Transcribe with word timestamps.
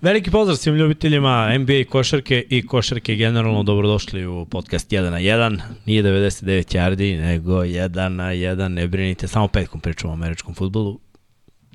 Veliki 0.00 0.30
pozdrav 0.30 0.56
svim 0.56 0.76
ljubiteljima 0.76 1.58
NBA 1.58 1.84
košarke 1.90 2.44
i 2.50 2.66
košarke 2.66 3.14
generalno 3.14 3.62
dobrodošli 3.62 4.26
u 4.26 4.46
podcast 4.46 4.90
1 4.90 5.10
na 5.10 5.20
1. 5.20 5.60
Nije 5.86 6.02
99 6.02 6.76
yardi, 6.76 7.20
nego 7.20 7.52
1 7.52 8.08
na 8.08 8.24
1. 8.24 8.68
Ne 8.68 8.86
brinite, 8.86 9.28
samo 9.28 9.48
petkom 9.48 9.80
pričamo 9.80 10.12
o 10.12 10.14
američkom 10.14 10.54
futbolu 10.54 11.00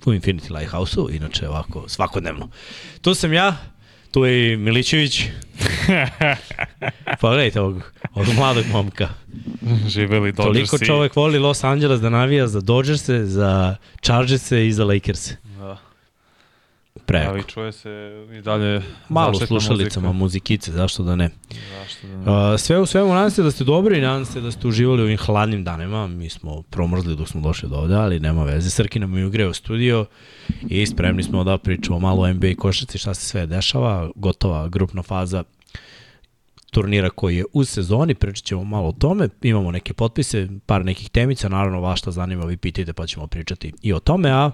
u 0.05 0.11
Infinity 0.11 0.57
Lighthouse-u, 0.57 1.09
inače 1.11 1.49
ovako 1.49 1.89
svakodnevno. 1.89 2.49
Tu 3.01 3.13
sam 3.13 3.33
ja, 3.33 3.57
tu 4.11 4.25
je 4.25 4.53
i 4.53 4.57
Milićević. 4.57 5.23
Pogledajte 7.21 7.61
ovog, 7.61 7.93
ovog 8.13 8.35
mladog 8.35 8.65
momka. 8.71 9.09
Živeli 9.87 10.31
Dodgersi. 10.31 10.69
Toliko 10.69 10.85
čovek 10.85 11.15
voli 11.15 11.39
Los 11.39 11.63
Angeles 11.63 12.01
da 12.01 12.09
navija 12.09 12.47
za 12.47 12.61
Dodgerse, 12.61 13.25
za 13.25 13.75
Chargerse 14.01 14.67
i 14.67 14.73
za 14.73 14.85
Lakers. 14.85 15.31
Preko. 17.11 17.29
Ali 17.29 17.43
čuje 17.43 17.71
se 17.71 18.25
i 18.37 18.41
dalje 18.41 18.81
Malo 19.09 19.33
slušalicama, 19.33 20.07
muzika. 20.07 20.19
muzikice, 20.19 20.71
zašto 20.71 21.03
da 21.03 21.15
ne. 21.15 21.29
Zašto 21.79 22.07
da 22.07 22.13
ne? 22.15 22.51
Uh, 22.53 22.59
sve 22.59 22.79
u 22.79 22.85
svemu, 22.85 23.13
nadam 23.13 23.31
se 23.31 23.43
da 23.43 23.51
ste 23.51 23.63
dobri, 23.63 24.01
nadam 24.01 24.25
se 24.25 24.41
da 24.41 24.51
ste 24.51 24.67
uživali 24.67 25.01
u 25.01 25.05
ovim 25.05 25.17
hladnim 25.17 25.63
danima. 25.63 26.07
Mi 26.07 26.29
smo 26.29 26.61
promrzli 26.61 27.15
dok 27.15 27.27
smo 27.27 27.41
došli 27.41 27.69
do 27.69 27.75
ovde, 27.75 27.95
ali 27.95 28.19
nema 28.19 28.43
veze. 28.43 28.69
Srki 28.69 28.99
nam 28.99 29.17
je 29.17 29.25
ugreo 29.25 29.53
studio 29.53 30.05
i 30.69 30.85
spremni 30.85 31.23
smo 31.23 31.43
da 31.43 31.57
pričamo 31.57 31.99
malo 31.99 32.21
o 32.21 32.33
NBA 32.33 32.55
košarci, 32.57 32.97
šta 32.97 33.13
se 33.13 33.25
sve 33.25 33.45
dešava. 33.45 34.09
Gotova 34.15 34.67
grupna 34.67 35.03
faza 35.03 35.43
turnira 36.71 37.09
koji 37.09 37.37
je 37.37 37.45
u 37.53 37.63
sezoni, 37.63 38.15
pričat 38.15 38.45
ćemo 38.45 38.63
malo 38.63 38.87
o 38.87 38.91
tome, 38.91 39.29
imamo 39.41 39.71
neke 39.71 39.93
potpise, 39.93 40.47
par 40.65 40.85
nekih 40.85 41.09
temica, 41.09 41.49
naravno 41.49 41.81
vas 41.81 41.99
šta 41.99 42.11
zanima 42.11 42.45
vi 42.45 42.57
pitajte 42.57 42.93
pa 42.93 43.07
ćemo 43.07 43.27
pričati 43.27 43.73
i 43.81 43.93
o 43.93 43.99
tome, 43.99 44.29
a 44.31 44.51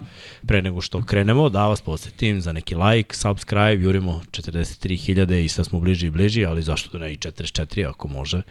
pre 0.47 0.61
nego 0.61 0.81
što 0.81 1.05
krenemo 1.05 1.49
da 1.49 1.67
vas 1.67 1.81
posjetim 1.81 2.41
za 2.41 2.53
neki 2.53 2.75
like, 2.75 3.15
subscribe, 3.15 3.83
jurimo 3.83 4.21
43.000 4.31 5.43
i 5.43 5.49
sad 5.49 5.65
smo 5.65 5.79
bliži 5.79 6.07
i 6.07 6.11
bliži, 6.11 6.45
ali 6.45 6.61
zašto 6.61 6.97
da 6.97 7.05
ne 7.05 7.13
i 7.13 7.17
44 7.17 7.89
ako 7.89 8.07
može, 8.07 8.41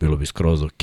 bilo 0.00 0.16
bi 0.16 0.26
skroz 0.26 0.62
ok, 0.62 0.82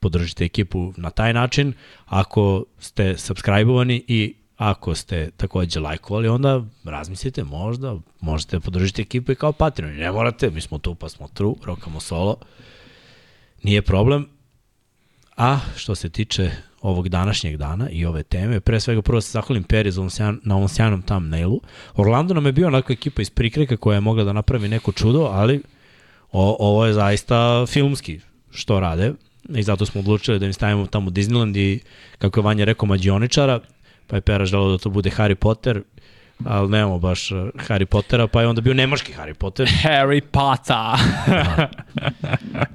podržite 0.00 0.44
ekipu 0.44 0.92
na 0.96 1.10
taj 1.10 1.32
način, 1.32 1.72
ako 2.06 2.64
ste 2.78 3.14
subscribe-ovani 3.18 4.02
i 4.08 4.34
ako 4.60 4.94
ste 4.94 5.30
takođe 5.36 5.80
lajkovali, 5.80 6.28
onda 6.28 6.64
razmislite 6.84 7.44
možda, 7.44 7.96
možete 8.20 8.60
podržiti 8.60 9.02
ekipu 9.02 9.32
i 9.32 9.34
kao 9.34 9.52
Patreon. 9.52 9.96
Ne 9.96 10.12
morate, 10.12 10.50
mi 10.50 10.60
smo 10.60 10.78
tu 10.78 10.94
pa 10.94 11.08
smo 11.08 11.28
tu, 11.28 11.56
rokamo 11.64 12.00
solo. 12.00 12.36
Nije 13.62 13.82
problem. 13.82 14.28
A 15.36 15.58
što 15.76 15.94
se 15.94 16.08
tiče 16.08 16.50
ovog 16.82 17.08
današnjeg 17.08 17.56
dana 17.56 17.90
i 17.90 18.04
ove 18.04 18.22
teme, 18.22 18.60
pre 18.60 18.80
svega 18.80 19.02
prvo 19.02 19.20
se 19.20 19.30
zahvalim 19.30 19.64
Peri 19.64 19.92
sjajan, 20.10 20.40
na 20.44 20.56
ovom 20.56 20.68
sjajnom 20.68 21.02
thumbnailu. 21.02 21.60
Orlando 21.94 22.34
nam 22.34 22.46
je 22.46 22.52
bio 22.52 22.66
onako 22.66 22.92
ekipa 22.92 23.22
iz 23.22 23.30
prikreka 23.30 23.76
koja 23.76 23.94
je 23.94 24.00
mogla 24.00 24.24
da 24.24 24.32
napravi 24.32 24.68
neko 24.68 24.92
čudo, 24.92 25.20
ali 25.32 25.62
o, 26.32 26.56
ovo 26.58 26.86
je 26.86 26.92
zaista 26.92 27.66
filmski 27.66 28.20
što 28.50 28.80
rade 28.80 29.12
i 29.48 29.62
zato 29.62 29.86
smo 29.86 30.00
odlučili 30.00 30.38
da 30.38 30.46
im 30.46 30.52
stavimo 30.52 30.86
tamo 30.86 31.10
Disneyland 31.10 31.56
i 31.56 31.80
kako 32.18 32.40
je 32.40 32.44
Vanja 32.44 32.64
rekao 32.64 32.86
mađioničara, 32.86 33.60
pa 34.10 34.16
je 34.16 34.20
Pera 34.20 34.44
želeo 34.44 34.70
da 34.70 34.78
to 34.78 34.90
bude 34.90 35.10
Harry 35.10 35.34
Potter, 35.34 35.82
ali 36.44 36.68
nemamo 36.68 36.98
baš 36.98 37.30
uh, 37.30 37.38
Harry 37.38 37.84
Pottera, 37.84 38.26
pa 38.26 38.40
je 38.42 38.48
onda 38.48 38.60
bio 38.60 38.74
nemački 38.74 39.12
Harry 39.12 39.34
Potter. 39.34 39.68
Harry 39.84 40.20
Potter. 40.22 40.76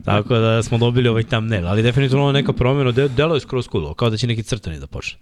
Tako 0.05 0.35
da 0.35 0.63
smo 0.63 0.77
dobili 0.77 1.09
ovaj 1.09 1.23
thumbnail, 1.23 1.67
ali 1.67 1.83
definitivno 1.83 2.31
neka 2.31 2.53
promjena, 2.53 2.91
de, 2.91 3.07
delo 3.07 3.35
je 3.35 3.41
skroz 3.41 3.67
cool, 3.71 3.93
kao 3.93 4.09
da 4.09 4.17
će 4.17 4.27
neki 4.27 4.43
crtani 4.43 4.79
da 4.79 4.87
počne. 4.87 5.19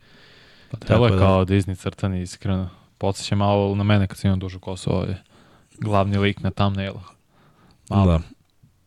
Pa 0.72 0.78
Tako 0.78 1.06
je 1.06 1.12
da- 1.12 1.18
kao 1.18 1.46
Disney 1.46 1.76
crtani, 1.76 2.22
iskreno. 2.22 2.70
Podsjeća 2.98 3.36
malo 3.36 3.76
na 3.76 3.84
mene 3.84 4.08
kad 4.08 4.18
sam 4.18 4.28
imao 4.28 4.38
dužu 4.38 4.60
kosu 4.60 4.96
ovdje. 4.96 5.24
Glavni 5.80 6.18
lik 6.18 6.40
na 6.40 6.52
thumbnailu. 6.52 7.00
Malo, 7.90 8.12
Da. 8.12 8.20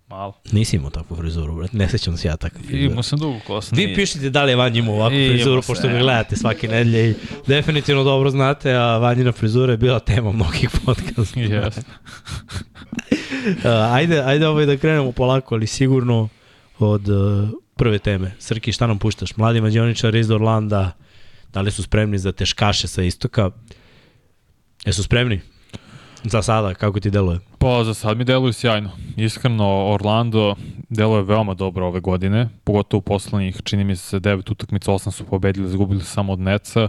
Malo. 0.08 0.32
Nisi 0.52 0.76
imao 0.76 0.90
takvu 0.90 1.16
frizuru, 1.16 1.54
brat. 1.54 1.72
ne 1.72 1.88
sećam 1.88 2.16
se 2.16 2.28
ja 2.28 2.36
takvu 2.36 2.58
frizuru. 2.58 2.90
Imao 2.90 3.02
sam 3.02 3.18
dugu 3.18 3.40
kosu. 3.46 3.74
Vi 3.74 3.94
pišite 3.94 4.30
da 4.30 4.44
li 4.44 4.52
je 4.52 4.56
Vanja 4.56 4.78
imao 4.78 4.94
ovakvu 4.94 5.16
frizuru, 5.28 5.62
sam, 5.62 5.74
pošto 5.74 5.88
ga 5.88 5.98
gledate 5.98 6.36
svake 6.36 6.68
nedelje 6.68 7.10
i 7.10 7.14
definitivno 7.46 8.04
dobro 8.04 8.30
znate, 8.30 8.72
a 8.72 8.98
Vanjina 8.98 9.32
frizura 9.32 9.72
je 9.72 9.76
bila 9.76 10.00
tema 10.00 10.32
mnogih 10.32 10.70
podcasta. 10.84 11.82
Uh, 13.46 13.62
ajde, 13.96 14.20
ajde 14.20 14.46
ovaj 14.48 14.66
da 14.66 14.76
krenemo 14.76 15.12
polako, 15.12 15.54
ali 15.54 15.66
sigurno 15.66 16.28
od 16.78 17.08
uh, 17.08 17.48
prve 17.76 17.98
teme. 17.98 18.32
Srki, 18.38 18.72
šta 18.72 18.86
nam 18.86 18.98
puštaš? 18.98 19.36
Mladi 19.36 19.60
mađioničar 19.60 20.14
iz 20.14 20.30
Orlanda, 20.30 20.92
da 21.52 21.60
li 21.60 21.70
su 21.70 21.82
spremni 21.82 22.18
za 22.18 22.32
teškaše 22.32 22.88
sa 22.88 23.02
istoka? 23.02 23.50
Jesu 24.84 25.02
spremni? 25.02 25.40
Za 26.28 26.42
sada, 26.42 26.74
kako 26.74 27.00
ti 27.00 27.10
deluje? 27.10 27.38
Pa 27.58 27.84
za 27.84 27.94
sad 27.94 28.16
mi 28.16 28.24
deluju 28.24 28.52
sjajno. 28.52 28.90
Iskreno, 29.16 29.92
Orlando 29.92 30.54
deluje 30.88 31.22
veoma 31.22 31.54
dobro 31.54 31.86
ove 31.86 32.00
godine, 32.00 32.48
pogotovo 32.64 32.98
u 32.98 33.02
poslednjih, 33.02 33.56
čini 33.64 33.84
mi 33.84 33.96
se, 33.96 34.20
devet 34.20 34.50
utakmica, 34.50 34.92
osam 34.92 35.12
su 35.12 35.24
pobedili, 35.24 35.66
izgubili 35.66 36.04
samo 36.04 36.32
od 36.32 36.38
Neca. 36.38 36.88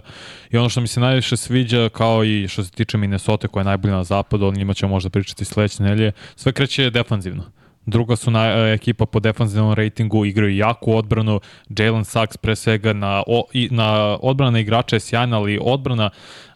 I 0.52 0.58
ono 0.58 0.70
što 0.70 0.82
mi 0.82 0.88
se 0.88 1.00
najviše 1.00 1.38
sviđa, 1.38 1.90
kao 1.90 2.24
i 2.24 2.48
što 2.48 2.64
se 2.64 2.72
tiče 2.72 2.98
Minnesota, 2.98 3.48
koja 3.48 3.62
je 3.62 3.66
najbolja 3.66 3.96
na 3.96 4.04
zapadu, 4.04 4.46
o 4.46 4.52
njima 4.52 4.74
ćemo 4.74 4.90
možda 4.90 5.10
pričati 5.10 5.46
sledeće 5.46 5.84
nelje, 5.84 6.12
sve 6.36 6.52
kreće 6.52 6.90
defanzivno. 6.90 7.44
Druga 7.88 8.16
su 8.16 8.32
na, 8.32 8.46
e, 8.46 8.74
ekipa 8.74 9.06
po 9.06 9.20
defanzivnom 9.20 9.74
ratingu, 9.74 10.26
igraju 10.26 10.56
jaku 10.56 10.96
odbranu, 10.96 11.40
Jalen 11.70 12.06
Sachs 12.06 12.38
pre 12.38 12.56
svega 12.56 12.94
na, 12.94 13.24
o, 13.28 13.46
i, 13.54 13.70
na 13.72 14.18
odbrana 14.22 14.60
igrača 14.60 14.96
je 14.96 15.00
sjajna, 15.00 15.38
ali 15.38 15.60
odbrana 15.62 16.10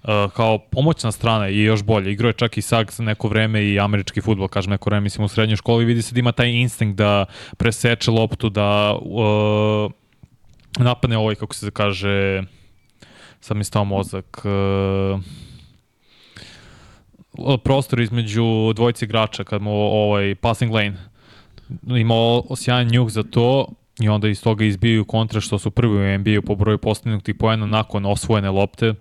uh, 0.04 0.10
kao 0.34 0.58
pomoćna 0.58 1.12
strana 1.12 1.46
je 1.46 1.64
još 1.64 1.84
bolje. 1.84 2.12
Igrao 2.12 2.30
je 2.30 2.34
čak 2.34 2.58
i 2.58 2.62
Sachs 2.62 3.00
neko 3.00 3.28
vreme 3.28 3.64
i 3.64 3.80
američki 3.80 4.22
futbol, 4.22 4.48
kažem 4.48 4.72
neko 4.72 4.90
vreme, 4.90 5.04
mislim 5.04 5.26
u 5.26 5.28
srednjoj 5.28 5.56
školi, 5.56 5.86
vidi 5.86 6.02
se 6.02 6.14
da 6.14 6.20
ima 6.20 6.32
taj 6.32 6.50
instinkt 6.50 6.98
da 6.98 7.26
preseče 7.58 8.12
loptu, 8.12 8.50
da 8.50 8.98
uh, 9.02 9.92
napadne 10.80 11.18
ovaj, 11.18 11.36
kako 11.36 11.56
se 11.56 11.72
kaže, 11.72 12.44
sad 13.40 13.58
mi 13.58 13.64
stao 13.64 13.86
mozak, 13.86 14.42
uh, 14.46 15.22
prostor 17.64 18.00
između 18.00 18.74
dvojice 18.76 19.06
igrača 19.06 19.44
kad 19.44 19.62
mu 19.62 19.72
ovaj 19.72 20.36
passing 20.36 20.74
lane 20.74 21.11
imao 21.88 22.44
sjajan 22.56 22.88
njuh 22.88 23.10
za 23.10 23.24
to 23.24 23.68
i 24.00 24.10
onda 24.10 24.28
iz 24.28 24.44
toga 24.44 24.66
izbijaju 24.66 25.06
kontra 25.06 25.42
što 25.42 25.60
su 25.60 25.72
prvi 25.72 25.96
u 25.96 26.18
NBA-u 26.20 26.42
po 26.42 26.56
broju 26.56 26.78
postignutih 26.78 27.36
poena 27.36 27.66
nakon 27.66 28.06
osvojene 28.06 28.50
lopte 28.50 28.94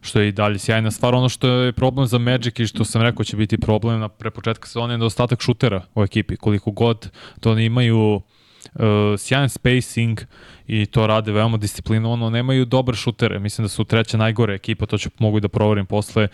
što 0.00 0.20
je 0.20 0.28
i 0.28 0.32
dalje 0.32 0.58
sjajna 0.58 0.90
stvar. 0.90 1.14
Ono 1.14 1.28
što 1.28 1.48
je 1.48 1.72
problem 1.72 2.06
za 2.06 2.18
Magic 2.18 2.58
i 2.58 2.66
što 2.66 2.84
sam 2.84 3.02
rekao 3.02 3.24
će 3.24 3.36
biti 3.36 3.58
problem 3.58 4.00
na 4.00 4.08
pre 4.08 4.30
početka 4.30 4.66
sezone 4.66 4.94
je 4.94 4.98
nedostatak 4.98 5.40
šutera 5.40 5.82
u 5.94 6.02
ekipi. 6.02 6.36
Koliko 6.36 6.70
god 6.70 7.10
to 7.40 7.52
oni 7.52 7.64
imaju 7.64 8.14
uh, 8.14 8.22
sjajan 9.18 9.48
spacing 9.48 10.20
i 10.72 10.86
to 10.86 11.06
rade 11.06 11.32
veoma 11.32 11.56
disciplinovano, 11.56 12.30
nemaju 12.30 12.64
dobre 12.64 12.96
šutere. 12.96 13.38
Mislim 13.38 13.64
da 13.64 13.68
su 13.68 13.84
treća 13.84 14.16
najgore 14.16 14.54
ekipa, 14.54 14.86
to 14.86 14.98
ću 14.98 15.10
mogu 15.18 15.40
da 15.40 15.48
proverim 15.48 15.86
posle 15.86 16.28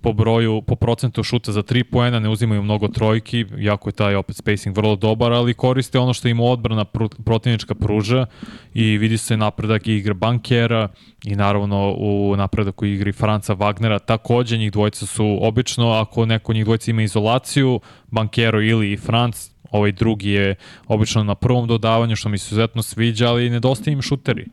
po 0.00 0.12
broju, 0.12 0.62
po 0.62 0.76
procentu 0.76 1.22
šuta 1.22 1.52
za 1.52 1.62
3 1.62 1.82
poena, 1.82 2.18
ne 2.20 2.28
uzimaju 2.28 2.62
mnogo 2.62 2.88
trojki, 2.88 3.46
jako 3.58 3.88
je 3.88 3.92
taj 3.92 4.14
opet 4.14 4.36
spacing 4.36 4.76
vrlo 4.76 4.96
dobar, 4.96 5.32
ali 5.32 5.54
koriste 5.54 5.98
ono 5.98 6.14
što 6.14 6.28
im 6.28 6.40
odbrana 6.40 6.84
pru, 6.84 7.08
protivnička 7.24 7.74
pruža 7.74 8.26
i 8.74 8.98
vidi 8.98 9.18
se 9.18 9.36
napredak 9.36 9.86
i 9.86 9.94
igre 9.94 10.14
bankera 10.14 10.88
i 11.24 11.36
naravno 11.36 11.94
u 11.98 12.34
napredak 12.36 12.82
u 12.82 12.86
igri 12.86 13.12
Franca 13.12 13.54
Wagnera. 13.54 13.98
Takođe 14.04 14.58
njih 14.58 14.72
dvojica 14.72 15.06
su 15.06 15.38
obično, 15.40 15.92
ako 15.92 16.26
neko 16.26 16.52
njih 16.52 16.64
dvojica 16.64 16.90
ima 16.90 17.02
izolaciju, 17.02 17.80
bankero 18.10 18.62
ili 18.62 18.96
Franc, 18.96 19.50
ovaj 19.70 19.92
drugi 19.92 20.30
je 20.30 20.54
obično 20.86 21.24
na 21.24 21.34
prvom 21.34 21.66
dodavanju, 21.66 22.16
što 22.16 22.28
mi 22.28 22.38
se 22.38 22.46
izuzetno 22.46 22.82
sviđa, 22.82 23.28
ali 23.28 23.50
nedostaje 23.50 23.92
im 23.92 24.02
šuteri. 24.02 24.46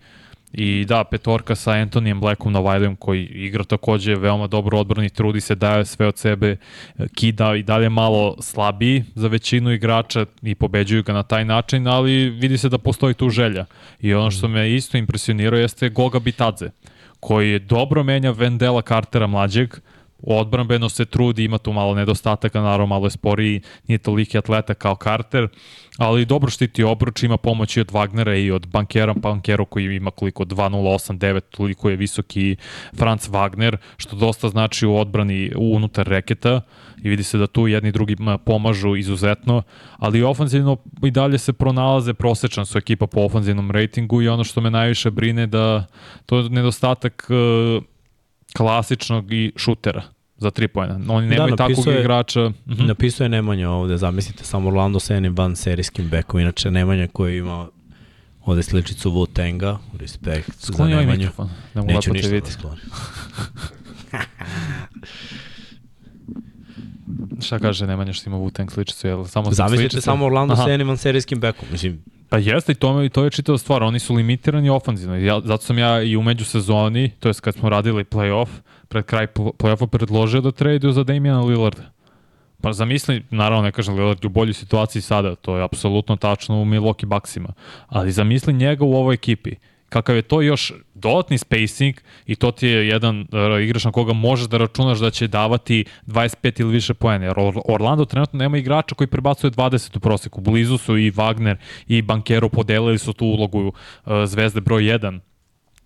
I 0.53 0.85
da, 0.85 1.03
petorka 1.03 1.55
sa 1.55 1.71
Antonijem 1.71 2.19
Blackom 2.19 2.53
na 2.53 2.59
Wileyom 2.59 2.95
koji 2.95 3.25
igra 3.25 3.63
takođe 3.63 4.15
veoma 4.15 4.47
dobro 4.47 4.79
odbrani, 4.79 5.09
trudi 5.09 5.41
se, 5.41 5.55
daje 5.55 5.85
sve 5.85 6.07
od 6.07 6.17
sebe, 6.17 6.57
kida 7.15 7.55
i 7.55 7.63
dalje 7.63 7.89
malo 7.89 8.35
slabiji 8.41 9.03
za 9.15 9.27
većinu 9.27 9.71
igrača 9.71 10.25
i 10.41 10.55
pobeđuju 10.55 11.03
ga 11.03 11.13
na 11.13 11.23
taj 11.23 11.45
način, 11.45 11.87
ali 11.87 12.29
vidi 12.29 12.57
se 12.57 12.69
da 12.69 12.77
postoji 12.77 13.13
tu 13.13 13.29
želja. 13.29 13.65
I 14.01 14.13
ono 14.13 14.31
što 14.31 14.47
me 14.47 14.71
isto 14.71 14.97
impresionirao 14.97 15.59
jeste 15.59 15.89
Goga 15.89 16.19
Bitadze, 16.19 16.69
koji 17.19 17.51
je 17.51 17.59
dobro 17.59 18.03
menja 18.03 18.31
Vendela 18.31 18.81
Cartera 18.81 19.27
mlađeg, 19.27 19.75
odbranbeno 20.23 20.89
se 20.89 21.06
trudi, 21.06 21.44
ima 21.44 21.57
tu 21.57 21.73
malo 21.73 21.95
nedostataka, 21.95 22.62
naravno 22.62 22.85
malo 22.85 23.06
je 23.06 23.12
sporiji, 23.12 23.62
nije 23.88 23.97
toliki 23.97 24.38
atleta 24.38 24.73
kao 24.73 24.95
Carter, 25.03 25.47
ali 25.97 26.25
dobro 26.25 26.50
štiti 26.50 26.83
obruč, 26.83 27.23
ima 27.23 27.38
pomoć 27.38 27.77
i 27.77 27.81
od 27.81 27.91
Wagnera 27.91 28.45
i 28.45 28.51
od 28.51 28.67
bankera, 28.67 29.13
bankero 29.13 29.65
koji 29.65 29.95
ima 29.95 30.12
koliko 30.12 30.45
2.089, 30.45 31.39
toliko 31.39 31.89
je 31.89 31.95
visoki 31.95 32.56
Franz 32.97 33.29
Wagner, 33.29 33.77
što 33.97 34.15
dosta 34.15 34.50
znači 34.50 34.85
u 34.85 34.95
odbrani 34.95 35.51
unutar 35.56 36.07
reketa 36.07 36.62
i 37.03 37.09
vidi 37.09 37.23
se 37.23 37.38
da 37.38 37.47
tu 37.47 37.67
jedni 37.67 37.91
drugi 37.91 38.15
pomažu 38.45 38.95
izuzetno, 38.95 39.63
ali 39.97 40.23
ofenzivno 40.23 40.77
i 41.03 41.12
dalje 41.12 41.38
se 41.38 41.53
pronalaze, 41.53 42.13
prosečan 42.13 42.65
su 42.65 42.77
ekipa 42.77 43.07
po 43.07 43.21
ofenzivnom 43.21 43.71
ratingu 43.71 44.21
i 44.21 44.27
ono 44.27 44.44
što 44.44 44.62
me 44.62 44.71
najviše 44.71 45.12
brine 45.12 45.47
da 45.47 45.85
to 46.25 46.38
je 46.38 46.50
nedostatak 46.50 47.27
uh, 47.29 47.83
klasičnog 48.57 49.33
i 49.33 49.51
šutera. 49.55 50.03
za 50.37 50.51
tri 50.51 50.67
pojena. 50.67 51.13
Oni 51.13 51.27
nemaju 51.27 51.55
da, 51.55 51.57
takvog 51.67 51.87
je, 51.87 51.99
igrača. 51.99 52.45
Uh 52.45 52.53
mhm. 52.65 52.81
-huh. 52.81 52.87
Napisao 52.87 53.25
je 53.25 53.29
Nemanja 53.29 53.69
ovde, 53.69 53.97
zamislite, 53.97 54.43
samo 54.43 54.69
Orlando 54.69 54.99
sa 54.99 55.13
jednim 55.13 55.35
van 55.35 55.55
serijskim 55.55 56.09
bekom. 56.09 56.39
Inače, 56.39 56.71
Nemanja 56.71 57.07
koji 57.07 57.37
ima 57.37 57.67
ovde 58.45 58.63
sličicu 58.63 59.11
Wu-Tanga, 59.11 59.77
respekt 59.99 60.49
Skloni 60.59 60.93
za 60.93 60.99
Nemanju. 60.99 61.17
Mikrofon, 61.17 61.49
da 61.73 61.81
Neću 61.81 62.13
ništa 62.13 62.39
da 62.39 62.51
skloni. 62.51 62.81
Šta 67.41 67.59
kaže 67.59 67.87
Nemanja 67.87 68.13
što 68.13 68.29
ima 68.29 68.37
Wu-Tang 68.37 68.71
sličicu? 68.71 69.07
Jel 69.07 69.25
samo 69.25 69.51
Zamislite 69.51 70.01
samo 70.01 70.25
Orlando 70.25 70.53
Aha. 70.53 70.63
sa 70.63 70.69
jednim 70.69 70.87
van 70.87 70.97
serijskim 70.97 71.39
bekom. 71.39 71.67
Mislim, 71.71 72.03
Pa 72.29 72.37
jeste 72.37 72.71
i 72.71 72.75
to, 72.75 73.09
to 73.11 73.23
je 73.23 73.29
čitava 73.29 73.57
stvar, 73.57 73.83
oni 73.83 73.99
su 73.99 74.13
limitirani 74.15 74.69
ofanzivno. 74.69 75.15
Ja, 75.15 75.41
zato 75.43 75.63
sam 75.63 75.77
ja 75.77 76.01
i 76.01 76.17
u 76.17 76.21
međusezoni, 76.21 77.11
to 77.19 77.29
je 77.29 77.33
kad 77.41 77.55
smo 77.55 77.69
radili 77.69 78.03
playoff, 78.03 78.47
pred 78.87 79.05
kraj 79.05 79.27
playoffa 79.27 79.87
predložio 79.87 80.41
da 80.41 80.51
traduju 80.51 80.93
za 80.93 81.03
Damiana 81.03 81.41
Lillarda. 81.41 81.83
Pa 82.61 82.73
zamisli, 82.73 83.23
naravno 83.29 83.63
ne 83.63 83.71
kažem 83.71 83.95
Lillard 83.95 84.25
u 84.25 84.29
boljoj 84.29 84.53
situaciji 84.53 85.01
sada, 85.01 85.35
to 85.35 85.57
je 85.57 85.63
apsolutno 85.63 86.15
tačno 86.15 86.61
u 86.61 86.65
Milwaukee 86.65 87.05
Bucksima, 87.05 87.53
ali 87.87 88.11
zamisli 88.11 88.53
njega 88.53 88.85
u 88.85 88.93
ovoj 88.93 89.13
ekipi 89.13 89.55
kakav 89.95 90.15
je 90.15 90.21
to 90.21 90.42
još 90.42 90.74
dodatni 90.94 91.38
spacing 91.38 91.95
i 92.25 92.36
to 92.36 92.51
ti 92.51 92.68
je 92.68 92.88
jedan 92.88 93.21
uh, 93.21 93.63
igrač 93.63 93.86
na 93.86 93.92
koga 93.92 94.13
možeš 94.13 94.47
da 94.47 94.57
računaš 94.57 95.00
da 95.00 95.09
će 95.12 95.27
davati 95.27 95.86
25 96.07 96.62
ili 96.62 96.74
više 96.74 96.94
poena. 96.94 97.25
Jer 97.25 97.36
Orlando 97.65 98.06
trenutno 98.06 98.39
nema 98.39 98.57
igrača 98.57 98.95
koji 98.95 99.07
prebacuje 99.07 99.51
20 99.51 99.97
u 99.97 100.00
proseku. 100.00 100.42
Blizu 100.42 100.77
su 100.77 100.97
i 100.97 101.12
Wagner 101.12 101.56
i 101.88 102.01
Bankero 102.01 102.50
podelili 102.50 102.97
su 102.97 103.13
tu 103.13 103.25
ulogu 103.25 103.68
uh, 103.68 103.71
zvezde 104.25 104.62
broj 104.62 104.83
1 104.83 105.19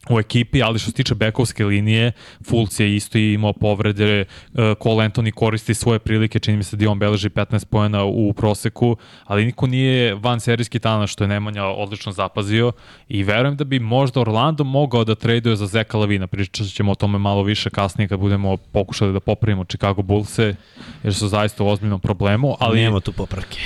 u 0.09 0.19
ekipi, 0.19 0.63
ali 0.63 0.79
što 0.79 0.91
se 0.91 0.95
tiče 0.95 1.15
bekovske 1.15 1.65
linije, 1.65 2.11
Fulc 2.49 2.79
je 2.79 2.95
isto 2.95 3.17
imao 3.17 3.53
povrede, 3.53 4.25
uh, 4.53 4.59
Cole 4.83 5.09
Anthony 5.09 5.31
koristi 5.31 5.73
svoje 5.73 5.99
prilike, 5.99 6.39
čini 6.39 6.57
mi 6.57 6.63
se 6.63 6.77
da 6.77 6.89
on 6.89 6.99
beleži 6.99 7.29
15 7.29 7.65
pojena 7.65 8.03
u 8.03 8.33
proseku, 8.33 8.97
ali 9.23 9.45
niko 9.45 9.67
nije 9.67 10.15
van 10.15 10.39
serijski 10.39 10.79
talent 10.79 11.09
što 11.09 11.23
je 11.23 11.27
Nemanja 11.27 11.65
odlično 11.65 12.11
zapazio 12.11 12.71
i 13.07 13.23
verujem 13.23 13.55
da 13.55 13.63
bi 13.63 13.79
možda 13.79 14.21
Orlando 14.21 14.63
mogao 14.63 15.03
da 15.03 15.15
traduje 15.15 15.55
za 15.55 15.65
Zeka 15.65 15.97
Lavina, 15.97 16.27
pričat 16.27 16.67
ćemo 16.67 16.91
o 16.91 16.95
tome 16.95 17.17
malo 17.17 17.43
više 17.43 17.69
kasnije 17.69 18.07
kad 18.07 18.19
budemo 18.19 18.57
pokušali 18.57 19.13
da 19.13 19.19
popravimo 19.19 19.63
Chicago 19.63 20.01
Bullse, 20.01 20.55
jer 21.03 21.13
su 21.13 21.27
zaista 21.27 21.63
u 21.63 21.67
ozbiljnom 21.67 21.99
problemu, 21.99 22.55
ali... 22.59 22.81
Nema 22.81 22.99
tu 22.99 23.11
popravke 23.11 23.59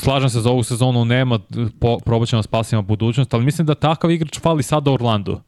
slažem 0.00 0.30
se 0.30 0.40
za 0.40 0.50
ovu 0.50 0.62
sezonu, 0.62 1.04
nema, 1.04 1.38
po, 1.80 1.98
probat 1.98 2.28
ćemo 2.28 2.38
da 2.38 2.42
spasimo 2.42 2.82
budućnost, 2.82 3.34
ali 3.34 3.44
mislim 3.44 3.66
da 3.66 3.74
takav 3.74 4.10
igrač 4.10 4.40
fali 4.40 4.62
sada 4.62 4.90
Orlando. 4.90 5.40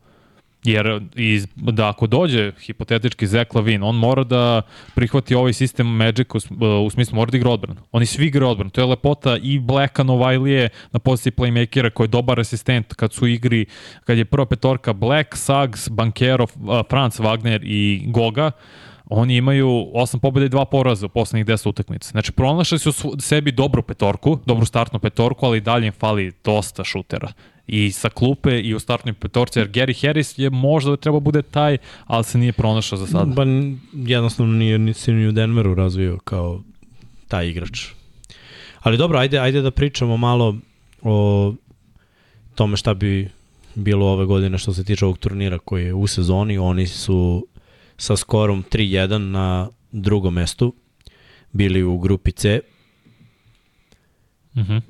Jer 0.65 1.01
iz, 1.15 1.47
da 1.57 1.89
ako 1.89 2.07
dođe 2.07 2.53
hipotetički 2.61 3.27
Zach 3.27 3.55
Lavin, 3.55 3.83
on 3.83 3.97
mora 3.97 4.25
da 4.25 4.63
prihvati 4.95 5.35
ovaj 5.35 5.53
sistem 5.53 5.87
Magic 5.87 6.29
u, 6.35 6.39
u 6.87 6.91
smislu 6.91 7.17
mora 7.17 7.31
da 7.31 7.37
igra 7.37 7.51
odbranu. 7.51 7.81
Oni 7.93 8.07
svi 8.07 8.27
igraju 8.27 8.51
odbranu. 8.51 8.71
To 8.71 8.81
je 8.81 8.87
lepota 8.87 9.37
i 9.43 9.59
Blacka 9.59 10.03
Novajlije 10.03 10.69
na 10.93 10.99
poziciji 10.99 11.33
playmakera 11.33 11.91
koji 11.91 12.05
je 12.05 12.09
dobar 12.09 12.41
asistent 12.41 12.95
kad 12.95 13.13
su 13.13 13.27
igri, 13.27 13.67
kad 14.05 14.19
je 14.19 14.25
prva 14.25 14.47
petorka 14.47 14.93
Black, 14.93 15.37
Suggs, 15.37 15.89
Bankero, 15.89 16.47
Franz 16.91 17.21
Wagner 17.21 17.61
i 17.65 18.05
Goga 18.07 18.51
oni 19.15 19.37
imaju 19.37 19.91
osam 19.95 20.21
pobjeda 20.21 20.47
i 20.47 20.49
dva 20.49 20.65
poraza 20.65 21.07
u 21.07 21.09
poslednjih 21.09 21.47
10 21.47 21.69
utakmica. 21.69 22.11
Znači, 22.11 22.33
pronašli 22.33 22.79
su 22.79 22.93
sebi 23.19 23.53
dobru 23.53 23.83
petorku, 23.83 24.39
dobru 24.47 24.67
startnu 24.67 24.99
petorku, 24.99 25.47
ali 25.47 25.61
dalje 25.61 25.87
im 25.87 25.93
fali 25.93 26.33
dosta 26.45 26.85
šutera 26.85 27.33
i 27.67 27.93
sa 27.93 28.09
klupe 28.09 28.61
i 28.61 28.75
u 28.75 28.79
startnoj 28.79 29.15
petorci, 29.15 29.59
jer 29.59 29.69
Gary 29.69 30.07
Harris 30.07 30.39
je 30.39 30.51
možda 30.51 30.91
da 30.91 30.97
treba 30.97 31.21
bude 31.21 31.43
taj, 31.43 31.79
ali 32.07 32.25
se 32.25 32.39
nije 32.39 32.53
pronašao 32.53 32.99
za 32.99 33.07
sada. 33.07 33.25
Ba, 33.25 33.43
jednostavno 33.93 34.53
nije 34.53 34.79
ni 34.79 34.95
se 34.95 35.13
ni 35.13 35.29
u 35.29 35.33
Denveru 35.33 35.75
razvio 35.75 36.19
kao 36.25 36.63
taj 37.29 37.49
igrač. 37.49 37.87
Ali 38.81 38.97
dobro, 38.97 39.19
ajde, 39.19 39.39
ajde 39.39 39.63
da 39.63 39.71
pričamo 39.71 40.17
malo 40.17 40.57
o 41.03 41.55
tome 42.55 42.77
šta 42.77 42.95
bi 42.95 43.31
bilo 43.75 44.07
ove 44.07 44.25
godine 44.25 44.59
što 44.59 44.73
se 44.73 44.85
tiče 44.85 45.05
ovog 45.05 45.19
turnira 45.19 45.59
koji 45.59 45.85
je 45.85 45.95
u 45.95 46.07
sezoni. 46.07 46.59
Oni 46.59 46.87
su 46.87 47.47
sa 48.03 48.17
skorom 48.17 48.65
3-1 48.67 49.19
na 49.19 49.69
drugom 49.93 50.35
mestu 50.35 50.75
bili 51.53 51.83
u 51.83 51.99
grupi 51.99 52.33
C. 52.33 52.61
Mhm. 54.57 54.73
Mm 54.73 54.83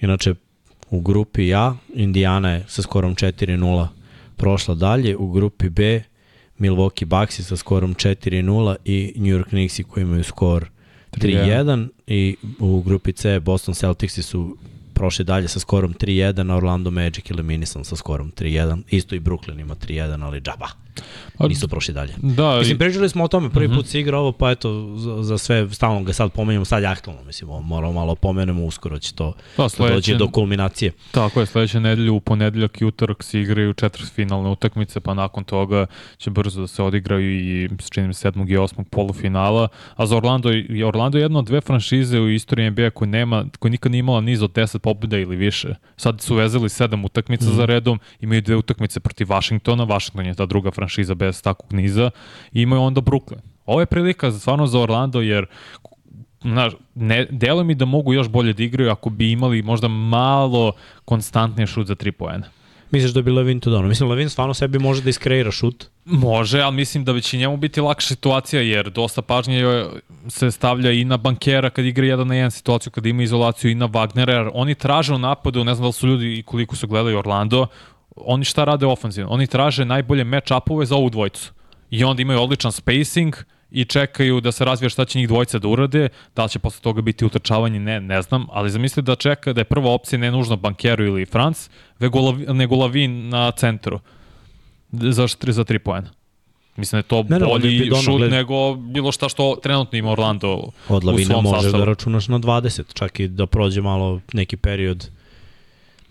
Inače, 0.00 0.34
U 0.90 1.00
grupi 1.00 1.54
A 1.54 1.74
Indiana 1.94 2.50
je 2.50 2.64
sa 2.68 2.82
skorom 2.82 3.14
4-0 3.14 3.88
prošla 4.36 4.74
dalje. 4.74 5.16
U 5.16 5.30
grupi 5.30 5.68
B 5.68 6.02
Milwaukee 6.58 7.06
Bucks 7.06 7.40
sa 7.40 7.56
skorom 7.56 7.94
4-0 7.94 8.76
i 8.84 9.12
New 9.16 9.36
York 9.36 9.48
Knicks 9.48 9.80
koji 9.88 10.02
imaju 10.02 10.24
skor 10.24 10.68
3-1 11.12 11.88
i 12.06 12.36
u 12.58 12.82
grupi 12.82 13.12
C 13.12 13.40
Boston 13.40 13.74
Celtics 13.74 14.18
su 14.18 14.56
prošli 14.94 15.24
dalje 15.24 15.48
sa 15.48 15.60
skorom 15.60 15.94
3-1, 15.94 16.52
a 16.52 16.56
Orlando 16.56 16.90
Magic 16.90 17.30
eliminisan 17.30 17.84
sa 17.84 17.96
skorom 17.96 18.32
3-1. 18.32 18.82
Isto 18.88 19.14
i 19.14 19.20
Brooklyn 19.20 19.60
ima 19.60 19.74
3-1, 19.74 20.24
ali 20.24 20.40
džaba. 20.40 20.68
Nisu 21.48 21.68
prošli 21.68 21.94
dalje. 21.94 22.12
Da, 22.16 22.58
mislim, 22.58 22.78
pričali 22.78 23.08
smo 23.08 23.24
o 23.24 23.28
tome, 23.28 23.50
prvi 23.50 23.66
uh 23.66 23.70
mhm. 23.70 23.78
-huh. 23.78 23.82
put 23.82 23.90
se 23.90 24.00
igra 24.00 24.18
ovo, 24.18 24.32
pa 24.32 24.50
eto, 24.50 24.96
za, 24.96 25.22
za 25.22 25.38
sve, 25.38 25.68
stalno 25.70 26.02
ga 26.02 26.12
sad 26.12 26.32
pomenjamo, 26.32 26.64
sad 26.64 26.82
je 26.82 26.88
aktualno, 26.88 27.24
mislim, 27.24 27.50
moramo 27.62 27.92
malo 27.92 28.14
pomenemo, 28.14 28.64
uskoro 28.64 28.98
će 28.98 29.14
to 29.14 29.34
da, 29.56 29.68
sledeće, 29.68 29.94
doći 29.94 30.14
do 30.14 30.28
kulminacije. 30.28 30.92
Tako 31.10 31.40
je, 31.40 31.46
sledeće 31.46 31.80
nedelje 31.80 32.10
u 32.10 32.20
ponedeljak 32.20 32.80
i 32.80 32.84
utorak 32.84 33.22
se 33.22 33.40
igraju 33.40 33.72
četvrtfinalne 33.72 34.50
utakmice, 34.50 35.00
pa 35.00 35.14
nakon 35.14 35.44
toga 35.44 35.86
će 36.18 36.30
brzo 36.30 36.60
da 36.60 36.66
se 36.66 36.82
odigraju 36.82 37.40
i 37.40 37.68
čini 37.90 38.06
mi 38.06 38.14
sedmog 38.14 38.50
i 38.50 38.56
osmog 38.56 38.88
polufinala, 38.88 39.68
a 39.96 40.06
za 40.06 40.16
Orlando, 40.16 40.50
Orlando 40.86 41.18
je 41.18 41.22
jedna 41.22 41.38
od 41.38 41.44
dve 41.44 41.60
franšize 41.60 42.20
u 42.20 42.30
istoriji 42.30 42.70
NBA 42.70 42.90
koji 42.90 43.08
nema, 43.08 43.44
koji 43.58 43.70
nikad 43.70 43.92
nije 43.92 43.98
imala 43.98 44.20
niz 44.20 44.42
od 44.42 44.52
10 44.52 44.78
pobjeda 44.78 45.18
ili 45.18 45.36
više. 45.36 45.74
Sad 45.96 46.20
su 46.20 46.34
vezali 46.34 46.68
sedam 46.68 47.04
utakmica 47.04 47.50
mm. 47.50 47.54
za 47.54 47.64
redom, 47.64 48.00
imaju 48.20 48.42
dve 48.42 48.56
utakmice 48.56 49.00
protiv 49.00 49.30
Vašingtona, 49.30 49.84
Vašington 49.84 50.26
je 50.26 50.34
ta 50.34 50.46
druga 50.46 50.70
franšiza 50.70 50.89
bez 51.14 51.42
takvog 51.42 51.72
niza, 51.72 52.10
imaju 52.52 52.82
onda 52.82 53.00
Brooklyn. 53.00 53.40
Ovo 53.66 53.80
je 53.80 53.86
prilika 53.86 54.32
stvarno 54.32 54.66
za 54.66 54.80
Orlando, 54.80 55.20
jer 55.20 55.46
znaš, 56.42 56.72
ne, 56.94 57.26
delo 57.30 57.64
mi 57.64 57.74
da 57.74 57.84
mogu 57.84 58.14
još 58.14 58.28
bolje 58.28 58.52
da 58.52 58.62
igraju 58.62 58.90
ako 58.90 59.10
bi 59.10 59.32
imali 59.32 59.62
možda 59.62 59.88
malo 59.88 60.72
konstantnije 61.04 61.66
šut 61.66 61.86
za 61.86 61.94
tri 61.94 62.12
poena. 62.12 62.46
Misliš 62.90 63.12
da 63.12 63.22
bi 63.22 63.30
Levin 63.30 63.60
to 63.60 63.70
dano? 63.70 63.88
Mislim, 63.88 64.10
Levin 64.10 64.28
stvarno 64.28 64.54
sebi 64.54 64.78
može 64.78 65.02
da 65.02 65.10
iskreira 65.10 65.50
šut. 65.50 65.86
Može, 66.04 66.60
ali 66.60 66.76
mislim 66.76 67.04
da 67.04 67.20
će 67.20 67.36
njemu 67.36 67.56
biti 67.56 67.80
lakša 67.80 68.08
situacija, 68.08 68.62
jer 68.62 68.90
dosta 68.90 69.22
pažnje 69.22 69.84
se 70.28 70.50
stavlja 70.50 70.92
i 70.92 71.04
na 71.04 71.16
bankera 71.16 71.70
kad 71.70 71.84
igra 71.84 72.06
jedan 72.06 72.28
na 72.28 72.34
jedan 72.34 72.50
situaciju, 72.50 72.92
kad 72.92 73.06
ima 73.06 73.22
izolaciju 73.22 73.70
i 73.70 73.74
na 73.74 73.88
Wagnera, 73.88 74.30
jer 74.30 74.50
oni 74.54 74.74
traže 74.74 75.14
u 75.14 75.18
napadu, 75.18 75.64
ne 75.64 75.74
znam 75.74 75.82
da 75.82 75.86
li 75.86 75.92
su 75.92 76.08
ljudi 76.08 76.38
i 76.38 76.42
koliko 76.42 76.76
su 76.76 76.88
gledali 76.88 77.14
Orlando, 77.14 77.66
oni 78.24 78.44
šta 78.44 78.64
rade 78.64 78.86
ofenzivno? 78.86 79.30
Oni 79.30 79.46
traže 79.46 79.84
najbolje 79.84 80.24
match-upove 80.24 80.84
za 80.84 80.96
ovu 80.96 81.10
dvojicu. 81.10 81.52
I 81.90 82.04
onda 82.04 82.22
imaju 82.22 82.42
odličan 82.42 82.72
spacing, 82.72 83.34
i 83.70 83.84
čekaju 83.84 84.40
da 84.40 84.52
se 84.52 84.64
razvija 84.64 84.90
šta 84.90 85.04
će 85.04 85.18
njih 85.18 85.28
dvojica 85.28 85.58
da 85.58 85.68
urade, 85.68 86.08
da 86.36 86.42
li 86.42 86.48
će 86.48 86.58
posle 86.58 86.82
toga 86.82 87.02
biti 87.02 87.24
utrčavanje, 87.24 87.80
ne, 87.80 88.00
ne 88.00 88.22
znam, 88.22 88.46
ali 88.50 88.70
zamislite 88.70 89.02
da 89.02 89.14
čeka 89.14 89.52
da 89.52 89.60
je 89.60 89.64
prva 89.64 89.90
opcija 89.90 90.18
ne 90.18 90.30
nužno 90.30 90.56
Bankero 90.56 91.04
ili 91.04 91.26
Franc, 91.26 91.70
nego 92.48 92.76
Lavin 92.76 93.28
na 93.28 93.50
centru 93.50 94.00
za, 94.92 95.26
za 95.42 95.64
tri 95.64 95.78
poena. 95.78 96.10
Mislim 96.76 96.96
da 96.96 96.98
je 96.98 97.02
to 97.02 97.38
ne, 97.38 97.46
bolji 97.46 97.90
ne, 97.90 98.02
šut 98.02 98.18
gled... 98.18 98.30
nego 98.30 98.74
bilo 98.74 99.12
šta 99.12 99.28
što 99.28 99.56
trenutno 99.62 99.98
ima 99.98 100.10
Orlando 100.10 100.70
Od 100.88 101.04
Lavina 101.04 101.40
možeš 101.40 101.62
sastavu. 101.62 101.84
da 101.84 101.84
računaš 101.84 102.28
na 102.28 102.38
20, 102.38 102.82
čak 102.94 103.20
i 103.20 103.28
da 103.28 103.46
prođe 103.46 103.80
malo 103.80 104.20
neki 104.32 104.56
period 104.56 105.10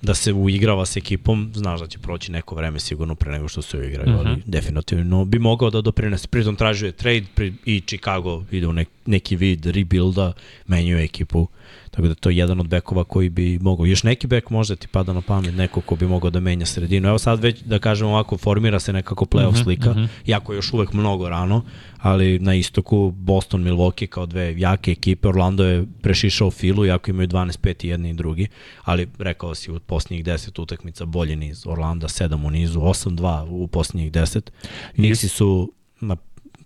da 0.01 0.13
se 0.13 0.33
uigrava 0.33 0.85
s 0.85 0.97
ekipom, 0.97 1.51
znaš 1.55 1.79
da 1.79 1.87
će 1.87 1.99
proći 1.99 2.31
neko 2.31 2.55
vreme 2.55 2.79
sigurno 2.79 3.15
pre 3.15 3.31
nego 3.31 3.47
što 3.47 3.61
se 3.61 3.77
uigraju, 3.77 4.09
uh 4.09 4.15
-huh. 4.15 4.19
ali 4.19 4.31
mhm. 4.31 4.41
definitivno 4.45 5.25
bi 5.25 5.39
mogao 5.39 5.69
da 5.69 5.81
doprinese. 5.81 6.27
Pritom 6.27 6.55
tražuje 6.55 6.91
trade 6.91 7.25
pri, 7.35 7.53
i 7.65 7.81
Chicago 7.81 8.43
ide 8.51 8.67
u 8.67 8.73
nek, 8.73 8.89
neki 9.09 9.35
vid 9.35 9.65
rebuilda, 9.65 10.33
menjuje 10.67 11.03
ekipu 11.03 11.47
Tako 11.91 12.07
da 12.07 12.15
to 12.15 12.29
je 12.29 12.37
jedan 12.37 12.59
od 12.59 12.67
bekova 12.67 13.03
koji 13.03 13.29
bi 13.29 13.59
mogao. 13.61 13.85
Još 13.85 14.03
neki 14.03 14.27
bek 14.27 14.49
možda 14.49 14.75
ti 14.75 14.87
pada 14.87 15.13
na 15.13 15.21
pamet, 15.21 15.55
neko 15.55 15.81
ko 15.81 15.95
bi 15.95 16.07
mogao 16.07 16.29
da 16.29 16.39
menja 16.39 16.65
sredinu. 16.65 17.09
Evo 17.09 17.19
sad 17.19 17.39
već, 17.39 17.61
da 17.61 17.79
kažemo 17.79 18.09
ovako, 18.09 18.37
formira 18.37 18.79
se 18.79 18.93
nekako 18.93 19.25
playoff 19.25 19.47
uh 19.47 19.53
mhm, 19.53 19.59
-huh, 19.59 19.63
slika, 19.63 19.89
uh 19.89 19.95
mhm. 19.95 20.05
-huh. 20.05 20.09
jako 20.25 20.53
je 20.53 20.57
još 20.57 20.73
uvek 20.73 20.93
mnogo 20.93 21.29
rano, 21.29 21.63
ali 21.97 22.39
na 22.39 22.55
istoku 22.55 23.11
Boston, 23.11 23.63
Milwaukee 23.63 24.07
kao 24.07 24.25
dve 24.25 24.59
jake 24.59 24.91
ekipe, 24.91 25.27
Orlando 25.27 25.65
je 25.65 25.85
prešišao 26.01 26.51
filu, 26.51 26.85
jako 26.85 27.11
imaju 27.11 27.27
12-5 27.27 27.85
i 27.85 27.87
jedni 27.87 28.09
i 28.09 28.13
drugi, 28.13 28.47
ali 28.83 29.07
rekao 29.19 29.55
si 29.55 29.71
u 29.71 29.79
posljednjih 29.79 30.25
10 30.25 30.61
utakmica 30.61 31.05
bolji 31.05 31.35
niz, 31.35 31.67
Orlando 31.67 32.07
7 32.07 32.45
u 32.45 32.49
nizu, 32.49 32.79
8-2 32.79 33.47
u 33.49 33.67
posljednjih 33.67 34.11
10. 34.11 34.49
Nixi 34.97 35.27
su 35.27 35.73
na 36.01 36.15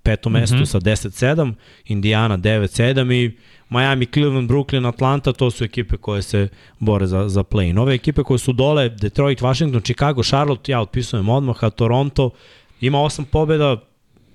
petom 0.03 0.33
mestu 0.33 0.55
mm 0.55 0.61
-hmm. 0.61 0.65
sa 0.65 0.79
10-7, 0.79 1.53
Indiana 1.85 2.37
9-7 2.37 3.13
i 3.13 3.31
Miami, 3.69 4.05
Cleveland, 4.05 4.47
Brooklyn, 4.47 4.85
Atlanta, 4.85 5.33
to 5.33 5.51
su 5.51 5.63
ekipe 5.63 5.97
koje 5.97 6.21
se 6.21 6.47
bore 6.79 7.07
za, 7.07 7.29
za 7.29 7.43
play. 7.43 7.73
Nove 7.73 7.93
ekipe 7.93 8.23
koje 8.23 8.37
su 8.37 8.53
dole, 8.53 8.89
Detroit, 8.89 9.41
Washington, 9.41 9.81
Chicago, 9.81 10.23
Charlotte, 10.23 10.71
ja 10.71 10.81
otpisujem 10.81 11.29
odmah, 11.29 11.63
a 11.63 11.69
Toronto 11.69 12.29
ima 12.81 13.01
osam 13.01 13.25
pobjeda, 13.25 13.77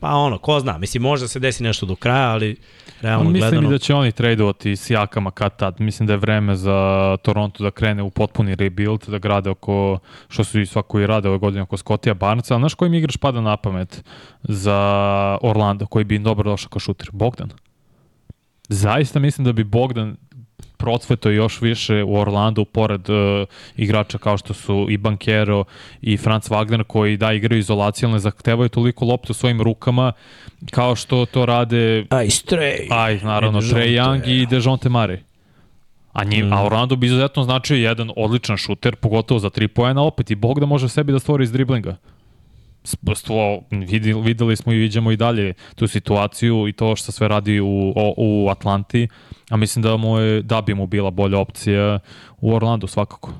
Pa 0.01 0.15
ono, 0.15 0.39
ko 0.39 0.61
zna, 0.61 0.79
mislim, 0.79 1.03
možda 1.03 1.29
se 1.29 1.39
desi 1.39 1.63
nešto 1.63 1.87
do 1.87 1.97
kraja, 1.97 2.31
ali 2.31 2.57
realno 3.01 3.31
Mislim 3.31 3.51
gledano... 3.51 3.69
i 3.69 3.73
da 3.73 3.79
će 3.79 3.95
oni 3.95 4.13
tradeovati 4.13 4.77
s 4.77 4.91
jakama 4.91 5.31
kad 5.31 5.57
tad. 5.57 5.81
Mislim 5.81 6.07
da 6.07 6.13
je 6.13 6.17
vreme 6.17 6.57
za 6.57 7.17
Toronto 7.23 7.65
da 7.65 7.71
krene 7.71 8.03
u 8.03 8.11
potpuni 8.11 8.55
rebuild, 8.55 9.05
da 9.09 9.19
grade 9.19 9.51
oko, 9.51 9.99
što 10.29 10.45
su 10.45 10.61
i 10.61 10.67
svako 10.67 11.01
i 11.01 11.07
rade 11.07 11.29
ove 11.29 11.39
godine 11.39 11.63
oko 11.63 11.77
Scottija 11.77 12.15
Barnesa, 12.15 12.55
ali 12.55 12.61
znaš 12.61 12.75
koji 12.75 12.91
mi 12.91 12.99
igrač 12.99 13.17
pada 13.17 13.41
na 13.41 13.57
pamet 13.57 14.05
za 14.43 14.79
Orlando, 15.43 15.87
koji 15.87 16.05
bi 16.05 16.17
im 16.17 16.23
dobro 16.23 16.51
došao 16.51 16.69
kao 16.69 16.81
šuter? 16.81 17.09
Bogdan. 17.13 17.51
Zaista 18.69 19.19
mislim 19.19 19.45
da 19.45 19.53
bi 19.53 19.65
Bogdan 19.65 20.17
procveto 20.79 21.31
još 21.31 21.61
više 21.61 22.03
u 22.03 22.17
Orlandu 22.17 22.65
pored 22.65 23.11
uh, 23.11 23.17
igrača 23.77 24.19
kao 24.19 24.39
što 24.39 24.55
su 24.55 24.87
i 24.91 24.97
Bankero 24.97 25.65
i 26.03 26.17
Franz 26.17 26.49
Wagner 26.49 26.83
koji 26.85 27.17
da 27.17 27.33
igraju 27.33 27.59
izolacijalno, 27.59 28.15
ne 28.15 28.21
zahtevaju 28.21 28.69
toliko 28.69 29.05
loptu 29.05 29.35
svojim 29.35 29.63
rukama 29.63 30.13
kao 30.71 30.97
što 30.97 31.27
to 31.27 31.47
rade 31.47 32.07
Aj, 32.11 32.27
Stray. 32.27 32.87
Aj, 32.91 33.21
naravno. 33.23 33.61
Trae 33.61 33.87
Young 33.89 34.23
i 34.27 34.47
Dejounte 34.47 34.89
Murray. 34.89 35.19
A, 36.13 36.25
njim, 36.25 36.47
Mm. 36.47 36.53
a 36.53 36.65
Orlando 36.65 36.97
bi 36.97 37.07
izuzetno 37.07 37.43
značio 37.43 37.77
jedan 37.77 38.11
odličan 38.17 38.57
šuter, 38.57 38.97
pogotovo 38.97 39.41
za 39.41 39.51
tri 39.51 39.69
pojena, 39.69 40.03
opet 40.03 40.31
i 40.31 40.35
Bog 40.35 40.61
da 40.61 40.67
može 40.67 40.89
sebi 40.89 41.13
da 41.13 41.19
stvori 41.19 41.45
iz 41.45 41.53
driblinga. 41.53 41.97
Stvo, 43.15 43.63
vidi, 43.71 44.13
videli 44.13 44.57
smo 44.57 44.73
i 44.73 44.77
vidimo 44.77 45.13
i 45.13 45.17
dalje 45.17 45.55
tu 45.75 45.87
situaciju 45.87 46.69
i 46.69 46.73
to 46.73 46.97
što 46.97 47.13
sve 47.13 47.29
radi 47.29 47.61
u, 47.61 47.95
u 48.17 48.49
Atlanti, 48.51 49.09
a 49.51 49.57
mislim 49.57 49.83
da, 49.83 49.97
mu 49.97 50.19
je, 50.19 50.43
da 50.43 50.61
bi 50.61 50.75
mu 50.75 50.87
bila 50.87 51.11
bolja 51.11 51.39
opcija 51.39 51.99
u 52.41 52.55
Orlandu 52.55 52.87
svakako. 52.87 53.33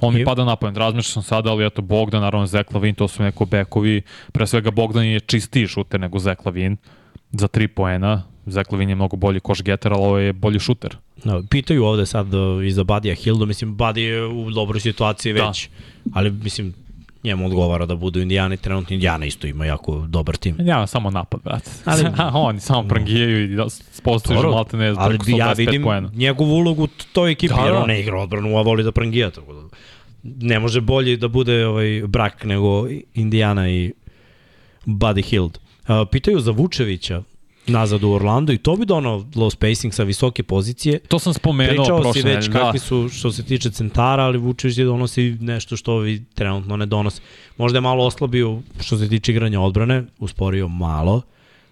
On 0.00 0.14
mi 0.14 0.24
pada 0.24 0.44
na 0.44 0.56
pamet, 0.56 0.76
razmišljam 0.76 1.12
sam 1.12 1.22
sada, 1.22 1.50
ali 1.50 1.66
eto 1.66 1.82
Bogdan, 1.82 2.20
naravno 2.20 2.46
Zek 2.46 2.74
Lavin, 2.74 2.94
to 2.94 3.08
su 3.08 3.22
neko 3.22 3.44
bekovi, 3.44 4.02
pre 4.32 4.46
svega 4.46 4.70
Bogdan 4.70 5.04
je 5.04 5.20
čistiji 5.20 5.66
šuter 5.66 6.00
nego 6.00 6.18
Zek 6.18 6.46
Lavin 6.46 6.76
za 7.32 7.48
tri 7.48 7.68
poena, 7.68 8.22
Zek 8.46 8.72
Lavin 8.72 8.88
je 8.88 8.94
mnogo 8.94 9.16
bolji 9.16 9.40
koš 9.40 9.62
getter, 9.62 9.92
ali 9.92 10.02
ovo 10.02 10.18
je 10.18 10.32
bolji 10.32 10.58
šuter. 10.58 10.96
No, 11.24 11.42
pitaju 11.50 11.84
ovde 11.84 12.06
sad 12.06 12.34
uh, 12.34 12.66
i 12.66 12.70
za 12.70 12.84
Badija 12.84 13.14
Hilda, 13.14 13.44
mislim, 13.44 13.76
Badi 13.76 14.02
je 14.02 14.26
u 14.26 14.50
dobroj 14.50 14.80
situaciji 14.80 15.32
Da. 15.32 15.46
već, 15.46 15.68
ali 16.14 16.30
mislim, 16.30 16.74
njemu 17.24 17.46
odgovara 17.46 17.86
da 17.86 17.96
budu 17.96 18.20
Indijani, 18.20 18.56
trenutno 18.56 18.94
Indijana 18.94 19.26
isto 19.26 19.46
ima 19.46 19.66
jako 19.66 19.96
dobar 19.98 20.36
tim. 20.36 20.56
Ja 20.60 20.86
samo 20.86 21.10
napad, 21.10 21.40
brate. 21.42 21.70
Ali- 21.84 22.04
Ali, 22.18 22.30
oni 22.34 22.60
samo 22.60 22.88
prangijaju 22.88 23.44
i 23.44 23.56
da 23.56 23.66
postojiš 24.02 24.42
malte 24.42 24.76
ne 24.76 24.88
ali 24.88 25.18
preko 25.18 25.30
ja 25.30 25.46
125 25.46 25.56
vidim 25.58 25.82
poena. 25.82 26.10
njegovu 26.14 26.54
ulogu 26.54 26.88
toj 27.12 27.32
ekipi, 27.32 27.54
Da, 27.54 27.60
jer 27.60 27.72
da. 27.72 27.78
on 27.78 27.88
ne 27.88 28.00
igra 28.00 28.20
odbranu, 28.20 28.58
a 28.58 28.62
voli 28.62 28.82
da 28.82 28.92
prangija, 28.92 29.30
tako 29.30 29.52
da 29.52 29.68
ne 30.22 30.58
može 30.58 30.80
bolji 30.80 31.16
da 31.16 31.28
bude 31.28 31.66
ovaj 31.66 32.02
brak 32.06 32.44
nego 32.44 32.86
Indijana 33.14 33.70
i 33.70 33.92
Buddy 34.86 35.24
Hield. 35.24 35.58
Uh, 35.80 36.08
pitaju 36.10 36.40
za 36.40 36.50
Vučevića 36.50 37.22
nazad 37.70 38.04
u 38.04 38.12
Orlando 38.12 38.52
i 38.52 38.58
to 38.58 38.76
bi 38.76 38.86
donao 38.86 39.18
low 39.18 39.50
spacing 39.50 39.94
sa 39.94 40.02
visoke 40.02 40.42
pozicije. 40.42 40.98
To 40.98 41.18
sam 41.18 41.34
spomenuo 41.34 41.84
Pričao 41.84 41.98
si 41.98 42.02
prošle 42.02 42.22
već 42.22 42.46
nedelje, 42.46 42.64
kakvi 42.64 42.78
su 42.78 43.08
što 43.08 43.32
se 43.32 43.42
tiče 43.42 43.70
centara, 43.70 44.22
ali 44.22 44.38
Vučević 44.38 44.78
je 44.78 44.84
donosi 44.84 45.36
nešto 45.40 45.76
što 45.76 45.92
ovi 45.92 46.24
trenutno 46.34 46.76
ne 46.76 46.86
donose. 46.86 47.20
Možda 47.56 47.76
je 47.76 47.80
malo 47.80 48.04
oslabio 48.04 48.60
što 48.80 48.98
se 48.98 49.08
tiče 49.08 49.32
igranja 49.32 49.60
odbrane, 49.60 50.04
usporio 50.18 50.68
malo, 50.68 51.22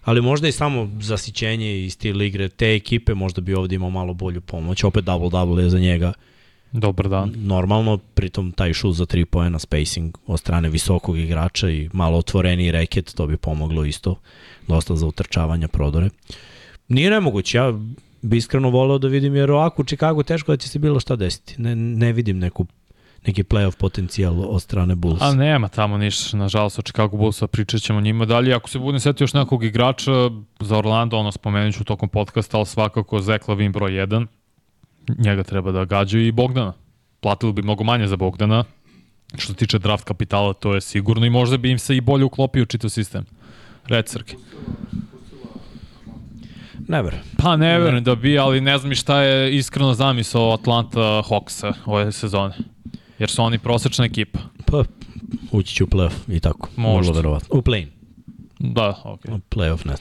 ali 0.03 0.21
možda 0.21 0.47
i 0.47 0.51
samo 0.51 0.89
zasićenje 1.01 1.85
i 1.85 1.89
stil 1.89 2.21
igre 2.21 2.49
te 2.49 2.75
ekipe 2.75 3.13
možda 3.13 3.41
bi 3.41 3.53
ovde 3.53 3.75
imao 3.75 3.89
malo 3.89 4.13
bolju 4.13 4.41
pomoć. 4.41 4.83
Opet 4.83 5.05
double-double 5.05 5.59
je 5.59 5.69
za 5.69 5.79
njega 5.79 6.05
Da. 6.05 6.29
Dobar 6.71 7.09
dan. 7.09 7.33
normalno, 7.35 7.97
pritom 7.97 8.51
taj 8.51 8.73
šut 8.73 8.95
za 8.95 9.05
3 9.05 9.25
poena 9.25 9.59
spacing 9.59 10.17
od 10.27 10.39
strane 10.39 10.69
visokog 10.69 11.17
igrača 11.17 11.69
i 11.69 11.89
malo 11.93 12.17
otvoreniji 12.17 12.71
reket, 12.71 13.13
to 13.15 13.27
bi 13.27 13.37
pomoglo 13.37 13.85
isto 13.85 14.15
dosta 14.67 14.95
za 14.95 15.07
utrčavanja 15.07 15.67
prodore. 15.67 16.09
Nije 16.87 17.09
nemoguće, 17.09 17.57
ja 17.57 17.73
bi 18.21 18.37
iskreno 18.37 18.69
voleo 18.69 18.97
da 18.97 19.07
vidim, 19.07 19.35
jer 19.35 19.51
ovako 19.51 19.81
u 19.81 19.85
Chicago 19.85 20.23
teško 20.23 20.51
da 20.51 20.57
će 20.57 20.69
se 20.69 20.79
bilo 20.79 20.99
šta 20.99 21.15
desiti. 21.15 21.61
Ne, 21.61 21.75
ne 21.75 22.13
vidim 22.13 22.39
neku, 22.39 22.65
neki 23.25 23.43
playoff 23.43 23.77
potencijal 23.77 24.41
od 24.41 24.61
strane 24.61 24.95
Bulls. 24.95 25.21
A 25.21 25.33
nema 25.33 25.67
tamo 25.67 25.97
ništa, 25.97 26.37
nažalost, 26.37 26.79
o 26.79 26.81
Chicago 26.81 27.17
Bullsa 27.17 27.47
pričat 27.47 27.81
ćemo 27.81 28.01
njima 28.01 28.25
dalje. 28.25 28.53
Ako 28.53 28.69
se 28.69 28.79
budem 28.79 28.99
setio 28.99 29.23
još 29.23 29.33
nekog 29.33 29.63
igrača 29.63 30.11
za 30.59 30.77
Orlando, 30.77 31.17
ono 31.17 31.31
spomenut 31.31 31.75
ću 31.75 31.83
tokom 31.83 32.09
podcasta, 32.09 32.57
ali 32.57 32.65
svakako 32.65 33.21
Zek 33.21 33.47
Lavin 33.47 33.71
broj 33.71 33.91
1. 33.91 34.25
Njega 35.17 35.43
treba 35.43 35.71
da 35.71 35.85
gađaju 35.85 36.27
i 36.27 36.31
Bogdana. 36.31 36.73
Platili 37.19 37.53
bi 37.53 37.61
mnogo 37.61 37.83
manje 37.83 38.07
za 38.07 38.15
Bogdana. 38.15 38.63
Što 39.37 39.53
se 39.53 39.57
tiče 39.57 39.79
draft 39.79 40.03
kapitala, 40.03 40.53
to 40.53 40.75
je 40.75 40.81
sigurno 40.81 41.25
i 41.25 41.29
možda 41.29 41.57
bi 41.57 41.71
im 41.71 41.79
se 41.79 41.97
i 41.97 42.01
bolje 42.01 42.25
uklopio 42.25 42.65
čitav 42.65 42.89
sistem. 42.89 43.25
Red 43.87 44.09
Srke. 44.09 44.35
Never. 46.87 47.15
Pa 47.37 47.55
ne 47.55 47.79
verujem 47.79 48.03
da 48.03 48.15
bi, 48.15 48.39
ali 48.39 48.61
ne 48.61 48.77
znam 48.77 48.95
šta 48.95 49.21
je 49.21 49.55
iskreno 49.55 49.93
zamisao 49.93 50.53
Atlanta 50.53 50.99
Hawksa 50.99 51.73
ove 51.85 52.11
sezone. 52.11 52.53
Jer 53.19 53.29
su 53.29 53.43
oni 53.43 53.59
prosečna 53.59 54.05
ekipa. 54.05 54.39
Pa, 54.65 54.83
ući 55.51 55.75
će 55.75 55.83
u 55.83 55.87
playoff 55.87 56.15
i 56.27 56.39
tako. 56.39 56.69
Možda. 56.75 57.11
Vrlo 57.11 57.21
verovatno. 57.21 57.59
U 57.59 57.61
play-in. 57.61 57.87
Da, 58.59 59.01
okej. 59.03 59.33
U 59.33 59.39
playoff 59.55 59.87
ne. 59.87 59.93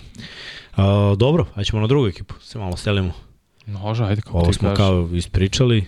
A, 0.77 1.15
dobro, 1.19 1.47
a 1.55 1.65
ćemo 1.65 1.81
na 1.81 1.87
drugu 1.87 2.07
ekipu. 2.07 2.35
Se 2.41 2.59
malo 2.59 2.77
selimo. 2.77 3.28
Može, 3.69 4.05
ajde 4.05 4.23
kako 4.23 4.39
Ovo 4.39 4.47
ti 4.47 4.59
smo 4.59 4.75
kao 4.75 5.09
ispričali. 5.13 5.85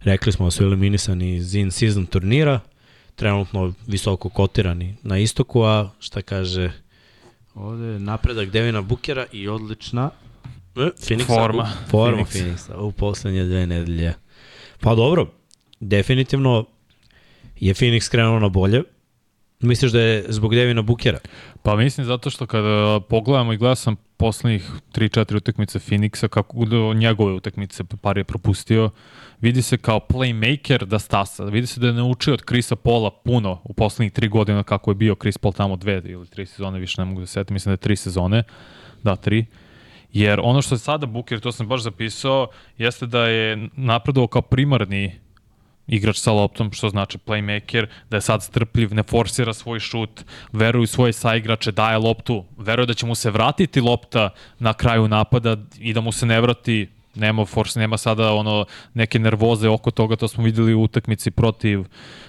Rekli 0.00 0.32
smo 0.32 0.46
da 0.46 0.50
su 0.50 0.64
eliminisani 0.64 1.36
iz 1.36 1.54
in-season 1.54 2.06
turnira. 2.06 2.60
Trenutno 3.14 3.72
visoko 3.86 4.28
kotirani 4.28 4.96
na 5.02 5.18
istoku, 5.18 5.62
a 5.62 5.90
šta 5.98 6.22
kaže 6.22 6.70
ovde 7.54 7.86
je 7.86 7.98
napredak 7.98 8.50
Devina 8.50 8.82
Bukera 8.82 9.26
i 9.32 9.48
odlična 9.48 10.10
e, 10.76 10.80
Phoenixa, 10.80 11.26
Forma. 11.26 11.62
U, 11.62 11.90
forma 11.90 12.22
Phoenixa. 12.22 12.38
Phoenixa 12.38 12.76
u 12.76 12.92
poslednje 12.92 13.44
dve 13.44 13.66
nedelje. 13.66 14.14
Pa 14.80 14.94
dobro, 14.94 15.32
definitivno 15.80 16.66
je 17.60 17.74
Phoenix 17.74 18.10
krenuo 18.10 18.38
na 18.38 18.48
bolje. 18.48 18.82
Misliš 19.60 19.92
da 19.92 20.00
je 20.00 20.24
zbog 20.28 20.54
Devina 20.54 20.82
Bukera? 20.82 21.18
Pa 21.62 21.76
mislim 21.76 22.06
zato 22.06 22.30
što 22.30 22.46
kada 22.46 23.00
pogledamo 23.08 23.52
i 23.52 23.56
gledao 23.56 23.74
sam 23.74 23.96
poslednjih 24.22 24.70
3-4 24.94 25.36
utakmice 25.36 25.78
Phoenixa, 25.78 26.28
kako 26.28 26.64
do 26.64 26.94
njegove 26.94 27.32
utakmice 27.32 27.84
par 28.02 28.18
je 28.18 28.24
propustio, 28.24 28.90
vidi 29.40 29.62
se 29.62 29.76
kao 29.76 30.00
playmaker 30.08 30.84
da 30.84 30.98
stasa. 30.98 31.44
Vidi 31.44 31.66
se 31.66 31.80
da 31.80 31.86
je 31.86 31.92
naučio 31.92 32.34
od 32.34 32.42
Krisa 32.42 32.76
Pola 32.76 33.10
puno 33.10 33.60
u 33.64 33.72
poslednjih 33.72 34.12
3 34.12 34.28
godina 34.28 34.62
kako 34.62 34.90
je 34.90 34.94
bio 34.94 35.14
Chris 35.14 35.38
Paul 35.38 35.52
tamo 35.52 35.76
dve 35.76 36.02
ili 36.04 36.26
tri 36.26 36.46
sezone, 36.46 36.78
više 36.78 37.00
ne 37.00 37.04
mogu 37.04 37.20
da 37.20 37.26
setim, 37.26 37.54
mislim 37.54 37.70
da 37.70 37.72
je 37.72 37.86
tri 37.86 37.96
sezone, 37.96 38.42
da, 39.02 39.16
tri. 39.16 39.46
Jer 40.12 40.40
ono 40.42 40.62
što 40.62 40.74
je 40.74 40.78
sada 40.78 41.06
Booker, 41.06 41.40
to 41.40 41.52
sam 41.52 41.68
baš 41.68 41.82
zapisao, 41.82 42.46
jeste 42.78 43.06
da 43.06 43.26
je 43.26 43.68
napredovao 43.76 44.28
kao 44.28 44.42
primarni 44.42 45.18
igrač 45.92 46.16
sa 46.16 46.32
loptom, 46.32 46.72
što 46.72 46.88
znači 46.88 47.18
playmaker, 47.18 47.86
da 48.10 48.16
je 48.16 48.20
sad 48.20 48.42
strpljiv, 48.42 48.94
ne 48.94 49.02
forsira 49.02 49.52
svoj 49.52 49.80
šut, 49.80 50.24
veruje 50.52 50.86
svoje 50.86 51.12
saigrače, 51.12 51.72
daje 51.72 51.98
loptu, 51.98 52.44
veruje 52.58 52.86
da 52.86 52.94
će 52.94 53.06
mu 53.06 53.14
se 53.14 53.30
vratiti 53.30 53.80
lopta 53.80 54.30
na 54.58 54.72
kraju 54.74 55.08
napada 55.08 55.56
i 55.78 55.92
da 55.92 56.00
mu 56.00 56.12
se 56.12 56.26
ne 56.26 56.40
vrati 56.40 56.88
nema 57.14 57.44
force, 57.44 57.80
nema 57.80 57.98
sada 57.98 58.32
ono 58.32 58.64
neke 58.94 59.18
nervoze 59.18 59.68
oko 59.68 59.90
toga, 59.90 60.16
to 60.16 60.28
smo 60.28 60.44
videli 60.44 60.74
u 60.74 60.82
utakmici 60.82 61.30
protiv 61.30 61.80
uh, 61.80 61.86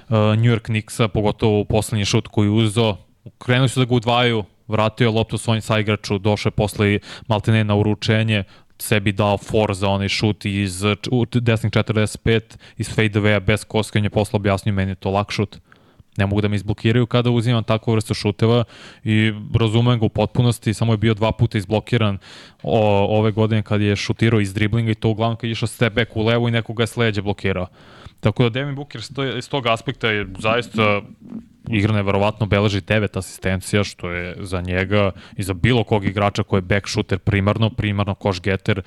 New 0.10 0.52
York 0.52 0.62
Knicksa, 0.66 1.08
pogotovo 1.08 1.60
u 1.60 1.66
poslednji 1.66 2.06
šut 2.06 2.28
koji 2.28 2.50
uzo. 2.50 2.98
Krenuli 3.38 3.70
su 3.70 3.80
da 3.80 3.86
ga 3.86 3.96
udvaju, 3.96 4.44
vratio 4.68 5.06
je 5.06 5.10
loptu 5.10 5.38
svojim 5.38 5.62
saigraču, 5.62 6.18
došao 6.18 6.50
je 6.50 6.52
posle 6.52 7.00
maltene 7.28 7.64
na 7.64 7.76
uručenje, 7.76 8.44
sebi 8.80 9.12
dao 9.12 9.38
for 9.38 9.74
za 9.74 9.90
onaj 9.90 10.10
šut 10.10 10.46
iz 10.46 10.84
desnih 11.34 11.72
45 11.72 12.42
iz 12.78 12.96
fade 12.96 13.20
away 13.20 13.40
bez 13.40 13.66
koskanja 13.66 14.10
posle 14.10 14.38
objasnio 14.38 14.74
meni 14.74 14.92
je 14.92 14.96
to 14.96 15.12
lak 15.12 15.32
šut 15.32 15.60
ne 16.18 16.26
mogu 16.26 16.42
da 16.42 16.48
me 16.48 16.56
izblokiraju 16.56 17.06
kada 17.06 17.30
uzimam 17.30 17.64
takvu 17.64 17.94
vrstu 17.94 18.14
šuteva 18.14 18.64
i 19.04 19.34
razumem 19.60 20.00
ga 20.00 20.06
u 20.06 20.10
potpunosti, 20.10 20.74
samo 20.74 20.94
je 20.94 20.98
bio 20.98 21.14
dva 21.14 21.32
puta 21.32 21.58
izblokiran 21.58 22.18
o, 22.64 22.80
ove 23.20 23.32
godine 23.32 23.62
kad 23.62 23.82
je 23.82 23.96
šutirao 23.96 24.40
iz 24.40 24.54
driblinga 24.54 24.92
i 24.92 24.96
to 24.96 25.10
uglavnom 25.10 25.38
kad 25.38 25.48
je 25.48 25.52
išao 25.52 25.68
step 25.68 25.94
back 25.94 26.16
u 26.16 26.24
levo 26.24 26.48
i 26.48 26.52
nekoga 26.52 26.84
je 26.84 26.88
sleđe 26.88 27.22
blokirao. 27.22 27.68
Tako 28.20 28.44
da 28.44 28.50
Devin 28.50 28.76
Booker 28.76 29.02
iz 29.38 29.50
tog 29.50 29.68
aspekta 29.68 30.08
je 30.08 30.28
zaista 30.40 31.02
igra 31.70 31.94
neverovatno 31.94 32.46
beleži 32.46 32.82
9 32.82 33.18
asistencija, 33.18 33.84
što 33.84 34.12
je 34.12 34.36
za 34.40 34.62
njega 34.62 35.12
i 35.38 35.44
za 35.44 35.54
bilo 35.54 35.84
kog 35.84 36.06
igrača 36.06 36.44
koji 36.44 36.58
je 36.58 36.62
back 36.62 36.88
shooter 36.88 37.20
primarno, 37.20 37.70
primarno 37.70 38.16
koš 38.16 38.42
getter, 38.42 38.82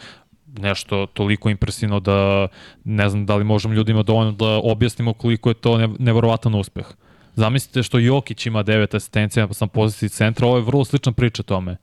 nešto 0.58 1.06
toliko 1.06 1.50
impresivno 1.50 2.00
da 2.00 2.48
ne 2.84 3.08
znam 3.08 3.26
da 3.26 3.36
li 3.36 3.44
možemo 3.44 3.74
ljudima 3.74 4.02
dovoljno 4.02 4.32
da 4.32 4.60
objasnimo 4.64 5.12
koliko 5.12 5.50
je 5.50 5.54
to 5.54 5.78
ne, 5.78 5.88
neverovatan 5.98 6.54
uspeh. 6.54 6.86
Zamislite 7.34 7.82
što 7.82 7.98
Jokić 7.98 8.46
ima 8.46 8.64
9 8.64 8.96
asistencija 8.96 9.48
na 9.60 9.66
poziciji 9.66 10.08
centra, 10.08 10.46
ovo 10.46 10.56
je 10.56 10.62
vrlo 10.62 10.84
slična 10.84 11.12
priča 11.12 11.42
tome. 11.42 11.76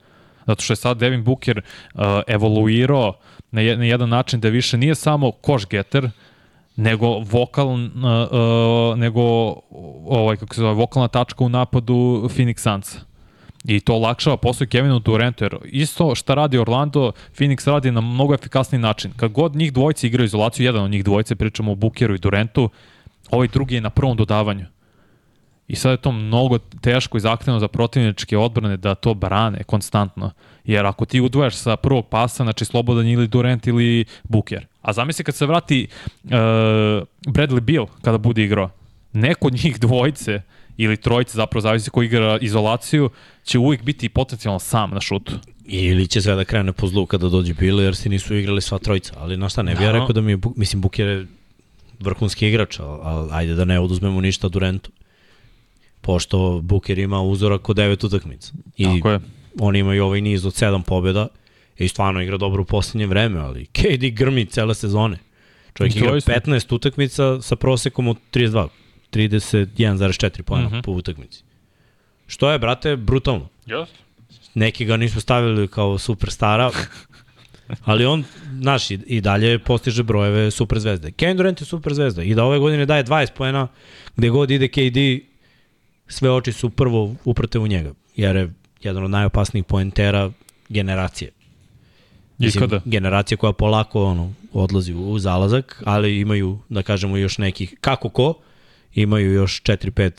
Zato 0.48 0.62
što 0.62 0.74
je 0.74 0.78
sad 0.78 0.98
Devin 0.98 1.24
Booker 1.24 1.62
uh, 1.94 2.02
evoluirao 2.28 3.14
na, 3.52 3.62
na 3.62 3.86
jedan 3.86 4.10
način 4.10 4.40
da 4.40 4.50
više 4.50 4.78
nije 4.78 4.96
samo 4.96 5.32
koš 5.32 5.68
getter, 5.68 6.10
nego 6.76 7.08
vokal 7.20 7.68
uh, 7.68 7.78
uh, 7.78 8.98
nego 8.98 9.22
ovaj 10.06 10.38
kako 10.38 10.56
se 10.56 10.62
zove 10.62 10.74
vokalna 10.74 11.08
tačka 11.08 11.44
u 11.44 11.50
napadu 11.50 12.30
Phoenix 12.36 12.58
Sunsa. 12.58 13.00
I 13.66 13.80
to 13.80 13.94
olakšava 13.96 14.38
posao 14.38 14.68
Kevinu 14.68 15.00
Durantu, 15.00 15.44
jer 15.44 15.58
isto 15.66 16.16
šta 16.16 16.34
radi 16.34 16.58
Orlando, 16.58 17.12
Phoenix 17.38 17.68
radi 17.68 17.92
na 17.92 18.02
mnogo 18.02 18.34
efikasniji 18.34 18.82
način. 18.82 19.12
Kad 19.16 19.32
god 19.32 19.56
njih 19.56 19.74
dvojice 19.74 20.08
igraju 20.08 20.26
izolaciju, 20.26 20.66
jedan 20.66 20.84
od 20.84 20.92
njih 20.92 21.04
dvojice, 21.04 21.36
pričamo 21.36 21.72
o 21.72 21.76
Bukeru 21.76 22.16
i 22.16 22.20
Durantu, 22.20 22.70
ovaj 23.32 23.48
drugi 23.48 23.76
je 23.76 23.82
na 23.82 23.90
prvom 23.90 24.18
dodavanju. 24.18 24.66
I 25.68 25.76
sad 25.76 25.92
je 25.92 25.98
to 25.98 26.12
mnogo 26.12 26.58
teško 26.58 27.18
i 27.18 27.22
zahtevno 27.22 27.60
za 27.60 27.68
protivničke 27.68 28.38
odbrane 28.38 28.78
da 28.78 28.96
to 28.96 29.14
brane 29.14 29.64
konstantno. 29.64 30.32
Jer 30.64 30.86
ako 30.86 31.06
ti 31.06 31.22
udvojaš 31.22 31.56
sa 31.56 31.76
prvog 31.76 32.06
pasa, 32.08 32.44
znači 32.44 32.66
slobodan 32.66 33.08
ili 33.08 33.28
Durant 33.28 33.68
ili 33.68 34.06
Buker. 34.24 34.66
A 34.84 34.94
zamisli 34.94 35.24
kad 35.24 35.36
se 35.36 35.46
vrati 35.46 35.88
uh, 36.24 36.30
Bradley 37.28 37.60
Beal 37.60 37.88
kada 38.02 38.18
bude 38.18 38.44
igrao. 38.44 38.70
Neko 39.14 39.48
od 39.48 39.54
njih 39.54 39.80
dvojice 39.80 40.42
ili 40.78 40.98
trojice, 40.98 41.36
zapravo 41.36 41.62
zavisi 41.62 41.90
ko 41.90 42.04
igra 42.04 42.38
izolaciju, 42.42 43.10
će 43.44 43.60
uvijek 43.60 43.84
biti 43.84 44.10
potencijalno 44.10 44.60
sam 44.60 44.92
na 44.92 45.02
šutu. 45.02 45.34
Ili 45.66 46.08
će 46.08 46.22
sve 46.22 46.36
da 46.36 46.46
krene 46.46 46.74
po 46.74 46.88
zlu 46.88 47.06
kada 47.06 47.30
dođe 47.30 47.54
Bilo, 47.54 47.82
jer 47.82 47.96
si 47.96 48.10
nisu 48.10 48.36
igrali 48.36 48.62
sva 48.62 48.80
trojica. 48.80 49.14
Ali 49.18 49.38
na 49.38 49.50
šta, 49.50 49.62
ne 49.62 49.76
bi 49.76 49.84
ja 49.84 49.92
rekao 49.92 50.14
da 50.14 50.22
mi 50.22 50.32
je, 50.32 50.38
mislim, 50.56 50.82
Buker 50.82 51.08
je 51.08 51.28
vrhunski 52.00 52.48
igrač, 52.48 52.80
ali, 52.80 53.00
ali 53.04 53.30
ajde 53.32 53.56
da 53.56 53.66
ne 53.66 53.80
oduzmemo 53.80 54.22
ništa 54.22 54.48
Durantu. 54.48 54.92
Pošto 56.02 56.60
Buker 56.64 57.00
ima 57.00 57.22
uzorak 57.22 57.70
od 57.70 57.76
devet 57.76 58.04
utakmica. 58.04 58.54
I 58.78 58.84
Tako 58.84 59.10
je. 59.10 59.20
oni 59.60 59.80
imaju 59.80 60.06
ovaj 60.06 60.22
niz 60.22 60.46
od 60.46 60.54
sedam 60.54 60.84
pobjeda 60.84 61.28
i 61.78 61.88
stvarno 61.88 62.22
igra 62.22 62.38
dobro 62.38 62.62
u 62.62 62.66
poslednje 62.66 63.08
vreme, 63.08 63.40
ali 63.40 63.66
KD 63.66 64.12
grmi 64.12 64.46
cele 64.46 64.76
sezone. 64.76 65.18
Čovjek 65.74 65.96
igra 65.96 66.12
Doista. 66.12 66.34
15 66.34 66.76
utakmica 66.76 67.42
sa 67.42 67.56
prosekom 67.56 68.08
od 68.08 68.18
32, 68.34 68.68
31,4 69.12 70.42
pojena 70.42 70.68
uh. 70.68 70.74
-huh. 70.74 70.84
po 70.84 70.92
utakmici. 70.92 71.44
Što 72.28 72.52
je, 72.52 72.60
brate, 72.60 72.96
brutalno. 72.96 73.50
Jeste. 73.66 73.96
Neki 74.54 74.86
ga 74.86 74.98
nisu 74.98 75.22
stavili 75.22 75.68
kao 75.68 75.98
superstara, 75.98 76.72
ali 77.86 78.06
on, 78.06 78.24
znaš, 78.60 78.92
i, 78.92 79.00
i 79.08 79.22
dalje 79.22 79.60
postiže 79.60 80.04
brojeve 80.04 80.52
superzvezde. 80.52 81.12
Kevin 81.12 81.38
Durant 81.38 81.62
je 81.62 81.66
superzvezda 81.66 82.24
i 82.24 82.36
da 82.36 82.44
ove 82.44 82.60
godine 82.60 82.86
daje 82.86 83.04
20 83.04 83.32
poena, 83.34 83.68
gde 84.16 84.30
god 84.30 84.52
ide 84.52 84.68
KD, 84.68 85.26
sve 86.08 86.32
oči 86.32 86.52
su 86.52 86.70
prvo 86.70 87.16
uprte 87.26 87.60
u 87.60 87.68
njega, 87.68 87.94
jer 88.16 88.36
je 88.36 88.54
jedan 88.82 89.04
od 89.04 89.12
najopasnijih 89.12 89.66
poentera 89.66 90.32
generacije. 90.70 91.32
Ikada. 92.40 92.82
generacija 92.86 93.38
koja 93.38 93.54
polako 93.54 94.04
ono, 94.04 94.34
odlazi 94.54 94.94
u, 94.94 95.12
u 95.12 95.20
zalazak, 95.20 95.84
ali 95.86 96.20
imaju, 96.20 96.60
da 96.70 96.84
kažemo, 96.84 97.18
još 97.18 97.38
nekih, 97.38 97.76
kako 97.82 98.10
ko, 98.10 98.34
imaju 98.94 99.34
još 99.34 99.62
4-5 99.62 100.12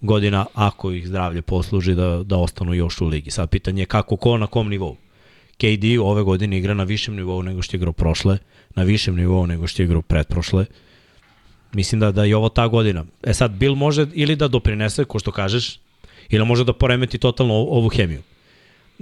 godina 0.00 0.46
ako 0.54 0.92
ih 0.92 1.08
zdravlje 1.08 1.42
posluži 1.42 1.94
da, 1.94 2.22
da 2.24 2.36
ostanu 2.36 2.74
još 2.74 3.00
u 3.00 3.06
ligi. 3.06 3.30
Sad 3.30 3.50
pitanje 3.50 3.82
je 3.82 3.86
kako 3.86 4.16
ko, 4.16 4.38
na 4.38 4.46
kom 4.46 4.68
nivou. 4.68 4.96
KD 5.56 5.84
ove 6.02 6.22
godine 6.22 6.58
igra 6.58 6.74
na 6.74 6.84
višem 6.84 7.16
nivou 7.16 7.42
nego 7.42 7.62
što 7.62 7.76
je 7.76 7.78
igrao 7.78 7.92
prošle, 7.92 8.38
na 8.74 8.82
višem 8.82 9.16
nivou 9.16 9.46
nego 9.46 9.66
što 9.66 9.82
je 9.82 9.84
igrao 9.84 10.02
pretprošle. 10.02 10.66
Mislim 11.72 12.00
da, 12.00 12.12
da 12.12 12.24
je 12.24 12.36
ovo 12.36 12.48
ta 12.48 12.68
godina. 12.68 13.04
E 13.22 13.34
sad, 13.34 13.50
Bill 13.50 13.74
može 13.74 14.06
ili 14.14 14.36
da 14.36 14.48
doprinese, 14.48 15.04
ko 15.04 15.18
što 15.18 15.32
kažeš, 15.32 15.78
ili 16.28 16.44
može 16.44 16.64
da 16.64 16.72
poremeti 16.72 17.18
totalno 17.18 17.54
ovu 17.54 17.88
hemiju. 17.88 18.22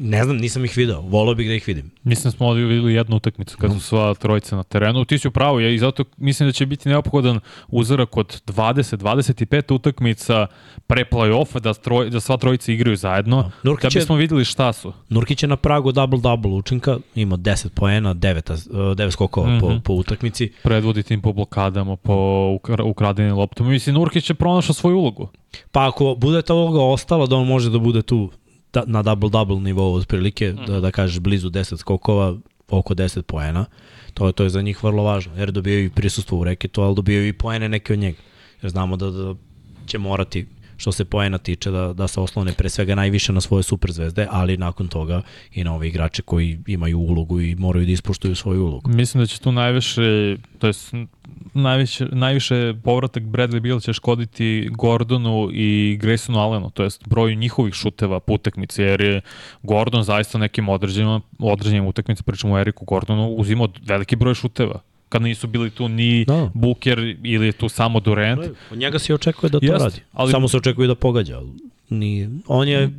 Ne 0.01 0.25
znam, 0.25 0.37
nisam 0.37 0.65
ih 0.65 0.77
video. 0.77 1.01
Volao 1.01 1.35
bih 1.35 1.49
da 1.49 1.55
ih 1.55 1.65
vidim. 1.67 1.91
Mislim 2.05 2.25
da 2.25 2.31
smo 2.31 2.47
ovdje 2.47 2.65
videli 2.65 2.95
jednu 2.95 3.17
utakmicu 3.17 3.57
kad 3.57 3.73
su 3.73 3.81
sva 3.81 4.15
trojica 4.15 4.57
na 4.57 4.63
terenu. 4.63 5.05
Ti 5.05 5.19
si 5.19 5.29
u 5.29 5.31
pravu, 5.31 5.61
ja 5.61 5.71
i 5.71 5.79
zato 5.79 6.05
mislim 6.17 6.49
da 6.49 6.53
će 6.53 6.67
biti 6.67 6.89
neophodan 6.89 7.41
uzorak 7.69 8.17
od 8.17 8.43
20-25 8.47 9.03
utakmica 9.73 10.47
pre 10.87 11.05
play-offa 11.05 11.61
da, 11.61 11.75
troj, 11.75 12.11
da 12.11 12.21
sva 12.21 12.37
trojica 12.37 12.73
igraju 12.73 12.97
zajedno. 12.97 13.51
Nurkić 13.63 13.83
Da 13.85 13.99
je- 13.99 14.01
bismo 14.01 14.17
videli 14.17 14.45
šta 14.45 14.73
su. 14.73 14.93
Nurkić 15.09 15.43
je 15.43 15.49
na 15.49 15.57
pragu 15.57 15.93
double-double 15.93 16.49
učinka, 16.51 16.99
ima 17.15 17.37
10 17.37 17.69
poena, 17.71 18.15
9, 18.15 18.51
as- 18.51 18.69
9 18.95 19.11
skokova 19.11 19.47
mm 19.47 19.51
-hmm. 19.51 19.61
po, 19.61 19.69
Mhm. 19.69 19.79
po 19.79 19.93
utakmici. 19.95 20.53
Predvodi 20.63 21.03
tim 21.03 21.21
po 21.21 21.33
blokadama, 21.33 21.97
po 21.97 22.13
ukra- 22.55 22.85
ukradenim 22.85 23.37
loptama. 23.37 23.71
Mislim, 23.71 23.95
Nurkić 23.95 24.31
je 24.31 24.35
pronašao 24.35 24.75
svoju 24.75 24.97
ulogu. 24.97 25.29
Pa 25.73 25.89
ako 25.89 26.15
bude 26.15 26.43
ta 26.43 26.55
uloga 26.55 26.81
ostala, 26.83 27.27
da 27.27 27.37
on 27.37 27.47
može 27.47 27.71
da 27.71 27.79
bude 27.79 28.03
tu 28.03 28.31
da, 28.73 28.85
na 28.87 29.03
double-double 29.03 29.61
nivou 29.61 29.95
otprilike, 29.95 30.53
mm. 30.53 30.67
da, 30.67 30.81
da 30.81 30.91
kažeš 30.91 31.19
blizu 31.21 31.51
10 31.51 31.77
skokova, 31.77 32.37
oko 32.69 32.95
10 32.95 33.23
poena, 33.23 33.65
to, 34.15 34.27
je- 34.27 34.33
to 34.33 34.45
je 34.45 34.51
za 34.51 34.63
njih 34.63 34.85
vrlo 34.85 35.03
važno, 35.03 35.37
jer 35.37 35.53
dobijaju 35.53 35.85
i 35.85 35.91
prisustvo 35.91 36.39
u 36.39 36.45
reketu, 36.45 36.83
ali 36.83 36.95
dobijaju 36.95 37.29
i 37.29 37.33
poene 37.33 37.69
neke 37.69 37.93
od 37.93 37.99
njega. 37.99 38.19
Jer 38.63 38.71
znamo 38.71 38.97
da, 38.97 39.11
da 39.11 39.35
će 39.87 39.99
morati 39.99 40.47
što 40.79 40.93
se 40.93 41.05
poena 41.05 41.39
tiče 41.39 41.71
da, 41.71 41.93
da 41.93 42.09
se 42.09 42.21
oslone 42.21 42.53
pre 42.53 42.69
svega 42.69 42.95
najviše 42.95 43.33
na 43.33 43.41
svoje 43.41 43.63
superzvezde, 43.63 44.27
ali 44.31 44.57
nakon 44.57 44.89
toga 44.89 45.23
i 45.55 45.65
na 45.65 45.75
ove 45.75 45.89
igrače 45.89 46.23
koji 46.23 46.59
imaju 46.67 46.99
ulogu 46.99 47.41
i 47.41 47.55
moraju 47.55 47.87
da 47.87 47.93
ispoštuju 47.93 48.35
svoju 48.35 48.65
ulogu. 48.65 48.91
Mislim 48.91 49.23
da 49.23 49.27
će 49.27 49.41
tu 49.41 49.53
najviše, 49.53 50.37
to 50.59 50.67
je 50.67 50.73
najviše, 51.55 52.07
najviše 52.13 52.75
povratak 52.85 53.23
Bradley 53.23 53.61
Beal 53.61 53.81
će 53.81 53.93
škoditi 53.93 54.69
Gordonu 54.73 55.49
i 55.53 55.99
Graysonu 56.03 56.39
Allenu, 56.39 56.71
to 56.71 56.83
jest 56.83 57.09
broju 57.09 57.37
njihovih 57.37 57.75
šuteva 57.75 58.21
po 58.21 58.35
utakmici, 58.35 58.83
jer 58.83 59.01
je 59.01 59.21
Gordon 59.63 60.03
zaista 60.03 60.39
nekim 60.39 60.69
određenim, 60.69 61.21
određenim 61.39 61.87
utakmici, 61.87 62.23
pričamo 62.23 62.55
o 62.55 62.59
Eriku 62.59 62.85
Gordonu, 62.85 63.29
uzimao 63.29 63.69
veliki 63.87 64.17
broj 64.17 64.35
šuteva 64.35 64.81
kad 65.09 65.23
nisu 65.23 65.47
bili 65.47 65.71
tu 65.71 65.89
ni 65.89 66.25
Da. 66.25 66.51
Booker 66.55 66.99
ili 67.23 67.47
je 67.47 67.53
tu 67.53 67.69
samo 67.69 68.01
Durant. 68.01 68.41
Od 68.71 68.79
njega 68.79 68.99
se 68.99 69.15
očekuje 69.15 69.51
da 69.51 69.61
to 69.61 69.67
Jeste, 69.67 69.85
radi. 69.85 70.01
ali- 70.13 70.33
Samo 70.33 70.49
se 70.49 70.57
očekuje 70.57 70.89
da 70.89 70.95
pogađa. 70.95 71.41
Nije. 71.91 72.31
On 72.47 72.69
je 72.69 72.91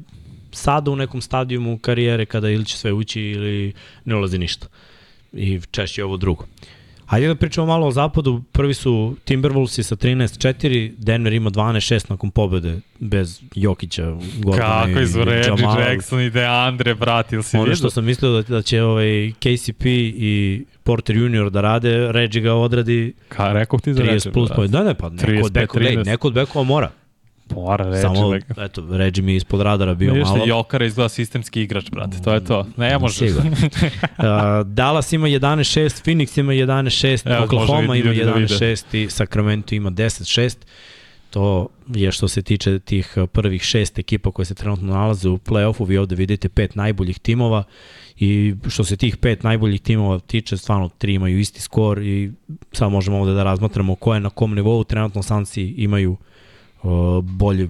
sada 0.52 0.92
u 0.92 0.96
nekom 0.96 1.22
stadijumu 1.22 1.78
karijere 1.78 2.26
kada 2.26 2.50
ili 2.50 2.66
će 2.66 2.78
sve 2.78 2.94
ući 2.94 3.22
ili 3.22 3.74
ne 4.06 4.16
ulazi 4.16 4.38
ništa. 4.38 4.68
I 5.34 5.60
češće 5.72 6.02
je 6.02 6.06
ovo 6.06 6.18
drugo. 6.18 6.46
Hajde 7.10 7.28
da 7.28 7.36
pričamo 7.36 7.68
malo 7.68 7.88
o 7.88 7.92
zapadu. 7.92 8.42
Prvi 8.52 8.74
su 8.74 9.16
Timberwolvesi 9.26 9.84
sa 9.84 9.96
13-4, 9.96 10.92
Denver 10.98 11.34
ima 11.34 11.50
12-6 11.50 12.10
nakon 12.10 12.32
pobede 12.32 12.80
bez 13.00 13.42
Jokića, 13.56 14.12
Gordona 14.44 14.86
Kako 14.86 15.00
i 15.00 15.08
su 15.08 15.24
Reggie. 15.24 15.66
Jackson 15.90 16.22
i 16.22 16.30
DeAndre, 16.30 16.96
brati, 16.96 17.36
ili 17.36 17.44
si 17.44 17.58
Ono 17.58 17.76
što 17.76 17.90
sam 17.90 18.06
mislio 18.06 18.32
da, 18.32 18.42
da 18.42 18.62
će 18.62 18.82
ovaj 18.82 19.32
KCP 19.40 19.86
i 19.86 20.64
Porter 20.84 21.16
Junior 21.18 21.50
da 21.50 21.62
rade, 21.62 22.12
Reggie 22.12 22.42
ga 22.42 22.54
odradi 22.54 23.14
Ka, 23.30 23.54
rekao 23.54 23.80
ti 23.80 23.94
za 23.94 24.02
30 24.02 24.06
Reggie, 24.06 24.32
plus 24.32 24.50
da. 24.50 24.56
point. 24.56 24.72
Da, 24.72 24.84
ne, 24.84 24.94
pa 24.94 25.10
neko 25.10 25.32
35, 25.32 25.46
od 25.46 25.52
bekova, 25.52 25.80
gledaj, 25.80 26.04
13. 26.04 26.06
neko 26.06 26.28
od 26.28 26.34
bekova 26.34 26.64
mora. 26.64 26.92
Mora 27.56 27.86
Reggie. 27.86 28.02
Samo, 28.02 28.20
leg- 28.20 28.66
eto, 28.66 28.88
Reggie 28.92 29.24
mi 29.24 29.32
je 29.32 29.38
ispod 29.38 29.62
radara 29.62 29.94
bio 29.94 30.14
Vidiš 30.14 30.28
malo. 30.28 30.46
Jokara 30.46 30.86
izgleda 30.86 31.10
sistemski 31.10 31.62
igrač, 31.62 31.90
brate, 31.92 32.18
to 32.24 32.34
je 32.34 32.46
to. 32.46 32.66
Ne 32.78 33.00
može. 33.00 33.28
Sigurno. 33.28 33.52
Uh, 33.52 34.68
Dallas 34.80 35.14
ima 35.14 35.28
11-6, 35.28 36.06
Phoenix 36.06 36.40
ima 36.40 36.54
11-6, 36.54 37.36
Evo, 37.36 37.46
Oklahoma 37.46 37.84
ima 37.84 37.96
ljudi 37.96 38.26
da 38.26 38.32
vide. 38.32 38.56
11-6 38.56 38.98
i 38.98 39.10
Sacramento 39.10 39.76
ima 39.76 39.92
10-6. 39.92 40.58
To 41.30 41.68
je 41.88 42.12
što 42.12 42.28
se 42.28 42.42
tiče 42.42 42.80
tih 42.80 43.14
uh, 43.16 43.30
prvih 43.30 43.62
šest 43.62 44.00
ekipa 44.00 44.32
koje 44.32 44.46
se 44.46 44.56
trenutno 44.56 44.94
nalaze 44.94 45.30
u 45.30 45.38
play-offu, 45.38 45.88
vi 45.88 45.98
ovde 45.98 46.16
vidite 46.16 46.50
pet 46.50 46.76
najboljih 46.76 47.20
timova 47.20 47.64
i 48.18 48.56
što 48.68 48.84
se 48.84 48.98
tih 48.98 49.18
pet 49.18 49.44
najboljih 49.44 49.82
timova 49.82 50.20
tiče, 50.20 50.58
stvarno 50.58 50.90
tri 50.98 51.14
imaju 51.14 51.40
isti 51.40 51.62
skor 51.62 52.02
i 52.02 52.32
sad 52.72 52.92
možemo 52.92 53.20
ovde 53.20 53.34
da 53.34 53.44
razmatramo 53.44 53.96
ko 53.96 54.14
je 54.14 54.20
na 54.20 54.30
kom 54.30 54.56
nivou, 54.56 54.84
trenutno 54.84 55.24
Sansi 55.24 55.64
imaju 55.64 56.12
uh, 56.12 56.18
bolji, 57.22 57.70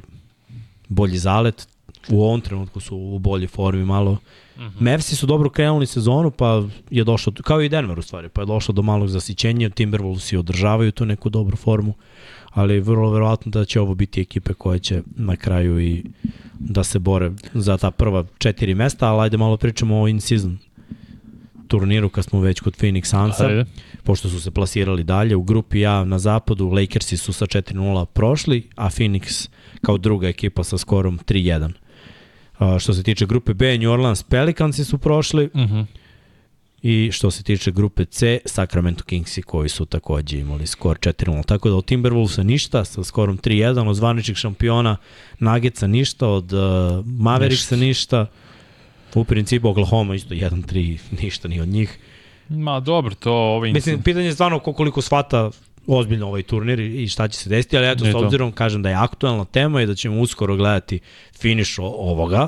bolji 0.89 1.17
zalet, 1.17 1.67
u 2.09 2.23
ovom 2.23 2.41
trenutku 2.41 2.79
su 2.79 2.97
u 2.97 3.19
bolji 3.19 3.47
formi 3.47 3.85
malo. 3.85 4.11
Mm 4.11 4.61
-hmm. 4.61 4.91
Mavsi 4.91 5.15
su 5.15 5.25
dobro 5.25 5.49
krenuli 5.49 5.85
sezonu, 5.85 6.31
pa 6.31 6.63
je 6.89 7.03
došlo, 7.03 7.33
kao 7.43 7.61
i 7.61 7.69
Denver 7.69 7.99
u 7.99 8.01
stvari, 8.01 8.29
pa 8.29 8.41
je 8.41 8.45
došlo 8.45 8.73
do 8.73 8.81
malog 8.81 9.07
zasićenja, 9.07 9.69
Timberwolvesi 9.69 10.37
održavaju 10.37 10.91
tu 10.91 11.05
neku 11.05 11.29
dobru 11.29 11.57
formu, 11.57 11.93
ali 12.49 12.79
vrlo 12.79 13.11
verovatno 13.11 13.51
da 13.51 13.65
će 13.65 13.81
ovo 13.81 13.95
biti 13.95 14.21
ekipe 14.21 14.53
koje 14.53 14.79
će 14.79 15.01
na 15.15 15.35
kraju 15.35 15.79
i 15.79 16.03
da 16.59 16.83
se 16.83 16.99
bore 16.99 17.31
za 17.53 17.77
ta 17.77 17.91
prva 17.91 18.25
četiri 18.37 18.75
mesta, 18.75 19.07
ali 19.07 19.23
ajde 19.23 19.37
malo 19.37 19.57
pričamo 19.57 20.01
o 20.01 20.07
in-season 20.07 20.57
turniru 21.69 22.09
kad 22.09 22.25
smo 22.25 22.39
već 22.41 22.59
kod 22.59 22.77
Phoenix 22.77 23.05
Sunsa 23.05 23.47
Ajde. 23.47 23.65
pošto 24.03 24.29
su 24.29 24.41
se 24.41 24.51
plasirali 24.51 25.03
dalje. 25.03 25.35
U 25.35 25.43
grupi 25.43 25.85
A 25.85 26.03
na 26.03 26.19
zapadu 26.19 26.69
Lakersi 26.69 27.17
su 27.17 27.33
sa 27.33 27.45
4-0 27.45 28.05
prošli, 28.05 28.67
a 28.75 28.89
Phoenix 28.89 29.49
kao 29.81 29.97
druga 29.97 30.27
ekipa 30.27 30.63
sa 30.63 30.77
skorom 30.77 31.19
3-1. 31.19 31.71
Uh, 32.59 32.79
što 32.79 32.93
se 32.93 33.03
tiče 33.03 33.25
grupe 33.25 33.53
B, 33.53 33.77
New 33.77 33.91
Orleans 33.91 34.23
Pelicansi 34.23 34.85
su 34.85 34.97
prošli 34.97 35.49
Uh 35.53 35.61
-huh. 35.61 35.85
i 36.81 37.09
što 37.11 37.31
se 37.31 37.43
tiče 37.43 37.71
grupe 37.71 38.05
C, 38.05 38.39
Sacramento 38.45 39.03
Kingsi 39.03 39.41
koji 39.41 39.69
su 39.69 39.85
takođe 39.85 40.39
imali 40.39 40.67
skor 40.67 40.97
4-0. 40.99 41.45
Tako 41.45 41.69
da 41.69 41.75
od 41.75 41.85
Timberwolvesa 41.85 42.43
ništa 42.43 42.85
sa 42.85 43.03
skorom 43.03 43.37
3-1, 43.37 43.89
od 43.89 43.95
zvaničnih 43.95 44.37
šampiona 44.37 44.97
Nuggetsa 45.39 45.87
ništa, 45.87 46.27
od 46.27 46.53
uh, 46.53 46.59
Mavericksa 47.05 47.75
ništa. 47.75 48.19
ništa. 48.19 48.48
U 49.15 49.23
principu 49.23 49.69
Oklahoma 49.69 50.15
isto 50.15 50.33
1-3, 50.33 50.97
ništa 51.21 51.47
ni 51.47 51.61
od 51.61 51.67
njih. 51.67 51.97
Ma 52.49 52.79
dobro, 52.79 53.15
to 53.15 53.33
ovaj 53.33 53.73
Mislim, 53.73 54.01
pitanje 54.01 54.25
je 54.25 54.33
stvarno 54.33 54.59
ko 54.59 54.73
koliko 54.73 55.01
shvata 55.01 55.51
ozbiljno 55.87 56.27
ovaj 56.27 56.43
turnir 56.43 56.79
i 56.79 57.07
šta 57.07 57.27
će 57.27 57.39
se 57.39 57.49
desiti, 57.49 57.77
ali 57.77 57.87
eto, 57.87 58.05
s 58.05 58.15
obzirom, 58.15 58.51
kažem 58.51 58.81
da 58.81 58.89
je 58.89 58.95
aktualna 58.95 59.45
tema 59.45 59.81
i 59.81 59.85
da 59.85 59.95
ćemo 59.95 60.21
uskoro 60.21 60.55
gledati 60.55 60.99
finiš 61.39 61.79
ovoga, 61.79 62.47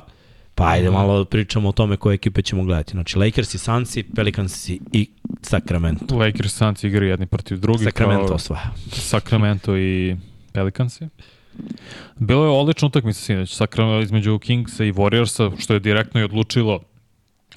Pa 0.56 0.68
ajde 0.68 0.92
malo 0.92 1.18
da 1.18 1.26
pričamo 1.26 1.70
o 1.70 1.72
tome 1.72 1.98
koje 1.98 2.14
ekipe 2.14 2.42
ćemo 2.42 2.64
gledati. 2.64 2.92
Znači 2.92 3.18
Lakers 3.18 3.54
i 3.54 3.58
Sunsi, 3.58 4.04
Pelicans 4.04 4.70
i 4.70 5.10
Sacramento. 5.42 6.18
Lakers 6.18 6.54
i 6.54 6.58
Suns 6.58 6.84
igraju 6.84 7.10
jedni 7.10 7.26
protiv 7.26 7.58
drugih. 7.58 7.84
Sacramento 7.84 8.28
kao 8.28 8.36
osvaja. 8.36 8.72
Sacramento 8.92 9.78
i 9.78 10.16
Pelicansi. 10.52 11.08
Bilo 12.16 12.44
je 12.44 12.50
odlična 12.50 12.88
utakmica 12.88 13.20
sinoć 13.20 13.56
Sacramento 13.56 14.04
između 14.04 14.40
Kingsa 14.40 14.84
i 14.84 14.94
Warriorsa, 14.94 15.60
što 15.60 15.74
je 15.74 15.80
direktno 15.80 16.22
i 16.22 16.24
odlučilo 16.24 16.80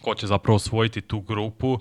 ko 0.01 0.15
će 0.15 0.27
zapravo 0.27 0.57
osvojiti 0.57 1.01
tu 1.01 1.21
grupu 1.21 1.79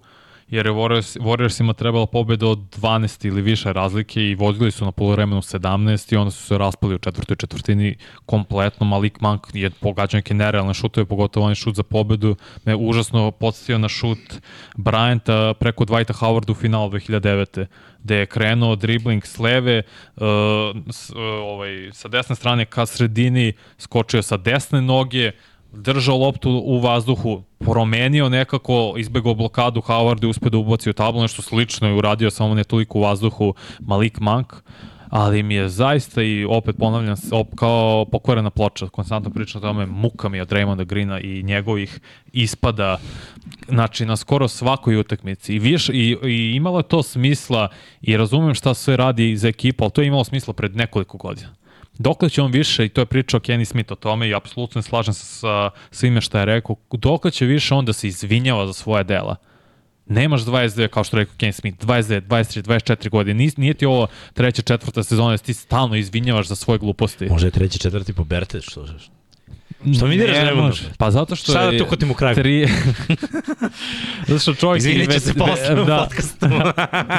jer 0.54 0.66
je 0.66 0.72
Warriors, 0.72 1.18
Warriorsima 1.20 1.74
trebala 1.74 2.06
pobeda 2.06 2.48
od 2.48 2.60
12 2.60 3.28
ili 3.28 3.42
više 3.42 3.74
razlike 3.74 4.22
i 4.22 4.36
vodili 4.36 4.72
su 4.72 4.86
na 4.86 4.92
polovremenu 4.92 5.42
17 5.42 6.14
i 6.14 6.18
onda 6.18 6.32
su 6.32 6.44
se 6.44 6.58
raspali 6.58 6.96
u 6.96 6.98
četvrtoj 6.98 7.36
četvrtini 7.36 7.96
kompletno. 8.26 8.86
Malik 8.86 9.22
Monk 9.22 9.48
je 9.54 9.70
pogađao 9.70 10.18
neke 10.18 10.34
nerealne 10.34 10.74
šutove, 10.74 11.06
pogotovo 11.06 11.44
onaj 11.46 11.56
šut 11.56 11.76
za 11.76 11.84
pobedu. 11.84 12.36
Me 12.66 12.76
užasno 12.76 13.32
podsjetio 13.32 13.78
na 13.78 13.90
šut 13.90 14.20
Bryanta 14.78 15.54
preko 15.54 15.86
Dwighta 15.86 16.14
Howarda 16.14 16.52
u 16.52 16.56
finalu 16.56 16.90
2009 16.90 17.66
gde 18.04 18.16
je 18.16 18.26
krenuo 18.26 18.76
dribling 18.76 19.26
s 19.26 19.40
leve, 19.40 19.82
uh, 20.16 20.24
s, 20.92 21.10
uh, 21.10 21.18
ovaj, 21.18 21.90
sa 21.92 22.08
desne 22.08 22.36
strane 22.36 22.66
ka 22.66 22.86
sredini, 22.86 23.54
skočio 23.78 24.22
sa 24.22 24.38
desne 24.38 24.82
noge, 24.82 25.32
držao 25.74 26.18
loptu 26.18 26.62
u 26.66 26.80
vazduhu, 26.80 27.44
promenio 27.60 28.30
nekako, 28.30 28.94
izbegao 28.98 29.34
blokadu 29.34 29.82
Howard 29.82 30.24
i 30.24 30.28
uspio 30.28 30.50
da 30.50 30.58
ubaci 30.58 30.90
u 30.90 30.94
tablu, 30.94 31.22
nešto 31.22 31.42
slično 31.42 31.88
je 31.88 31.94
uradio, 31.94 32.32
samo 32.32 32.54
ne 32.54 32.64
toliko 32.64 33.00
u 33.00 33.02
vazduhu 33.02 33.54
Malik 33.80 34.20
Monk 34.20 34.54
ali 35.14 35.44
mi 35.44 35.56
je 35.56 35.70
zaista 35.70 36.24
i 36.24 36.46
opet 36.46 36.76
ponavljam 36.78 37.16
op, 37.32 37.56
kao 37.56 38.06
pokvarena 38.12 38.50
ploča, 38.50 38.88
konstantno 38.90 39.32
pričam 39.32 39.60
o 39.60 39.62
tome, 39.62 39.86
muka 39.86 40.30
mi 40.30 40.42
od 40.42 40.52
Raymonda 40.52 40.84
Greena 40.84 41.20
i 41.20 41.44
njegovih 41.44 42.00
ispada 42.32 42.98
znači 43.68 44.06
na 44.06 44.18
skoro 44.18 44.48
svakoj 44.48 44.98
utakmici 44.98 45.54
i, 45.54 45.60
viš, 45.60 45.90
i, 45.90 46.18
i 46.24 46.54
imalo 46.56 46.80
je 46.80 46.84
to 46.84 47.04
smisla 47.04 47.68
i 48.02 48.18
razumem 48.18 48.54
šta 48.54 48.74
sve 48.74 48.98
radi 48.98 49.38
za 49.38 49.48
ekipu, 49.48 49.84
ali 49.84 49.92
to 49.92 50.02
je 50.02 50.08
imalo 50.08 50.24
smisla 50.24 50.54
pred 50.54 50.76
nekoliko 50.76 51.18
godina. 51.18 51.50
Dokle 51.98 52.30
će 52.30 52.42
on 52.42 52.52
više, 52.52 52.86
i 52.86 52.90
to 52.90 53.02
je 53.02 53.06
pričao 53.06 53.40
Kenny 53.40 53.66
Smith 53.66 53.92
o 53.92 53.96
tome 53.96 54.30
i 54.30 54.34
apsolutno 54.36 54.82
slažem 54.82 55.14
se 55.14 55.26
sa 55.26 55.70
svime 55.92 56.22
što 56.22 56.38
je 56.38 56.46
rekao, 56.46 56.76
dokle 56.92 57.32
će 57.32 57.46
više 57.46 57.74
on 57.74 57.86
da 57.86 57.94
se 57.94 58.08
izvinjava 58.08 58.68
za 58.68 58.74
svoje 58.74 59.04
dela? 59.04 59.36
Nemaš 60.06 60.42
22, 60.42 60.88
kao 60.88 61.04
što 61.04 61.18
rekao 61.18 61.36
Kenny 61.36 61.52
Smith, 61.52 61.86
29, 61.86 62.22
23, 62.28 62.62
24 62.62 63.10
godine. 63.10 63.34
Nije, 63.34 63.52
nije 63.58 63.74
ti 63.74 63.86
ovo 63.86 64.08
treća, 64.34 64.62
četvrta 64.62 65.04
sezona, 65.04 65.32
da 65.32 65.38
ti 65.38 65.54
stalno 65.54 65.96
izvinjavaš 65.96 66.48
za 66.48 66.56
svoje 66.56 66.78
gluposti. 66.78 67.30
Može 67.30 67.48
je 67.48 67.52
treći, 67.52 67.80
četvrti 67.80 68.14
po 68.14 68.26
što, 68.62 68.88
Što 68.88 69.12
mi 69.86 70.18
diraš 70.18 70.38
ne 70.38 70.54
može? 70.54 70.84
Pa 70.98 71.12
zato 71.12 71.36
što 71.36 71.52
Šta 71.52 71.72
da 71.72 71.78
tu 71.78 71.86
kotim 71.86 72.12
u 72.12 72.14
kraju? 72.14 72.36
Tri... 72.36 72.68
zato 74.28 74.40
što 74.40 74.54
čovjek... 74.54 74.80
Izvinit 74.80 75.12
će 75.12 75.20
se 75.20 75.34
posle 75.34 75.82
u 75.82 75.86
da. 75.86 75.98
podcastu. 75.98 76.46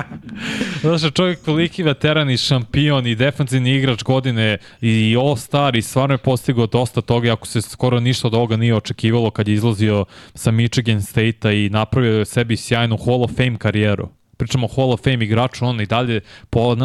zato 0.83 0.99
što 0.99 1.11
čovjek 1.11 1.45
toliki 1.45 1.83
veteran 1.83 2.31
i 2.31 2.37
šampion 2.37 3.07
i 3.07 3.15
defensivni 3.15 3.75
igrač 3.75 4.03
godine 4.03 4.59
i 4.81 5.17
all-star 5.19 5.77
i 5.77 5.83
stvarno 5.83 6.15
je 6.15 6.19
postigao 6.19 6.67
dosta 6.67 7.01
toga, 7.01 7.33
ako 7.33 7.47
se 7.47 7.63
skoro 7.63 8.01
ništa 8.01 8.27
od 8.27 8.35
ovoga 8.35 8.57
nije 8.57 8.75
očekivalo 8.75 9.31
kad 9.31 9.49
je 9.49 9.55
izlazio 9.55 10.05
sa 10.35 10.51
Michigan 10.51 11.03
State-a 11.03 11.53
i 11.53 11.69
napravio 11.69 12.25
sebi 12.25 12.57
sjajnu 12.57 12.97
Hall 12.97 13.25
of 13.25 13.31
Fame 13.37 13.59
karijeru 13.59 14.09
pričamo 14.37 14.67
o 14.67 14.75
Hall 14.77 14.93
of 14.93 15.01
Fame 15.05 15.25
igraču, 15.25 15.67
on 15.67 15.81
i 15.81 15.87
dalje 15.87 16.21
po, 16.51 16.77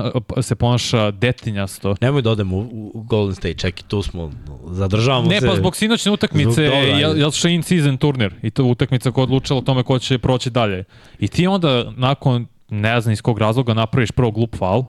se 0.41 0.55
ponaša 0.55 1.11
detinjasto. 1.11 1.95
Nemoj 2.01 2.21
da 2.21 2.31
odemo 2.31 2.57
u, 2.57 2.91
u 2.93 3.03
Golden 3.03 3.35
State, 3.35 3.53
čekaj, 3.53 3.83
tu 3.87 4.01
smo, 4.01 4.31
zadržavamo 4.71 5.29
ne, 5.29 5.39
se. 5.39 5.45
Ne, 5.45 5.51
pa 5.51 5.57
zbog 5.57 5.75
sinoćne 5.75 6.11
utakmice, 6.11 6.63
je, 6.63 7.19
je 7.19 7.31
što 7.31 7.47
in 7.47 7.63
season 7.63 7.97
turnir 7.97 8.33
i 8.41 8.49
to 8.49 8.63
utakmica 8.63 9.11
koja 9.11 9.23
odlučila 9.23 9.59
o 9.59 9.61
tome 9.61 9.83
ko 9.83 9.99
će 9.99 10.17
proći 10.17 10.49
dalje. 10.49 10.83
I 11.19 11.27
ti 11.27 11.47
onda 11.47 11.91
nakon, 11.97 12.47
ne 12.69 13.01
znam 13.01 13.13
iz 13.13 13.21
kog 13.21 13.39
razloga, 13.39 13.73
napraviš 13.73 14.11
prvo 14.11 14.31
glup 14.31 14.55
faul, 14.55 14.83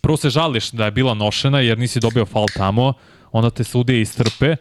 prvo 0.00 0.16
se 0.16 0.30
žališ 0.30 0.70
da 0.70 0.84
je 0.84 0.90
bila 0.90 1.14
nošena 1.14 1.60
jer 1.60 1.78
nisi 1.78 2.00
dobio 2.00 2.26
faul 2.26 2.48
tamo, 2.56 2.92
onda 3.32 3.50
te 3.50 3.64
sudije 3.64 4.00
istrpe, 4.00 4.56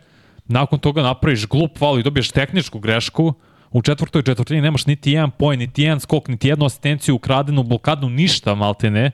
nakon 0.45 0.79
toga 0.79 1.01
napraviš 1.01 1.47
glup 1.47 1.77
faul 1.77 1.99
i 1.99 2.03
dobiješ 2.03 2.31
tehničku 2.31 2.79
grešku, 2.79 3.33
U 3.71 3.81
četvrtoj 3.81 4.23
četvrtini 4.23 4.61
nemaš 4.61 4.85
niti 4.85 5.11
jedan 5.11 5.31
poen, 5.31 5.59
niti 5.59 5.83
jedan 5.83 5.99
skok, 5.99 6.27
niti 6.27 6.47
jednu 6.47 6.65
asistenciju, 6.65 7.15
ukradenu 7.15 7.63
blokadnu, 7.63 8.09
ništa 8.09 8.55
malte 8.55 8.91
ne. 8.91 9.11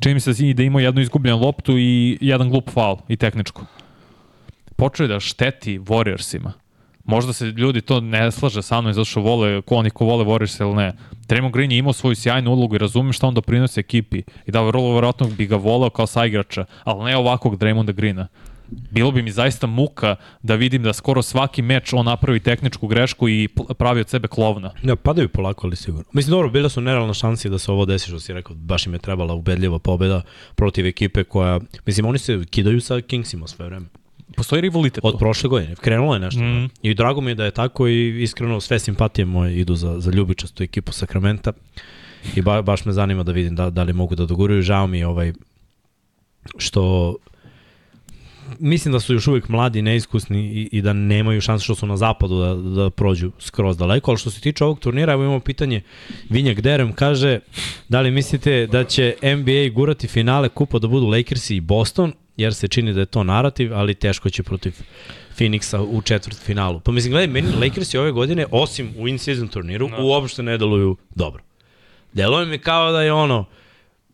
Čini 0.00 0.14
mi 0.14 0.20
se 0.20 0.52
da 0.54 0.62
ima 0.62 0.80
jednu 0.80 1.00
izgubljenu 1.00 1.38
loptu 1.38 1.78
i 1.78 2.18
jedan 2.20 2.50
glup 2.50 2.70
faul 2.70 2.96
i 3.08 3.16
tehničku. 3.16 3.62
Počeo 4.76 5.06
da 5.06 5.20
šteti 5.20 5.78
Warriorsima. 5.78 6.50
Možda 7.04 7.32
se 7.32 7.44
ljudi 7.44 7.80
to 7.80 8.00
ne 8.00 8.30
slaže 8.32 8.62
sa 8.62 8.80
mnom 8.80 8.92
zato 8.92 9.04
što 9.04 9.20
vole, 9.20 9.62
ko 9.62 9.74
oni 9.74 9.90
ko 9.90 10.04
vole 10.04 10.24
Warriors 10.24 10.60
ili 10.60 10.74
ne. 10.74 10.92
Draymond 11.28 11.52
Green 11.52 11.72
je 11.72 11.78
imao 11.78 11.92
svoju 11.92 12.14
sjajnu 12.14 12.52
ulogu 12.52 12.74
i 12.74 12.78
razumem 12.78 13.12
šta 13.12 13.26
on 13.26 13.34
doprinosi 13.34 13.80
ekipi. 13.80 14.22
I 14.46 14.50
da 14.50 14.60
vrlo 14.60 14.94
verovatno 14.94 15.28
bi 15.28 15.46
ga 15.46 15.56
voleo 15.56 15.90
kao 15.90 16.06
saigrača, 16.06 16.64
ali 16.84 17.04
ne 17.04 17.16
ovakvog 17.16 17.56
Draymonda 17.58 17.92
Greena 17.92 18.28
bilo 18.68 19.10
bi 19.10 19.22
mi 19.22 19.30
zaista 19.30 19.66
muka 19.66 20.16
da 20.42 20.54
vidim 20.54 20.82
da 20.82 20.92
skoro 20.92 21.22
svaki 21.22 21.62
meč 21.62 21.92
on 21.92 22.06
napravi 22.06 22.40
tehničku 22.40 22.86
grešku 22.86 23.28
i 23.28 23.48
pravi 23.78 24.00
od 24.00 24.08
sebe 24.08 24.28
klovna. 24.28 24.70
Ja, 24.82 24.96
padaju 24.96 25.28
polako, 25.28 25.66
ali 25.66 25.76
sigurno. 25.76 26.04
Mislim, 26.12 26.30
dobro, 26.30 26.50
bile 26.50 26.70
su 26.70 26.80
nerealne 26.80 27.14
šanse 27.14 27.48
da 27.48 27.58
se 27.58 27.72
ovo 27.72 27.84
desi, 27.84 28.08
što 28.08 28.20
si 28.20 28.32
rekao, 28.32 28.56
baš 28.56 28.86
im 28.86 28.92
je 28.92 28.98
trebala 28.98 29.34
ubedljiva 29.34 29.78
pobeda 29.78 30.22
protiv 30.54 30.86
ekipe 30.86 31.24
koja, 31.24 31.60
mislim, 31.86 32.06
oni 32.06 32.18
se 32.18 32.44
kidaju 32.50 32.80
sa 32.80 33.00
Kingsima 33.00 33.46
sve 33.46 33.66
vreme. 33.66 33.86
Postoji 34.36 34.60
rivalitet. 34.60 35.04
Od 35.04 35.18
prošle 35.18 35.48
godine. 35.48 35.74
Krenulo 35.74 36.14
je 36.14 36.20
nešto. 36.20 36.40
Mm. 36.40 36.68
I 36.82 36.94
drago 36.94 37.20
mi 37.20 37.30
je 37.30 37.34
da 37.34 37.44
je 37.44 37.50
tako 37.50 37.88
i 37.88 38.22
iskreno 38.22 38.60
sve 38.60 38.78
simpatije 38.78 39.24
moje 39.24 39.60
idu 39.60 39.74
za, 39.74 40.00
za 40.00 40.10
ljubičastu 40.10 40.62
ekipu 40.62 40.92
Sakramenta. 40.92 41.52
I 42.36 42.42
ba, 42.42 42.62
baš 42.62 42.84
me 42.84 42.92
zanima 42.92 43.22
da 43.22 43.32
vidim 43.32 43.56
da, 43.56 43.70
da 43.70 43.82
li 43.82 43.92
mogu 43.92 44.14
da 44.14 44.26
doguraju. 44.26 44.62
Žao 44.62 44.86
mi 44.86 44.98
je 44.98 45.06
ovaj, 45.06 45.32
što 46.58 47.14
mislim 48.58 48.92
da 48.92 49.00
su 49.00 49.14
još 49.14 49.26
uvijek 49.26 49.48
mladi, 49.48 49.82
neiskusni 49.82 50.40
i, 50.40 50.68
i 50.72 50.82
da 50.82 50.92
nemaju 50.92 51.40
šanse 51.40 51.64
što 51.64 51.74
su 51.74 51.86
na 51.86 51.96
zapadu 51.96 52.40
da, 52.40 52.54
da 52.54 52.90
prođu 52.90 53.32
skroz 53.38 53.76
daleko, 53.76 54.10
ali 54.10 54.18
što 54.18 54.30
se 54.30 54.40
tiče 54.40 54.64
ovog 54.64 54.78
turnira, 54.78 55.12
evo 55.12 55.22
imamo 55.22 55.40
pitanje, 55.40 55.82
Vinjak 56.28 56.60
Derem 56.60 56.92
kaže, 56.92 57.40
da 57.88 58.00
li 58.00 58.10
mislite 58.10 58.66
da 58.66 58.84
će 58.84 59.14
NBA 59.22 59.74
gurati 59.74 60.08
finale 60.08 60.48
kupa 60.48 60.78
da 60.78 60.88
budu 60.88 61.06
Lakers 61.06 61.50
i 61.50 61.60
Boston, 61.60 62.12
jer 62.36 62.54
se 62.54 62.68
čini 62.68 62.92
da 62.92 63.00
je 63.00 63.06
to 63.06 63.24
narativ, 63.24 63.74
ali 63.74 63.94
teško 63.94 64.30
će 64.30 64.42
protiv 64.42 64.72
Phoenixa 65.38 65.78
u 65.78 66.02
četvrt 66.02 66.38
finalu. 66.38 66.80
Pa 66.80 66.92
mislim, 66.92 67.10
gledaj, 67.10 67.26
meni 67.26 67.48
Lakersi 67.60 67.98
ove 67.98 68.12
godine, 68.12 68.46
osim 68.50 68.94
u 68.98 69.08
in-season 69.08 69.48
turniru, 69.48 69.88
no. 69.88 69.96
uopšte 70.00 70.42
ne 70.42 70.58
deluju 70.58 70.96
dobro. 71.14 71.42
Deluje 72.12 72.46
mi 72.46 72.58
kao 72.58 72.92
da 72.92 73.02
je 73.02 73.12
ono, 73.12 73.44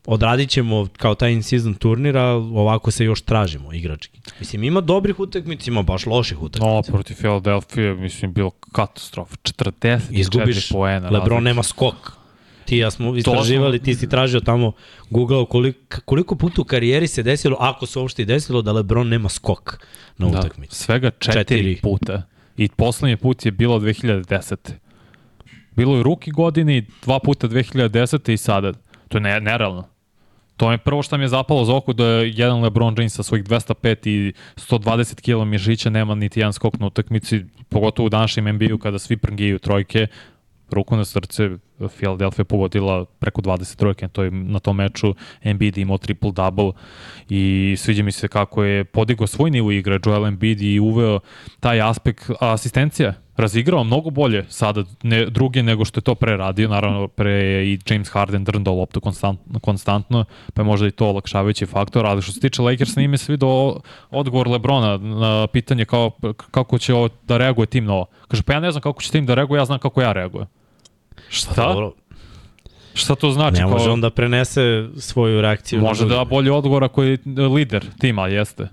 odradit 0.07 0.51
ćemo 0.51 0.89
kao 0.97 1.15
taj 1.15 1.33
in-season 1.33 1.75
turnir, 1.75 2.17
a 2.17 2.33
ovako 2.35 2.91
se 2.91 3.05
još 3.05 3.23
tražimo 3.23 3.73
igrački. 3.73 4.21
Mislim, 4.41 4.65
ima 4.65 4.81
dobrih 4.81 5.21
utakmica, 5.21 5.71
ima 5.71 5.83
baš 5.83 6.07
loših 6.07 6.43
utakmica. 6.43 6.67
No, 6.67 6.83
protiv 6.83 7.17
Philadelphia, 7.17 7.95
mislim, 7.95 8.33
bilo 8.33 8.51
katastrofa. 8.51 9.37
44 9.37 10.01
Izgubiš, 10.11 10.69
poena. 10.69 11.11
Lebron 11.11 11.29
različi. 11.29 11.45
nema 11.45 11.63
skok. 11.63 12.13
Ti 12.65 12.77
ja 12.77 12.91
smo 12.91 13.17
istraživali, 13.17 13.79
ti 13.79 13.95
si 13.95 14.09
tražio 14.09 14.41
tamo, 14.41 14.73
googlao 15.11 15.47
koliko, 15.47 16.01
koliko 16.05 16.37
puta 16.37 16.63
u 16.63 16.65
karijeri 16.65 17.07
se 17.07 17.23
desilo, 17.23 17.57
ako 17.61 17.87
se 17.87 17.99
uopšte 17.99 18.23
i 18.23 18.25
desilo, 18.25 18.63
da 18.63 18.73
Lebron 18.73 19.09
nema 19.09 19.29
skok 19.29 19.79
na 20.19 20.29
da, 20.29 20.39
utakmici. 20.39 20.77
Svega 20.77 21.11
četiri, 21.11 21.41
četiri 21.41 21.81
puta. 21.83 22.23
I 22.57 22.69
poslednji 22.69 23.17
put 23.17 23.47
je 23.47 23.53
bilo 23.53 23.79
2010. 23.79 24.57
Bilo 25.77 25.97
je 25.97 26.03
ruki 26.03 26.31
godini, 26.31 26.87
dva 27.03 27.19
puta 27.19 27.49
2010. 27.49 28.33
i 28.33 28.37
sada. 28.37 28.73
To 29.09 29.19
je 29.19 29.23
ne, 29.23 29.41
nerealno. 29.41 29.92
To 30.63 30.73
je 30.73 30.79
prvo 30.79 31.03
što 31.03 31.19
mi 31.19 31.25
je 31.25 31.29
zapalo 31.29 31.65
za 31.65 31.75
oko 31.75 31.93
da 31.93 32.07
je 32.07 32.33
jedan 32.37 32.63
LeBron 32.63 32.95
James 32.99 33.15
sa 33.15 33.23
svojih 33.23 33.45
205 33.45 34.09
i 34.09 34.33
120 34.57 35.21
kg 35.21 35.49
mišića 35.51 35.91
nema 35.91 36.15
niti 36.15 36.41
jedan 36.41 36.53
skok 36.53 36.79
na 36.79 36.87
utakmici, 36.87 37.45
pogotovo 37.69 38.07
u 38.07 38.09
današnjem 38.09 38.55
NBA-u 38.55 38.79
kada 38.79 38.99
svi 38.99 39.17
prngiju 39.17 39.59
trojke, 39.59 40.07
ruku 40.71 40.97
na 40.97 41.05
srce, 41.05 41.51
Philadelphia 41.97 42.45
pogodila 42.45 43.05
preko 43.05 43.41
20 43.41 43.77
trojke 43.77 44.05
na, 44.05 44.09
toj, 44.09 44.31
na 44.31 44.59
tom 44.59 44.77
meču, 44.77 45.15
Embiid 45.43 45.79
imao 45.79 45.99
triple-double 45.99 46.73
i 47.29 47.75
sviđa 47.79 48.03
mi 48.03 48.13
se 48.13 48.29
kako 48.29 48.65
je 48.65 48.85
podigao 48.85 49.27
svoj 49.27 49.51
nivo 49.51 49.73
igre 49.73 49.99
Joel 50.07 50.27
Embiid 50.27 50.63
i 50.63 50.81
uveo 50.81 51.21
taj 51.61 51.81
aspekt 51.81 52.31
asistencija 52.41 53.15
razigrao 53.37 53.85
mnogo 53.85 54.11
bolje 54.11 54.45
sada 54.49 54.85
ne, 55.03 55.27
druge 55.27 55.63
nego 55.63 55.85
što 55.85 55.99
je 55.99 56.03
to 56.03 56.15
pre 56.15 56.37
radio, 56.37 56.69
naravno 56.69 57.09
pre 57.09 57.31
je 57.31 57.73
i 57.73 57.79
James 57.91 58.09
Harden 58.09 58.45
drndao 58.45 58.75
loptu 58.75 59.01
konstantno, 59.01 59.61
konstantno, 59.61 60.25
pa 60.55 60.63
je 60.63 60.67
možda 60.67 60.87
i 60.87 60.91
to 60.91 61.07
olakšavajući 61.07 61.67
faktor, 61.67 62.07
ali 62.07 62.23
što 62.23 62.33
se 62.33 62.41
tiče 62.41 62.63
Lakers, 62.63 62.97
nije 62.97 63.09
mi 63.09 63.19
se 63.19 63.33
vidio 63.33 63.81
odgovor 64.11 64.49
Lebrona 64.49 64.97
na 64.97 65.47
pitanje 65.47 65.85
kao, 65.85 66.11
kako 66.51 66.79
će 66.79 66.93
da 67.27 67.37
reaguje 67.37 67.67
tim 67.67 67.85
na 67.85 67.95
ovo. 67.95 68.07
Kaže, 68.29 68.43
pa 68.43 68.53
ja 68.53 68.61
ne 68.61 68.71
znam 68.71 68.83
kako 68.83 69.03
će 69.03 69.11
tim 69.11 69.27
da 69.27 69.35
reaguje, 69.35 69.59
ja 69.59 69.65
znam 69.65 69.79
kako 69.79 70.03
ja 70.03 70.13
reagujem. 70.13 70.47
Šta? 71.29 71.55
Pa 71.55 71.63
dobro. 71.63 71.93
Šta 72.95 73.15
to 73.15 73.31
znači? 73.31 73.61
Ne 73.61 73.67
može 73.67 73.85
kao... 73.85 73.93
on 73.93 74.01
da 74.01 74.11
prenese 74.11 74.89
svoju 74.99 75.41
reakciju. 75.41 75.81
Može 75.81 76.07
da 76.07 76.25
bolji 76.25 76.51
odgovor 76.51 76.85
ako 76.85 77.03
je 77.03 77.19
lider 77.55 77.87
tima, 77.99 78.29
jeste. 78.29 78.69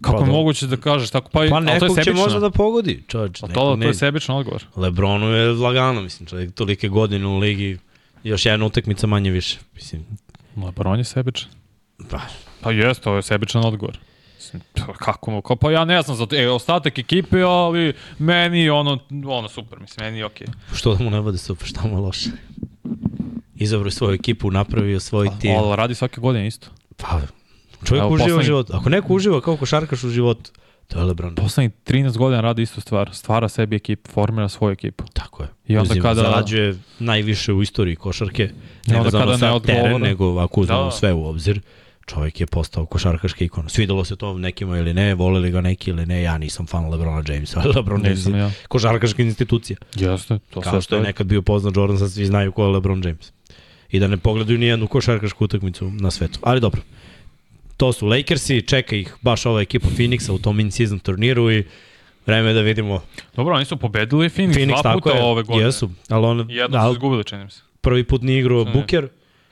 Kako 0.00 0.16
Pa 0.16 0.22
je 0.22 0.26
da. 0.26 0.32
moguće 0.32 0.66
da 0.66 0.76
kažeš 0.76 1.10
tako? 1.10 1.30
Pa, 1.30 1.38
Pa 1.50 1.56
ali 1.56 1.66
to 1.66 1.72
je 1.72 1.80
nekog 1.80 2.04
će 2.04 2.12
možda 2.12 2.40
da 2.40 2.50
pogodi, 2.50 3.04
čovječ. 3.08 3.40
Pa 3.40 3.46
nekog 3.46 3.62
to, 3.62 3.76
to 3.82 3.88
je 3.88 3.94
sebičan 3.94 4.36
odgovor. 4.36 4.64
Lebronu 4.76 5.26
je 5.26 5.52
lagano, 5.52 6.00
mislim, 6.00 6.26
čovjek 6.26 6.54
tolike 6.54 6.88
godine 6.88 7.26
u 7.26 7.38
ligi, 7.38 7.78
još 8.24 8.46
jedna 8.46 8.66
utakmica 8.66 9.06
manje 9.06 9.30
više, 9.30 9.58
mislim. 9.74 10.06
LeBron 10.56 10.98
je 10.98 11.04
sebičan. 11.04 11.48
Pa, 12.10 12.20
Pa 12.60 12.72
jeste, 12.72 13.04
to 13.04 13.16
je 13.16 13.22
sebičan 13.22 13.64
odgovor. 13.64 13.98
Mislim, 14.48 14.62
pa 14.76 14.92
Kako 14.94 15.30
mu, 15.30 15.42
pa 15.56 15.70
ja 15.70 15.84
ne 15.84 16.02
znam 16.02 16.16
za 16.16 16.26
to, 16.26 16.36
e, 16.36 16.48
ostatak 16.48 16.98
ekipe, 16.98 17.38
ali 17.38 17.82
meni 18.18 18.70
ono, 18.70 18.98
ono 19.26 19.48
super, 19.48 19.78
mislim, 19.80 20.06
meni 20.06 20.18
je 20.18 20.24
okej. 20.24 20.46
što 20.74 20.94
da 20.94 21.04
mu 21.04 21.10
ne 21.10 21.20
bude 21.20 21.38
super, 21.38 21.68
šta 21.68 21.80
mu 21.82 21.90
je 21.90 21.96
loše? 21.96 22.30
Izabrao 23.56 23.90
svoju 23.90 24.14
ekipu, 24.14 24.50
napravio 24.50 25.00
svoj 25.00 25.28
tim. 25.40 25.56
Ali 25.56 25.76
radi 25.76 25.94
svake 25.94 26.20
godine 26.20 26.46
isto. 26.46 26.68
Pa, 26.96 27.20
čovjek 27.84 28.02
Evo, 28.02 28.14
uživa 28.14 28.26
u 28.26 28.30
poslednji- 28.30 28.44
životu. 28.44 28.72
Ako 28.74 28.88
neko 28.88 29.14
uživa 29.14 29.40
kao 29.40 29.56
košarkaš 29.56 30.04
u 30.04 30.10
životu, 30.10 30.50
to 30.88 30.98
je 30.98 31.04
Lebron. 31.04 31.34
Poslednjih 31.34 31.72
13 31.84 32.16
godina 32.16 32.40
radi 32.40 32.62
istu 32.62 32.80
stvar. 32.80 33.10
Stvara 33.12 33.48
sebi 33.48 33.76
ekipu, 33.76 34.10
formira 34.10 34.48
svoju 34.48 34.72
ekipu. 34.72 35.04
Tako 35.12 35.42
je. 35.42 35.48
I 35.66 35.76
onda 35.76 35.90
Uzima- 35.90 36.02
kada- 36.02 36.22
Zarađuje 36.22 36.78
najviše 36.98 37.52
u 37.52 37.62
istoriji 37.62 37.96
košarke. 37.96 38.50
I 38.86 38.90
Ne 38.90 38.98
onda 38.98 39.10
kada 39.10 39.24
ne 39.26 39.32
odgovara- 39.52 39.60
teren, 39.60 40.00
nego 40.00 40.38
ako 40.38 40.60
uzmemo 40.60 40.84
Da. 40.84 40.90
sve 40.90 41.12
u 41.12 41.26
obzir, 41.26 41.60
čovjek 42.08 42.40
je 42.40 42.46
postao 42.46 42.86
košarkaška 42.86 43.44
ikona. 43.44 43.68
Svidelo 43.68 44.04
se 44.04 44.16
to 44.16 44.38
nekima 44.38 44.78
ili 44.78 44.94
ne, 44.94 45.14
voleli 45.14 45.50
ga 45.50 45.60
neki 45.60 45.90
ili 45.90 46.06
ne, 46.06 46.22
ja 46.22 46.38
nisam 46.38 46.66
fan 46.66 46.90
Lebrona 46.90 47.22
Jamesa, 47.28 47.60
ali 47.64 47.72
Lebron 47.76 48.04
James 48.04 48.26
ja. 48.26 48.50
košarkaška 48.68 49.22
institucija. 49.22 49.76
Jeste, 49.94 50.38
to 50.50 50.60
Kao 50.60 50.80
što 50.80 50.96
je 50.96 51.02
nekad 51.02 51.26
bio 51.26 51.42
poznat 51.42 51.76
Jordan, 51.76 51.98
sad 51.98 52.12
svi 52.12 52.26
znaju 52.26 52.52
ko 52.52 52.64
je 52.64 52.68
LeBron 52.68 53.02
James. 53.04 53.32
I 53.90 54.00
da 54.00 54.06
ne 54.08 54.16
pogledaju 54.16 54.58
ni 54.58 54.66
jednu 54.66 54.86
košarkašku 54.86 55.44
utakmicu 55.44 55.90
na 55.90 56.10
svetu. 56.10 56.38
Ali 56.42 56.60
dobro, 56.60 56.82
to 57.76 57.92
su 57.92 58.06
Lakersi, 58.06 58.62
čeka 58.62 58.96
ih 58.96 59.14
baš 59.22 59.46
ova 59.46 59.60
ekipa 59.60 59.88
Phoenixa 59.88 60.32
u 60.32 60.38
tom 60.38 60.60
in-season 60.60 60.98
turniru 60.98 61.52
i 61.52 61.64
vreme 62.26 62.52
da 62.52 62.60
vidimo 62.60 63.02
Dobro, 63.36 63.54
oni 63.54 63.64
su 63.64 63.76
pobedili 63.76 64.28
Phoenix, 64.28 64.54
Phoenix, 64.54 64.82
dva 64.82 64.92
puta 64.92 65.10
je, 65.10 65.22
ove 65.22 65.42
godine. 65.42 65.66
jesu, 65.66 65.90
ali 66.08 66.26
on, 66.26 66.50
Jedno 66.50 66.78
su 66.78 66.84
ali 66.84 66.92
izgubili, 66.92 67.24
čini 67.24 67.50
se. 67.50 67.60
prvi 67.80 68.04
put 68.04 68.22
nije 68.22 68.40
igrao. 68.40 68.64
Booker, 68.64 69.08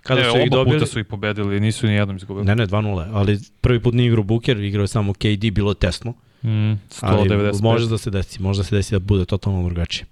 kada 0.07 0.21
ne, 0.21 0.31
su 0.31 0.38
ih 0.38 0.51
dobili. 0.51 0.79
puta 0.79 0.87
su 0.87 0.99
ih 0.99 1.07
pobedili, 1.07 1.61
nisu 1.61 1.87
ni 1.87 1.92
jednom 1.92 2.16
izgubili. 2.16 2.47
Ne, 2.47 2.57
ne, 2.57 2.66
2-0, 2.66 3.11
ali 3.12 3.38
prvi 3.61 3.81
put 3.81 3.95
nije 3.95 4.07
igrao 4.07 4.23
Booker, 4.25 4.57
igrao 4.59 4.83
je 4.83 4.88
samo 4.88 5.12
KD, 5.12 5.51
bilo 5.53 5.71
je 5.71 5.75
tesno. 5.77 6.12
Mm, 6.42 6.73
Ali 7.01 7.29
195. 7.29 7.62
može 7.62 7.88
da 7.88 7.99
se 7.99 8.11
desi, 8.11 8.42
može 8.42 8.61
da 8.61 8.64
se 8.64 8.77
desi 8.77 8.92
da 8.92 8.99
bude 8.99 9.25
totalno 9.25 9.64
drugačije. 9.64 10.07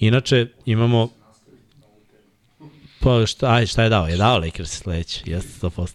Inače, 0.00 0.46
imamo 0.66 1.08
Pa 3.00 3.26
šta, 3.26 3.46
aj, 3.48 3.66
šta 3.66 3.82
je 3.82 3.88
dao? 3.88 4.06
Je 4.06 4.16
dao 4.16 4.38
Lakers 4.38 4.70
sledeće, 4.72 5.22
jeste 5.26 5.66
100%. 5.66 5.90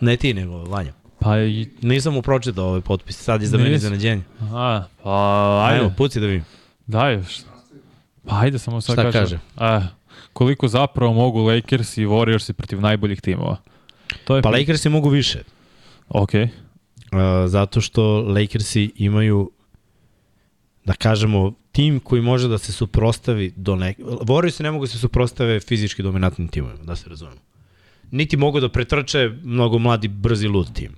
Ne 0.00 0.16
ti, 0.16 0.34
nego 0.34 0.58
Vanja. 0.58 0.92
Pa 1.18 1.38
i... 1.38 1.68
Nisam 1.82 2.14
mu 2.14 2.22
pročitao 2.22 2.66
ovaj 2.66 2.80
potpis, 2.80 3.16
sad 3.16 3.42
da 3.42 3.56
meni 3.56 3.70
Nisi? 3.70 3.76
iznenađenje. 3.76 4.22
A, 4.42 4.84
pa 5.02 5.10
ajde, 5.64 5.78
Ajmo, 5.78 5.94
puci 5.96 6.20
da 6.20 6.26
vidim. 6.26 6.44
daj. 6.86 7.22
šta- 7.22 7.50
Pa 8.26 8.40
ajde, 8.40 8.58
samo 8.58 8.80
sad 8.80 8.94
Šta 8.94 9.02
kažem. 9.02 9.20
kaže? 9.22 9.38
Koliko 10.32 10.68
zapravo 10.68 11.12
mogu 11.12 11.40
Lakers 11.42 11.96
i 11.96 12.06
Warriors 12.06 12.52
protiv 12.52 12.80
najboljih 12.80 13.20
timova? 13.20 13.56
To 14.24 14.36
je 14.36 14.42
Pa 14.42 14.50
Lakersi 14.50 14.88
mogu 14.88 15.08
više, 15.08 15.42
Ok. 16.08 16.30
uh, 16.34 16.48
zato 17.46 17.80
što 17.80 18.20
Lakersi 18.20 18.90
imaju, 18.96 19.50
da 20.84 20.92
kažemo, 20.92 21.52
tim 21.72 22.00
koji 22.00 22.22
može 22.22 22.48
da 22.48 22.58
se 22.58 22.72
suprostavi 22.72 23.52
do 23.56 23.76
nek... 23.76 23.98
Warriorsi 23.98 24.62
ne 24.62 24.70
mogu 24.70 24.84
da 24.84 24.90
se 24.90 24.98
suprostave 24.98 25.60
fizički 25.60 26.02
dominantnim 26.02 26.48
timovima, 26.48 26.84
da 26.84 26.96
se 26.96 27.08
razumemo. 27.08 27.40
Niti 28.10 28.36
mogu 28.36 28.60
da 28.60 28.68
pretrče 28.68 29.30
mnogo 29.44 29.78
mladi, 29.78 30.08
brzi, 30.08 30.48
lud 30.48 30.72
tim. 30.72 30.92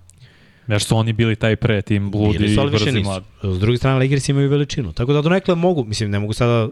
Jer 0.68 0.82
su 0.82 0.96
oni 0.96 1.12
bili 1.12 1.36
taj 1.36 1.56
pre, 1.56 1.82
tim 1.82 2.10
bludi 2.10 2.38
Bili 2.38 2.52
i 2.52 2.54
su, 2.54 2.60
ali 2.60 2.70
više 2.70 2.84
brzi 2.84 2.98
nisu. 2.98 3.10
mladi. 3.10 3.26
S 3.42 3.58
druge 3.60 3.78
strane, 3.78 4.04
Lakers 4.04 4.28
imaju 4.28 4.50
veličinu. 4.50 4.92
Tako 4.92 5.12
da 5.12 5.22
donekle 5.22 5.54
mogu, 5.54 5.84
mislim, 5.84 6.10
ne 6.10 6.18
mogu 6.18 6.32
sada 6.32 6.68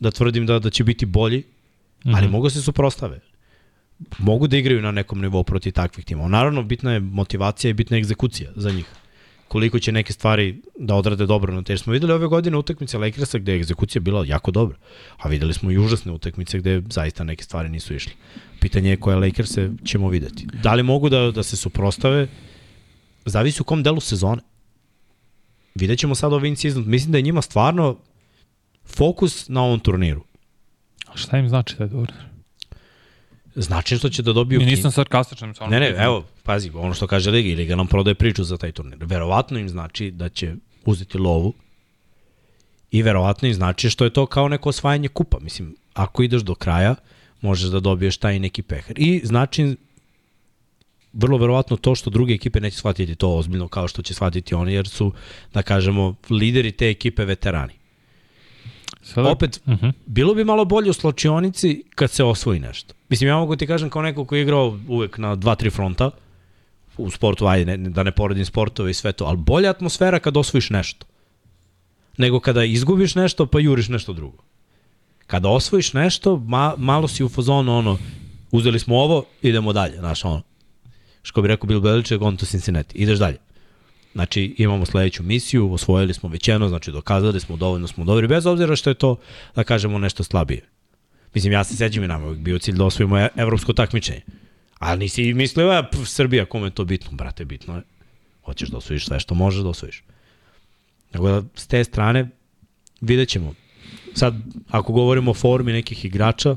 da 0.00 0.10
tvrdim 0.10 0.46
da, 0.46 0.58
da 0.58 0.70
će 0.70 0.84
biti 0.84 1.06
bolji, 1.06 1.42
mm 2.04 2.08
-hmm. 2.10 2.16
ali 2.16 2.26
Mhm. 2.26 2.32
mogu 2.32 2.46
da 2.46 2.50
se 2.50 2.62
suprostave. 2.62 3.20
Mogu 4.18 4.46
da 4.46 4.56
igraju 4.56 4.82
na 4.82 4.90
nekom 4.92 5.20
nivou 5.20 5.44
protiv 5.44 5.72
takvih 5.72 6.04
timova. 6.04 6.28
Naravno, 6.28 6.62
bitna 6.62 6.92
je 6.92 7.00
motivacija 7.00 7.70
i 7.70 7.74
bitna 7.74 7.96
je 7.96 7.98
egzekucija 7.98 8.50
za 8.56 8.70
njih. 8.70 8.86
Koliko 9.48 9.78
će 9.78 9.92
neke 9.92 10.12
stvari 10.12 10.62
da 10.78 10.94
odrade 10.94 11.26
dobro 11.26 11.54
na 11.54 11.62
te. 11.62 11.72
Jer 11.72 11.78
smo 11.78 11.92
videli 11.92 12.12
ove 12.12 12.26
godine 12.26 12.56
utakmice 12.56 12.98
Lakersa 12.98 13.38
gde 13.38 13.52
je 13.52 13.56
egzekucija 13.56 14.02
bila 14.02 14.24
jako 14.26 14.50
dobra. 14.50 14.76
A 15.18 15.28
videli 15.28 15.54
smo 15.54 15.70
i 15.70 15.78
užasne 15.78 16.12
utakmice 16.12 16.58
gde 16.58 16.82
zaista 16.90 17.24
neke 17.24 17.44
stvari 17.44 17.68
nisu 17.68 17.94
išle. 17.94 18.12
Pitanje 18.60 18.90
je 18.90 18.96
koje 18.96 19.16
Lakerse 19.16 19.70
ćemo 19.84 20.08
videti. 20.08 20.46
Da 20.62 20.74
li 20.74 20.82
mogu 20.82 21.08
da, 21.08 21.30
da 21.30 21.42
se 21.42 21.56
suprostave? 21.56 22.28
Zavisi 23.24 23.62
u 23.62 23.64
kom 23.64 23.82
delu 23.82 24.00
sezone. 24.00 24.42
Vidjet 25.74 25.98
ćemo 25.98 26.14
sad 26.14 26.32
ovaj 26.32 26.48
in-season. 26.48 26.84
Mislim 26.86 27.12
da 27.12 27.18
je 27.18 27.22
njima 27.22 27.42
stvarno 27.42 27.98
fokus 28.84 29.48
na 29.48 29.62
ovom 29.62 29.80
turniru. 29.80 30.24
Šta 31.18 31.38
im 31.38 31.48
znači 31.48 31.76
taj 31.76 31.86
dobro? 31.86 32.12
Znači 33.54 33.96
što 33.96 34.08
će 34.08 34.22
da 34.22 34.32
dobiju... 34.32 34.60
I 34.60 34.64
kin- 34.64 34.70
nisam 34.70 34.92
sarkastičan. 34.92 35.54
Ne, 35.68 35.80
ne, 35.80 35.94
evo, 35.98 36.24
pazi, 36.42 36.70
ono 36.74 36.94
što 36.94 37.06
kaže 37.06 37.30
Liga, 37.30 37.56
Liga 37.56 37.76
nam 37.76 37.86
prodaje 37.86 38.14
priču 38.14 38.44
za 38.44 38.56
taj 38.56 38.72
turnir. 38.72 38.98
Verovatno 39.00 39.58
im 39.58 39.68
znači 39.68 40.10
da 40.10 40.28
će 40.28 40.54
uzeti 40.84 41.18
lovu 41.18 41.54
i 42.90 43.02
verovatno 43.02 43.48
im 43.48 43.54
znači 43.54 43.90
što 43.90 44.04
je 44.04 44.10
to 44.12 44.26
kao 44.26 44.48
neko 44.48 44.68
osvajanje 44.68 45.08
kupa. 45.08 45.38
Mislim, 45.40 45.76
ako 45.94 46.22
ideš 46.22 46.42
do 46.42 46.54
kraja, 46.54 46.94
možeš 47.40 47.70
da 47.70 47.80
dobiješ 47.80 48.16
taj 48.16 48.38
neki 48.38 48.62
pehar. 48.62 48.98
I 48.98 49.20
znači 49.24 49.76
vrlo 51.12 51.38
verovatno 51.38 51.76
to 51.76 51.94
što 51.94 52.10
druge 52.10 52.34
ekipe 52.34 52.60
neće 52.60 52.76
shvatiti 52.76 53.14
to 53.14 53.36
ozbiljno 53.36 53.68
kao 53.68 53.88
što 53.88 54.02
će 54.02 54.14
shvatiti 54.14 54.54
oni, 54.54 54.72
jer 54.72 54.88
su, 54.88 55.12
da 55.54 55.62
kažemo, 55.62 56.14
lideri 56.30 56.72
te 56.72 56.90
ekipe 56.90 57.24
veterani. 57.24 57.77
Sada, 59.14 59.30
Opet, 59.30 59.60
Uh 59.66 59.72
-huh. 59.72 59.92
bilo 60.06 60.34
bi 60.34 60.44
malo 60.44 60.64
bolje 60.64 60.90
u 60.90 60.92
slačionici 60.92 61.84
kad 61.94 62.10
se 62.10 62.24
osvoji 62.24 62.60
nešto. 62.60 62.94
Mislim, 63.08 63.28
ja 63.28 63.36
mogu 63.36 63.56
ti 63.56 63.66
kažem 63.66 63.90
kao 63.90 64.02
neko 64.02 64.24
ko 64.24 64.36
je 64.36 64.42
igrao 64.42 64.78
uvek 64.88 65.18
na 65.18 65.34
dva, 65.34 65.54
tri 65.54 65.70
fronta, 65.70 66.10
u 66.96 67.10
sportu, 67.10 67.46
ajde, 67.46 67.76
ne, 67.76 67.90
da 67.90 68.02
ne 68.02 68.12
poredim 68.12 68.44
sportove 68.44 68.90
i 68.90 68.94
sve 68.94 69.12
to, 69.12 69.24
ali 69.24 69.36
bolja 69.36 69.70
atmosfera 69.70 70.18
kad 70.18 70.36
osvojiš 70.36 70.70
nešto. 70.70 71.06
Nego 72.18 72.40
kada 72.40 72.64
izgubiš 72.64 73.14
nešto, 73.14 73.46
pa 73.46 73.60
juriš 73.60 73.88
nešto 73.88 74.12
drugo. 74.12 74.42
Kada 75.26 75.48
osvojiš 75.48 75.92
nešto, 75.92 76.36
ma, 76.36 76.74
malo 76.76 77.08
si 77.08 77.24
u 77.24 77.28
fazonu, 77.28 77.78
ono, 77.78 77.98
uzeli 78.50 78.78
smo 78.78 78.96
ovo, 78.96 79.24
idemo 79.42 79.72
dalje, 79.72 79.96
znaš, 79.98 80.24
ono. 80.24 80.42
Što 81.22 81.42
bi 81.42 81.48
rekao 81.48 81.66
Bill 81.66 81.80
Belichick, 81.80 82.22
on 82.22 82.36
to 82.36 82.46
Cincinnati, 82.46 82.98
ideš 82.98 83.18
dalje. 83.18 83.36
Znači, 84.12 84.54
imamo 84.58 84.86
sledeću 84.86 85.22
misiju, 85.22 85.72
osvojili 85.72 86.14
smo 86.14 86.28
već 86.28 86.48
jedno, 86.48 86.68
znači 86.68 86.92
dokazali 86.92 87.40
smo, 87.40 87.56
dovoljno 87.56 87.86
smo 87.86 88.04
dobri, 88.04 88.26
bez 88.26 88.46
obzira 88.46 88.76
što 88.76 88.90
je 88.90 88.94
to, 88.94 89.16
da 89.54 89.64
kažemo, 89.64 89.98
nešto 89.98 90.24
slabije. 90.24 90.62
Mislim, 91.34 91.52
ja 91.52 91.64
se 91.64 91.76
sećam 91.76 92.04
i 92.04 92.08
nama, 92.08 92.34
bio 92.34 92.58
cilj 92.58 92.74
da 92.74 92.84
osvojimo 92.84 93.18
e- 93.18 93.28
evropsko 93.36 93.72
takmičenje. 93.72 94.22
Ali 94.78 94.98
nisi 94.98 95.34
mislio, 95.34 95.70
a, 95.70 95.82
pf, 95.82 96.08
Srbija, 96.08 96.44
kome 96.44 96.66
je 96.66 96.70
to 96.70 96.84
bitno? 96.84 97.10
Brate, 97.12 97.44
bitno 97.44 97.76
je. 97.76 97.82
Hoćeš 98.44 98.68
da 98.68 98.76
osvojiš 98.76 99.06
sve 99.06 99.20
što 99.20 99.34
možeš 99.34 99.62
da 99.62 99.68
osvojiš. 99.68 100.02
Tako 101.10 101.28
da, 101.28 101.42
s 101.54 101.66
te 101.66 101.84
strane, 101.84 102.28
vidjet 103.00 103.28
ćemo. 103.28 103.54
Sad, 104.14 104.34
ako 104.70 104.92
govorimo 104.92 105.30
o 105.30 105.34
formi 105.34 105.72
nekih 105.72 106.04
igrača, 106.04 106.56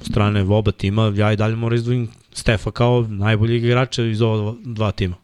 strane 0.00 0.42
oba 0.42 0.72
tima, 0.72 1.12
ja 1.16 1.32
i 1.32 1.36
dalje 1.36 1.56
moram 1.56 1.76
izdvojim 1.76 2.08
Stefa 2.32 2.70
kao 2.70 3.02
najboljeg 3.08 3.64
igrača 3.64 4.04
iz 4.04 4.22
ova 4.22 4.54
dva 4.64 4.92
tima. 4.92 5.16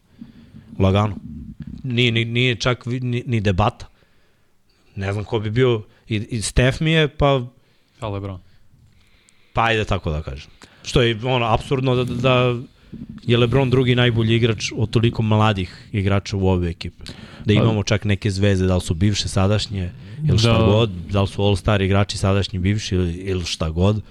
Lagano. 0.78 1.16
Nije, 1.84 2.12
nije, 2.12 2.24
nije 2.26 2.54
čak 2.54 2.86
ni, 2.86 3.22
ni 3.26 3.40
debata. 3.40 3.86
Ne 4.96 5.12
znam 5.12 5.24
ko 5.24 5.38
bi 5.38 5.50
bio, 5.50 5.82
i, 6.08 6.16
i 6.16 6.42
Stef 6.42 6.80
mi 6.80 6.90
je, 6.92 7.08
pa, 7.08 7.42
Šta 7.96 8.08
Lebron? 8.08 8.40
pa 9.52 9.64
ajde 9.64 9.84
tako 9.84 10.10
da 10.10 10.22
kažem. 10.22 10.50
Što 10.82 11.02
je 11.02 11.18
ono, 11.24 11.46
absurdno 11.46 11.94
da, 11.94 12.04
da 12.04 12.60
je 13.22 13.36
Lebron 13.38 13.70
drugi 13.70 13.94
najbolji 13.94 14.34
igrač 14.36 14.72
od 14.76 14.90
toliko 14.90 15.22
mladih 15.22 15.88
igrača 15.92 16.36
u 16.36 16.46
ove 16.48 16.70
ekipe. 16.70 17.04
Da 17.44 17.52
imamo 17.52 17.82
čak 17.82 18.04
neke 18.04 18.30
zvezde, 18.30 18.66
da 18.66 18.74
li 18.74 18.80
su 18.80 18.94
bivše, 18.94 19.28
sadašnje, 19.28 19.90
ili 20.28 20.38
šta 20.38 20.58
Da. 20.58 20.64
god, 20.64 20.90
da 21.10 21.22
li 21.22 21.28
su 21.28 21.42
all-star 21.42 21.82
igrači 21.82 22.18
sadašnji, 22.18 22.58
bivši 22.58 22.94
ili, 22.94 23.12
ili 23.12 23.44
šta 23.44 23.70
god. 23.70 24.02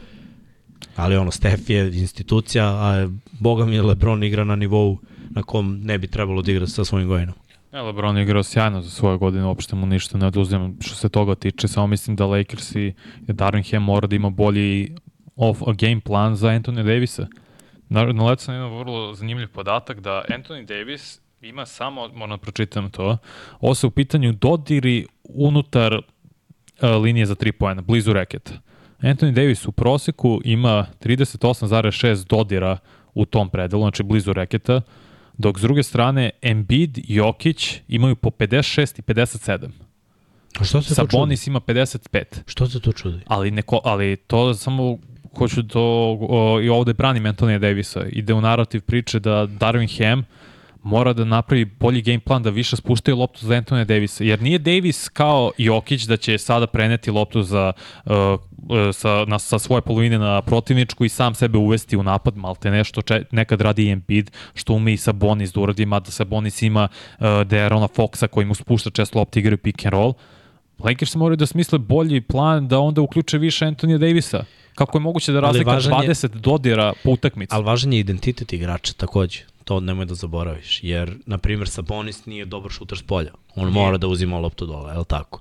Ali 0.96 1.16
ono, 1.18 1.32
Stef 1.32 1.70
je 1.70 2.00
institucija, 2.00 2.66
a 2.66 3.10
boga 3.40 3.66
mi 3.66 3.76
je 3.76 3.82
Lebron 3.82 4.24
igra 4.24 4.44
na 4.44 4.56
nivou 4.56 4.98
na 5.36 5.44
kom 5.44 5.80
ne 5.84 5.98
bi 5.98 6.08
trebalo 6.08 6.42
da 6.42 6.52
igra 6.52 6.68
sa 6.68 6.86
svojim 6.86 7.08
gojinom. 7.08 7.36
Ja, 7.74 7.82
LeBron 7.82 8.18
je 8.18 8.24
igrao 8.24 8.44
sjajno 8.44 8.82
za 8.82 8.90
svoje 8.90 9.18
godine, 9.18 9.46
uopšte 9.46 9.76
mu 9.76 9.86
ništa 9.86 10.18
ne 10.18 10.28
oduzimam 10.28 10.78
što 10.82 10.96
se 10.96 11.10
toga 11.10 11.36
tiče, 11.36 11.68
samo 11.68 11.88
mislim 11.88 12.16
da 12.16 12.26
Lakers 12.26 12.76
i 12.76 12.94
Darvin 13.28 13.64
Ham 13.72 13.84
mora 13.84 14.08
da 14.08 14.16
ima 14.16 14.30
bolji 14.30 14.96
off 15.36 15.62
game 15.78 16.00
plan 16.00 16.36
za 16.36 16.48
Anthony 16.48 16.84
Davisa. 16.84 17.28
Na, 17.90 18.06
na 18.06 18.26
letu 18.26 18.44
sam 18.44 18.56
imao 18.56 18.80
vrlo 18.80 19.14
zanimljiv 19.14 19.48
podatak 19.48 20.00
da 20.00 20.24
Anthony 20.30 20.66
Davis 20.66 21.22
ima 21.42 21.66
samo, 21.66 22.08
moram 22.08 22.30
da 22.30 22.38
pročitam 22.38 22.90
to, 22.90 23.18
ovo 23.60 23.76
se 23.76 23.88
u 23.88 23.92
pitanju 23.92 24.34
dodiri 24.34 25.06
unutar 25.24 25.94
uh, 25.94 26.02
linije 27.02 27.26
za 27.26 27.36
3 27.36 27.52
pojena, 27.52 27.82
blizu 27.82 28.14
reketa. 28.14 28.52
Anthony 29.02 29.32
Davis 29.32 29.68
u 29.68 29.72
proseku 29.72 30.42
ima 30.44 30.86
38,6 31.04 32.28
dodira 32.28 32.78
u 33.14 33.26
tom 33.26 33.50
predelu, 33.50 33.84
znači 33.84 34.04
blizu 34.04 34.34
reketa, 34.34 34.82
Dok 35.42 35.60
s 35.60 35.62
druge 35.62 35.84
strane 35.84 36.30
Embiid 36.42 36.98
i 36.98 37.04
Jokić 37.16 37.80
imaju 37.88 38.16
po 38.16 38.30
56 38.30 39.00
i 39.00 39.02
57. 39.02 39.70
A 40.60 40.64
što 40.64 40.82
se? 40.82 40.96
Sabonis 40.96 41.48
ima 41.48 41.60
55. 41.60 42.24
Što 42.46 42.68
se 42.68 42.80
to 42.80 42.92
čudi? 42.92 43.20
Ali, 43.26 43.52
neko, 43.52 43.82
ali 43.84 44.18
to 44.18 44.54
samo 44.54 44.98
hoću 45.38 45.64
to 45.64 45.82
o, 46.30 46.60
i 46.64 46.70
ovde 46.70 46.94
branim 46.94 47.26
Antonija 47.26 47.60
Davisa. 47.60 48.06
Ide 48.10 48.34
u 48.34 48.42
narativ 48.42 48.82
priče 48.82 49.20
da 49.20 49.46
Darvin 49.46 49.90
Ham 49.98 50.26
mora 50.84 51.14
da 51.14 51.26
napravi 51.26 51.66
bolji 51.66 52.02
game 52.02 52.20
plan 52.20 52.44
da 52.44 52.50
više 52.50 52.76
spuštaju 52.76 53.18
loptu 53.18 53.46
za 53.46 53.54
Antonija 53.54 53.86
Davisa. 53.86 54.24
Jer 54.24 54.42
nije 54.42 54.60
Davis 54.60 55.10
kao 55.10 55.52
Jokić 55.58 56.04
da 56.04 56.18
će 56.18 56.38
sada 56.38 56.68
preneti 56.68 57.12
loptu 57.12 57.44
za, 57.44 57.74
uh, 58.06 58.14
uh, 58.14 58.40
sa, 58.94 59.26
na, 59.28 59.40
sa 59.40 59.60
svoje 59.60 59.82
polovine 59.82 60.20
na 60.20 60.42
protivničku 60.42 61.06
i 61.06 61.10
sam 61.10 61.36
sebe 61.36 61.58
uvesti 61.58 61.98
u 61.98 62.04
napad, 62.04 62.38
malte 62.38 62.72
nešto 62.72 63.02
če, 63.02 63.24
nekad 63.32 63.62
radi 63.62 63.90
Embiid, 63.90 64.32
što 64.54 64.74
ume 64.74 64.94
i 64.94 64.98
Sabonis 64.98 65.54
da 65.54 65.62
uradi, 65.62 65.86
mada 65.86 66.12
Sabonis 66.12 66.62
ima 66.62 66.88
uh, 66.88 67.26
Derona 67.46 67.88
Foxa 67.88 68.28
koji 68.28 68.46
mu 68.46 68.56
spušta 68.56 68.90
često 68.90 69.20
lopte 69.20 69.40
igraju 69.40 69.58
pick 69.58 69.86
and 69.86 69.94
roll. 69.94 70.14
Lakers 70.80 71.16
moraju 71.16 71.38
da 71.38 71.46
smisle 71.46 71.80
bolji 71.80 72.22
plan 72.22 72.68
da 72.68 72.80
onda 72.80 73.02
uključe 73.02 73.38
više 73.38 73.66
Antonija 73.66 73.98
Davisa. 73.98 74.44
Kako 74.76 74.98
je 74.98 75.02
moguće 75.02 75.32
da 75.32 75.40
razlika 75.40 75.72
20 75.72 76.24
je, 76.24 76.40
dodira 76.40 76.94
po 77.04 77.12
utakmici? 77.12 77.56
Ali 77.56 77.64
važan 77.64 77.94
je 77.94 78.00
identitet 78.00 78.54
igrača 78.54 78.94
takođe. 78.94 79.51
To 79.72 79.80
nemoj 79.80 80.06
da 80.06 80.16
zaboraviš. 80.16 80.80
Jer, 80.84 81.14
na 81.26 81.38
primjer, 81.38 81.70
Sabonis 81.70 82.26
nije 82.26 82.46
dobar 82.46 82.72
šuter 82.72 82.98
s 82.98 83.02
polja. 83.02 83.32
On 83.56 83.66
nije. 83.66 83.74
mora 83.74 83.98
da 83.98 84.08
uzima 84.08 84.40
loptu 84.40 84.66
dole, 84.66 84.94
je 84.94 84.98
li 84.98 85.06
tako? 85.06 85.40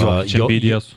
Jokić, 0.00 0.34
uh, 0.34 0.40
Embiid, 0.40 0.64
jesu. 0.64 0.96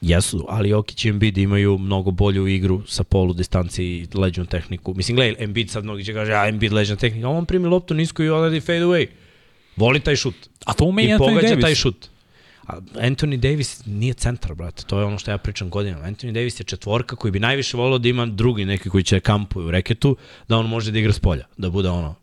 Jesu, 0.00 0.46
ali 0.48 0.68
Jokić 0.68 1.04
i 1.04 1.08
Embiid 1.08 1.38
imaju 1.38 1.78
mnogo 1.78 2.10
bolju 2.10 2.46
igru 2.46 2.82
sa 2.86 3.04
polu 3.04 3.32
distanci 3.32 3.84
i 3.84 4.06
leđnu 4.14 4.46
tehniku. 4.46 4.94
Mislim, 4.94 5.16
gledaj, 5.16 5.44
Embiid 5.44 5.70
sad 5.70 5.84
mnogi 5.84 6.04
će 6.04 6.14
kaže, 6.14 6.32
ja, 6.32 6.48
Embiid 6.48 6.72
leđna 6.72 6.96
tehnika, 6.96 7.26
a 7.26 7.30
on 7.30 7.46
primi 7.46 7.66
loptu 7.68 7.94
nisko 7.94 8.22
i 8.22 8.28
odredi 8.28 8.60
fade 8.60 8.84
away. 8.84 9.06
Voli 9.76 10.00
taj 10.00 10.16
šut. 10.16 10.34
A 10.64 10.72
to 10.72 10.84
ume 10.84 11.04
I 11.04 11.06
Anthony 11.06 11.18
pogađa 11.18 11.48
Davis. 11.48 11.62
taj 11.62 11.74
šut. 11.74 12.08
Anthony 12.94 13.36
Davis 13.36 13.86
nije 13.86 14.14
centar, 14.14 14.54
brate. 14.54 14.84
To 14.84 14.98
je 14.98 15.04
ono 15.04 15.18
što 15.18 15.30
ja 15.30 15.38
pričam 15.38 15.70
godinama. 15.70 16.04
Anthony 16.04 16.32
Davis 16.32 16.60
je 16.60 16.64
četvorka 16.64 17.16
koji 17.16 17.32
bi 17.32 17.40
najviše 17.40 17.76
volio 17.76 17.98
da 17.98 18.08
ima 18.08 18.26
drugi 18.26 18.64
neki 18.64 18.88
koji 18.88 19.04
će 19.04 19.20
kampuju 19.20 19.66
u 19.66 19.70
reketu, 19.70 20.16
da 20.48 20.56
on 20.56 20.66
može 20.66 20.92
da 20.92 20.98
igra 20.98 21.12
s 21.12 21.18
polja, 21.18 21.46
da 21.56 21.70
bude 21.70 21.88
ono 21.88 22.14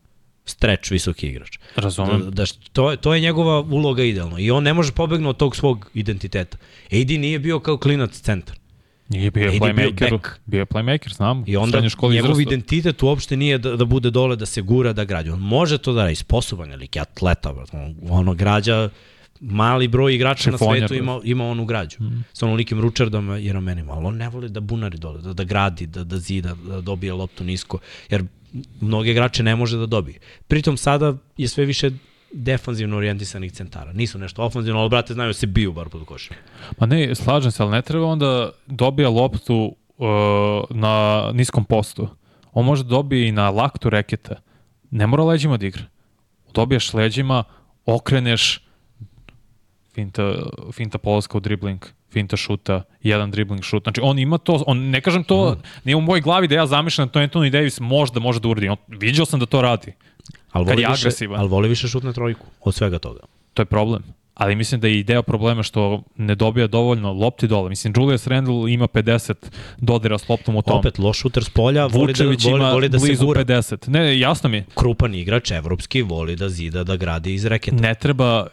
streč 0.46 0.92
visoki 0.92 1.28
igrač. 1.28 1.58
Razumem. 1.76 2.22
Da, 2.22 2.30
da, 2.30 2.46
to, 2.74 2.92
je, 2.92 2.98
to 2.98 3.14
je 3.14 3.22
njegova 3.22 3.60
uloga 3.60 4.04
idealno. 4.04 4.40
I 4.40 4.52
on 4.52 4.64
ne 4.64 4.74
može 4.74 4.92
pobegnuti 4.92 5.30
od 5.30 5.38
tog 5.38 5.56
svog 5.56 5.90
identiteta. 5.94 6.58
AD 6.92 7.10
nije 7.10 7.40
bio 7.40 7.60
kao 7.60 7.78
klinac 7.78 8.20
centar. 8.20 8.58
Nije 9.10 9.32
bio 9.32 9.48
AD 9.48 9.54
playmaker. 9.54 10.10
bio 10.10 10.20
Bio 10.46 10.60
je 10.60 10.66
playmaker, 10.66 11.16
znam. 11.16 11.44
I 11.48 11.58
onda 11.58 11.80
njegov 11.80 12.14
izrastu. 12.14 12.42
identitet 12.42 13.04
uopšte 13.04 13.38
nije 13.38 13.58
da, 13.58 13.76
da 13.76 13.86
bude 13.86 14.12
dole, 14.12 14.36
da 14.36 14.46
se 14.46 14.62
gura, 14.62 14.94
da 14.94 15.04
građa. 15.04 15.34
On 15.34 15.40
može 15.40 15.78
to 15.78 15.94
da 15.94 16.04
radi, 16.04 16.16
sposoban 16.16 16.72
je 16.72 16.78
lik, 16.78 16.98
atleta, 16.98 17.54
on, 17.74 17.96
ono 18.10 18.34
građa 18.34 18.90
mali 19.40 19.88
broj 19.88 20.16
igrača 20.16 20.52
na 20.52 20.58
svetu 20.58 20.94
ima, 20.94 21.20
ima 21.24 21.46
onu 21.46 21.66
građu. 21.66 22.04
Mm. 22.04 22.24
Sa 22.34 22.46
onolikim 22.46 22.82
ručardom 22.82 23.38
i 23.38 23.52
ramenima, 23.52 23.94
ali 23.94 24.06
on 24.06 24.18
ne 24.18 24.30
voli 24.30 24.50
da 24.50 24.60
bunari 24.60 24.98
dole, 24.98 25.22
da, 25.22 25.34
da 25.34 25.44
gradi, 25.44 25.88
da, 25.88 26.04
da 26.04 26.18
zida, 26.18 26.56
da 26.68 26.82
dobije 26.82 27.14
loptu 27.14 27.44
nisko, 27.44 27.80
jer 28.10 28.24
mnoge 28.82 29.12
igrače 29.12 29.44
ne 29.44 29.56
može 29.56 29.78
da 29.78 29.86
dobije. 29.86 30.20
Pritom 30.48 30.78
sada 30.78 31.14
je 31.38 31.48
sve 31.48 31.66
više 31.66 31.92
defanzivno 32.32 32.98
orijentisanih 32.98 33.52
centara. 33.52 33.94
Nisu 33.94 34.20
nešto 34.20 34.44
ofanzivno, 34.44 34.80
ali 34.80 34.90
brate 34.90 35.14
znaju 35.14 35.30
da 35.30 35.34
se 35.34 35.48
biju 35.48 35.74
bar 35.74 35.90
pod 35.90 36.06
košem. 36.06 36.38
Pa 36.78 36.86
ne, 36.86 37.16
slažem 37.16 37.52
se, 37.52 37.64
ali 37.64 37.72
ne 37.72 37.82
treba 37.82 38.06
onda 38.06 38.50
dobija 38.68 39.10
loptu 39.10 39.76
uh, 39.98 40.08
na 40.70 41.26
niskom 41.34 41.66
postu. 41.66 42.08
On 42.54 42.66
može 42.66 42.84
da 42.84 42.90
dobije 42.90 43.28
i 43.28 43.32
na 43.32 43.50
laktu 43.50 43.90
reketa. 43.90 44.36
Ne 44.92 45.08
mora 45.08 45.24
leđima 45.24 45.58
da 45.58 45.66
igra. 45.66 45.84
Dobijaš 46.54 46.94
leđima, 46.94 47.44
okreneš, 47.86 48.65
finta, 49.96 50.34
finta 50.72 50.98
polaska 50.98 51.38
u 51.38 51.42
dribling, 51.42 51.86
finta 52.12 52.38
šuta, 52.38 52.82
jedan 53.04 53.32
dribling 53.32 53.64
šut. 53.64 53.84
Znači 53.84 54.02
on 54.04 54.20
ima 54.20 54.38
to, 54.38 54.64
on 54.68 54.90
ne 54.90 55.02
kažem 55.02 55.24
to, 55.24 55.52
mm. 55.52 55.62
nije 55.84 55.96
u 55.96 56.02
mojoj 56.02 56.22
glavi 56.22 56.48
da 56.48 56.56
ja 56.56 56.66
zamišljam 56.66 57.08
da 57.08 57.12
to 57.12 57.20
Anthony 57.20 57.50
Davis 57.50 57.80
možda 57.80 58.20
može 58.20 58.40
da 58.40 58.48
uradi. 58.48 58.70
On, 58.70 58.78
viđao 58.88 59.26
sam 59.26 59.40
da 59.40 59.46
to 59.46 59.62
radi. 59.62 59.94
Ali 60.52 60.66
voli, 60.66 60.86
više, 60.90 61.10
ali 61.36 61.50
voli 61.50 61.70
više 61.70 61.88
šut 61.88 62.04
na 62.04 62.14
trojku 62.14 62.46
od 62.62 62.76
svega 62.76 63.00
toga. 63.00 63.20
To 63.54 63.62
je 63.62 63.66
problem 63.66 64.04
ali 64.36 64.56
mislim 64.56 64.82
da 64.82 64.88
je 64.88 65.00
i 65.00 65.04
deo 65.04 65.24
problema 65.24 65.64
što 65.64 66.04
ne 66.18 66.36
dobija 66.36 66.68
dovoljno 66.68 67.14
lopti 67.14 67.48
dole. 67.48 67.70
Mislim, 67.70 67.94
Julius 67.98 68.28
Randle 68.28 68.74
ima 68.74 68.88
50 68.88 69.34
dodira 69.78 70.18
s 70.18 70.30
loptom 70.30 70.56
u 70.56 70.62
tom. 70.62 70.80
Opet, 70.80 71.00
loš 71.00 71.18
šuter 71.20 71.44
s 71.44 71.50
polja, 71.50 71.86
voli 71.86 72.14
da, 72.14 72.24
voli, 72.24 72.38
ima 72.48 72.72
voli 72.72 72.90
da 72.90 72.98
blizu 72.98 73.20
se 73.20 73.26
gura. 73.26 73.46
50. 73.46 73.90
Ne, 73.90 74.20
jasno 74.20 74.50
mi 74.50 74.58
je. 74.58 74.66
Krupan 74.76 75.16
igrač, 75.16 75.52
evropski, 75.52 76.02
voli 76.02 76.36
da 76.36 76.50
zida, 76.50 76.84
da 76.84 76.96
gradi 76.96 77.34
iz 77.34 77.46
reketa. 77.46 77.78
Ne 77.78 77.96
treba, 77.96 78.48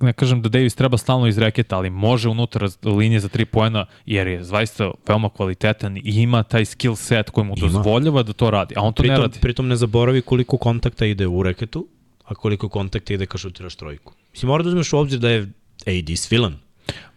ne 0.00 0.12
kažem 0.12 0.42
da 0.42 0.48
Davis 0.48 0.74
treba 0.74 0.98
stalno 0.98 1.26
iz 1.26 1.38
reketa, 1.38 1.76
ali 1.76 1.90
može 1.90 2.28
unutar 2.28 2.68
linije 2.84 3.20
za 3.20 3.28
3 3.28 3.44
poena, 3.44 3.86
jer 4.06 4.26
je 4.26 4.44
zaista 4.44 4.90
veoma 5.08 5.28
kvalitetan 5.28 5.96
i 5.96 6.02
ima 6.04 6.42
taj 6.42 6.64
skill 6.64 6.96
set 6.96 7.30
koji 7.30 7.46
mu 7.46 7.54
dozvoljava 7.56 8.22
da 8.22 8.32
to 8.32 8.50
radi, 8.50 8.74
a 8.76 8.82
on 8.82 8.92
to 8.92 9.02
pritom, 9.02 9.16
ne 9.16 9.22
radi. 9.22 9.38
Pritom 9.40 9.68
ne 9.68 9.76
zaboravi 9.76 10.22
koliko 10.22 10.56
kontakta 10.56 11.06
ide 11.06 11.26
u 11.26 11.42
reketu, 11.42 11.86
a 12.30 12.34
koliko 12.34 12.68
kontakta 12.68 13.14
ide 13.14 13.26
ka 13.26 13.38
šutiraš 13.38 13.74
trojku. 13.74 14.12
Mislim, 14.32 14.48
mora 14.48 14.62
da 14.62 14.68
uzmeš 14.68 14.92
u 14.92 14.98
obzir 14.98 15.18
da 15.18 15.30
je 15.30 15.40
AD 15.86 16.16
svilan. 16.16 16.58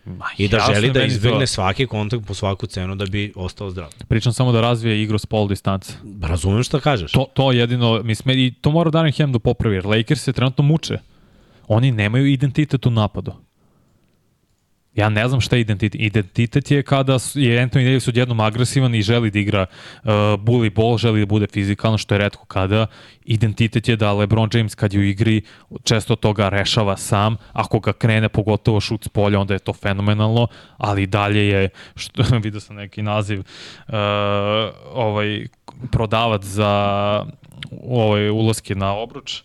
Ma, 0.05 0.25
I 0.37 0.47
da 0.47 0.59
želi 0.73 0.91
da 0.91 1.03
izbjegne 1.03 1.39
to... 1.39 1.47
svaki 1.47 1.87
kontakt 1.87 2.27
po 2.27 2.33
svaku 2.33 2.67
cenu 2.67 2.95
da 2.95 3.05
bi 3.05 3.33
ostao 3.35 3.69
zdrav. 3.69 3.89
Pričam 4.07 4.33
samo 4.33 4.51
da 4.51 4.61
razvije 4.61 5.03
igru 5.03 5.17
s 5.17 5.25
pol 5.25 5.47
distance. 5.47 5.93
Razumem 6.21 6.63
šta 6.63 6.79
kažeš. 6.79 7.11
To, 7.11 7.25
to 7.33 7.51
jedino, 7.51 8.01
mislim, 8.03 8.39
i 8.39 8.53
to 8.61 8.71
mora 8.71 8.91
Darren 8.91 9.13
Ham 9.17 9.31
da 9.31 9.39
popravi, 9.39 9.75
jer 9.75 9.85
Lakers 9.85 10.21
se 10.21 10.33
trenutno 10.33 10.63
muče. 10.63 10.97
Oni 11.67 11.91
nemaju 11.91 12.25
identitet 12.25 12.85
u 12.85 12.89
napadu. 12.89 13.33
Ja 14.95 15.09
ne 15.09 15.27
znam 15.27 15.41
šta 15.41 15.55
je 15.55 15.61
identitet. 15.61 16.01
Identitet 16.01 16.71
je 16.71 16.83
kada 16.83 17.17
je 17.33 17.67
Anthony 17.67 17.85
Davis 17.85 18.07
odjednom 18.07 18.39
agresivan 18.39 18.95
i 18.95 19.01
želi 19.01 19.31
da 19.31 19.39
igra 19.39 19.65
uh, 20.03 20.11
bully 20.37 20.75
ball, 20.75 20.97
želi 20.97 21.19
da 21.19 21.25
bude 21.25 21.47
fizikalno, 21.47 21.97
što 21.97 22.15
je 22.15 22.19
redko 22.19 22.45
kada. 22.45 22.85
Identitet 23.25 23.89
je 23.89 23.95
da 23.95 24.13
LeBron 24.13 24.49
James 24.53 24.75
kad 24.75 24.93
je 24.93 24.99
u 24.99 25.03
igri 25.03 25.41
često 25.83 26.15
toga 26.15 26.49
rešava 26.49 26.97
sam. 26.97 27.35
Ako 27.53 27.79
ga 27.79 27.93
krene 27.93 28.29
pogotovo 28.29 28.81
šut 28.81 29.05
s 29.05 29.07
polja, 29.07 29.39
onda 29.39 29.53
je 29.53 29.59
to 29.59 29.73
fenomenalno, 29.73 30.47
ali 30.77 31.07
dalje 31.07 31.47
je, 31.47 31.69
što, 31.95 32.23
vidio 32.43 32.59
sam 32.59 32.75
neki 32.75 33.01
naziv, 33.01 33.39
uh, 33.39 33.93
ovaj, 34.93 35.47
prodavac 35.91 36.43
za 36.43 37.25
ovaj, 37.87 38.29
ulaske 38.29 38.75
na 38.75 38.93
obruč, 38.93 39.41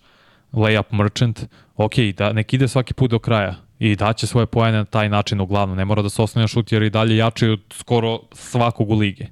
layup 0.52 0.84
merchant, 0.90 1.44
ok, 1.76 1.94
da, 2.16 2.32
nek 2.32 2.52
ide 2.52 2.68
svaki 2.68 2.94
put 2.94 3.10
do 3.10 3.18
kraja 3.18 3.67
i 3.78 3.96
daće 3.96 4.26
svoje 4.26 4.46
pojene 4.46 4.78
na 4.78 4.84
taj 4.84 5.08
način 5.08 5.40
uglavnom. 5.40 5.76
Ne 5.76 5.84
mora 5.84 6.02
da 6.02 6.08
se 6.08 6.22
na 6.34 6.48
šut 6.48 6.72
jer 6.72 6.82
i 6.82 6.90
dalje 6.90 7.16
jači 7.16 7.46
od 7.46 7.60
skoro 7.70 8.20
svakog 8.32 8.90
u 8.90 8.94
lige. 8.94 9.26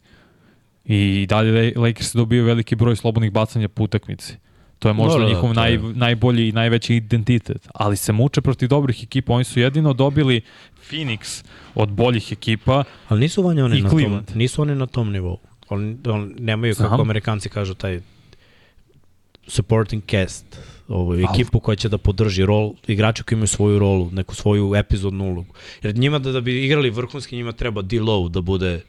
I 0.84 1.26
dalje 1.28 1.72
Lakers 1.76 2.14
dobio 2.14 2.44
veliki 2.44 2.76
broj 2.76 2.96
slobodnih 2.96 3.32
bacanja 3.32 3.68
po 3.68 3.82
utakmici. 3.82 4.36
To 4.78 4.88
je 4.88 4.94
možda 4.94 5.18
no, 5.18 5.24
da, 5.24 5.28
njihov 5.28 5.54
naj, 5.54 5.72
je. 5.72 5.78
najbolji 5.78 6.48
i 6.48 6.52
najveći 6.52 6.96
identitet. 6.96 7.68
Ali 7.74 7.96
se 7.96 8.12
muče 8.12 8.40
protiv 8.40 8.68
dobrih 8.68 9.02
ekipa. 9.02 9.32
Oni 9.32 9.44
su 9.44 9.60
jedino 9.60 9.92
dobili 9.92 10.40
Phoenix 10.90 11.44
od 11.74 11.88
boljih 11.88 12.32
ekipa 12.32 12.84
Ali 13.08 13.20
nisu 13.20 13.42
vanje 13.42 13.64
oni 13.64 13.82
na 13.82 13.90
tom, 13.90 14.24
nisu 14.34 14.62
oni 14.62 14.74
na 14.74 14.86
tom 14.86 15.12
nivou. 15.12 15.38
Oni, 15.68 15.96
on, 16.08 16.34
nemaju, 16.38 16.74
kako 16.74 16.88
Znam. 16.88 17.00
amerikanci 17.00 17.48
kažu, 17.48 17.74
taj 17.74 18.00
supporting 19.46 20.02
cast 20.10 20.58
ovu 20.88 21.14
ekipu 21.14 21.60
koja 21.60 21.76
će 21.76 21.88
da 21.88 21.98
podrži 21.98 22.46
rol, 22.46 22.72
igrača 22.86 23.22
koji 23.22 23.36
imaju 23.36 23.46
svoju 23.46 23.78
rolu, 23.78 24.10
neku 24.10 24.34
svoju 24.34 24.74
epizodnu 24.74 25.24
ulogu. 25.24 25.54
Jer 25.82 25.96
njima 25.98 26.18
da, 26.18 26.32
da 26.32 26.40
bi 26.40 26.64
igrali 26.64 26.90
vrhunski, 26.90 27.36
njima 27.36 27.52
treba 27.52 27.82
D-Low 27.82 28.28
da 28.28 28.40
bude 28.40 28.80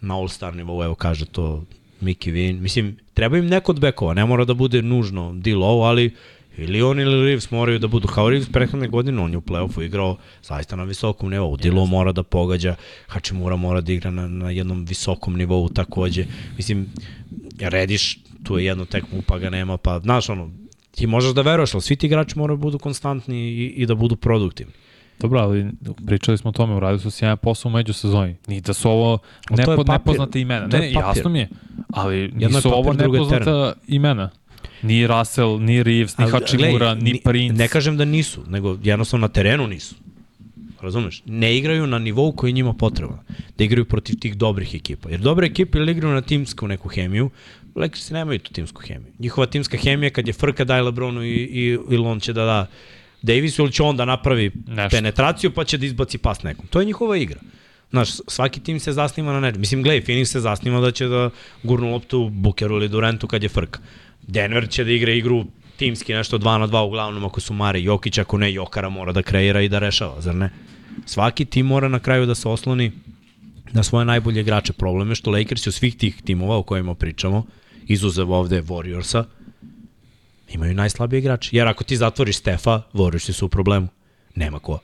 na 0.00 0.18
all-star 0.18 0.54
nivou, 0.54 0.84
evo 0.84 0.94
kaže 0.94 1.24
to 1.24 1.64
Mickey 2.00 2.30
Vin. 2.32 2.62
Mislim, 2.62 2.96
treba 3.14 3.38
im 3.38 3.46
neko 3.46 3.72
od 3.72 3.80
bekova, 3.80 4.14
ne 4.14 4.24
mora 4.26 4.44
da 4.44 4.54
bude 4.54 4.82
nužno 4.82 5.32
D-Low, 5.34 5.88
ali 5.88 6.10
ili 6.56 6.82
on 6.82 7.00
ili 7.00 7.24
Reeves 7.24 7.50
moraju 7.50 7.78
da 7.78 7.88
budu 7.88 8.08
kao 8.08 8.30
Reeves 8.30 8.48
prethodne 8.52 8.88
godine, 8.88 9.22
on 9.22 9.30
je 9.30 9.36
u 9.36 9.40
play-offu 9.40 9.84
igrao 9.84 10.16
zaista 10.42 10.76
na 10.76 10.84
visokom 10.84 11.30
nivou. 11.30 11.56
Dilo 11.56 11.86
mora 11.86 12.12
da 12.12 12.22
pogađa, 12.22 12.74
Hačimura 13.06 13.56
mora 13.56 13.80
da 13.80 13.92
igra 13.92 14.10
na, 14.10 14.28
na 14.28 14.50
jednom 14.50 14.84
visokom 14.84 15.36
nivou 15.36 15.68
takođe. 15.68 16.26
Mislim, 16.56 16.88
Rediš, 17.58 18.18
tu 18.44 18.58
je 18.58 18.64
jedno 18.64 18.84
tekmo, 18.84 19.22
pa 19.26 19.38
ga 19.38 19.50
nema, 19.50 19.76
pa 19.76 20.00
znaš 20.00 20.28
ono, 20.28 20.50
ti 20.94 21.06
možeš 21.06 21.34
da 21.34 21.42
veruješ, 21.42 21.74
ali 21.74 21.82
svi 21.82 21.96
ti 21.96 22.06
igrači 22.06 22.38
moraju 22.38 22.56
da 22.56 22.60
budu 22.62 22.78
konstantni 22.78 23.36
i, 23.36 23.66
i 23.66 23.86
da 23.86 23.94
budu 23.94 24.16
produktivni. 24.16 24.72
Dobro, 25.18 25.40
ali 25.40 25.70
pričali 26.06 26.38
smo 26.38 26.50
o 26.50 26.52
tome, 26.52 26.74
uradili 26.74 27.00
su 27.00 27.10
sjajan 27.10 27.36
posao 27.36 27.68
u 27.68 27.72
međusezoni. 27.72 28.36
Ni 28.46 28.60
da 28.60 28.72
su 28.72 28.90
ovo 28.90 29.18
nepo, 29.50 29.84
nepoznate 29.92 30.40
imena. 30.40 30.66
Ne, 30.66 30.92
jasno 30.92 31.30
mi 31.30 31.38
je, 31.38 31.48
ali 31.88 32.28
nisu 32.34 32.74
ovo 32.74 32.92
nepoznata 32.92 33.44
teren. 33.44 33.72
imena. 33.86 34.30
Ni 34.82 35.06
Russell, 35.06 35.60
ni 35.60 35.82
Reeves, 35.82 36.18
ni 36.18 36.30
Hachimura, 36.30 36.94
ni, 36.94 37.12
ni 37.12 37.20
Prince. 37.24 37.58
Ne 37.58 37.68
kažem 37.68 37.96
da 37.96 38.04
nisu, 38.04 38.42
nego 38.48 38.78
jednostavno 38.82 39.26
na 39.26 39.32
terenu 39.32 39.66
nisu. 39.66 39.94
Razumeš? 40.82 41.22
Ne 41.26 41.56
igraju 41.56 41.86
na 41.86 41.98
nivou 41.98 42.32
koji 42.32 42.52
njima 42.52 42.72
potreban. 42.72 43.18
Da 43.58 43.64
igraju 43.64 43.84
protiv 43.84 44.18
tih 44.18 44.36
dobrih 44.36 44.74
ekipa. 44.74 45.10
Jer 45.10 45.20
dobre 45.20 45.46
ekipe 45.46 45.78
ili 45.78 45.92
igraju 45.92 46.14
na 46.14 46.22
timsku 46.22 46.68
neku 46.68 46.88
hemiju, 46.88 47.30
Lakersi 47.74 48.14
nemaju 48.14 48.38
tu 48.38 48.52
timsku 48.52 48.82
hemiju. 48.82 49.12
Njihova 49.18 49.46
timska 49.46 49.76
hemija 49.76 50.10
kad 50.10 50.26
je 50.26 50.32
frka 50.32 50.64
daje 50.64 50.82
Lebronu 50.82 51.24
i, 51.24 51.34
i, 51.34 51.78
ili 51.90 52.06
on 52.06 52.20
će 52.20 52.32
da 52.32 52.44
da 52.44 52.66
Davisu 53.22 53.62
ili 53.62 53.72
će 53.72 53.82
on 53.82 53.96
da 53.96 54.04
napravi 54.04 54.50
Nešto. 54.66 54.96
penetraciju 54.96 55.50
pa 55.50 55.64
će 55.64 55.78
da 55.78 55.86
izbaci 55.86 56.18
pas 56.18 56.42
nekom. 56.42 56.66
To 56.66 56.80
je 56.80 56.86
njihova 56.86 57.16
igra. 57.16 57.40
Znaš, 57.90 58.08
svaki 58.28 58.60
tim 58.60 58.80
se 58.80 58.92
zasniva 58.92 59.32
na 59.32 59.40
nečem. 59.40 59.60
Mislim, 59.60 59.82
gledaj, 59.82 60.02
Phoenix 60.02 60.24
se 60.24 60.40
zasniva 60.40 60.80
da 60.80 60.90
će 60.90 61.06
da 61.06 61.30
gurnu 61.62 61.92
loptu 61.92 62.28
Bukeru 62.28 62.76
ili 62.76 62.88
Durantu 62.88 63.26
kad 63.26 63.42
je 63.42 63.48
frka. 63.48 63.80
Denver 64.22 64.68
će 64.68 64.84
da 64.84 64.90
igra 64.90 65.12
igru 65.12 65.44
timski 65.76 66.14
nešto 66.14 66.38
2 66.38 66.58
na 66.58 66.68
2 66.68 66.86
uglavnom 66.86 67.24
ako 67.24 67.40
su 67.40 67.54
Mare 67.54 67.82
Jokić, 67.82 68.18
ako 68.18 68.38
ne 68.38 68.52
Jokara 68.52 68.88
mora 68.88 69.12
da 69.12 69.22
kreira 69.22 69.60
i 69.60 69.68
da 69.68 69.78
rešava, 69.78 70.20
zar 70.20 70.34
ne? 70.34 70.50
Svaki 71.06 71.44
tim 71.44 71.66
mora 71.66 71.88
na 71.88 71.98
kraju 71.98 72.26
da 72.26 72.34
se 72.34 72.48
osloni 72.48 72.92
na 73.72 73.82
svoje 73.82 74.04
najbolje 74.04 74.40
igrače. 74.40 74.72
Problem 74.72 75.08
je 75.08 75.14
što 75.14 75.30
Lakers 75.30 75.66
od 75.66 75.74
svih 75.74 75.96
tih 75.96 76.22
timova 76.22 76.56
o 76.56 76.62
kojima 76.62 76.94
pričamo, 76.94 77.44
izuzev 77.86 78.32
ovde 78.32 78.62
Warriorsa, 78.62 79.24
imaju 80.48 80.74
najslabije 80.74 81.18
igrače. 81.18 81.50
Jer 81.52 81.68
ako 81.68 81.84
ti 81.84 81.96
zatvoriš 81.96 82.36
Stefa, 82.38 82.82
Warriorsi 82.92 83.32
su 83.32 83.46
u 83.46 83.48
problemu. 83.48 83.88
Nema 84.34 84.58
ko. 84.58 84.78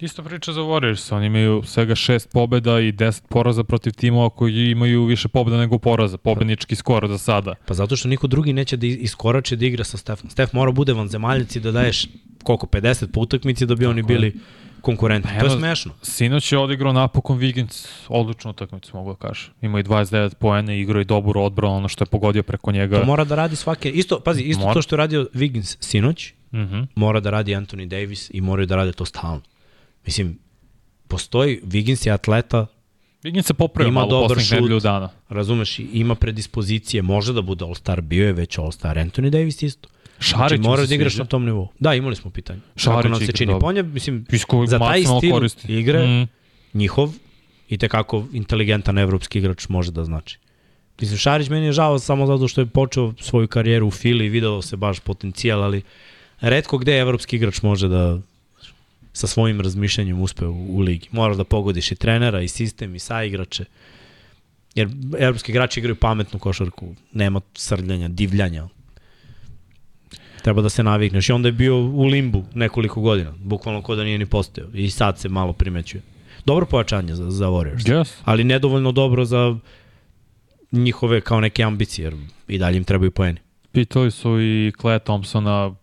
Isto 0.00 0.22
priča 0.22 0.52
za 0.52 0.60
Warriors, 0.60 1.14
oni 1.14 1.26
imaju 1.26 1.62
svega 1.64 1.94
šest 1.94 2.28
pobeda 2.32 2.80
i 2.80 2.92
10 2.92 3.22
poraza 3.28 3.64
protiv 3.64 3.92
timova 3.92 4.30
koji 4.30 4.70
imaju 4.70 5.04
više 5.04 5.28
pobeda 5.28 5.56
nego 5.56 5.78
poraza, 5.78 6.18
pobednički 6.18 6.76
skor 6.76 7.08
za 7.08 7.18
sada. 7.18 7.54
Pa 7.66 7.74
zato 7.74 7.96
što 7.96 8.08
niko 8.08 8.26
drugi 8.26 8.52
neće 8.52 8.76
da 8.76 8.86
iskorače 8.86 9.56
da 9.56 9.66
igra 9.66 9.84
sa 9.84 9.96
Stefom. 9.96 10.30
Stef 10.30 10.52
mora 10.52 10.72
bude 10.72 10.92
vanzemaljac 10.92 11.56
i 11.56 11.60
da 11.60 11.72
daješ 11.72 12.06
koliko, 12.42 12.66
50 12.66 13.06
po 13.12 13.20
utakmici 13.20 13.66
da 13.66 13.74
bi 13.74 13.86
oni 13.86 14.02
bili 14.02 14.34
konkurentni. 14.80 15.30
To 15.40 15.46
je 15.46 15.50
smešno. 15.50 15.92
Sinoć 16.02 16.52
je 16.52 16.58
odigrao 16.58 16.92
napokon 16.92 17.38
Wiggins 17.38 17.88
odličnu 18.08 18.50
utakmicu, 18.50 18.96
mogu 18.96 19.12
da 19.12 19.28
kažem. 19.28 19.50
Imao 19.62 19.80
i 19.80 19.82
29 19.82 20.34
poene, 20.34 20.80
igrao 20.80 21.00
i 21.00 21.04
dobro 21.04 21.42
odbranu, 21.42 21.76
ono 21.76 21.88
što 21.88 22.02
je 22.04 22.06
pogodio 22.06 22.42
preko 22.42 22.72
njega. 22.72 23.00
To 23.00 23.06
mora 23.06 23.24
da 23.24 23.34
radi 23.34 23.56
svake, 23.56 23.90
isto, 23.90 24.20
pazi, 24.20 24.42
isto 24.42 24.60
Mora. 24.62 24.74
to 24.74 24.82
što 24.82 24.94
je 24.94 24.98
radio 24.98 25.28
Wiggins 25.34 25.76
sinoć, 25.80 26.32
Uh 26.52 26.58
-huh. 26.58 26.86
mora 26.94 27.20
da 27.20 27.30
radi 27.30 27.52
Anthony 27.52 27.86
Davis 27.88 28.30
i 28.34 28.40
moraju 28.40 28.66
da 28.66 28.76
rade 28.76 28.92
to 28.92 29.04
stalno. 29.04 29.40
Mislim, 30.06 30.38
postoji, 31.08 31.60
Wiggins 31.64 32.06
je 32.06 32.12
atleta, 32.12 32.66
Wiggins 33.22 33.42
se 33.42 33.54
popravio 33.54 33.88
Ima 33.88 34.00
malo 34.00 34.10
dobar 34.10 34.28
poslednjih 34.28 34.52
nedelju 34.52 34.80
dana. 34.80 35.08
razumeš, 35.28 35.78
ima 35.78 36.14
predispozicije, 36.14 37.02
može 37.02 37.32
da 37.32 37.42
bude 37.42 37.64
All-Star, 37.64 38.00
bio 38.00 38.26
je 38.26 38.32
već 38.32 38.58
All-Star, 38.58 38.96
Anthony 38.96 39.30
Davis 39.30 39.62
isto. 39.62 39.88
Šarić 40.20 40.48
Znači, 40.50 40.60
mora 40.60 40.86
da 40.86 40.94
igraš 40.94 41.16
na 41.16 41.24
tom 41.24 41.44
nivou. 41.44 41.68
Da, 41.78 41.94
imali 41.94 42.16
smo 42.16 42.30
pitanje. 42.30 42.60
Šarić 42.76 42.96
Kako 42.96 43.08
nam 43.08 43.20
se 43.20 43.32
čini. 43.32 43.54
je, 43.76 43.82
mislim, 43.82 44.26
za 44.66 44.78
taj 44.78 45.02
stil 45.02 45.30
koristi. 45.30 45.78
igre, 45.78 46.06
Mm. 46.06 46.28
njihov 46.74 47.12
i 47.68 47.78
tekako 47.78 48.26
inteligentan 48.32 48.98
evropski 48.98 49.38
igrač 49.38 49.68
može 49.68 49.90
da 49.90 50.04
znači. 50.04 50.38
Mislim, 51.00 51.18
Šarić 51.18 51.48
meni 51.48 51.66
je 51.66 51.72
žao 51.72 51.98
samo 51.98 52.26
zato 52.26 52.48
što 52.48 52.60
je 52.60 52.66
počeo 52.66 53.12
svoju 53.20 53.48
karijeru 53.48 53.86
u 53.86 53.90
Fili 53.90 54.26
i 54.26 54.28
video 54.28 54.62
se 54.62 54.76
baš 54.76 55.00
potencijal, 55.00 55.62
ali 55.62 55.82
redko 56.40 56.78
gde 56.78 56.98
evropski 56.98 57.36
igrač 57.36 57.62
može 57.62 57.88
da 57.88 58.18
sa 59.12 59.26
svojim 59.26 59.60
razmišljanjem 59.60 60.20
uspe 60.20 60.46
u, 60.46 60.76
u 60.76 60.80
ligi. 60.80 61.08
Moraš 61.12 61.36
da 61.36 61.44
pogodiš 61.44 61.92
i 61.92 61.96
trenera, 61.96 62.42
i 62.42 62.48
sistem, 62.48 62.94
i 62.94 62.98
saigrače. 62.98 63.64
Jer 64.74 64.88
evropski 65.18 65.52
igrači 65.52 65.80
igraju 65.80 65.96
pametnu 65.96 66.38
košarku, 66.38 66.94
nema 67.12 67.40
srljanja, 67.54 68.08
divljanja. 68.08 68.68
Treba 70.42 70.62
da 70.62 70.68
se 70.68 70.82
navikneš. 70.82 71.28
I 71.28 71.32
onda 71.32 71.48
je 71.48 71.52
bio 71.52 71.76
u 71.78 72.04
limbu 72.04 72.44
nekoliko 72.54 73.00
godina, 73.00 73.32
bukvalno 73.38 73.82
ko 73.82 73.94
da 73.96 74.04
nije 74.04 74.18
ni 74.18 74.26
postojao. 74.26 74.70
I 74.74 74.90
sad 74.90 75.18
se 75.18 75.28
malo 75.28 75.52
primećuje. 75.52 76.02
Dobro 76.46 76.66
pojačanje 76.66 77.14
za, 77.14 77.30
za 77.30 77.46
Warriors, 77.46 77.86
Yes. 77.88 78.12
ali 78.24 78.44
nedovoljno 78.44 78.92
dobro 78.92 79.24
za 79.24 79.56
njihove 80.72 81.20
kao 81.20 81.40
neke 81.40 81.62
ambicije, 81.62 82.04
jer 82.04 82.14
i 82.48 82.58
dalje 82.58 82.76
im 82.76 82.84
trebaju 82.84 83.10
poeni. 83.10 83.38
Pitali 83.72 84.10
su 84.10 84.40
i 84.40 84.72
Clay 84.78 84.98
Thompsona 84.98 85.74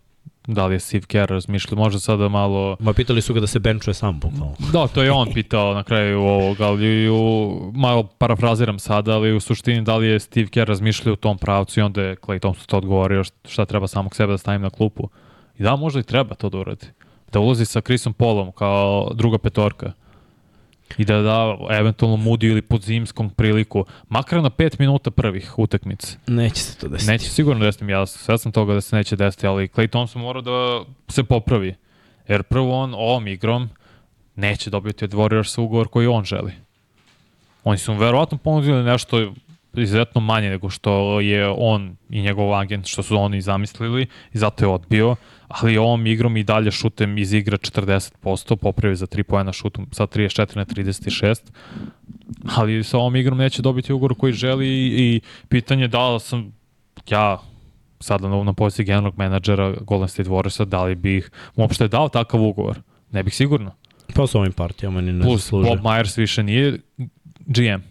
da 0.48 0.66
li 0.66 0.76
je 0.76 0.80
Steve 0.80 1.06
Kerr 1.06 1.30
razmišljao, 1.30 1.78
možda 1.78 2.00
sada 2.00 2.30
malo... 2.30 2.78
Ma 2.80 2.93
pitali 2.93 3.22
su 3.22 3.34
ga 3.34 3.39
da 3.39 3.48
se 3.48 3.60
benčuje 3.60 3.93
sam, 3.93 4.20
bukvalno. 4.20 4.56
Da, 4.74 4.88
to 4.88 5.04
je 5.04 5.12
on 5.12 5.34
pitao 5.34 5.74
na 5.74 5.84
kraju 5.84 6.20
ovog, 6.20 6.62
ali 6.62 7.10
u, 7.10 7.72
malo 7.76 8.04
parafraziram 8.04 8.80
sada, 8.80 9.16
ali 9.16 9.36
u 9.36 9.39
suštini 9.39 9.82
da 9.82 9.98
li 9.98 10.08
je 10.08 10.20
Steve 10.20 10.48
Kerr 10.48 10.68
razmišljao 10.68 11.14
u 11.14 11.16
tom 11.16 11.38
pravcu 11.38 11.80
i 11.80 11.84
onda 11.84 12.02
je 12.02 12.16
Clay 12.16 12.39
Thompson 12.39 12.66
to 12.68 12.78
odgovorio 12.78 13.24
šta 13.24 13.66
treba 13.66 13.88
samog 13.88 14.16
sebe 14.16 14.32
da 14.32 14.38
stavim 14.38 14.62
na 14.62 14.70
klupu. 14.70 15.10
I 15.58 15.64
da, 15.64 15.76
možda 15.76 16.00
i 16.00 16.04
treba 16.04 16.36
to 16.36 16.50
da 16.50 16.58
uradi. 16.58 16.86
Da 17.32 17.39
ulazi 17.39 17.66
sa 17.66 17.82
Chrisom 17.82 18.14
Paulom 18.14 18.52
kao 18.52 19.12
druga 19.14 19.38
petorka. 19.38 19.91
I 20.98 21.06
da 21.06 21.22
da 21.22 21.58
eventualno 21.70 22.18
Moody 22.18 22.52
ili 22.52 22.62
pod 22.62 22.82
zimskom 22.82 23.30
priliku, 23.30 23.86
makar 24.10 24.44
na 24.44 24.50
5 24.50 24.80
minuta 24.80 25.12
prvih 25.12 25.60
utakmica. 25.60 26.18
Neće 26.28 26.62
se 26.62 26.78
to 26.78 26.88
desiti. 26.88 27.12
Neće 27.12 27.30
sigurno 27.30 27.66
desiti, 27.66 27.86
ja 27.86 28.06
sve 28.06 28.38
sam 28.38 28.52
toga 28.52 28.74
da 28.74 28.82
se 28.82 28.96
neće 28.96 29.16
desiti, 29.16 29.48
ali 29.48 29.68
Clay 29.68 29.90
Thompson 29.90 30.22
mora 30.22 30.42
da 30.42 30.84
se 31.08 31.24
popravi. 31.24 31.76
Jer 32.28 32.44
prvo 32.44 32.82
on 32.84 32.94
ovom 32.94 33.28
igrom 33.28 33.70
neće 34.36 34.70
dobiti 34.70 35.06
od 35.06 35.14
Warriorsa 35.14 35.62
ugovor 35.62 35.88
koji 35.88 36.08
on 36.08 36.24
želi. 36.24 36.52
Oni 37.64 37.78
su 37.78 37.94
mu 37.94 38.00
verovatno 38.00 38.38
ponudili 38.38 38.84
nešto 38.84 39.34
izuzetno 39.82 40.22
manje 40.22 40.50
nego 40.50 40.70
što 40.70 41.20
je 41.20 41.48
on 41.58 41.96
i 42.10 42.22
njegov 42.22 42.54
agent, 42.54 42.86
što 42.86 43.04
su 43.04 43.18
oni 43.18 43.42
zamislili 43.42 44.08
i 44.34 44.38
zato 44.38 44.66
je 44.66 44.70
odbio, 44.70 45.16
ali 45.48 45.78
ovom 45.78 46.08
igrom 46.08 46.38
i 46.38 46.44
dalje 46.44 46.72
šutem 46.72 47.18
iz 47.18 47.34
igra 47.34 47.58
40%, 47.58 48.56
popravi 48.56 48.96
za 48.96 49.08
3 49.08 49.24
pojena 49.24 49.54
šutom 49.54 49.88
sa 49.92 50.08
34 50.08 50.56
na 50.56 50.66
36, 50.66 51.52
ali 52.56 52.84
sa 52.84 52.98
ovom 52.98 53.16
igrom 53.16 53.38
neće 53.38 53.62
dobiti 53.62 53.94
ugovor 53.94 54.16
koji 54.18 54.34
želi 54.34 54.68
i, 54.68 55.22
pitanje 55.50 55.84
je 55.84 55.88
da 55.88 56.10
li 56.10 56.20
sam 56.20 56.54
ja 57.10 57.40
sada 58.00 58.28
na, 58.28 58.44
na 58.44 58.54
poziciji 58.54 58.86
generalnog 58.86 59.18
menadžera 59.18 59.74
Golden 59.82 60.08
State 60.08 60.30
Warriorsa, 60.30 60.66
da 60.66 60.84
li 60.84 60.96
bih 60.96 61.32
mu 61.56 61.64
uopšte 61.64 61.88
dao 61.88 62.10
takav 62.10 62.44
ugovor? 62.44 62.82
Ne 63.12 63.24
bih 63.24 63.36
sigurno. 63.36 63.72
Pa 64.16 64.28
s 64.28 64.36
ovim 64.36 64.52
partijama 64.52 65.02
ni 65.02 65.14
ne 65.14 65.24
Plus, 65.24 65.42
zaslužuje. 65.42 65.76
Bob 65.76 65.86
Myers 65.86 66.18
više 66.18 66.44
nije 66.44 66.80
GM, 67.40 67.82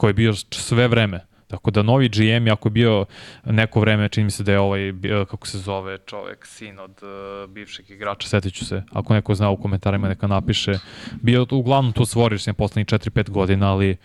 koji 0.00 0.08
je 0.08 0.14
bio 0.14 0.34
sve 0.50 0.88
vreme. 0.88 1.20
Tako 1.46 1.70
da 1.70 1.82
novi 1.82 2.08
GM, 2.08 2.48
ako 2.52 2.68
je 2.68 2.70
bio 2.70 3.04
neko 3.44 3.80
vreme, 3.80 4.08
čini 4.08 4.24
mi 4.24 4.30
se 4.30 4.44
da 4.44 4.52
je 4.52 4.58
ovaj, 4.58 4.92
kako 5.30 5.46
se 5.46 5.58
zove 5.58 5.98
čovek, 6.06 6.46
sin 6.46 6.78
od 6.78 7.02
uh, 7.02 7.50
bivšeg 7.50 7.90
igrača, 7.90 8.28
setit 8.28 8.54
ću 8.54 8.64
se, 8.66 8.82
ako 8.92 9.14
neko 9.14 9.34
zna 9.34 9.50
u 9.50 9.56
komentarima 9.56 10.08
neka 10.08 10.26
napiše, 10.26 10.78
bio 11.20 11.46
uglavnom 11.50 11.92
tu 11.92 12.06
svorio 12.06 12.38
sam 12.38 12.54
poslednjih 12.54 12.86
4-5 12.86 13.30
godina, 13.30 13.72
ali 13.72 13.96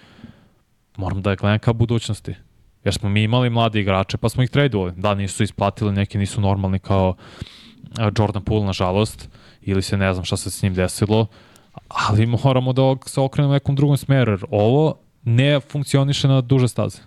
moram 0.98 1.22
da 1.22 1.30
je 1.30 1.36
gledam 1.36 1.60
ka 1.60 1.74
budućnosti. 1.74 2.36
Jer 2.84 2.94
smo 2.94 3.10
mi 3.10 3.24
imali 3.24 3.50
mlade 3.50 3.80
igrače, 3.80 4.18
pa 4.18 4.30
smo 4.30 4.44
ih 4.44 4.50
tradovali. 4.50 4.94
Da, 4.98 5.16
nisu 5.16 5.44
isplatili, 5.44 5.94
neki 5.94 6.18
nisu 6.18 6.42
normalni 6.42 6.80
kao 6.80 7.10
uh, 7.10 8.12
Jordan 8.20 8.44
Poole, 8.44 8.66
nažalost, 8.66 9.30
ili 9.62 9.82
se 9.82 9.98
ne 9.98 10.14
znam 10.14 10.26
šta 10.26 10.38
se 10.38 10.52
s 10.52 10.62
njim 10.62 10.74
desilo, 10.74 11.28
ali 11.88 12.26
moramo 12.26 12.74
da 12.74 12.96
se 13.06 13.22
okrenemo 13.22 13.54
nekom 13.54 13.76
drugom 13.76 13.98
smeru, 13.98 14.32
jer 14.32 14.44
ovo 14.52 15.05
ne 15.26 15.60
funkcioniše 15.60 16.28
na 16.28 16.42
duže 16.42 16.68
staze. 16.68 16.98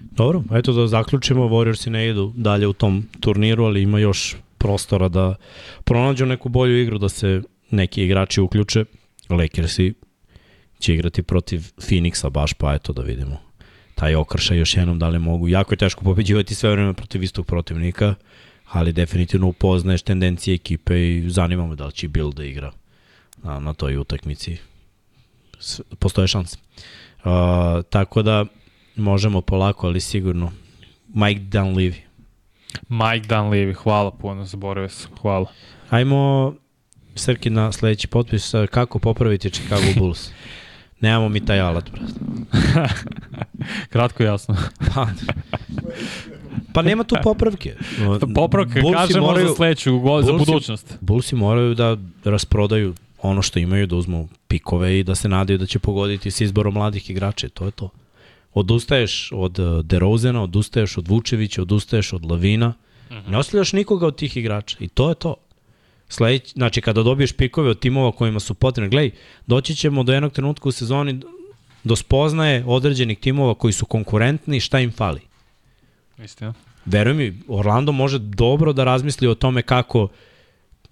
Dobro, 0.00 0.42
eto 0.52 0.72
da 0.72 0.86
zaključimo, 0.86 1.44
Warriorsi 1.44 1.90
ne 1.90 2.08
idu 2.08 2.32
dalje 2.36 2.66
u 2.66 2.72
tom 2.72 3.08
turniru, 3.20 3.64
ali 3.64 3.82
ima 3.82 3.98
još 3.98 4.36
prostora 4.58 5.08
da 5.08 5.34
pronađu 5.84 6.26
neku 6.26 6.48
bolju 6.48 6.82
igru, 6.82 6.98
da 6.98 7.08
se 7.08 7.42
neki 7.70 8.04
igrači 8.04 8.40
uključe. 8.40 8.84
Lakersi 9.28 9.94
će 10.78 10.94
igrati 10.94 11.22
protiv 11.22 11.60
Phoenixa 11.76 12.30
baš, 12.30 12.52
pa 12.52 12.74
eto 12.74 12.92
da 12.92 13.02
vidimo 13.02 13.46
taj 13.96 14.14
okršaj 14.14 14.58
još 14.58 14.76
jednom 14.76 14.98
da 14.98 15.08
li 15.08 15.18
mogu. 15.18 15.48
Jako 15.48 15.74
je 15.74 15.78
teško 15.78 16.04
pobeđivati 16.04 16.54
sve 16.54 16.70
vreme 16.70 16.92
protiv 16.94 17.22
istog 17.22 17.46
protivnika, 17.46 18.14
ali 18.72 18.92
definitivno 18.92 19.46
upoznaješ 19.46 20.02
tendencije 20.02 20.54
ekipe 20.54 21.08
i 21.08 21.30
zanima 21.30 21.66
me 21.66 21.76
da 21.76 21.86
li 21.86 21.92
će 21.92 22.08
Bill 22.08 22.32
da 22.32 22.44
igra 22.44 22.72
na, 23.42 23.60
na 23.60 23.74
toj 23.74 23.96
utakmici. 23.96 24.56
Postoje 25.98 26.28
šanse. 26.28 26.58
Uh, 27.24 27.30
tako 27.90 28.22
da 28.22 28.44
možemo 28.96 29.40
polako, 29.40 29.86
ali 29.86 30.00
sigurno. 30.00 30.52
Mike 31.14 31.40
Dunleavy. 31.40 32.00
Mike 32.88 33.28
Dunleavy, 33.28 33.74
hvala 33.74 34.10
puno, 34.10 34.44
zaboravio 34.44 34.88
sam, 34.88 35.10
hvala. 35.22 35.46
Ajmo 35.90 36.54
Srki 37.14 37.50
na 37.50 37.72
sledeći 37.72 38.08
potpis. 38.08 38.52
Kako 38.70 38.98
popraviti 38.98 39.50
Chicago 39.50 39.86
Bulls? 39.98 40.30
Nemamo 41.00 41.28
mi 41.28 41.44
taj 41.44 41.60
alat, 41.60 41.90
brate. 41.90 42.12
Kratko 43.92 44.22
i 44.22 44.26
jasno. 44.26 44.56
Pa, 44.94 45.06
pa 46.72 46.82
nema 46.82 47.04
tu 47.04 47.16
popravke. 47.22 47.74
Popravka, 48.34 48.80
Bullsi 48.80 48.96
kažemo 48.96 49.26
moraju, 49.26 49.48
za 49.48 49.54
sledeću, 49.54 49.98
go, 49.98 50.22
za 50.22 50.32
budućnost. 50.32 50.98
Bullsi 51.00 51.34
moraju 51.36 51.74
da 51.74 51.96
rasprodaju 52.24 52.94
ono 53.22 53.42
što 53.42 53.58
imaju, 53.58 53.86
da 53.86 53.96
uzmu 53.96 54.28
pikove 54.48 54.98
i 54.98 55.04
da 55.04 55.14
se 55.14 55.28
nadaju 55.28 55.58
da 55.58 55.66
će 55.66 55.78
pogoditi 55.78 56.30
s 56.30 56.40
izborom 56.40 56.74
mladih 56.74 57.10
igrača. 57.10 57.48
To 57.48 57.64
je 57.64 57.70
to. 57.70 57.88
Odustaješ 58.54 59.32
od 59.32 59.58
uh, 59.58 59.84
DeRozena, 59.84 60.42
odustaješ 60.42 60.98
od 60.98 61.08
Vučevića, 61.08 61.62
odustaješ 61.62 62.12
od 62.12 62.24
Lavina. 62.24 62.74
Ne 63.28 63.38
ostavljaš 63.38 63.72
nikoga 63.72 64.06
od 64.06 64.16
tih 64.16 64.36
igrača. 64.36 64.76
I 64.80 64.88
to 64.88 65.08
je 65.08 65.14
to. 65.14 65.34
Sledić, 66.08 66.52
znači, 66.52 66.80
kada 66.80 67.02
dobiješ 67.02 67.32
pikove 67.32 67.70
od 67.70 67.78
timova 67.78 68.12
kojima 68.12 68.40
su 68.40 68.54
potrebni, 68.54 68.90
gledaj, 68.90 69.10
doći 69.46 69.74
ćemo 69.74 70.02
do 70.02 70.12
jednog 70.12 70.32
trenutka 70.32 70.68
u 70.68 70.72
sezoni 70.72 71.20
do 71.84 71.96
spoznaje 71.96 72.64
određenih 72.66 73.18
timova 73.18 73.54
koji 73.54 73.72
su 73.72 73.86
konkurentni, 73.86 74.60
šta 74.60 74.80
im 74.80 74.92
fali. 74.92 75.20
Istina. 76.24 76.54
Veruj 76.84 77.14
mi, 77.14 77.40
Orlando 77.48 77.92
može 77.92 78.18
dobro 78.18 78.72
da 78.72 78.84
razmisli 78.84 79.28
o 79.28 79.34
tome 79.34 79.62
kako 79.62 80.08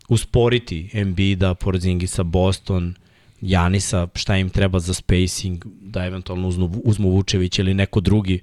usporiti 0.08 0.90
Embiida, 0.92 1.54
Porzingisa, 1.54 2.22
Boston, 2.22 2.94
Janisa, 3.40 4.08
šta 4.14 4.36
im 4.36 4.50
treba 4.50 4.78
za 4.78 4.94
spacing, 4.94 5.64
da 5.66 6.04
eventualno 6.04 6.48
uzmu, 6.48 6.70
uzmu 6.84 7.10
Vučević 7.10 7.58
ili 7.58 7.74
neko 7.74 8.00
drugi 8.00 8.40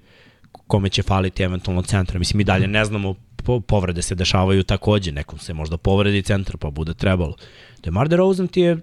kome 0.67 0.89
će 0.89 1.03
faliti 1.03 1.43
eventualno 1.43 1.81
centra. 1.81 2.19
Mislim, 2.19 2.37
mi 2.37 2.43
dalje 2.43 2.67
ne 2.67 2.85
znamo, 2.85 3.15
po, 3.35 3.59
povrede 3.59 4.01
se 4.01 4.15
dešavaju 4.15 4.63
takođe, 4.63 5.11
nekom 5.11 5.39
se 5.39 5.53
možda 5.53 5.77
povredi 5.77 6.21
centar, 6.21 6.57
pa 6.57 6.69
bude 6.69 6.93
trebalo. 6.93 7.35
Demar 7.83 8.09
DeRozan 8.09 8.47
ti 8.47 8.61
je 8.61 8.77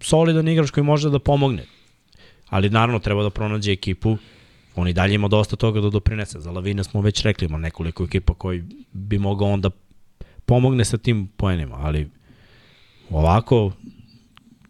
solidan 0.00 0.48
igrač 0.48 0.70
koji 0.70 0.84
može 0.84 1.10
da 1.10 1.18
pomogne, 1.18 1.64
ali 2.48 2.70
naravno 2.70 2.98
treba 2.98 3.22
da 3.22 3.30
pronađe 3.30 3.72
ekipu 3.72 4.16
on 4.76 4.88
i 4.88 4.92
dalje 4.92 5.14
ima 5.14 5.28
dosta 5.28 5.56
toga 5.56 5.80
da 5.80 5.90
doprinese. 5.90 6.40
Za 6.40 6.50
Lavina 6.50 6.84
smo 6.84 7.00
već 7.00 7.22
rekli, 7.22 7.46
ima 7.46 7.58
nekoliko 7.58 8.04
ekipa 8.04 8.34
koji 8.34 8.64
bi 8.92 9.18
mogao 9.18 9.48
onda 9.48 9.70
pomogne 10.48 10.84
sa 10.84 10.98
tim 10.98 11.26
poenima, 11.36 11.76
ali 11.76 12.08
ovako 13.10 13.72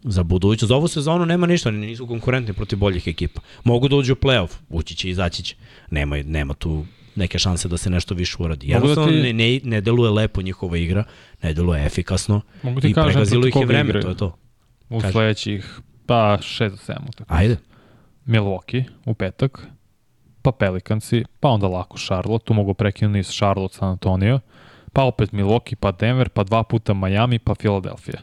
za 0.03 0.23
budućnost. 0.23 0.71
Ovu 0.71 0.87
sezonu 0.87 1.25
nema 1.25 1.47
ništa, 1.47 1.69
oni 1.69 1.87
nisu 1.87 2.07
konkurentni 2.07 2.53
protiv 2.53 2.79
boljih 2.79 3.07
ekipa. 3.07 3.41
Mogu 3.63 3.87
da 3.87 3.95
uđu 3.95 4.13
u 4.13 4.15
playoff, 4.15 4.55
ući 4.69 4.95
će 4.95 5.07
i 5.07 5.11
izaći 5.11 5.43
će. 5.43 5.55
Nema, 5.91 6.17
nema 6.17 6.53
tu 6.53 6.85
neke 7.15 7.39
šanse 7.39 7.67
da 7.67 7.77
se 7.77 7.89
nešto 7.89 8.15
više 8.15 8.35
uradi. 8.39 8.67
Da 8.67 8.73
Jednostavno 8.73 9.11
da 9.11 9.17
ti... 9.17 9.23
ne, 9.23 9.33
ne, 9.33 9.59
ne 9.63 9.81
deluje 9.81 10.11
lepo 10.11 10.41
njihova 10.41 10.77
igra, 10.77 11.03
ne 11.43 11.53
deluje 11.53 11.85
efikasno 11.85 12.41
Mogu 12.63 12.81
ti 12.81 12.89
i 12.89 12.93
kažem 12.93 13.11
pregazilo 13.11 13.47
ih 13.47 13.55
je 13.55 13.65
vreme, 13.65 13.89
igre. 13.89 14.01
to 14.01 14.09
je 14.09 14.17
to. 14.17 14.37
U 14.89 14.99
Kaži. 14.99 15.11
sledećih, 15.11 15.79
pa 16.05 16.37
6 16.41 16.69
do 16.69 16.75
7 16.75 16.95
utakmica. 17.09 17.25
Ajde. 17.27 17.57
Milwaukee 18.25 18.83
u 19.05 19.13
petak, 19.13 19.67
pa 20.41 20.51
Pelicansi, 20.51 21.23
pa 21.39 21.49
onda 21.49 21.67
lako 21.67 21.97
Charlotte, 21.97 22.45
tu 22.45 22.53
mogu 22.53 22.73
prekinuti 22.73 23.23
s 23.23 23.31
Charlotte 23.37 23.75
San 23.77 23.89
Antonio, 23.89 24.39
pa 24.93 25.03
opet 25.03 25.31
Milwaukee, 25.31 25.75
pa 25.75 25.91
Denver, 25.91 26.29
pa 26.29 26.43
dva 26.43 26.63
puta 26.63 26.93
Miami, 26.93 27.39
pa 27.39 27.55
Philadelphia. 27.55 28.19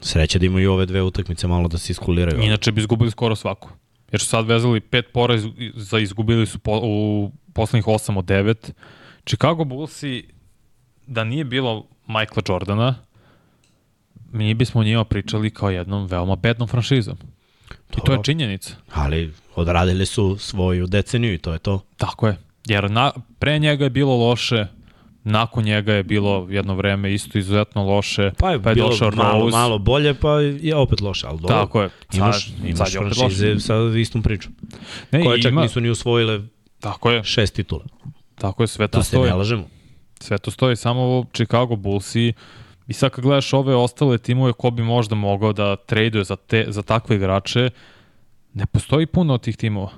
Sreća 0.00 0.38
da 0.38 0.46
imaju 0.46 0.72
ove 0.72 0.86
dve 0.86 1.02
utakmice 1.02 1.46
malo 1.46 1.68
da 1.68 1.78
se 1.78 1.92
iskuliraju. 1.92 2.42
Inače 2.42 2.72
bi 2.72 2.80
izgubili 2.80 3.10
skoro 3.10 3.36
svaku. 3.36 3.68
Jer 4.12 4.20
su 4.20 4.26
sad 4.26 4.46
vezali 4.46 4.80
pet 4.80 5.06
poraz 5.12 5.44
za 5.74 5.98
izgubili 5.98 6.46
su 6.46 6.58
po, 6.58 6.80
u 6.82 7.30
poslednjih 7.52 7.84
8 7.84 8.18
od 8.18 8.24
9. 8.24 8.70
Chicago 9.24 9.64
Bullsi, 9.64 10.24
da 11.06 11.24
nije 11.24 11.44
bilo 11.44 11.86
Michaela 12.06 12.42
Jordana, 12.48 12.94
mi 14.32 14.54
bismo 14.54 14.80
o 14.80 14.84
njima 14.84 15.04
pričali 15.04 15.50
kao 15.50 15.70
jednom 15.70 16.06
veoma 16.06 16.36
bednom 16.36 16.68
franšizom. 16.68 17.16
To, 17.90 17.98
I 17.98 18.06
to 18.06 18.12
je 18.12 18.18
činjenica. 18.24 18.74
Ali 18.92 19.32
odradili 19.54 20.06
su 20.06 20.36
svoju 20.38 20.86
deceniju 20.86 21.34
i 21.34 21.38
to 21.38 21.52
je 21.52 21.58
to. 21.58 21.80
Tako 21.96 22.26
je. 22.26 22.36
Jer 22.66 22.90
na, 22.90 23.12
pre 23.38 23.58
njega 23.58 23.84
je 23.84 23.90
bilo 23.90 24.16
loše, 24.16 24.66
nakon 25.24 25.64
njega 25.64 25.92
je 25.92 26.02
bilo 26.02 26.46
jedno 26.50 26.74
vreme 26.74 27.14
isto 27.14 27.38
izuzetno 27.38 27.84
loše, 27.84 28.30
pa 28.38 28.50
je, 28.50 28.62
pa 28.62 28.68
je 28.68 28.74
bilo 28.74 28.88
došao 28.88 29.10
malo, 29.10 29.44
Rose. 29.44 29.56
malo 29.56 29.78
bolje, 29.78 30.14
pa 30.14 30.40
je 30.40 30.76
opet 30.76 31.00
loše, 31.00 31.26
ali 31.26 31.40
dobro. 31.40 31.56
Tako 31.56 31.82
je. 31.82 31.90
Imaš, 32.12 32.46
sad, 32.46 32.64
imaš 32.64 32.92
sad 32.92 33.16
franšize 33.16 33.58
sa 33.60 33.74
istom 33.98 34.22
pričom. 34.22 34.52
Ne, 35.10 35.24
koje 35.24 35.42
čak 35.42 35.52
ima, 35.52 35.62
nisu 35.62 35.80
ni 35.80 35.90
usvojile 35.90 36.40
tako 36.80 37.10
je. 37.10 37.24
šest 37.24 37.54
titula. 37.54 37.84
Tako 38.34 38.62
je, 38.62 38.66
sve 38.66 38.88
to, 38.88 38.98
to 38.98 39.04
stoji. 39.04 39.20
Da 39.20 39.26
se 39.26 39.30
ne 39.30 39.38
lažemo. 39.38 39.64
Sve 40.20 40.38
to 40.38 40.50
stoji, 40.50 40.76
samo 40.76 41.24
Chicago 41.32 41.76
Bullsi 41.76 42.32
i 42.86 42.92
sad 42.92 43.10
kad 43.10 43.24
gledaš 43.24 43.52
ove 43.52 43.74
ostale 43.74 44.18
timove 44.18 44.52
ko 44.52 44.70
bi 44.70 44.82
možda 44.82 45.14
mogao 45.14 45.52
da 45.52 45.76
traduje 45.76 46.24
za, 46.24 46.36
te, 46.36 46.64
za 46.68 46.82
takve 46.82 47.16
igrače, 47.16 47.70
ne 48.54 48.66
postoji 48.66 49.06
puno 49.06 49.34
od 49.34 49.42
tih 49.42 49.56
timova. 49.56 49.90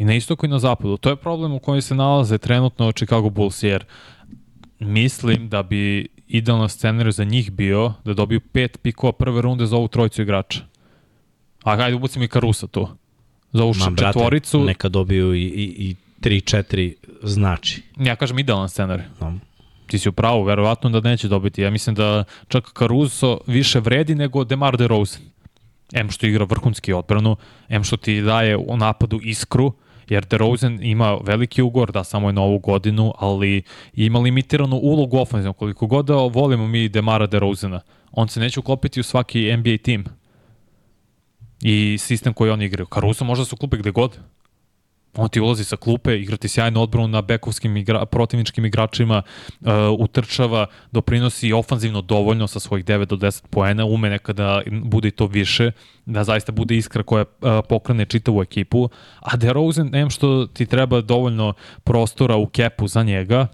I 0.00 0.04
na 0.04 0.14
istoku 0.14 0.46
i 0.46 0.48
na 0.48 0.58
zapadu. 0.58 0.96
To 0.96 1.10
je 1.10 1.16
problem 1.16 1.52
u 1.52 1.58
kojem 1.58 1.82
se 1.82 1.94
nalaze 1.94 2.38
trenutno 2.38 2.92
Chicago 2.92 3.30
Bulls, 3.30 3.62
jer 3.62 3.84
mislim 4.78 5.48
da 5.48 5.62
bi 5.62 6.08
idealna 6.28 6.68
scenarij 6.68 7.12
za 7.12 7.24
njih 7.24 7.52
bio 7.52 7.92
da 8.04 8.14
dobiju 8.14 8.40
pet 8.40 8.78
pikova 8.82 9.12
prve 9.12 9.42
runde 9.42 9.66
za 9.66 9.76
ovu 9.76 9.88
trojicu 9.88 10.22
igrača. 10.22 10.60
A 11.64 11.76
hajde 11.76 11.96
ubacimo 11.96 12.24
i 12.24 12.28
Karusa 12.28 12.66
tu. 12.66 12.88
Za 13.52 13.62
ovu 13.62 13.74
Ma, 13.78 13.96
četvoricu. 13.96 14.58
Brate, 14.58 14.68
neka 14.68 14.88
dobiju 14.88 15.34
i, 15.34 15.42
i, 15.42 15.88
i 15.88 15.96
3-4 16.20 16.94
znači. 17.22 17.82
Ja 17.98 18.16
kažem 18.16 18.38
idealan 18.38 18.68
scenarij. 18.68 19.04
No. 19.20 19.38
Ti 19.86 19.98
si 19.98 20.08
u 20.08 20.12
pravu, 20.12 20.44
verovatno 20.44 20.90
da 20.90 21.00
neće 21.00 21.28
dobiti. 21.28 21.62
Ja 21.62 21.70
mislim 21.70 21.94
da 21.94 22.24
čak 22.48 22.72
Caruso 22.78 23.38
više 23.46 23.80
vredi 23.80 24.14
nego 24.14 24.44
DeMar 24.44 24.76
DeRozan. 24.76 25.22
M 25.92 26.10
što 26.10 26.26
igra 26.26 26.44
vrhunski 26.44 26.92
odbranu, 26.92 27.36
M 27.68 27.84
što 27.84 27.96
ti 27.96 28.22
daje 28.22 28.56
u 28.56 28.76
napadu 28.76 29.20
iskru, 29.22 29.72
jer 30.10 30.26
DeRozan 30.26 30.78
ima 30.82 31.18
veliki 31.24 31.62
ugor, 31.62 31.92
da 31.92 32.04
samo 32.04 32.28
je 32.28 32.32
na 32.32 32.42
ovu 32.42 32.58
godinu, 32.58 33.12
ali 33.18 33.62
ima 33.94 34.18
limitiranu 34.18 34.76
ulogu 34.76 35.18
ofenzivno. 35.18 35.52
Koliko 35.52 35.86
god 35.86 36.06
da 36.06 36.14
volimo 36.14 36.66
mi 36.66 36.88
Demara 36.88 37.26
DeRozana, 37.26 37.80
on 38.12 38.28
se 38.28 38.40
neće 38.40 38.60
uklopiti 38.60 39.00
u 39.00 39.02
svaki 39.02 39.56
NBA 39.56 39.76
tim 39.82 40.04
i 41.62 41.98
sistem 42.00 42.32
koji 42.32 42.50
oni 42.50 42.64
igraju. 42.64 42.86
Caruso 42.94 43.24
može 43.24 43.40
da 43.40 43.46
se 43.46 43.54
uklopi 43.54 43.76
gde 43.76 43.90
god. 43.90 44.18
On 45.16 45.28
ti 45.28 45.40
ulazi 45.40 45.64
sa 45.64 45.76
klupe, 45.76 46.14
igrati 46.18 46.48
sjajnu 46.48 46.82
odbranu 46.82 47.08
na 47.08 47.22
bekovskim 47.22 47.76
igra, 47.76 48.06
protivničkim 48.06 48.64
igračima, 48.64 49.22
uh, 49.22 49.68
utrčava, 49.98 50.66
doprinosi 50.92 51.52
ofanzivno 51.52 52.00
dovoljno 52.00 52.46
sa 52.46 52.60
svojih 52.60 52.84
9 52.84 53.04
do 53.04 53.16
10 53.16 53.46
poena, 53.50 53.84
ume 53.84 54.10
nekada 54.10 54.62
bude 54.84 55.08
i 55.08 55.10
to 55.10 55.26
više, 55.26 55.72
da 56.06 56.24
zaista 56.24 56.52
bude 56.52 56.76
iskra 56.76 57.02
koja 57.02 57.24
uh, 57.24 57.50
pokrene 57.68 58.04
čitavu 58.04 58.42
ekipu, 58.42 58.88
a 59.20 59.36
DeRozan, 59.36 59.88
nem 59.88 60.10
što 60.10 60.46
ti 60.46 60.66
treba 60.66 61.00
dovoljno 61.00 61.52
prostora 61.84 62.36
u 62.36 62.46
kepu 62.46 62.88
za 62.88 63.02
njega, 63.02 63.46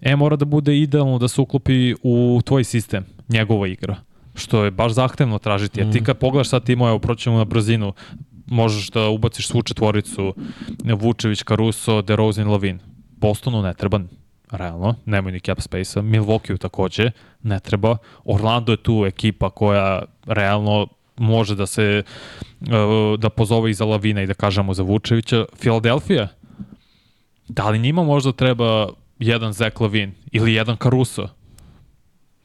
e 0.00 0.16
mora 0.16 0.36
da 0.36 0.44
bude 0.44 0.78
idealno 0.78 1.18
da 1.18 1.28
se 1.28 1.40
uklopi 1.40 1.94
u 2.02 2.40
tvoj 2.44 2.64
sistem, 2.64 3.06
njegova 3.28 3.68
igra 3.68 3.96
što 4.36 4.64
je 4.64 4.70
baš 4.70 4.92
zahtevno 4.92 5.38
tražiti. 5.38 5.80
Jer 5.80 5.92
ti 5.92 6.00
mm. 6.00 6.04
kad 6.04 6.18
pogledaš 6.18 6.48
sad 6.48 6.64
timo, 6.64 6.88
evo, 6.88 6.98
proćemo 6.98 7.38
na 7.38 7.44
brzinu, 7.44 7.92
možeš 8.46 8.90
da 8.90 9.08
ubaciš 9.08 9.48
svu 9.48 9.62
četvoricu 9.62 10.34
Vučević, 10.84 11.42
Caruso, 11.48 12.02
DeRozan, 12.02 12.48
Lavin. 12.48 12.80
Bostonu 13.16 13.62
ne 13.62 13.74
treba 13.74 14.00
realno, 14.50 14.94
nemoj 15.04 15.32
ni 15.32 15.40
cap 15.40 15.60
space-a, 15.60 16.02
Milwaukee 16.02 16.58
takođe 16.58 17.10
ne 17.42 17.60
treba, 17.60 17.96
Orlando 18.24 18.72
je 18.72 18.82
tu 18.82 19.04
ekipa 19.06 19.50
koja 19.50 20.02
realno 20.26 20.86
može 21.16 21.54
da 21.54 21.66
se 21.66 22.02
uh, 22.60 22.68
da 23.18 23.30
pozove 23.30 23.70
iza 23.70 23.84
Lavina 23.84 24.22
i 24.22 24.26
da 24.26 24.34
kažemo 24.34 24.74
za 24.74 24.82
Vučevića, 24.82 25.44
Philadelphia 25.60 26.28
da 27.48 27.70
li 27.70 27.78
njima 27.78 28.02
možda 28.02 28.32
treba 28.32 28.88
jedan 29.18 29.52
Zach 29.52 29.80
Lavin 29.80 30.12
ili 30.32 30.54
jedan 30.54 30.76
Caruso 30.82 31.28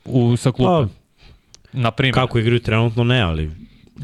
u, 0.06 0.38
sa 0.38 0.52
klupe? 0.52 0.72
Pa, 0.72 1.02
Na 1.74 1.92
primjer. 1.92 2.16
Kako 2.16 2.40
igraju 2.40 2.60
trenutno 2.60 3.04
ne, 3.04 3.22
ali 3.22 3.52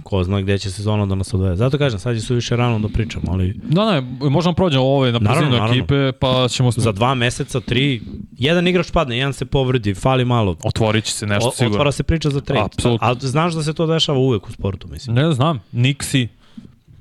ko 0.03 0.23
zna 0.23 0.41
gde 0.41 0.57
će 0.57 0.71
sezona 0.71 1.05
da 1.05 1.15
nas 1.15 1.33
odvede. 1.33 1.55
Zato 1.55 1.77
kažem, 1.77 1.99
sad 1.99 2.15
je 2.15 2.21
su 2.21 2.35
više 2.35 2.55
rano 2.55 2.79
da 2.79 2.87
pričamo, 2.87 3.31
ali... 3.31 3.53
Da, 3.63 3.91
ne, 3.91 4.01
možemo 4.29 4.53
prođemo 4.53 4.83
ove 4.83 5.11
na 5.11 5.19
brzinu 5.19 5.55
ekipe, 5.55 6.11
pa 6.11 6.47
ćemo... 6.49 6.71
Za 6.71 6.91
dva 6.91 7.15
meseca, 7.15 7.59
tri, 7.59 8.01
jedan 8.31 8.67
igrač 8.67 8.91
padne, 8.91 9.17
jedan 9.17 9.33
se 9.33 9.45
povredi, 9.45 9.93
fali 9.93 10.25
malo. 10.25 10.55
Otvorit 10.63 11.03
će 11.03 11.11
se 11.11 11.27
nešto 11.27 11.49
o, 11.49 11.51
sigurno. 11.51 11.75
Otvara 11.75 11.91
se 11.91 12.03
priča 12.03 12.29
za 12.29 12.41
trade. 12.41 12.61
Apsolutno. 12.65 13.07
A 13.07 13.15
znaš 13.19 13.53
da 13.53 13.63
se 13.63 13.73
to 13.73 13.87
dešava 13.87 14.19
uvek 14.19 14.47
u 14.47 14.51
sportu, 14.51 14.87
mislim. 14.87 15.15
Ne 15.15 15.31
znam, 15.31 15.59
Nixi, 15.73 16.27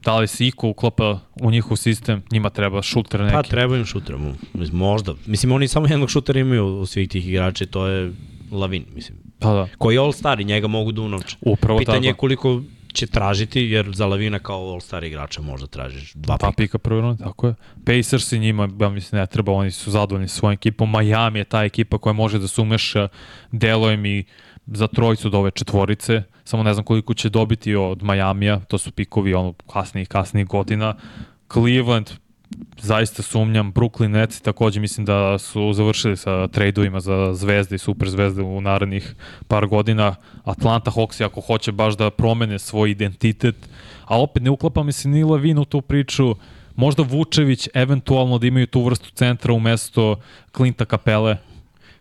da 0.04 0.18
li 0.18 0.26
se 0.26 0.46
Iko 0.46 0.68
uklopa 0.68 1.18
u 1.40 1.50
njihov 1.50 1.76
sistem, 1.76 2.22
njima 2.32 2.50
treba 2.50 2.82
šuter 2.82 3.20
neki. 3.20 3.34
Pa 3.34 3.42
treba 3.42 3.76
im 3.76 3.84
šuter, 3.84 4.16
možda. 4.72 5.14
Mislim, 5.26 5.52
oni 5.52 5.68
samo 5.68 5.86
jednog 5.86 6.10
šutera 6.10 6.40
imaju 6.40 6.66
u 6.66 6.86
svih 6.86 7.08
tih 7.08 7.28
igrača, 7.28 7.66
to 7.66 7.86
je 7.86 8.12
Lavin, 8.50 8.84
mislim. 8.94 9.18
Pa 9.38 9.52
da. 9.52 9.68
Koji 9.78 9.94
je 9.94 10.00
all-star 10.00 10.40
i 10.40 10.44
njega 10.44 10.66
mogu 10.66 10.92
da 10.92 11.02
unovče. 11.02 11.36
Upravo 11.40 11.78
Pitanje 11.78 11.98
tako. 11.98 12.06
je 12.06 12.14
koliko 12.14 12.62
će 12.96 13.06
tražiti, 13.06 13.60
jer 13.60 13.90
za 13.92 14.06
Lavina 14.06 14.38
kao 14.38 14.72
all-star 14.72 15.04
igrača 15.04 15.42
možda 15.42 15.66
tražiš 15.66 16.12
dva 16.14 16.36
pika. 16.36 16.46
Dva 16.46 16.52
pika 16.56 16.78
prvi 16.78 17.00
rund, 17.00 17.18
tako 17.18 17.46
je. 17.46 17.54
Pacers 17.84 18.32
i 18.32 18.38
njima, 18.38 18.68
ja 18.80 18.88
mislim, 18.88 19.20
ne 19.20 19.26
treba, 19.26 19.52
oni 19.52 19.70
su 19.70 19.90
zadovoljni 19.90 20.28
svojom 20.28 20.52
ekipom. 20.52 20.92
Miami 20.92 21.38
je 21.38 21.44
ta 21.44 21.64
ekipa 21.64 21.98
koja 21.98 22.12
može 22.12 22.38
da 22.38 22.48
se 22.48 22.60
umeša 22.60 23.08
delojem 23.52 24.06
i 24.06 24.24
za 24.66 24.86
trojicu 24.86 25.30
do 25.30 25.38
ove 25.38 25.50
četvorice, 25.50 26.22
samo 26.44 26.62
ne 26.62 26.74
znam 26.74 26.84
koliko 26.84 27.14
će 27.14 27.28
dobiti 27.28 27.74
od 27.74 28.02
Majamija, 28.02 28.60
to 28.60 28.78
su 28.78 28.90
pikovi 28.90 29.34
ono 29.34 29.52
kasnijih 29.52 30.08
kasnijih 30.08 30.46
godina. 30.46 30.94
Cleveland, 31.52 32.10
zaista 32.80 33.22
sumnjam. 33.22 33.72
Brooklyn 33.72 34.08
Nets 34.08 34.40
takođe 34.40 34.80
mislim 34.80 35.06
da 35.06 35.38
su 35.38 35.72
završili 35.72 36.16
sa 36.16 36.48
tradeovima 36.48 37.00
za 37.00 37.34
zvezde 37.34 37.74
i 37.74 37.78
super 37.78 38.08
zvezde 38.08 38.42
u 38.42 38.60
narednih 38.60 39.14
par 39.48 39.66
godina. 39.66 40.14
Atlanta 40.44 40.90
Hawks 40.90 41.24
ako 41.24 41.40
hoće 41.40 41.72
baš 41.72 41.96
da 41.96 42.10
promene 42.10 42.58
svoj 42.58 42.90
identitet, 42.90 43.68
a 44.04 44.20
opet 44.20 44.42
ne 44.42 44.50
uklapa 44.50 44.82
mi 44.82 44.92
se 44.92 45.08
ni 45.08 45.24
Lavin 45.24 45.58
u 45.58 45.64
tu 45.64 45.80
priču, 45.80 46.34
možda 46.76 47.02
Vučević 47.02 47.68
eventualno 47.74 48.38
da 48.38 48.46
imaju 48.46 48.66
tu 48.66 48.84
vrstu 48.84 49.10
centra 49.10 49.52
umesto 49.52 50.16
Klinta 50.52 50.84
Kapele. 50.84 51.36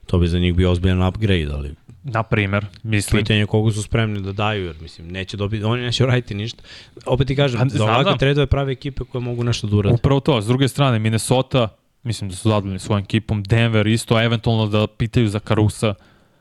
To 0.06 0.18
bi 0.18 0.28
za 0.28 0.40
njih 0.40 0.56
bio 0.56 0.72
ozbiljan 0.72 1.08
upgrade, 1.08 1.50
ali 1.54 1.76
Na 2.08 2.24
primer, 2.24 2.66
mislim. 2.84 3.22
Pitanje 3.22 3.46
koga 3.46 3.72
su 3.72 3.84
spremni 3.84 4.22
da 4.22 4.32
daju, 4.32 4.66
jer 4.66 4.76
mislim, 4.82 5.08
neće 5.08 5.38
dobiti, 5.38 5.64
oni 5.64 5.82
neće 5.82 6.06
raditi 6.06 6.36
ništa. 6.36 6.64
Opet 7.06 7.28
ti 7.28 7.36
kažem, 7.36 7.62
A, 7.62 7.66
za 7.68 7.84
ovakve 7.84 8.12
da. 8.12 8.18
tredove 8.18 8.48
prave 8.48 8.72
ekipe 8.72 9.04
koje 9.04 9.22
mogu 9.22 9.44
nešto 9.44 9.68
da 9.68 9.76
urade. 9.76 9.96
Upravo 9.96 10.20
to, 10.20 10.42
s 10.42 10.48
druge 10.48 10.68
strane, 10.68 11.00
Minnesota, 11.00 11.68
mislim 12.04 12.30
da 12.30 12.36
su 12.36 12.50
zadovoljni 12.50 12.80
svojim 12.80 13.04
ekipom. 13.04 13.44
Denver 13.44 13.88
isto, 13.88 14.22
eventualno 14.22 14.68
da 14.68 14.88
pitaju 14.88 15.28
za 15.28 15.40
Karusa, 15.40 15.94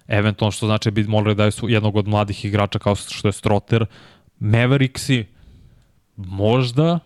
eventualno 0.09 0.51
što 0.51 0.67
znači 0.67 0.87
da 0.87 0.93
bi 0.93 1.05
morali 1.05 1.35
da 1.35 1.39
daju 1.39 1.53
su 1.53 1.69
jednog 1.69 1.97
od 1.97 2.09
mladih 2.09 2.45
igrača 2.45 2.79
kao 2.79 2.95
što 2.95 3.29
je 3.29 3.33
Strotter. 3.33 3.87
Mavericksi, 4.39 5.25
možda, 6.17 6.99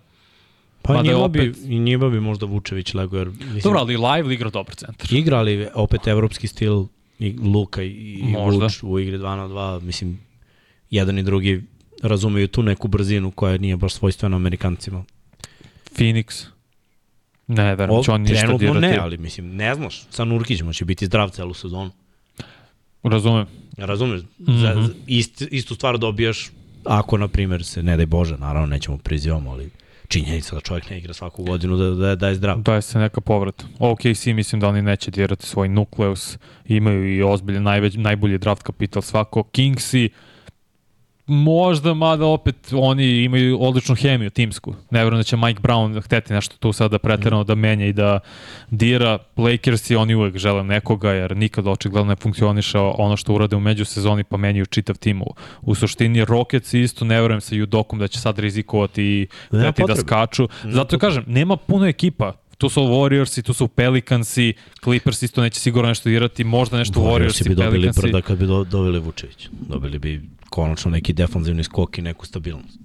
Pa 0.82 0.92
Mada 0.92 1.02
njima, 1.04 1.28
bi, 1.28 1.38
opet- 1.40 1.56
i 1.66 1.78
njima 1.78 2.08
bi 2.08 2.20
možda 2.20 2.46
Vučević 2.46 2.94
lego, 2.94 3.18
jer 3.18 3.28
mislim, 3.28 3.60
Dobro, 3.60 3.78
ali 3.80 3.96
live 3.96 4.34
igra 4.34 4.50
dobar 4.50 4.74
centar. 4.74 5.12
igrali 5.12 5.68
opet 5.74 6.06
evropski 6.06 6.46
stil 6.46 6.84
i 7.18 7.32
Luka 7.38 7.82
i, 7.82 8.22
Možda. 8.22 8.64
Vuč 8.64 8.82
u 8.82 8.98
igri 8.98 9.18
2 9.18 9.36
na 9.36 9.48
2, 9.48 9.80
mislim, 9.80 10.20
jedan 10.90 11.18
i 11.18 11.22
drugi 11.22 11.62
razumeju 12.02 12.48
tu 12.48 12.62
neku 12.62 12.88
brzinu 12.88 13.30
koja 13.30 13.58
nije 13.58 13.76
baš 13.76 13.94
svojstvena 13.94 14.36
Amerikancima. 14.36 15.04
Phoenix. 15.96 16.44
Ne, 17.46 17.74
verujem, 17.76 18.02
će 18.02 18.10
on 18.12 18.20
ništa 18.22 18.38
trenutno 18.38 18.58
dirati. 18.58 18.80
ne, 18.80 18.98
ali 18.98 19.18
mislim, 19.18 19.56
ne 19.56 19.74
znaš, 19.74 20.02
sa 20.10 20.24
Nurkićima 20.24 20.72
će 20.72 20.84
biti 20.84 21.06
zdrav 21.06 21.28
celu 21.28 21.54
sezonu. 21.54 21.90
Razumem. 23.02 23.46
Razumeš? 23.76 24.22
Mm 24.22 24.26
Mhm. 24.42 24.52
-hmm. 24.52 24.60
za, 24.86 24.92
ist, 25.06 25.42
istu 25.50 25.74
stvar 25.74 25.98
dobijaš 25.98 26.50
ako, 26.84 27.18
na 27.18 27.28
primjer, 27.28 27.64
se, 27.64 27.82
ne 27.82 27.96
daj 27.96 28.06
Bože, 28.06 28.36
naravno 28.38 28.66
nećemo 28.66 28.98
prizivamo, 28.98 29.50
ali 29.50 29.70
činjenica 30.08 30.54
da 30.54 30.60
čovjek 30.60 30.90
ne 30.90 30.98
igra 30.98 31.14
svaku 31.14 31.44
godinu 31.44 31.76
da, 31.76 31.90
da, 31.90 32.14
da 32.14 32.28
je 32.28 32.34
zdrav. 32.34 32.58
Daje 32.58 32.82
se 32.82 32.98
neka 32.98 33.20
povrat. 33.20 33.64
OKC 33.78 34.26
mislim 34.26 34.60
da 34.60 34.68
oni 34.68 34.82
neće 34.82 35.10
dirati 35.10 35.46
svoj 35.46 35.68
nukleus. 35.68 36.38
Imaju 36.66 37.14
i 37.16 37.22
ozbilje 37.22 37.60
najveć, 37.60 37.94
najbolji 37.96 38.38
draft 38.38 38.62
kapital 38.62 39.02
svako. 39.02 39.42
Kingsi 39.42 40.10
možda, 41.28 41.94
mada 41.94 42.26
opet 42.26 42.56
oni 42.72 43.22
imaju 43.22 43.58
odličnu 43.62 43.94
hemiju 43.94 44.30
timsku. 44.30 44.74
Ne 44.90 45.04
verujem 45.04 45.20
da 45.20 45.24
će 45.24 45.36
Mike 45.36 45.60
Brown 45.60 46.00
hteti 46.00 46.32
nešto 46.32 46.56
tu 46.56 46.72
sada 46.72 46.98
preterano 46.98 47.44
da 47.44 47.54
menja 47.54 47.86
i 47.86 47.92
da 47.92 48.20
dira. 48.70 49.18
Lakersi 49.36 49.96
oni 49.96 50.14
uvek 50.14 50.36
žele 50.36 50.64
nekoga 50.64 51.12
jer 51.12 51.36
nikad 51.36 51.66
očigledno 51.66 52.08
ne 52.08 52.16
funkcioniše 52.16 52.78
ono 52.78 53.16
što 53.16 53.34
urade 53.34 53.56
u 53.56 53.60
međusezoni 53.60 54.24
pa 54.24 54.36
menjaju 54.36 54.66
čitav 54.66 54.96
tim 54.96 55.22
u, 55.22 55.34
u 55.62 55.74
suštini. 55.74 56.24
Rockets 56.24 56.74
isto 56.74 57.04
ne 57.04 57.20
verujem 57.20 57.40
sa 57.40 57.54
Judokom 57.54 57.98
da 57.98 58.08
će 58.08 58.20
sad 58.20 58.38
rizikovati 58.38 59.02
i 59.02 59.26
hteti 59.46 59.62
da 59.62 59.72
potrebe. 59.72 60.00
skaču. 60.00 60.48
Zato 60.64 60.98
kažem, 60.98 61.24
nema 61.26 61.56
puno 61.56 61.86
ekipa. 61.86 62.32
Tu 62.58 62.68
su 62.68 62.80
Warriorsi, 62.80 63.42
tu 63.42 63.52
su 63.52 63.68
Pelicansi, 63.68 64.54
Clippers 64.84 65.22
isto 65.22 65.42
neće 65.42 65.60
sigurno 65.60 65.88
nešto 65.88 66.08
dirati, 66.08 66.44
možda 66.44 66.78
nešto 66.78 67.00
Warriorsi 67.00 67.44
Warriorsi, 67.44 67.48
bi 67.48 67.54
dobili 67.54 67.90
prda 67.96 68.20
kad 68.20 68.38
bi 68.38 68.46
do, 68.46 68.64
doveli 68.64 68.98
Vučević. 68.98 69.48
Dobili 69.68 69.98
bi 69.98 70.22
konačno 70.50 70.90
neki 70.90 71.12
defanzivni 71.12 71.64
skok 71.64 71.98
i 71.98 72.02
neku 72.02 72.26
stabilnost. 72.26 72.78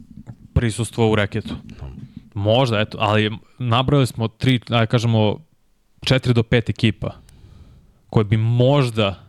prisustvo 0.53 1.11
u 1.11 1.15
reketu. 1.15 1.55
Možda, 2.33 2.79
eto, 2.79 2.97
ali 3.01 3.31
nabrali 3.59 4.07
smo 4.07 4.27
tri, 4.27 4.59
ajde 4.69 4.85
kažemo, 4.85 5.39
četiri 6.05 6.33
do 6.33 6.43
pet 6.43 6.69
ekipa 6.69 7.11
koje 8.09 8.23
bi 8.23 8.37
možda 8.37 9.23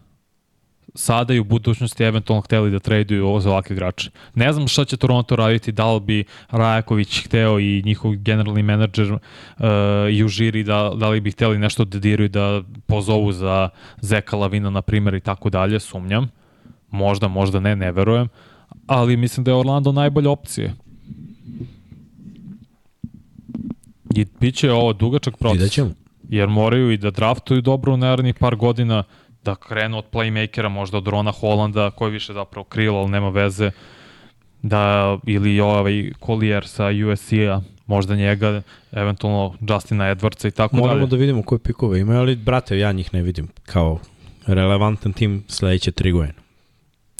sada 0.94 1.34
i 1.34 1.38
u 1.38 1.44
budućnosti 1.44 2.04
eventualno 2.04 2.40
hteli 2.40 2.70
da 2.70 2.78
traduju 2.78 3.26
ovo 3.26 3.40
za 3.40 3.50
ovakve 3.50 3.74
igrače. 3.74 4.10
Ne 4.34 4.52
znam 4.52 4.68
šta 4.68 4.84
će 4.84 4.96
Toronto 4.96 5.36
raditi, 5.36 5.72
da 5.72 5.92
li 5.92 6.00
bi 6.00 6.24
Rajaković 6.50 7.24
hteo 7.26 7.58
i 7.58 7.82
njihov 7.84 8.16
generalni 8.16 8.62
menadžer 8.62 9.12
uh, 9.12 9.20
i 10.10 10.24
u 10.24 10.28
žiri 10.28 10.62
da, 10.62 10.92
da 10.96 11.08
li 11.08 11.20
bi 11.20 11.30
hteli 11.30 11.58
nešto 11.58 11.84
da 11.84 11.98
diraju 11.98 12.28
da 12.28 12.62
pozovu 12.86 13.32
za 13.32 13.68
Zeka 14.00 14.36
Lavina, 14.36 14.70
na 14.70 14.82
primjer, 14.82 15.14
i 15.14 15.20
tako 15.20 15.50
dalje, 15.50 15.80
sumnjam. 15.80 16.30
Možda, 16.94 17.28
možda 17.28 17.60
ne, 17.60 17.76
ne 17.76 17.92
verujem. 17.92 18.28
Ali 18.86 19.16
mislim 19.16 19.44
da 19.44 19.50
je 19.50 19.56
Orlando 19.56 19.92
najbolja 19.92 20.30
opcija. 20.30 20.72
I 24.14 24.26
bit 24.40 24.54
će 24.54 24.72
ovo 24.72 24.92
dugačak 24.92 25.36
proces. 25.36 25.56
Vidjet 25.56 25.72
ćemo. 25.72 25.90
Jer 26.28 26.48
moraju 26.48 26.90
i 26.90 26.96
da 26.96 27.10
draftuju 27.10 27.60
dobro 27.60 27.94
u 27.94 27.96
narednih 27.96 28.34
par 28.34 28.56
godina, 28.56 29.04
da 29.44 29.54
krenu 29.54 29.98
od 29.98 30.04
playmakera, 30.12 30.68
možda 30.68 30.98
od 30.98 31.08
Rona 31.08 31.30
Holanda, 31.30 31.90
koji 31.90 32.12
više 32.12 32.32
zapravo 32.32 32.64
krilo, 32.64 32.98
ali 32.98 33.10
nema 33.10 33.28
veze, 33.28 33.70
da, 34.62 35.18
ili 35.26 35.60
ovaj 35.60 36.12
Collier 36.26 36.66
sa 36.66 36.84
USC-a, 37.10 37.60
možda 37.86 38.16
njega, 38.16 38.62
eventualno 38.92 39.54
Justina 39.60 40.04
Edwardsa 40.14 40.48
i 40.48 40.50
tako 40.50 40.76
Moramo 40.76 40.94
dalje. 40.94 41.10
da 41.10 41.16
vidimo 41.16 41.42
koje 41.42 41.58
pikove 41.58 42.00
imaju, 42.00 42.18
ali 42.18 42.36
brate, 42.36 42.78
ja 42.78 42.92
njih 42.92 43.14
ne 43.14 43.22
vidim 43.22 43.48
kao 43.66 43.98
relevantan 44.46 45.12
tim 45.12 45.44
sledeće 45.48 45.92
tri 45.92 46.12
godine. 46.12 46.43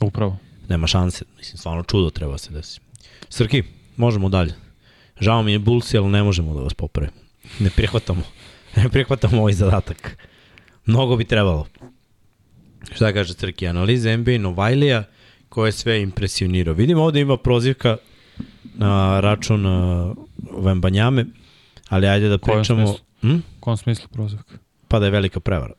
Upravo. 0.03 0.39
Nema 0.69 0.87
šanse, 0.87 1.25
mislim, 1.39 1.59
stvarno 1.59 1.83
čudo 1.83 2.11
treba 2.11 2.39
se 2.39 2.53
desi. 2.53 2.81
Srki, 3.29 3.63
možemo 3.97 4.29
dalje. 4.29 4.55
Žao 5.21 5.43
mi 5.43 5.53
je 5.53 5.59
Bulsi, 5.59 5.99
ali 5.99 6.09
ne 6.09 6.23
možemo 6.23 6.55
da 6.55 6.61
vas 6.61 6.75
poprave. 6.75 7.11
Ne 7.59 7.71
prihvatamo. 7.71 8.23
Ne 8.77 8.89
prihvatamo 8.89 9.41
ovaj 9.41 9.53
zadatak. 9.53 10.17
Mnogo 10.87 11.17
bi 11.17 11.25
trebalo. 11.25 11.67
Šta 12.93 13.13
kaže 13.13 13.35
Srki? 13.35 13.69
Analiza 13.69 14.17
NBA 14.17 14.39
Novajlija 14.39 15.05
koje 15.49 15.69
je 15.69 15.73
sve 15.73 16.03
impresionirao. 16.03 16.75
Vidimo 16.75 17.03
ovde 17.03 17.21
ima 17.21 17.37
prozivka 17.37 17.97
na 18.75 19.21
račun 19.21 19.67
uh, 19.67 20.17
Vembanjame, 20.65 21.27
ali 21.89 22.07
ajde 22.07 22.29
da 22.29 22.39
Kojem 22.39 22.59
pričamo... 22.59 22.87
smislu? 22.87 23.05
Hm? 23.21 23.39
Kom 23.61 23.77
smislu 23.77 24.09
prozivka? 24.13 24.59
Pa 24.89 24.99
da 24.99 25.05
je 25.05 25.11
velika 25.11 25.41
prevara. 25.41 25.75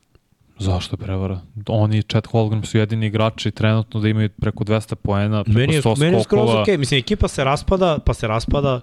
Zašto 0.59 0.97
prevara? 0.97 1.41
Oni 1.67 1.97
i 1.97 2.03
Chet 2.03 2.27
Holmgren 2.27 2.63
su 2.63 2.77
jedini 2.77 3.05
igrači 3.05 3.51
trenutno 3.51 3.99
da 3.99 4.07
imaju 4.09 4.29
preko 4.29 4.63
200 4.63 4.95
poena, 4.95 5.43
preko 5.43 5.59
Meni 5.59 5.73
je, 5.73 5.81
100 5.81 5.99
meni 5.99 6.17
je 6.17 6.23
skroz 6.23 6.41
skokova. 6.41 6.61
okej. 6.61 6.77
Mislim, 6.77 6.97
ekipa 6.99 7.27
se 7.27 7.43
raspada, 7.43 7.97
pa 8.05 8.13
se 8.13 8.27
raspada. 8.27 8.81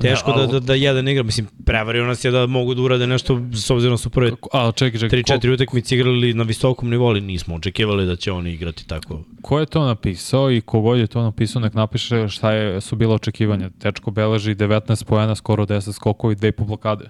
Teško 0.00 0.32
da, 0.32 0.38
ali- 0.38 0.52
da, 0.52 0.60
da 0.60 0.74
jedan 0.74 1.08
igra. 1.08 1.22
Mislim, 1.22 1.46
prevario 1.64 2.04
nas 2.06 2.24
je 2.24 2.30
da 2.30 2.46
mogu 2.46 2.74
da 2.74 2.82
urade 2.82 3.06
nešto, 3.06 3.40
s 3.52 3.70
obzirom 3.70 3.92
da 3.94 3.98
su 3.98 4.10
prve 4.10 4.30
A 4.52 4.72
čekaj, 4.72 5.00
čekaj, 5.00 5.22
ko, 5.22 5.32
3-4 5.32 5.54
utakmice 5.54 5.94
igrali 5.94 6.34
na 6.34 6.42
visokom 6.42 6.90
nivou, 6.90 7.08
ali 7.08 7.20
nismo 7.20 7.54
očekivali 7.54 8.06
da 8.06 8.16
će 8.16 8.32
oni 8.32 8.52
igrati 8.52 8.88
tako. 8.88 9.20
ko 9.42 9.58
je 9.60 9.66
to 9.66 9.84
napisao 9.86 10.50
i 10.52 10.60
kogod 10.60 10.98
je 10.98 11.06
to 11.06 11.22
napisao, 11.22 11.62
nek 11.62 11.74
napiše 11.74 12.28
šta 12.28 12.52
je, 12.52 12.80
su 12.80 12.96
bila 12.96 13.14
očekivanja. 13.14 13.70
Tečko 13.78 14.10
beleži 14.10 14.54
19 14.54 15.04
poena, 15.04 15.34
skoro 15.34 15.66
10 15.66 15.92
skokova 15.92 16.32
i 16.32 16.36
2,5 16.36 16.66
blokade. 16.66 17.04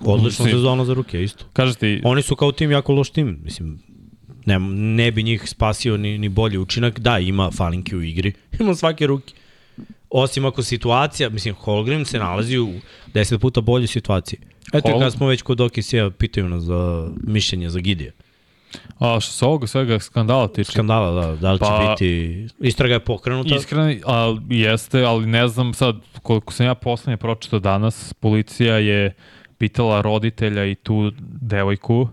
Odlična 0.00 0.44
Mislim, 0.44 0.50
sezona 0.50 0.84
za 0.84 0.94
ruke, 0.94 1.22
isto. 1.22 1.44
Kažeš 1.52 1.76
ti, 1.76 2.00
Oni 2.04 2.22
su 2.22 2.36
kao 2.36 2.52
tim 2.52 2.70
jako 2.70 2.92
loš 2.92 3.10
tim, 3.10 3.40
mislim, 3.44 3.78
ne, 4.46 4.58
ne 4.98 5.10
bi 5.12 5.22
njih 5.22 5.42
spasio 5.48 5.96
ni, 5.96 6.18
ni 6.18 6.28
bolji 6.28 6.58
učinak. 6.58 6.98
Da, 7.00 7.18
ima 7.18 7.50
falinke 7.50 7.96
u 7.96 8.02
igri, 8.02 8.32
ima 8.60 8.74
svake 8.74 9.06
ruke. 9.06 9.34
Osim 10.10 10.44
ako 10.44 10.62
situacija, 10.62 11.28
mislim, 11.28 11.54
Holgren 11.54 12.04
se 12.04 12.18
nalazi 12.18 12.58
u 12.58 12.72
10 13.14 13.38
puta 13.38 13.60
boljoj 13.60 13.86
situaciji. 13.86 14.38
Eto, 14.72 14.88
Hol- 14.88 15.00
kad 15.00 15.12
smo 15.12 15.26
već 15.26 15.42
kod 15.42 15.60
Okisija, 15.60 16.10
pitaju 16.10 16.48
nas 16.48 16.62
za 16.62 17.10
mišljenje 17.26 17.70
za 17.70 17.80
Gidija. 17.80 18.12
a 18.98 19.20
što 19.20 19.32
se 19.32 19.44
ovoga 19.46 19.66
svega 19.66 19.98
skandala 19.98 20.48
tiče, 20.48 20.72
Skandala, 20.72 21.26
da, 21.26 21.36
da 21.36 21.52
li 21.52 21.58
će 21.58 21.64
Pa- 21.64 21.94
biti... 22.00 22.46
Istraga 22.60 22.94
je 22.94 23.00
pokrenuta. 23.00 23.56
Iskreno, 23.56 23.94
a, 24.06 24.36
jeste, 24.50 25.02
ali 25.02 25.26
ne 25.26 25.48
znam 25.48 25.74
sad, 25.74 25.96
koliko 26.22 26.52
sam 26.52 26.66
ja 26.66 26.74
poslednje 26.74 27.16
pročitao 27.16 27.58
danas, 27.58 28.14
policija 28.14 28.78
je 28.78 29.14
pitala 29.58 30.00
roditelja 30.00 30.64
i 30.64 30.74
tu 30.74 31.12
devojku 31.40 32.08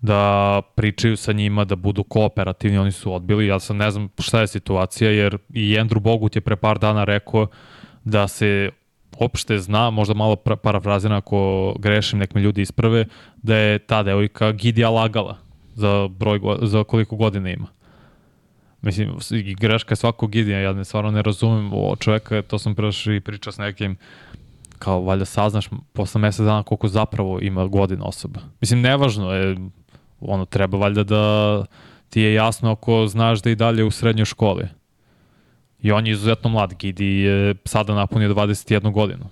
da 0.00 0.62
pričaju 0.74 1.16
sa 1.16 1.32
njima, 1.32 1.64
da 1.64 1.76
budu 1.76 2.04
kooperativni, 2.04 2.78
oni 2.78 2.92
su 2.92 3.14
odbili. 3.14 3.46
Ja 3.46 3.60
sam 3.60 3.76
ne 3.76 3.90
znam 3.90 4.08
šta 4.18 4.40
je 4.40 4.46
situacija, 4.46 5.10
jer 5.10 5.38
i 5.54 5.76
Andrew 5.78 5.98
Bogut 5.98 6.36
je 6.36 6.40
pre 6.40 6.56
par 6.56 6.78
dana 6.78 7.04
rekao 7.04 7.46
da 8.04 8.28
se 8.28 8.70
opšte 9.18 9.58
zna, 9.58 9.90
možda 9.90 10.14
malo 10.14 10.36
parafrazina 10.36 11.16
ako 11.16 11.74
grešim, 11.78 12.18
nek 12.18 12.34
me 12.34 12.40
ljudi 12.40 12.62
isprave, 12.62 13.04
da 13.42 13.56
je 13.56 13.78
ta 13.78 14.02
devojka 14.02 14.52
Gidija 14.52 14.90
lagala 14.90 15.38
za, 15.74 16.08
broj, 16.08 16.40
za 16.62 16.84
koliko 16.84 17.16
godina 17.16 17.50
ima. 17.50 17.66
Mislim, 18.82 19.16
greška 19.60 19.92
je 19.92 19.96
svakog 19.96 20.34
idija, 20.34 20.60
ja 20.60 20.72
ne, 20.72 20.84
stvarno 20.84 21.10
ne 21.10 21.22
razumem 21.22 21.70
o 21.72 21.96
čoveka, 21.96 22.42
to 22.42 22.58
sam 22.58 22.74
prešao 22.74 23.14
i 23.14 23.20
pričao 23.20 23.52
s 23.52 23.58
nekim, 23.58 23.96
kao 24.78 25.00
valjda 25.00 25.24
saznaš 25.24 25.68
posle 25.92 26.20
mesec 26.20 26.44
dana 26.44 26.62
koliko 26.62 26.88
zapravo 26.88 27.38
ima 27.42 27.66
godina 27.66 28.04
osoba. 28.04 28.40
Mislim, 28.60 28.80
nevažno 28.80 29.32
je, 29.32 29.56
ono, 30.20 30.44
treba 30.44 30.78
valjda 30.78 31.04
da 31.04 31.64
ti 32.10 32.20
je 32.20 32.34
jasno 32.34 32.72
ako 32.72 33.06
znaš 33.06 33.42
da 33.42 33.50
i 33.50 33.54
dalje 33.54 33.84
u 33.84 33.90
srednjoj 33.90 34.24
školi. 34.24 34.68
I 35.82 35.92
on 35.92 36.06
je 36.06 36.12
izuzetno 36.12 36.50
mlad, 36.50 36.74
Gidi 36.74 37.06
je 37.06 37.54
sada 37.64 37.94
napunio 37.94 38.34
21 38.34 38.92
godinu. 38.92 39.24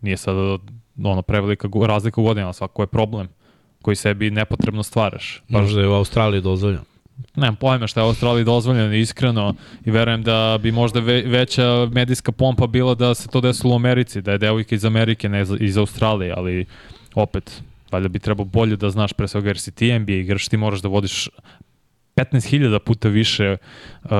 Nije 0.00 0.16
sada 0.16 0.58
ono, 1.04 1.22
prevelika 1.22 1.68
razlika 1.86 2.20
u 2.20 2.24
godinama, 2.24 2.52
svako 2.52 2.82
je 2.82 2.86
problem 2.86 3.28
koji 3.82 3.96
sebi 3.96 4.30
nepotrebno 4.30 4.82
stvaraš. 4.82 5.42
Možda 5.48 5.80
je 5.80 5.88
u 5.88 5.92
Australiji 5.92 6.40
dozvoljeno. 6.40 6.84
Nemam 7.36 7.56
pojma 7.56 7.86
šta 7.86 8.00
je 8.00 8.04
Australiji 8.04 8.44
dozvoljeno 8.44 8.94
iskreno 8.94 9.54
i 9.84 9.90
verujem 9.90 10.22
da 10.22 10.58
bi 10.62 10.72
možda 10.72 11.00
ve, 11.00 11.22
veća 11.22 11.88
medijska 11.92 12.32
pompa 12.32 12.66
bila 12.66 12.94
da 12.94 13.14
se 13.14 13.28
to 13.28 13.40
desilo 13.40 13.72
u 13.72 13.76
Americi, 13.76 14.22
da 14.22 14.32
je 14.32 14.38
devojka 14.38 14.74
iz 14.74 14.84
Amerike, 14.84 15.28
ne 15.28 15.44
iz 15.60 15.76
Australije, 15.76 16.34
ali 16.36 16.66
opet, 17.14 17.62
valjda 17.92 18.08
bi 18.08 18.18
trebao 18.18 18.44
bolje 18.44 18.76
da 18.76 18.90
znaš 18.90 19.12
pre 19.12 19.28
svega 19.28 19.48
jer 19.48 19.58
si 19.58 19.70
ti 19.70 19.98
NBA 19.98 20.12
igrač, 20.12 20.48
ti 20.48 20.56
moraš 20.56 20.80
da 20.80 20.88
vodiš 20.88 21.28
15.000 22.16 22.78
puta 22.78 23.08
više 23.08 23.56
uh, 24.04 24.10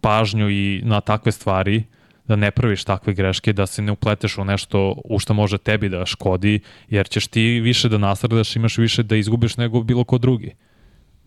pažnju 0.00 0.50
i 0.50 0.82
na 0.84 1.00
takve 1.00 1.32
stvari 1.32 1.84
da 2.28 2.36
ne 2.36 2.50
praviš 2.50 2.84
takve 2.84 3.14
greške, 3.14 3.52
da 3.52 3.66
se 3.66 3.82
ne 3.82 3.92
upleteš 3.92 4.38
u 4.38 4.44
nešto 4.44 5.00
u 5.04 5.18
što 5.18 5.34
može 5.34 5.58
tebi 5.58 5.88
da 5.88 6.06
škodi, 6.06 6.60
jer 6.88 7.08
ćeš 7.08 7.26
ti 7.26 7.60
više 7.60 7.88
da 7.88 7.98
nasrdaš, 7.98 8.56
imaš 8.56 8.78
više 8.78 9.02
da 9.02 9.16
izgubiš 9.16 9.56
nego 9.56 9.82
bilo 9.82 10.04
ko 10.04 10.18
drugi. 10.18 10.54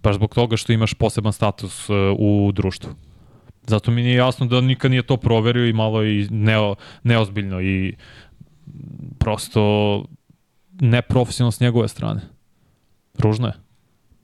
Baš 0.03 0.15
zbog 0.15 0.35
toga 0.35 0.57
što 0.57 0.73
imaš 0.73 0.93
poseban 0.93 1.33
status 1.33 1.89
uh, 1.89 1.95
u 2.19 2.51
društvu. 2.51 2.91
Zato 3.67 3.91
mi 3.91 4.01
nije 4.01 4.15
jasno 4.15 4.45
da 4.45 4.61
nikad 4.61 4.91
nije 4.91 5.03
to 5.03 5.17
proverio 5.17 5.67
i 5.67 5.73
malo 5.73 6.03
i 6.03 6.27
neo, 6.29 6.75
neozbiljno 7.03 7.61
i 7.61 7.95
prosto 9.19 10.05
neprofesionalno 10.79 11.51
s 11.51 11.59
njegove 11.59 11.87
strane. 11.87 12.21
Ružno 13.17 13.47
je. 13.47 13.53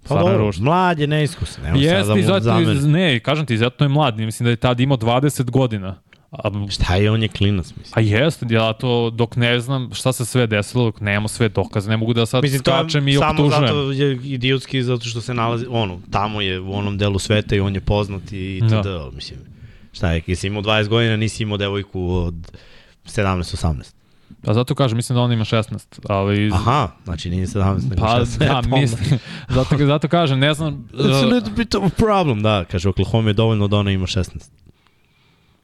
Pa 0.08 0.20
dobro, 0.20 0.52
mlad 0.60 1.00
je 1.00 1.08
neiskusan. 1.08 1.76
Jeste, 1.76 2.22
da 2.22 2.40
zato, 2.40 2.88
ne, 2.88 3.20
kažem 3.20 3.46
ti, 3.46 3.58
zato 3.58 3.84
je 3.86 3.90
mlad. 3.90 4.18
Mislim 4.18 4.46
da 4.46 4.50
je 4.50 4.56
tad 4.56 4.80
imao 4.80 4.98
20 4.98 5.50
godina. 5.52 6.02
A, 6.44 6.68
šta 6.70 6.96
je, 6.96 7.12
on 7.12 7.24
je 7.24 7.28
klinac, 7.28 7.74
mislim. 7.78 7.94
A 7.96 8.00
jeste, 8.00 8.46
ja 8.50 8.74
to 8.74 9.10
dok 9.10 9.36
ne 9.36 9.60
znam 9.60 9.90
šta 9.94 10.14
se 10.14 10.26
sve 10.26 10.48
desilo, 10.48 10.86
dok 10.86 11.02
nemamo 11.02 11.28
sve 11.28 11.50
dokaze, 11.50 11.90
ne 11.90 11.98
mogu 11.98 12.14
da 12.14 12.26
sad 12.26 12.44
mislim, 12.44 12.60
skačem 12.60 13.08
i 13.08 13.18
optužujem. 13.18 13.52
Samo 13.52 13.68
zato 13.68 13.92
je 13.92 14.20
idiotski, 14.24 14.84
zato 14.84 15.06
što 15.06 15.22
se 15.22 15.34
nalazi, 15.34 15.66
ono, 15.70 16.00
tamo 16.12 16.42
je 16.42 16.60
u 16.60 16.74
onom 16.74 16.98
delu 16.98 17.20
sveta 17.20 17.56
i 17.56 17.60
on 17.60 17.76
je 17.76 17.82
poznat 17.82 18.22
i 18.32 18.62
td. 18.70 18.72
Da. 18.84 19.10
Mislim, 19.16 19.40
šta 19.92 20.12
je, 20.12 20.22
jesi 20.28 20.48
imao 20.48 20.62
20 20.62 20.88
godina, 20.88 21.16
nisi 21.16 21.44
imao 21.44 21.58
devojku 21.58 22.10
od 22.12 22.36
17-18. 23.06 23.94
Pa 24.42 24.54
zato 24.54 24.76
kažem, 24.76 24.96
mislim 24.96 25.16
da 25.16 25.22
on 25.22 25.32
ima 25.32 25.46
16, 25.46 26.00
ali... 26.10 26.52
Aha, 26.54 26.88
znači 27.04 27.30
nije 27.30 27.48
17, 27.48 27.90
nego 27.90 28.02
pa, 28.02 28.20
16. 28.20 28.38
Da, 28.40 28.78
mislim, 28.78 29.20
zato, 29.50 29.78
zato 29.86 30.08
kažem, 30.08 30.40
ne 30.40 30.54
znam... 30.54 30.90
It's 30.94 31.24
a 31.24 31.26
little 31.26 31.54
bit 31.54 31.76
of 31.76 31.84
a 31.84 31.90
problem, 31.90 32.42
da, 32.44 32.66
kaže, 32.72 32.90
Oklahoma 32.90 33.30
je 33.30 33.34
dovoljno 33.34 33.68
da 33.68 33.78
ona 33.78 33.92
ima 33.92 34.06
16. 34.06 34.50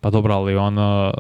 Pa 0.04 0.10
dobro, 0.10 0.34
ali 0.34 0.56
ona... 0.56 1.14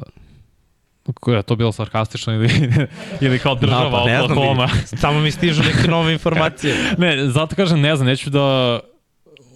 Je 1.28 1.42
to 1.42 1.56
bilo 1.56 1.72
sarkastično 1.72 2.34
ili, 2.34 2.50
ili 3.26 3.40
kao 3.40 3.56
država 3.56 3.90
da, 3.90 3.98
pa 3.98 4.06
ne 4.06 4.22
Oklahoma? 4.22 4.70
Mi, 4.92 4.98
samo 4.98 5.20
mi 5.20 5.32
stižu 5.32 5.64
neke 5.64 5.88
nove 5.88 6.14
informacije. 6.14 6.76
ne, 6.98 7.28
zato 7.30 7.56
kažem, 7.56 7.82
ne 7.82 7.96
znam, 7.96 8.08
neću 8.08 8.30
da 8.30 8.80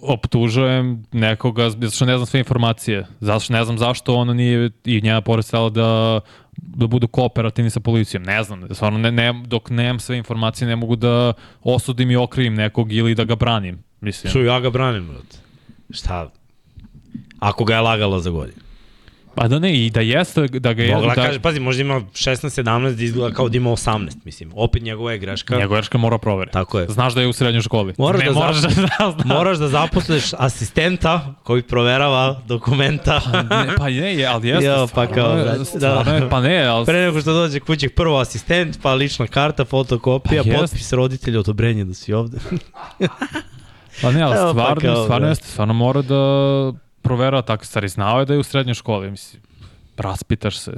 optužujem 0.02 1.04
nekoga, 1.12 1.70
zato 1.70 1.90
što 1.90 2.04
ne 2.04 2.16
znam 2.16 2.26
sve 2.26 2.40
informacije. 2.40 3.06
Zato 3.20 3.40
što 3.40 3.52
ne 3.52 3.64
znam 3.64 3.78
zašto 3.78 4.14
ona 4.14 4.32
nije 4.32 4.70
i 4.84 5.00
njena 5.00 5.20
porestala 5.20 5.70
da 5.70 6.20
da 6.56 6.86
budu 6.86 7.08
kooperativni 7.08 7.70
sa 7.70 7.80
policijom. 7.80 8.22
Ne 8.22 8.42
znam, 8.42 8.74
stvarno 8.74 8.98
ne, 8.98 9.12
ne, 9.12 9.42
dok 9.46 9.70
nemam 9.70 10.00
sve 10.00 10.18
informacije 10.18 10.68
ne 10.68 10.76
mogu 10.76 10.96
da 10.96 11.32
osudim 11.62 12.10
i 12.10 12.16
okrivim 12.16 12.54
nekog 12.54 12.92
ili 12.92 13.14
da 13.14 13.24
ga 13.24 13.36
branim. 13.36 13.82
Mislim. 14.00 14.30
Što 14.30 14.40
ja 14.42 14.60
ga 14.60 14.70
branim, 14.70 15.08
brate. 15.08 15.36
Šta? 15.90 16.30
Ako 17.38 17.64
ga 17.64 17.74
je 17.74 17.80
lagala 17.80 18.20
za 18.20 18.30
godinu. 18.30 18.67
Pa 19.34 19.48
da 19.48 19.58
ne, 19.58 19.86
i 19.86 19.90
da 19.90 20.00
jeste, 20.00 20.48
da 20.48 20.72
ga 20.72 20.82
je... 20.82 20.94
Mogla 20.94 21.14
da... 21.14 21.22
kaže, 21.26 21.40
pazi, 21.40 21.60
možda 21.60 21.80
ima 21.80 22.00
16-17, 22.00 22.94
da 22.94 23.04
izgleda 23.04 23.34
kao 23.34 23.48
da 23.48 23.56
ima 23.56 23.70
18, 23.70 24.10
mislim. 24.24 24.52
Opet 24.54 24.82
njegova 24.82 25.12
je 25.12 25.18
greška. 25.18 25.56
Njegova 25.56 25.78
greška 25.80 25.98
mora 25.98 26.18
proveri. 26.18 26.50
Tako 26.50 26.78
je. 26.78 26.86
Znaš 26.88 27.14
da 27.14 27.20
je 27.20 27.26
u 27.26 27.32
srednjoj 27.32 27.62
školi. 27.62 27.94
Moraš, 27.98 28.20
ne, 28.20 28.26
da, 28.26 28.32
moraš, 28.32 28.56
da, 28.56 28.68
da, 29.18 29.24
moraš 29.24 29.58
da 29.58 29.68
zaposliš 29.68 30.24
asistenta 30.38 31.34
koji 31.42 31.62
proverava 31.62 32.40
dokumenta. 32.46 33.20
Pa 33.48 33.62
ne, 33.64 33.76
pa 33.76 33.84
ne, 33.84 34.16
je, 34.16 34.26
ali 34.26 34.48
jeste. 34.48 34.64
Jo, 34.64 34.88
pa 34.94 35.06
kao, 35.06 35.36
da. 35.36 35.56
da. 35.74 36.28
Pa 36.30 36.40
ne, 36.40 36.64
ali... 36.64 36.86
Pre 36.86 37.00
nego 37.00 37.20
što 37.20 37.32
dođe 37.32 37.60
kućeg, 37.60 37.94
prvo 37.94 38.18
asistent, 38.18 38.78
pa 38.82 38.94
lična 38.94 39.26
karta, 39.26 39.64
fotokopija, 39.64 40.42
pa 40.42 40.58
potpis 40.58 40.92
roditelja, 40.92 41.40
odobrenje 41.40 41.84
da 41.84 41.94
si 41.94 42.12
ovde. 42.12 42.38
pa 44.02 44.10
ne, 44.12 44.22
ali 44.22 44.34
pa 44.34 44.48
stvarno, 44.48 44.74
pa 44.74 44.80
kao, 44.80 45.04
stvarno, 45.04 45.28
jeste, 45.28 45.46
stvarno 45.46 45.74
mora 45.74 46.02
da 46.02 46.87
proverava 47.08 47.42
takve 47.42 47.66
stvari. 47.66 47.88
Znao 47.88 48.20
je 48.20 48.26
da 48.26 48.32
je 48.32 48.38
u 48.38 48.42
srednjoj 48.42 48.74
školi, 48.74 49.10
mislim 49.10 49.42
raspitaš 49.98 50.58
se. 50.58 50.72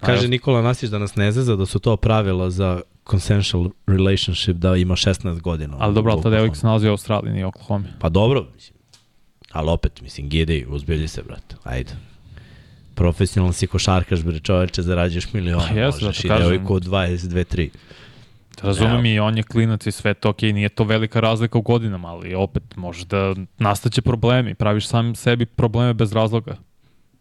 Kaže 0.00 0.28
Nikola 0.28 0.62
Nasić 0.62 0.90
da 0.90 0.98
nas 0.98 1.16
ne 1.16 1.32
zeza, 1.32 1.56
da 1.56 1.66
su 1.66 1.78
to 1.78 1.96
pravila 1.96 2.50
za 2.50 2.80
consensual 3.10 3.70
relationship 3.86 4.56
da 4.56 4.76
ima 4.76 4.96
16 4.96 5.40
godina. 5.40 5.76
Ali 5.80 5.94
dobro, 5.94 6.12
ali 6.12 6.22
ta 6.22 6.30
devojka 6.30 6.54
se 6.54 6.66
nalazi 6.66 6.88
u 6.88 6.90
Australiji, 6.90 7.32
nije 7.32 7.46
Oklahoma. 7.46 7.84
Pa 7.98 8.08
dobro, 8.08 8.46
mislim. 8.54 8.78
Ali 9.52 9.70
opet, 9.70 10.00
mislim, 10.00 10.28
gidej, 10.28 10.66
uzbilji 10.68 11.08
se, 11.08 11.22
brate. 11.22 11.56
Ajde. 11.64 11.90
Profesionalan 12.94 13.52
si 13.52 13.66
košarkaš, 13.66 14.22
bre, 14.22 14.40
čoveče, 14.40 14.82
zarađuješ 14.82 15.32
miliona. 15.32 15.68
Pa 15.68 15.74
jes, 15.74 16.00
možeš 16.00 16.22
da 16.22 16.36
i 16.36 16.38
devojku 16.38 16.74
od 16.74 16.84
22-3. 16.84 17.68
Razumem 18.62 19.06
i 19.06 19.18
on 19.18 19.36
je 19.36 19.42
klinac 19.42 19.86
i 19.86 19.92
sve 19.92 20.14
to, 20.14 20.30
ok, 20.30 20.42
nije 20.42 20.68
to 20.68 20.84
velika 20.84 21.20
razlika 21.20 21.58
u 21.58 21.62
godinama, 21.62 22.08
ali 22.08 22.34
opet 22.34 22.76
može 22.76 23.04
da 23.04 23.34
nastaće 23.58 24.02
problemi, 24.02 24.54
praviš 24.54 24.86
sam 24.86 25.14
sebi 25.14 25.46
probleme 25.46 25.94
bez 25.94 26.12
razloga 26.12 26.56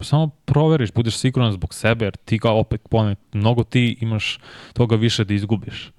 samo 0.04 0.28
proveriš, 0.46 0.92
budeš 0.92 1.18
siguran 1.18 1.52
zbog 1.52 1.74
sebe, 1.74 2.06
jer 2.06 2.16
ti 2.16 2.38
ga 2.38 2.52
opet 2.52 2.82
ponet, 2.90 3.20
mnogo 3.34 3.64
ti 3.64 3.98
imaš 4.02 4.40
toga 4.74 4.96
više 4.96 5.24
da 5.24 5.34
izgubiš. 5.34 5.92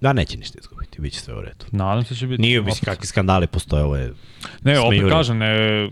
Da, 0.00 0.12
neće 0.12 0.38
ništa 0.38 0.58
izgubiti, 0.60 1.00
bit 1.00 1.12
će 1.12 1.20
sve 1.20 1.34
u 1.34 1.40
redu. 1.40 1.64
Nadam 1.72 2.04
se 2.04 2.14
da 2.14 2.18
će 2.18 2.26
biti. 2.26 2.42
Nije 2.42 2.62
bi 2.62 2.70
kakvi 2.84 3.06
skandali 3.06 3.46
postoje, 3.46 3.84
ovo 3.84 3.96
je... 3.96 4.12
Ne, 4.62 4.80
opet 4.80 5.02
kažem, 5.08 5.38
ne, 5.38 5.90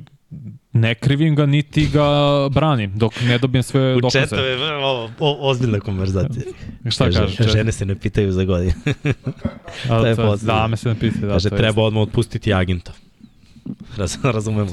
ne 0.72 0.94
krivim 0.94 1.34
ga, 1.36 1.46
niti 1.46 1.86
ga 1.86 2.08
branim, 2.50 2.98
dok 2.98 3.20
ne 3.20 3.38
dobijem 3.38 3.62
sve 3.62 3.94
u 3.94 4.00
dokaze. 4.00 4.18
U 4.18 4.22
četove, 4.22 4.76
ovo, 4.76 5.10
o, 5.18 5.50
ozbiljna 5.50 5.80
konverzacija. 5.80 6.42
Šta 6.90 7.04
kaže? 7.04 7.36
kaže 7.36 7.50
žene 7.50 7.72
se 7.72 7.86
ne 7.86 7.94
pitaju 7.94 8.32
za 8.32 8.44
godine. 8.44 8.74
to 9.88 10.06
je 10.06 10.16
to, 10.16 10.36
dame 10.36 10.76
se 10.76 10.88
ne 10.88 10.94
pitaju. 10.94 11.26
Da, 11.26 11.32
kaže, 11.32 11.50
treba 11.50 11.82
odmah 11.82 12.02
otpustiti 12.02 12.52
agenta. 12.52 12.92
Raz, 13.96 14.16
razumemo. 14.22 14.70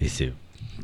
Mislim, 0.00 0.32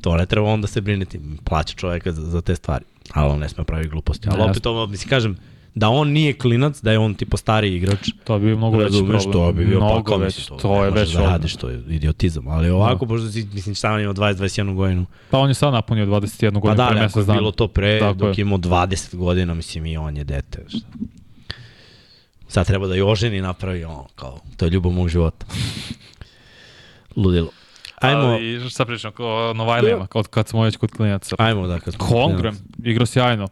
to 0.00 0.16
ne 0.16 0.26
treba 0.26 0.48
onda 0.48 0.66
se 0.66 0.80
briniti, 0.80 1.20
plaća 1.44 1.74
čoveka 1.74 2.12
za, 2.12 2.22
za 2.22 2.40
te 2.40 2.56
stvari, 2.56 2.84
ali 3.12 3.32
on 3.32 3.38
ne 3.38 3.48
sme 3.48 3.64
pravi 3.64 3.88
gluposti. 3.88 4.28
Ali 4.30 4.50
opet 4.50 4.66
ovo, 4.66 4.86
mislim, 4.86 5.08
kažem, 5.08 5.36
da 5.74 5.88
on 5.88 6.08
nije 6.08 6.32
klinac, 6.32 6.80
da 6.80 6.92
je 6.92 6.98
on 6.98 7.14
tipo 7.14 7.36
stari 7.36 7.76
igrač. 7.76 8.08
To 8.24 8.38
bi 8.38 8.46
bio 8.46 8.56
mnogo 8.56 8.78
veći 8.78 8.98
problem. 8.98 9.32
To 9.32 9.52
bi 9.52 9.64
bio 9.64 9.80
mnogo 9.80 10.10
pa, 10.10 10.16
već, 10.16 10.46
to, 10.46 10.54
to 10.54 10.84
je 10.84 10.90
već 10.90 11.12
da 11.12 11.20
radiš, 11.20 11.56
to 11.56 11.68
je 11.68 11.82
idiotizam. 11.88 12.48
Ali 12.48 12.70
ovako, 12.70 13.06
pošto 13.06 13.28
si, 13.28 13.48
mislim, 13.54 13.74
šta 13.74 13.92
on 13.92 14.00
ima 14.00 14.14
20-21 14.14 14.74
godinu. 14.74 15.06
Pa 15.30 15.38
on 15.38 15.50
je 15.50 15.54
sad 15.54 15.72
napunio 15.72 16.06
21 16.06 16.60
godinu 16.60 16.60
pa 16.62 16.74
da, 16.74 16.88
pre 16.88 17.00
mesec 17.00 17.26
dana. 17.26 17.38
bilo 17.38 17.50
to 17.50 17.68
pre, 17.68 17.98
Tako 17.98 18.14
dok 18.14 18.38
je 18.38 18.42
imao 18.42 18.58
20 18.58 19.16
godina, 19.16 19.54
mislim, 19.54 19.86
i 19.86 19.96
on 19.96 20.16
je 20.16 20.24
dete. 20.24 20.64
Šta? 20.68 20.86
Sad 22.48 22.66
treba 22.66 22.86
da 22.86 22.96
i 22.96 23.02
oženi 23.02 23.40
napravi, 23.40 23.84
on, 23.84 24.04
kao, 24.14 24.40
to 24.56 24.64
je 24.64 24.70
ljubav 24.70 24.92
mog 24.92 25.08
života. 25.08 25.46
Ludilo. 27.16 27.50
Ajmo. 27.94 28.38
I 28.38 28.70
šta 28.70 28.84
pričam, 28.84 29.12
o 29.18 29.52
Novajlijama, 29.54 30.06
kad, 30.06 30.26
kad 30.26 30.48
smo 30.48 30.62
već 30.62 30.76
kod 30.76 30.90
klinaca. 30.90 31.36
Ajmo 31.38 31.66
da, 31.66 31.80
kad 31.80 31.94
smo 31.94 32.06
Holmgren, 32.06 32.56
igrao 32.84 33.06
sjajno. 33.06 33.48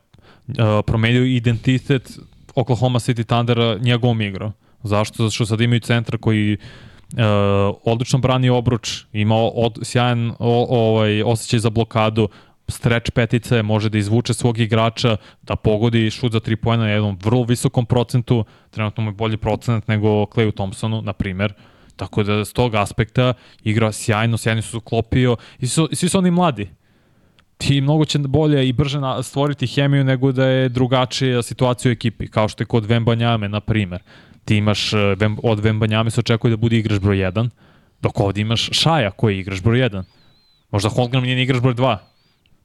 Promenio 0.87 1.25
identitet 1.25 2.19
Oklahoma 2.55 2.99
City 2.99 3.25
Thundera 3.25 3.79
njegovom 3.79 4.21
igrom. 4.21 4.53
Zašto? 4.83 5.23
Zato 5.23 5.31
što 5.31 5.47
sad 5.47 5.61
imaju 5.61 5.81
centra 5.81 6.19
koji 6.19 6.57
uh, 6.57 7.19
odlično 7.85 8.19
brani 8.19 8.51
obruč, 8.51 9.05
ima 9.13 9.35
od, 9.37 9.79
sjajan 9.83 10.31
o, 10.39 10.67
ovaj, 10.71 11.23
osjećaj 11.23 11.59
za 11.59 11.71
blokadu, 11.71 12.29
streč 12.69 13.11
petice, 13.11 13.63
može 13.63 13.89
da 13.91 13.99
izvuče 13.99 14.35
svog 14.35 14.59
igrača, 14.59 15.17
da 15.43 15.57
pogodi 15.57 16.11
šut 16.11 16.33
za 16.33 16.41
tri 16.41 16.57
pojena 16.57 16.85
na 16.85 16.91
jednom 16.91 17.19
vrlo 17.23 17.43
visokom 17.45 17.87
procentu, 17.87 18.45
trenutno 18.71 19.05
mu 19.05 19.11
je 19.11 19.15
bolji 19.15 19.37
procenat 19.37 19.89
nego 19.89 20.09
Clayu 20.09 20.55
Thompsonu, 20.55 21.03
na 21.03 21.13
primer. 21.13 21.53
Tako 21.97 22.23
da 22.23 22.45
s 22.45 22.53
tog 22.53 22.75
aspekta 22.75 23.35
igra 23.65 23.93
sjajno, 23.93 24.39
sjajno 24.39 24.63
su 24.63 24.81
klopio 24.81 25.37
i 25.59 25.67
su, 25.67 25.89
svi 25.93 26.09
su 26.09 26.19
oni 26.19 26.31
mladi. 26.31 26.71
Ti 27.61 27.81
mnogo 27.81 28.05
će 28.05 28.19
bolje 28.19 28.69
i 28.69 28.73
brže 28.73 28.99
stvoriti 29.23 29.67
hemiju 29.67 30.05
nego 30.05 30.33
da 30.33 30.47
je 30.47 30.69
drugačija 30.69 31.43
situacija 31.43 31.91
u 31.91 31.93
ekipi, 31.93 32.29
kao 32.29 32.49
što 32.49 32.63
je 32.63 32.67
kod 32.67 32.87
Vembanjame, 32.87 33.49
na 33.49 33.61
primer. 33.61 34.03
Ti 34.45 34.57
imaš, 34.57 34.93
eh, 34.93 35.17
od 35.43 35.61
Vembanjame 35.61 36.11
se 36.11 36.21
očekuje 36.21 36.51
da 36.51 36.57
bude 36.57 36.79
igrač 36.79 37.01
broj 37.01 37.17
1, 37.17 37.51
dok 38.03 38.21
ovde 38.21 38.41
imaš 38.41 38.69
Šaja 38.73 39.11
koji 39.11 39.35
je 39.35 39.41
igrač 39.41 39.61
broj 39.63 39.79
1. 39.79 40.03
Možda 40.71 40.89
Holmgren 40.89 41.23
nije 41.23 41.43
igrač 41.43 41.63
broj 41.63 41.75
2, 41.75 41.97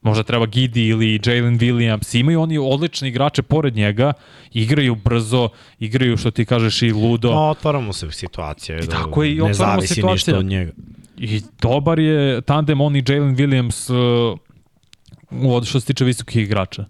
možda 0.02 0.24
treba 0.24 0.46
Gidi 0.46 0.88
ili 0.88 1.20
Jalen 1.26 1.60
Williams, 1.60 2.20
imaju 2.20 2.41
oni 2.41 2.58
odlični 2.58 3.10
igrače 3.10 3.41
pored 3.41 3.76
njega, 3.76 4.14
igraju 4.54 4.96
brzo, 4.96 5.50
igraju 5.80 6.18
što 6.18 6.32
ti 6.32 6.46
kažeš 6.46 6.82
i 6.82 6.91
ludo. 6.91 7.32
No, 7.32 7.50
otvaramo 7.50 7.93
se 7.93 8.12
situacija. 8.12 8.78
I 8.78 8.82
da 8.82 8.88
tako 8.88 9.24
je, 9.24 9.36
i 9.36 9.39
ne 9.39 9.54
zavisi 9.54 9.93
situacija. 9.93 10.14
ništa 10.14 10.38
od 10.38 10.46
njega. 10.46 10.72
I 11.18 11.41
dobar 11.62 12.00
je 12.00 12.41
tandem 12.41 12.82
on 12.82 12.96
i 12.96 13.04
Jalen 13.08 13.36
Williams 13.36 13.93
uh, 13.93 14.39
što 15.65 15.80
se 15.80 15.86
tiče 15.86 16.05
visokih 16.05 16.43
igrača. 16.43 16.86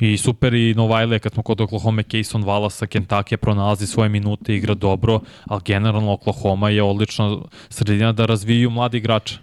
I 0.00 0.16
super 0.16 0.54
i 0.54 0.74
Novajle 0.74 1.18
kad 1.18 1.32
smo 1.32 1.42
kod 1.42 1.60
Oklahoma, 1.60 2.02
Kayson 2.02 2.44
Wallace 2.44 2.86
Kentucky 2.86 3.36
pronalazi 3.36 3.86
svoje 3.86 4.08
minute, 4.08 4.54
igra 4.54 4.74
dobro, 4.74 5.20
ali 5.44 5.62
generalno 5.64 6.12
Oklahoma 6.12 6.70
je 6.70 6.82
odlična 6.82 7.36
sredina 7.68 8.12
da 8.12 8.26
razviju 8.26 8.70
mladi 8.70 8.98
igrače. 8.98 9.38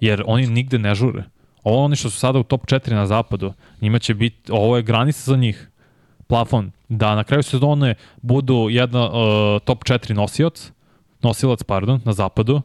Jer 0.00 0.22
oni 0.26 0.46
nigde 0.46 0.78
ne 0.78 0.94
žure. 0.94 1.24
Ovo 1.62 1.84
oni 1.84 1.96
što 1.96 2.10
su 2.10 2.18
sada 2.18 2.38
u 2.38 2.42
top 2.42 2.66
4 2.66 2.94
na 2.94 3.06
zapadu, 3.06 3.52
njima 3.80 3.98
će 3.98 4.14
biti, 4.14 4.52
ovo 4.52 4.76
je 4.76 4.82
granica 4.82 5.30
za 5.30 5.36
njih, 5.36 5.70
plafon, 6.26 6.70
da 6.88 7.14
na 7.14 7.24
kraju 7.24 7.42
sezone 7.42 7.94
budu 8.22 8.68
jedna 8.70 9.06
uh, 9.06 9.14
top 9.64 9.84
4 9.84 10.12
nosioc, 10.12 10.72
nosilac, 11.22 11.62
pardon, 11.62 12.00
na 12.04 12.12
zapadu, 12.12 12.62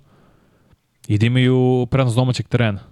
i 1.07 1.17
da 1.17 1.25
imaju 1.25 1.87
prenos 1.91 2.13
domaćeg 2.13 2.47
terena. 2.47 2.90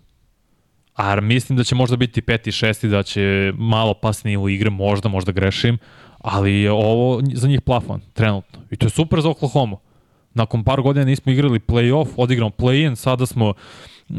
A 0.99 1.21
mislim 1.21 1.57
da 1.57 1.63
će 1.63 1.75
možda 1.75 1.97
biti 1.97 2.21
peti, 2.21 2.51
šesti, 2.51 2.87
da 2.87 3.03
će 3.03 3.53
malo 3.57 3.93
pasnije 3.93 4.37
u 4.37 4.49
igre, 4.49 4.69
možda, 4.69 5.09
možda 5.09 5.31
grešim, 5.31 5.77
ali 6.17 6.53
je 6.53 6.71
ovo 6.71 7.21
za 7.33 7.47
njih 7.47 7.61
plafon, 7.61 8.01
trenutno. 8.13 8.59
I 8.71 8.75
to 8.75 8.85
je 8.85 8.89
super 8.89 9.21
za 9.21 9.29
Oklahoma. 9.29 9.77
Nakon 10.33 10.63
par 10.63 10.81
godina 10.81 11.05
nismo 11.05 11.31
igrali 11.31 11.59
play-off, 11.59 12.07
odigramo 12.17 12.49
play-in, 12.49 12.95
sada 12.95 13.25
smo 13.25 13.49
uh, 13.49 14.15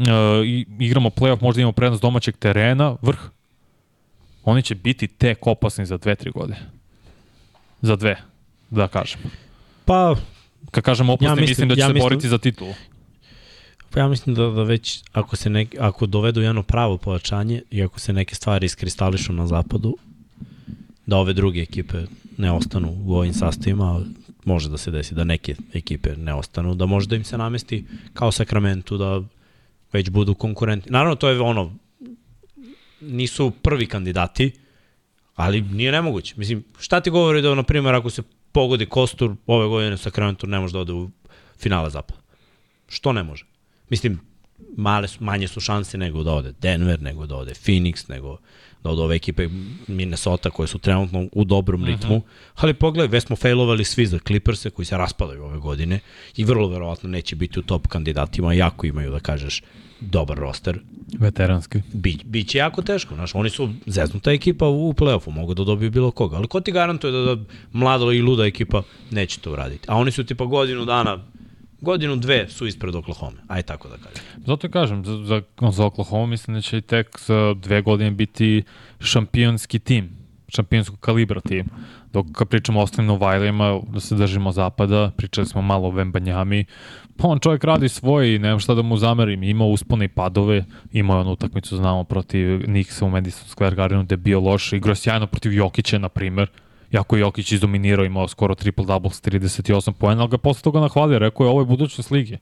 igramo 0.79 1.09
play-off, 1.09 1.41
možda 1.41 1.61
imamo 1.61 1.71
prednost 1.71 2.01
domaćeg 2.01 2.37
terena, 2.37 2.95
vrh. 3.01 3.19
Oni 4.43 4.61
će 4.61 4.75
biti 4.75 5.07
tek 5.07 5.47
opasni 5.47 5.85
za 5.85 5.97
dve, 5.97 6.15
tri 6.15 6.31
godine. 6.31 6.59
Za 7.81 7.95
dve, 7.95 8.15
da 8.69 8.87
kažem. 8.87 9.19
Pa, 9.85 10.15
Kad 10.71 10.83
kažem 10.83 11.09
opasni, 11.09 11.27
ja 11.27 11.35
mislim, 11.35 11.49
mislim 11.49 11.69
da 11.69 11.75
će 11.75 11.81
ja 11.81 11.87
se 11.87 11.93
mislim, 11.93 12.09
boriti 12.09 12.29
za 12.29 12.37
titulu. 12.37 12.73
Pa 13.93 13.99
ja 13.99 14.07
mislim 14.07 14.35
da, 14.35 14.47
da 14.47 14.63
već 14.63 15.03
ako 15.11 15.35
se 15.35 15.49
nek, 15.49 15.75
ako 15.79 16.05
dovedu 16.05 16.41
jedno 16.41 16.63
pravo 16.63 16.97
pojačanje 16.97 17.61
i 17.71 17.83
ako 17.83 17.99
se 17.99 18.13
neke 18.13 18.35
stvari 18.35 18.65
iskristališu 18.65 19.33
na 19.33 19.47
zapadu, 19.47 19.97
da 21.05 21.17
ove 21.17 21.33
druge 21.33 21.61
ekipe 21.61 21.97
ne 22.37 22.51
ostanu 22.51 23.03
u 23.05 23.15
ovim 23.15 23.33
sastavima, 23.33 24.01
može 24.45 24.69
da 24.69 24.77
se 24.77 24.91
desi 24.91 25.15
da 25.15 25.23
neke 25.23 25.55
ekipe 25.73 26.15
ne 26.15 26.33
ostanu, 26.33 26.75
da 26.75 26.85
može 26.85 27.07
da 27.07 27.15
im 27.15 27.23
se 27.23 27.37
namesti 27.37 27.85
kao 28.13 28.31
Sakramentu 28.31 28.97
da 28.97 29.21
već 29.93 30.09
budu 30.09 30.33
konkurenti. 30.33 30.91
Naravno, 30.91 31.15
to 31.15 31.29
je 31.29 31.39
ono, 31.39 31.73
nisu 33.01 33.51
prvi 33.51 33.85
kandidati, 33.85 34.51
ali 35.35 35.61
nije 35.61 35.91
nemoguće. 35.91 36.33
Mislim, 36.37 36.63
šta 36.79 37.01
ti 37.01 37.09
govori 37.09 37.41
da, 37.41 37.55
na 37.55 37.63
primjer, 37.63 37.95
ako 37.95 38.09
se 38.09 38.23
pogodi 38.51 38.85
Kostur 38.85 39.35
ove 39.47 39.67
godine 39.67 39.97
Sakramentu 39.97 40.47
ne 40.47 40.59
može 40.59 40.73
da 40.73 40.79
ode 40.79 40.93
u 40.93 41.09
finale 41.57 41.89
zapada? 41.89 42.19
Što 42.87 43.13
ne 43.13 43.23
može? 43.23 43.50
Mislim, 43.91 44.19
male 44.77 45.07
su, 45.07 45.23
manje 45.23 45.47
su 45.47 45.59
šanse 45.59 45.97
nego 45.97 46.23
da 46.23 46.33
ode 46.33 46.53
Denver, 46.61 47.01
nego 47.01 47.25
da 47.25 47.35
ode 47.35 47.53
Phoenix, 47.53 48.09
nego 48.09 48.37
da 48.83 48.89
od 48.89 48.99
ove 48.99 49.15
ekipe 49.15 49.49
Minnesota 49.87 50.49
koje 50.49 50.67
su 50.67 50.79
trenutno 50.79 51.27
u 51.31 51.43
dobrom 51.43 51.85
ritmu, 51.85 52.15
uh 52.15 52.21
-huh. 52.21 52.53
ali 52.55 52.73
pogledaj, 52.73 53.07
već 53.07 53.23
smo 53.23 53.35
failovali 53.35 53.85
svi 53.85 54.05
za 54.05 54.19
Clippers-e 54.27 54.69
koji 54.69 54.85
se 54.85 54.97
raspadaju 54.97 55.43
ove 55.43 55.59
godine 55.59 55.99
i 56.37 56.43
vrlo 56.43 56.67
verovatno 56.67 57.09
neće 57.09 57.35
biti 57.35 57.59
u 57.59 57.63
top 57.63 57.87
kandidatima, 57.87 58.53
jako 58.53 58.85
imaju 58.85 59.11
da 59.11 59.19
kažeš 59.19 59.61
dobar 59.99 60.37
roster. 60.37 60.79
Veteranski. 61.19 61.81
Bi, 61.93 62.17
biće 62.25 62.57
jako 62.57 62.81
teško, 62.81 63.15
znaš, 63.15 63.35
oni 63.35 63.49
su 63.49 63.69
zeznuta 63.85 64.31
ekipa 64.31 64.67
u 64.67 64.93
play-offu, 64.93 65.29
mogu 65.31 65.53
da 65.53 65.63
dobiju 65.63 65.91
bilo 65.91 66.11
koga, 66.11 66.37
ali 66.37 66.47
ko 66.47 66.61
ti 66.61 66.71
garantuje 66.71 67.11
da, 67.11 67.35
da 67.35 67.43
mlada 67.71 68.13
i 68.13 68.21
luda 68.21 68.45
ekipa 68.45 68.83
neće 69.11 69.39
to 69.39 69.51
uraditi? 69.51 69.85
A 69.87 69.97
oni 69.97 70.11
su 70.11 70.23
tipa 70.23 70.45
godinu 70.45 70.85
dana 70.85 71.19
godinu, 71.81 72.15
dve 72.15 72.49
su 72.49 72.67
ispred 72.67 72.95
Oklahoma. 72.95 73.37
Aj 73.47 73.61
tako 73.61 73.87
da 73.87 73.95
kažem. 73.97 74.23
Zato 74.45 74.67
je 74.67 74.71
kažem, 74.71 75.05
za, 75.05 75.17
za, 75.17 75.41
za 75.71 75.85
Oklahoma 75.85 76.25
mislim 76.25 76.55
da 76.55 76.61
će 76.61 76.77
i 76.77 76.81
tek 76.81 77.19
za 77.19 77.53
dve 77.53 77.81
godine 77.81 78.11
biti 78.11 78.63
šampionski 78.99 79.79
tim, 79.79 80.09
šampionskog 80.47 80.99
kalibra 80.99 81.41
tim. 81.41 81.69
Dok 82.13 82.25
kad 82.33 82.47
pričamo 82.47 82.79
o 82.79 82.83
ostalim 82.83 83.07
Novajlima, 83.07 83.79
da 83.93 83.99
se 83.99 84.15
držimo 84.15 84.51
zapada, 84.51 85.11
pričali 85.17 85.47
smo 85.47 85.61
malo 85.61 85.87
o 85.87 85.91
Vembanjami, 85.91 86.65
pa 87.17 87.27
on 87.27 87.39
čovjek 87.39 87.63
radi 87.63 87.89
svoje 87.89 88.35
i 88.35 88.39
nemam 88.39 88.59
šta 88.59 88.73
da 88.73 88.81
mu 88.81 88.97
zamerim. 88.97 89.43
Ima 89.43 89.65
uspone 89.65 90.05
i 90.05 90.07
padove, 90.07 90.65
ima 90.91 91.19
onu 91.19 91.31
utakmicu, 91.31 91.77
znamo, 91.77 92.03
protiv 92.03 92.47
Nixa 92.47 93.05
u 93.05 93.09
Madison 93.09 93.47
Square 93.47 93.75
Gardenu, 93.75 94.03
gde 94.03 94.13
je 94.13 94.17
bio 94.17 94.39
loš, 94.39 94.73
igrao 94.73 94.95
sjajno 94.95 95.27
protiv 95.27 95.53
Jokića, 95.53 95.97
na 95.97 96.09
primer, 96.09 96.47
Jako 96.91 97.15
je 97.15 97.21
Jokić 97.21 97.51
izdominirao, 97.51 98.05
imao 98.05 98.27
skoro 98.27 98.55
triple-double 98.55 99.13
s 99.13 99.21
38 99.21 99.91
poena, 99.91 100.21
ali 100.21 100.29
ga 100.29 100.37
posle 100.37 100.61
toga 100.61 100.79
nahvalio, 100.79 101.19
rekao 101.19 101.45
je 101.45 101.49
ovo 101.49 101.61
je 101.61 101.65
budućnost 101.65 102.11
lige. 102.11 102.37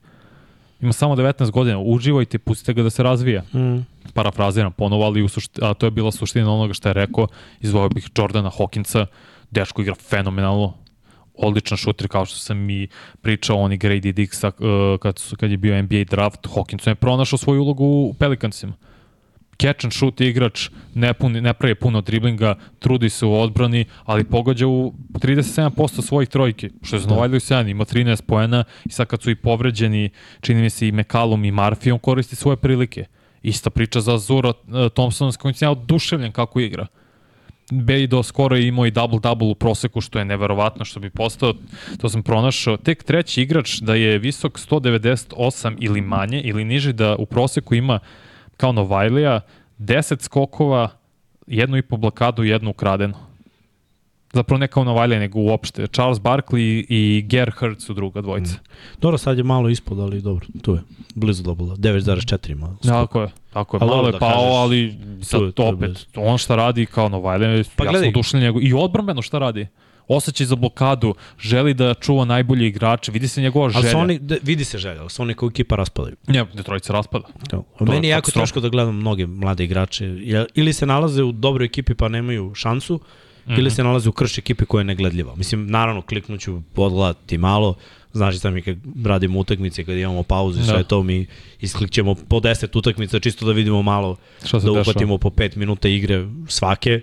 Ima 0.80 0.92
samo 0.92 1.16
19 1.16 1.50
godina, 1.50 1.78
uživajte, 1.78 2.38
pustite 2.38 2.72
ga 2.72 2.82
da 2.82 2.90
se 2.90 3.02
razvija. 3.02 3.42
Mm. 3.54 3.86
Parafraziram 4.14 4.72
ponovo, 4.72 5.04
ali 5.04 5.22
u 5.22 5.28
sušti, 5.28 5.60
a 5.62 5.74
to 5.74 5.86
je 5.86 5.90
bila 5.90 6.12
suština 6.12 6.54
onoga 6.54 6.74
što 6.74 6.88
je 6.88 6.92
rekao, 6.92 7.26
izvojao 7.60 7.88
bih 7.88 8.08
Jordana 8.16 8.50
Hawkinsa, 8.50 9.06
dečko 9.50 9.82
igra 9.82 9.94
fenomenalno, 9.94 10.74
odličan 11.34 11.78
šuter 11.78 12.08
kao 12.08 12.26
što 12.26 12.38
sam 12.38 12.70
i 12.70 12.88
pričao 13.22 13.58
on 13.58 13.72
i 13.72 13.78
Grady 13.78 14.12
Dixa 14.12 14.46
uh, 14.48 15.00
kad, 15.00 15.18
su, 15.18 15.36
kad 15.36 15.50
je 15.50 15.56
bio 15.56 15.82
NBA 15.82 16.04
draft, 16.10 16.46
Hawkinson 16.46 16.88
je 16.88 16.94
pronašao 16.94 17.38
svoju 17.38 17.62
ulogu 17.62 17.84
u 17.84 18.14
Pelicansima 18.18 18.72
catch 19.60 19.84
and 19.84 19.92
shoot 19.92 20.20
igrač, 20.20 20.68
ne, 20.94 21.12
pun, 21.14 21.32
ne 21.32 21.52
pravi 21.54 21.74
puno 21.74 22.00
driblinga, 22.00 22.54
trudi 22.78 23.10
se 23.10 23.26
u 23.26 23.34
odbrani, 23.34 23.84
ali 24.04 24.24
pogađa 24.24 24.66
u 24.66 24.92
37% 25.12 26.02
svojih 26.02 26.28
trojke, 26.28 26.70
što 26.82 26.96
je 26.96 27.00
Znovajlju 27.00 27.32
da. 27.32 27.40
sjajan, 27.40 27.68
ima 27.68 27.84
13 27.84 28.22
poena 28.22 28.64
i 28.84 28.92
sad 28.92 29.06
kad 29.06 29.22
su 29.22 29.30
i 29.30 29.34
povređeni, 29.34 30.10
čini 30.40 30.62
mi 30.62 30.70
se 30.70 30.88
i 30.88 30.92
McCallum 30.92 31.44
i 31.44 31.52
on 31.92 31.98
koristi 31.98 32.36
svoje 32.36 32.56
prilike. 32.56 33.04
Ista 33.42 33.70
priča 33.70 34.00
za 34.00 34.18
Zura 34.18 34.48
uh, 34.48 34.88
Thompson, 34.94 35.32
s 35.32 35.36
kojim 35.36 35.54
sam 35.54 35.66
ja 35.66 35.70
oduševljen 35.70 36.32
kako 36.32 36.60
igra. 36.60 36.86
do 38.08 38.22
skoro 38.22 38.56
je 38.56 38.66
imao 38.66 38.86
i 38.86 38.90
double-double 38.90 39.50
u 39.50 39.54
proseku, 39.54 40.00
što 40.00 40.18
je 40.18 40.24
neverovatno 40.24 40.84
što 40.84 41.00
bi 41.00 41.10
postao, 41.10 41.54
to 42.00 42.08
sam 42.08 42.22
pronašao. 42.22 42.76
Tek 42.76 43.04
treći 43.04 43.42
igrač 43.42 43.78
da 43.80 43.94
je 43.94 44.18
visok 44.18 44.58
198 44.58 45.76
ili 45.80 46.00
manje, 46.00 46.40
ili 46.40 46.64
niže, 46.64 46.92
da 46.92 47.16
u 47.16 47.26
proseku 47.26 47.74
ima 47.74 47.98
kao 48.60 48.72
Novajlija, 48.72 49.40
10 49.78 50.22
skokova, 50.22 50.88
jednu 51.46 51.76
i 51.76 51.82
po 51.82 51.96
blokadu, 51.96 52.44
jednu 52.44 52.70
ukradenu. 52.70 53.14
Zapravo 54.32 54.58
ne 54.58 54.68
kao 54.68 54.84
Novajlija, 54.84 55.20
nego 55.20 55.40
uopšte. 55.40 55.86
Charles 55.86 56.18
Barkley 56.18 56.84
i 56.88 57.22
Gerhardt 57.28 57.80
su 57.80 57.94
druga 57.94 58.20
dvojica. 58.20 58.54
Mm. 58.54 59.00
Dobro, 59.00 59.18
sad 59.18 59.38
je 59.38 59.44
malo 59.44 59.68
ispod, 59.68 60.00
ali 60.00 60.20
dobro, 60.20 60.46
tu 60.62 60.74
je. 60.74 60.80
Blizu 61.14 61.42
dobila. 61.42 61.76
9,4 61.76 62.50
ima. 62.50 62.76
Tako 62.82 63.22
je. 63.22 63.28
Tako 63.52 63.76
je, 63.76 63.80
malo 63.80 64.06
je 64.06 64.12
da 64.12 64.18
pao, 64.18 64.30
kažeš, 64.30 64.54
ali 64.54 64.98
sad 65.22 65.40
tu, 65.40 65.52
tu 65.52 65.66
opet, 65.66 66.06
on 66.16 66.38
šta 66.38 66.56
radi 66.56 66.86
kao 66.86 67.08
Novajlija, 67.08 67.64
pa 67.76 67.84
ja 67.84 67.92
sam 67.92 68.08
odušljen 68.08 68.42
njegov. 68.42 68.62
I 68.62 68.72
odbrambeno 68.72 69.22
šta 69.22 69.38
radi? 69.38 69.66
Osjećaj 70.16 70.46
za 70.46 70.56
blokadu, 70.56 71.14
želi 71.38 71.74
da 71.74 71.94
čuva 71.94 72.24
najbolji 72.24 72.66
igrače, 72.66 73.12
vidi 73.12 73.28
se 73.28 73.42
njegova 73.42 73.70
želja. 73.70 73.88
Ali 73.88 74.02
oni, 74.02 74.18
da, 74.18 74.36
vidi 74.42 74.64
se 74.64 74.78
želja, 74.78 75.00
ali 75.00 75.10
su 75.10 75.22
oni 75.22 75.34
kao 75.34 75.48
ekipa 75.48 75.76
raspadaju. 75.76 76.16
Ne, 76.26 76.44
Detroit 76.54 76.84
se 76.84 76.92
raspada. 76.92 77.26
To. 77.50 77.64
to 77.78 77.84
Meni 77.84 78.06
je 78.06 78.10
jako 78.10 78.30
teško 78.30 78.60
da 78.60 78.68
gledam 78.68 78.96
mnoge 78.96 79.26
mlade 79.26 79.64
igrače. 79.64 80.16
Ili 80.54 80.72
se 80.72 80.86
nalaze 80.86 81.22
u 81.22 81.32
dobroj 81.32 81.66
ekipi 81.66 81.94
pa 81.94 82.08
nemaju 82.08 82.54
šansu, 82.54 82.94
mm 82.94 83.52
-hmm. 83.52 83.58
ili 83.58 83.70
se 83.70 83.84
nalaze 83.84 84.08
u 84.08 84.12
krš 84.12 84.38
ekipe 84.38 84.64
koja 84.64 84.80
je 84.80 84.84
negledljiva. 84.84 85.34
Mislim, 85.34 85.66
naravno, 85.66 86.02
kliknuću, 86.02 86.62
podgledati 86.74 87.38
malo, 87.38 87.74
Znaš 88.12 88.38
sam 88.38 88.54
mi 88.54 88.62
kad 88.62 88.76
radimo 89.04 89.38
utakmice, 89.38 89.84
kad 89.84 89.96
imamo 89.96 90.22
pauzu 90.22 90.60
i 90.60 90.64
sve 90.64 90.76
da. 90.76 90.82
to, 90.82 91.02
mi 91.02 91.26
isklikćemo 91.60 92.14
po 92.14 92.40
10 92.40 92.78
utakmica 92.78 93.20
čisto 93.20 93.46
da 93.46 93.52
vidimo 93.52 93.82
malo, 93.82 94.16
da 94.64 94.70
uhvatimo 94.70 95.18
po 95.18 95.30
5 95.30 95.56
minuta 95.56 95.88
igre 95.88 96.26
svake 96.48 97.00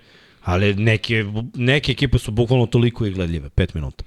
Ali 0.48 0.76
neke, 0.76 1.26
neke 1.56 1.92
ekipe 1.92 2.20
su 2.20 2.32
bukvalno 2.32 2.66
toliko 2.66 3.06
i 3.06 3.12
gledljive, 3.12 3.50
5 3.50 3.76
minuta. 3.76 4.04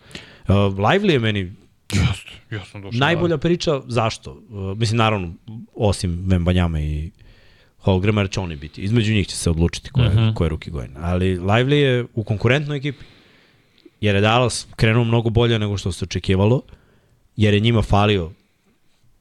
Uh, 0.49 0.55
Lively 0.55 1.11
je 1.11 1.19
meni 1.19 1.53
Jeste, 1.93 2.31
ja 2.51 2.65
sam 2.65 2.83
došao. 2.83 2.99
Najbolja 2.99 3.39
priča, 3.39 3.81
zašto? 3.87 4.33
Uh, 4.33 4.79
mislim, 4.79 4.99
naravno, 4.99 5.35
osim 5.75 6.25
Vembanjama 6.27 6.81
i 6.81 7.11
Holgrama, 7.79 8.21
jer 8.21 8.31
će 8.31 8.41
oni 8.41 8.57
biti. 8.57 8.81
Između 8.81 9.13
njih 9.13 9.27
će 9.29 9.37
se 9.37 9.51
odlučiti 9.51 9.91
ko 9.91 10.01
je, 10.01 10.09
uh 10.09 10.15
mhm. 10.15 10.23
-huh. 10.23 10.35
ko 10.35 10.45
je 10.45 10.49
ruki 10.49 10.71
gojen. 10.71 10.97
Ali 10.97 11.39
Lively 11.39 11.73
je 11.73 12.07
u 12.15 12.25
konkurentnoj 12.25 12.77
ekipi. 12.77 13.05
Jer 14.01 14.15
je 14.15 14.21
Dallas 14.21 14.67
krenuo 14.77 15.05
mnogo 15.05 15.31
bolje 15.31 15.59
nego 15.59 15.77
što 15.77 15.93
se 15.93 16.05
očekivalo, 16.05 16.63
jer 17.37 17.55
je 17.55 17.61
njima 17.61 17.83
falio 17.83 18.31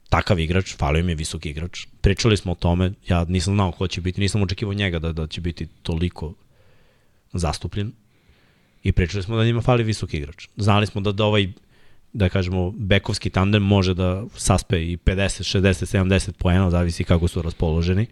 takav 0.09 0.39
igrač, 0.39 0.75
falio 0.77 0.99
im 0.99 1.09
je 1.09 1.15
visoki 1.15 1.49
igrač. 1.49 1.85
Pričali 2.01 2.37
smo 2.37 2.51
o 2.51 2.55
tome, 2.55 2.91
ja 3.07 3.23
nisam 3.23 3.53
znao 3.53 3.71
ko 3.71 3.87
će 3.87 4.01
biti, 4.01 4.21
nisam 4.21 4.41
očekivao 4.41 4.73
njega 4.73 4.99
da, 4.99 5.11
da 5.13 5.27
će 5.27 5.41
biti 5.41 5.67
toliko 5.83 6.33
zastupljen 7.33 7.91
i 8.83 8.91
pričali 8.91 9.23
smo 9.23 9.37
da 9.37 9.45
njima 9.45 9.61
fali 9.61 9.83
visoki 9.83 10.17
igrač. 10.17 10.47
Znali 10.57 10.87
smo 10.87 11.01
da, 11.01 11.11
da 11.11 11.25
ovaj 11.25 11.47
da 12.13 12.29
kažemo, 12.29 12.71
bekovski 12.71 13.29
tandem 13.29 13.63
može 13.63 13.93
da 13.93 14.23
saspe 14.35 14.83
i 14.83 14.97
50, 14.97 15.59
60, 15.59 15.97
70 16.03 16.31
poena, 16.31 16.69
zavisi 16.69 17.03
kako 17.03 17.27
su 17.27 17.41
raspoloženi, 17.41 18.05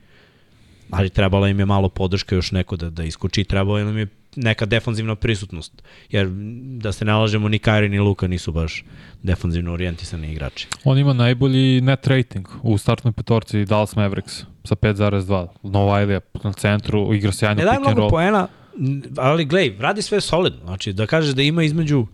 ali 0.89 1.09
trebala 1.09 1.49
im 1.49 1.59
je 1.59 1.65
malo 1.65 1.89
podrška 1.89 2.36
još 2.36 2.51
neko 2.51 2.76
da, 2.76 2.89
da 2.89 3.03
iskoči, 3.03 3.43
trebala 3.43 3.82
im 3.82 3.97
je 3.97 4.07
neka 4.36 4.65
defanzivna 4.65 5.15
prisutnost, 5.15 5.84
jer 6.09 6.28
da 6.78 6.91
se 6.91 7.05
nalažemo 7.05 7.49
ni 7.49 7.59
Kairi 7.59 7.89
ni 7.89 7.99
Luka 7.99 8.28
nisu 8.28 8.51
baš 8.51 8.84
defanzivno 9.24 9.74
orijentisani 9.74 10.32
igrači. 10.32 10.68
On 10.84 10.97
ima 10.97 11.13
najbolji 11.13 11.82
net 11.82 12.07
rating 12.07 12.47
u 12.63 12.78
startnoj 12.78 13.11
petorci 13.11 13.65
Dallas 13.65 13.95
Mavericks 13.95 14.43
sa 14.63 14.76
5.2. 14.76 15.47
Novajlija 15.63 16.20
na 16.43 16.53
centru, 16.53 17.13
igra 17.13 17.32
sjajno 17.32 17.61
pick 17.61 17.68
and 17.68 17.78
roll. 17.78 17.86
Ne 17.86 17.93
daj 17.93 17.93
mnogo 17.93 18.09
poena, 18.09 18.47
ali 19.17 19.45
glej, 19.45 19.78
radi 19.80 20.01
sve 20.01 20.21
solidno. 20.21 20.59
Znači, 20.63 20.93
da 20.93 21.05
kažeš 21.05 21.36
da 21.36 21.41
ima 21.41 21.63
između 21.63 22.07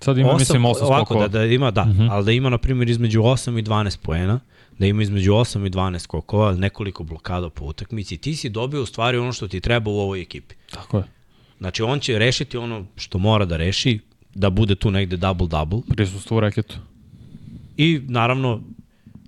Sad 0.00 0.18
ima, 0.18 0.28
8, 0.28 0.38
mislim, 0.38 0.62
8 0.62 0.74
skokova. 0.74 0.96
Ovako, 0.96 1.14
da, 1.14 1.28
da 1.28 1.44
ima, 1.44 1.70
da, 1.70 1.82
uh 1.82 1.88
mhm. 1.88 2.02
-huh. 2.02 2.08
ali 2.10 2.24
da 2.24 2.32
ima, 2.32 2.50
na 2.50 2.58
primjer, 2.58 2.88
između 2.88 3.20
8 3.20 3.58
i 3.58 3.62
12 3.62 3.98
poena, 4.02 4.40
da 4.78 4.86
ima 4.86 5.02
između 5.02 5.32
8 5.32 5.66
i 5.66 5.70
12 5.70 5.98
skokova, 5.98 6.52
nekoliko 6.52 7.04
blokada 7.04 7.50
po 7.50 7.64
utakmici, 7.64 8.16
ti 8.16 8.36
si 8.36 8.48
dobio 8.48 8.82
u 8.82 8.86
stvari 8.86 9.18
ono 9.18 9.32
što 9.32 9.48
ti 9.48 9.60
treba 9.60 9.90
u 9.90 9.98
ovoj 9.98 10.20
ekipi. 10.20 10.54
Tako 10.70 10.98
je. 10.98 11.04
Znači, 11.58 11.82
on 11.82 12.00
će 12.00 12.18
rešiti 12.18 12.56
ono 12.56 12.86
što 12.96 13.18
mora 13.18 13.44
da 13.44 13.56
reši, 13.56 14.00
da 14.34 14.50
bude 14.50 14.74
tu 14.74 14.90
negde 14.90 15.16
double-double. 15.16 15.82
Prisustvo 15.88 16.36
u 16.36 16.40
reketu. 16.40 16.76
I, 17.76 18.00
naravno, 18.08 18.60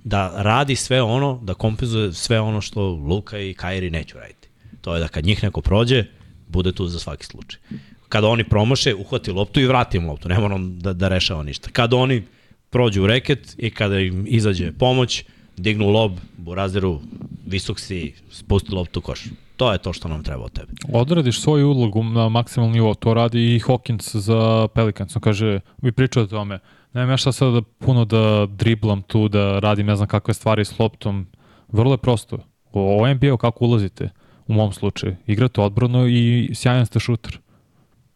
da 0.05 0.43
radi 0.43 0.77
sve 0.77 1.03
ono, 1.03 1.41
da 1.43 1.55
kompenzuje 1.55 2.13
sve 2.13 2.41
ono 2.41 2.61
što 2.61 2.89
Luka 2.89 3.39
i 3.39 3.55
Kairi 3.55 3.91
neću 3.91 4.19
raditi. 4.19 4.49
To 4.81 4.95
je 4.95 5.01
da 5.01 5.09
kad 5.09 5.25
njih 5.25 5.43
neko 5.43 5.61
prođe, 5.61 6.05
bude 6.49 6.73
tu 6.73 6.87
za 6.87 6.99
svaki 6.99 7.27
slučaj. 7.27 7.61
Kada 8.09 8.29
oni 8.29 8.45
promaše, 8.45 8.95
uhvati 8.95 9.33
loptu 9.33 9.61
i 9.61 9.67
vrati 9.67 9.97
im 9.97 10.09
loptu, 10.09 10.29
ne 10.29 10.39
moram 10.39 10.79
da, 10.79 10.93
da 10.93 11.09
rešava 11.09 11.43
ništa. 11.43 11.71
Kada 11.73 11.97
oni 11.97 12.23
prođu 12.71 13.03
u 13.03 13.07
reket 13.07 13.55
i 13.59 13.71
kada 13.71 14.01
im 14.01 14.25
izađe 14.29 14.73
pomoć, 14.73 15.25
dignu 15.57 15.89
lob, 15.89 16.13
burazeru, 16.37 17.01
visok 17.47 17.81
si, 17.81 18.15
spusti 18.31 18.73
loptu 18.75 18.99
u 18.99 19.03
koš. 19.03 19.25
To 19.57 19.73
je 19.73 19.79
to 19.79 19.93
što 19.93 20.09
nam 20.09 20.23
treba 20.23 20.45
od 20.45 20.53
tebe. 20.53 20.73
Odradiš 20.93 21.41
svoju 21.41 21.69
ulogu 21.69 22.05
na 22.05 22.29
maksimalnom 22.29 22.75
nivou, 22.75 22.95
to 22.95 23.15
radi 23.15 23.55
i 23.55 23.61
Hawkins 23.61 24.17
za 24.17 24.69
Pelicans. 24.75 25.17
On 25.17 25.23
kaže, 25.23 25.61
vi 25.83 25.93
pričate 25.93 26.21
o 26.21 26.27
tome, 26.27 26.59
nemam 26.93 27.11
ja 27.11 27.17
šta 27.17 27.33
sad 27.33 27.53
da 27.53 27.63
puno 27.63 28.05
da 28.05 28.47
driblam 28.47 29.03
tu, 29.03 29.29
da 29.29 29.59
radim 29.59 29.87
ne 29.87 29.97
znam 29.97 30.09
kakve 30.09 30.35
stvari 30.35 30.65
s 30.65 30.79
loptom. 30.79 31.27
Vrlo 31.69 31.93
je 31.93 31.99
prosto. 31.99 32.39
O 32.73 33.15
NBA-u 33.15 33.37
kako 33.37 33.65
ulazite, 33.65 34.11
u 34.49 34.53
mom 34.53 34.73
slučaju, 34.73 35.17
igrate 35.27 35.61
odbrano 35.61 36.07
i 36.07 36.51
sjajan 36.55 36.87
ste 36.87 37.01
šuter. 37.01 37.39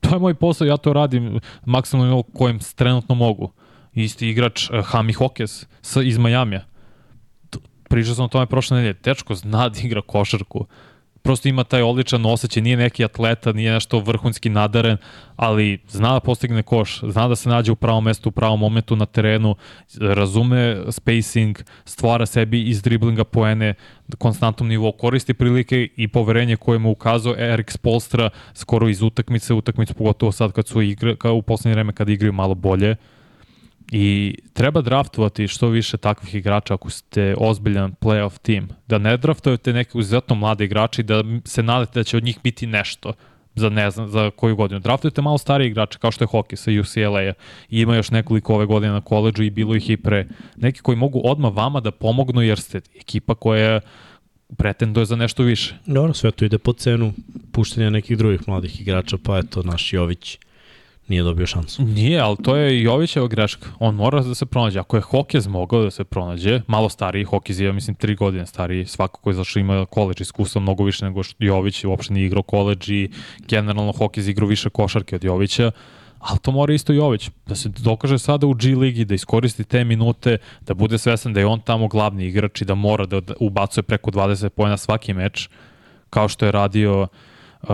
To 0.01 0.15
je 0.15 0.19
moj 0.19 0.35
posao, 0.35 0.67
ja 0.67 0.77
to 0.77 0.93
radim 0.93 1.41
maksimalno 1.65 2.23
kojem 2.23 2.59
trenutno 2.75 3.15
mogu. 3.15 3.53
Isti 3.95 4.29
igrač 4.29 4.71
uh, 4.71 4.85
Hami 4.85 5.13
Hokes 5.13 5.67
iz 6.05 6.19
Majamija. 6.19 6.65
Pričao 7.89 8.15
sam 8.15 8.25
o 8.25 8.29
tome 8.29 8.47
prošle 8.47 8.77
nedelje. 8.77 8.95
Tečko 8.95 9.35
zna 9.35 9.69
da 9.69 9.81
igra 9.81 10.03
košarku 10.03 10.67
prosto 11.23 11.49
ima 11.49 11.65
taj 11.65 11.83
odličan 11.83 12.27
osjećaj, 12.27 12.63
nije 12.63 12.77
neki 12.77 13.05
atleta, 13.05 13.53
nije 13.53 13.73
nešto 13.73 13.99
vrhunski 13.99 14.49
nadaren, 14.49 14.97
ali 15.37 15.79
zna 15.89 16.13
da 16.13 16.21
postigne 16.21 16.63
koš, 16.63 17.01
zna 17.01 17.29
da 17.29 17.37
se 17.37 17.49
nađe 17.49 17.73
u 17.73 17.77
pravom 17.77 18.05
mestu, 18.05 18.29
u 18.29 18.33
pravom 18.33 18.61
momentu 18.61 18.97
na 18.97 19.07
terenu, 19.07 19.55
razume 20.01 20.83
spacing, 20.91 21.59
stvara 21.85 22.27
sebi 22.27 22.63
iz 22.63 22.83
driblinga 22.83 23.25
poene, 23.25 23.75
konstantnom 24.19 24.69
nivou, 24.69 24.93
koristi 24.93 25.35
prilike 25.35 25.89
i 25.97 26.09
poverenje 26.09 26.57
koje 26.57 26.79
mu 26.79 26.91
ukazao 26.91 27.35
Erik 27.39 27.71
Spolstra 27.71 28.31
skoro 28.55 28.89
iz 28.89 29.03
utakmice, 29.03 29.55
utakmice 29.55 29.95
pogotovo 29.95 30.33
sad 30.33 30.53
kad 30.53 30.67
su 30.67 30.83
igre, 30.83 31.17
kao 31.17 31.35
u 31.35 31.43
poslednje 31.43 31.75
vreme 31.75 31.93
kad 31.93 32.09
igraju 32.09 32.33
malo 32.33 32.55
bolje. 32.55 32.97
I 33.95 34.35
treba 34.53 34.81
draftovati 34.81 35.49
što 35.49 35.69
više 35.69 35.97
takvih 35.97 36.35
igrača 36.35 36.75
ako 36.75 36.91
ste 36.91 37.35
ozbiljan 37.39 37.95
playoff 38.01 38.39
tim. 38.39 38.69
Da 38.87 38.99
ne 38.99 39.17
draftujete 39.17 39.73
neke 39.73 39.99
uzetno 39.99 40.35
mlade 40.35 40.65
igrače 40.65 41.01
i 41.01 41.05
da 41.05 41.25
se 41.45 41.63
nadate 41.63 42.01
da 42.01 42.05
će 42.05 42.17
od 42.17 42.25
njih 42.25 42.39
biti 42.43 42.67
nešto 42.67 43.13
za 43.55 43.69
ne 43.69 43.91
znam, 43.91 44.09
za 44.09 44.31
koju 44.31 44.57
godinu. 44.57 44.81
Draftujete 44.81 45.23
malo 45.23 45.39
starije 45.39 45.69
igrače, 45.69 45.99
kao 45.99 46.11
što 46.11 46.25
je 46.25 46.29
hockey 46.29 46.57
sa 46.57 46.71
UCLA-a. 46.81 47.33
Ima 47.71 47.97
još 47.97 48.11
nekoliko 48.11 48.55
ove 48.55 48.67
godine 48.67 48.93
na 48.93 49.01
koleđu 49.01 49.43
i 49.43 49.51
bilo 49.51 49.75
ih 49.77 49.91
i 49.91 49.97
pre. 49.97 50.27
Neki 50.57 50.81
koji 50.81 50.97
mogu 50.97 51.21
odmah 51.25 51.53
vama 51.55 51.81
da 51.81 51.91
pomognu 51.91 52.43
jer 52.43 52.61
ste 52.61 52.81
ekipa 53.01 53.35
koja 53.35 53.81
pretenduje 54.57 55.07
za 55.07 55.17
nešto 55.17 55.43
više. 55.43 55.75
Dobro, 55.87 56.15
sve 56.15 56.31
to 56.31 56.45
ide 56.45 56.59
po 56.59 56.73
cenu 56.73 57.13
puštanja 57.53 57.91
nekih 57.91 58.19
drugih 58.19 58.41
mladih 58.47 58.81
igrača, 58.81 59.17
pa 59.23 59.39
eto 59.39 59.63
naš 59.63 59.93
Jović 59.93 60.39
nije 61.09 61.23
dobio 61.23 61.47
šansu. 61.47 61.83
Nije, 61.83 62.21
ali 62.21 62.37
to 62.43 62.57
je 62.57 62.83
Jovićeva 62.83 63.29
greška. 63.29 63.67
On 63.79 63.95
mora 63.95 64.23
da 64.23 64.35
se 64.35 64.47
pronađe. 64.47 64.79
Ako 64.79 64.97
je 64.97 65.01
Hokez 65.01 65.47
mogao 65.47 65.83
da 65.83 65.91
se 65.91 66.05
pronađe, 66.05 66.61
malo 66.67 66.89
stariji, 66.89 67.25
Hokez 67.25 67.61
je, 67.61 67.73
mislim, 67.73 67.97
tri 67.97 68.15
godine 68.15 68.47
stariji, 68.47 68.87
svako 68.87 69.21
ko 69.21 69.31
je 69.31 69.35
zašao 69.35 69.61
ima 69.61 69.87
koleđ 69.87 70.21
iskustva 70.21 70.61
mnogo 70.61 70.85
više 70.85 71.05
nego 71.05 71.23
što 71.23 71.37
Jović 71.39 71.85
uopšte 71.85 72.15
nije 72.15 72.27
igrao 72.27 72.43
koleđ 72.43 72.89
i 72.91 73.11
generalno 73.49 73.93
Hokez 73.93 74.29
igrao 74.29 74.49
više 74.49 74.71
košarke 74.71 75.17
od 75.17 75.25
Jovića 75.25 75.71
ali 76.23 76.39
to 76.39 76.53
mora 76.53 76.75
isto 76.75 76.93
Jović, 76.93 77.31
da 77.47 77.55
se 77.55 77.69
dokaže 77.69 78.19
sada 78.19 78.47
u 78.47 78.55
G 78.55 78.75
ligi, 78.75 79.05
da 79.05 79.15
iskoristi 79.15 79.65
te 79.65 79.85
minute, 79.85 80.39
da 80.61 80.75
bude 80.75 80.99
svestan 80.99 81.33
da 81.33 81.41
je 81.41 81.47
on 81.47 81.61
tamo 81.61 81.89
glavni 81.89 82.27
igrač 82.27 82.61
i 82.61 82.65
da 82.65 82.75
mora 82.75 83.07
da 83.07 83.21
ubacuje 83.41 83.83
preko 83.83 84.11
20 84.11 84.49
pojena 84.49 84.77
svaki 84.77 85.15
meč, 85.15 85.49
kao 86.11 86.29
što 86.29 86.47
je 86.47 86.53
radio 86.53 87.07
uh, 87.63 87.69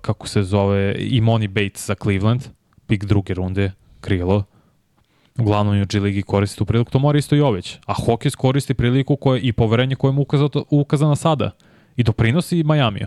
kako 0.00 0.28
se 0.28 0.42
zove, 0.42 0.94
Imoni 0.98 1.48
Bates 1.48 1.86
za 1.86 1.94
Cleveland, 2.02 2.42
pik 2.86 3.04
druge 3.04 3.34
runde, 3.34 3.72
krilo. 4.00 4.44
Uglavnom 5.38 5.82
u 5.82 5.84
G 5.86 6.00
ligi 6.00 6.22
koristi 6.22 6.58
tu 6.58 6.64
priliku, 6.64 6.90
to 6.90 6.98
mora 6.98 7.18
isto 7.18 7.34
Jović. 7.34 7.78
A 7.86 7.94
Hawkins 7.94 8.36
koristi 8.36 8.74
priliku 8.74 9.16
koje, 9.16 9.40
i 9.40 9.52
poverenje 9.52 9.94
koje 9.94 10.12
mu 10.12 10.22
ukazano, 10.22 10.64
ukazano 10.70 11.16
sada. 11.16 11.50
I 11.96 12.02
doprinosi 12.02 12.62
Majamiju. 12.62 13.06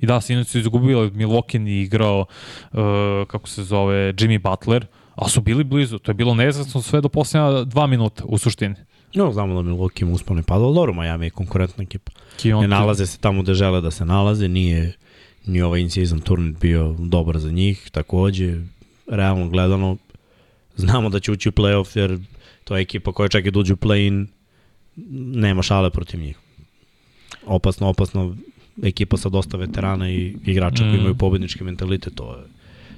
I 0.00 0.06
da, 0.06 0.20
sinoć 0.20 0.46
su 0.46 0.58
izgubili, 0.58 1.10
Milwaukee 1.10 1.58
ni 1.58 1.80
igrao, 1.80 2.20
uh, 2.72 2.78
kako 3.28 3.48
se 3.48 3.64
zove, 3.64 4.12
Jimmy 4.12 4.50
Butler, 4.50 4.86
a 5.14 5.28
su 5.28 5.40
bili 5.40 5.64
blizu. 5.64 5.98
To 5.98 6.10
je 6.10 6.14
bilo 6.14 6.34
nezasno 6.34 6.82
sve 6.82 7.00
do 7.00 7.08
posljednja 7.08 7.64
dva 7.64 7.86
minuta 7.86 8.24
u 8.26 8.38
suštini. 8.38 8.74
No, 9.14 9.32
znamo 9.32 9.62
da 9.62 9.70
Milwaukee 9.70 10.02
ima 10.02 10.12
uspano 10.12 10.40
i 10.40 10.42
padalo, 10.42 10.72
dobro, 10.72 10.94
Miami 10.94 11.26
je 11.26 11.30
konkurentna 11.30 11.82
ekipa. 11.82 12.12
Kionte. 12.36 12.68
Ne 12.68 12.76
nalaze 12.76 13.06
se 13.06 13.18
tamo 13.18 13.42
gde 13.42 13.54
žele 13.54 13.80
da 13.80 13.90
se 13.90 14.04
nalaze, 14.04 14.48
nije 14.48 14.92
ni 15.46 15.62
ovaj 15.62 15.80
in-season 15.80 16.20
turnir 16.20 16.54
bio 16.60 16.96
dobar 16.98 17.38
za 17.38 17.50
njih, 17.50 17.90
takođe, 17.92 18.60
realno 19.06 19.48
gledano, 19.48 19.96
znamo 20.76 21.08
da 21.08 21.20
će 21.20 21.32
ući 21.32 21.48
u 21.48 21.52
playoff, 21.52 21.98
jer 21.98 22.18
to 22.64 22.76
je 22.76 22.82
ekipa 22.82 23.12
koja 23.12 23.28
čak 23.28 23.46
i 23.46 23.50
da 23.50 23.58
u 23.58 23.62
play-in, 23.62 24.26
nema 25.36 25.62
šale 25.62 25.90
protiv 25.90 26.20
njih. 26.20 26.38
Opasno, 27.46 27.88
opasno, 27.88 28.36
ekipa 28.82 29.16
sa 29.16 29.28
dosta 29.28 29.56
veterana 29.56 30.10
i 30.10 30.36
igrača 30.44 30.84
mm. 30.84 30.88
koji 30.88 30.98
imaju 30.98 31.14
pobednički 31.14 31.64
mentalitet, 31.64 32.14
to 32.14 32.36
je, 32.36 32.42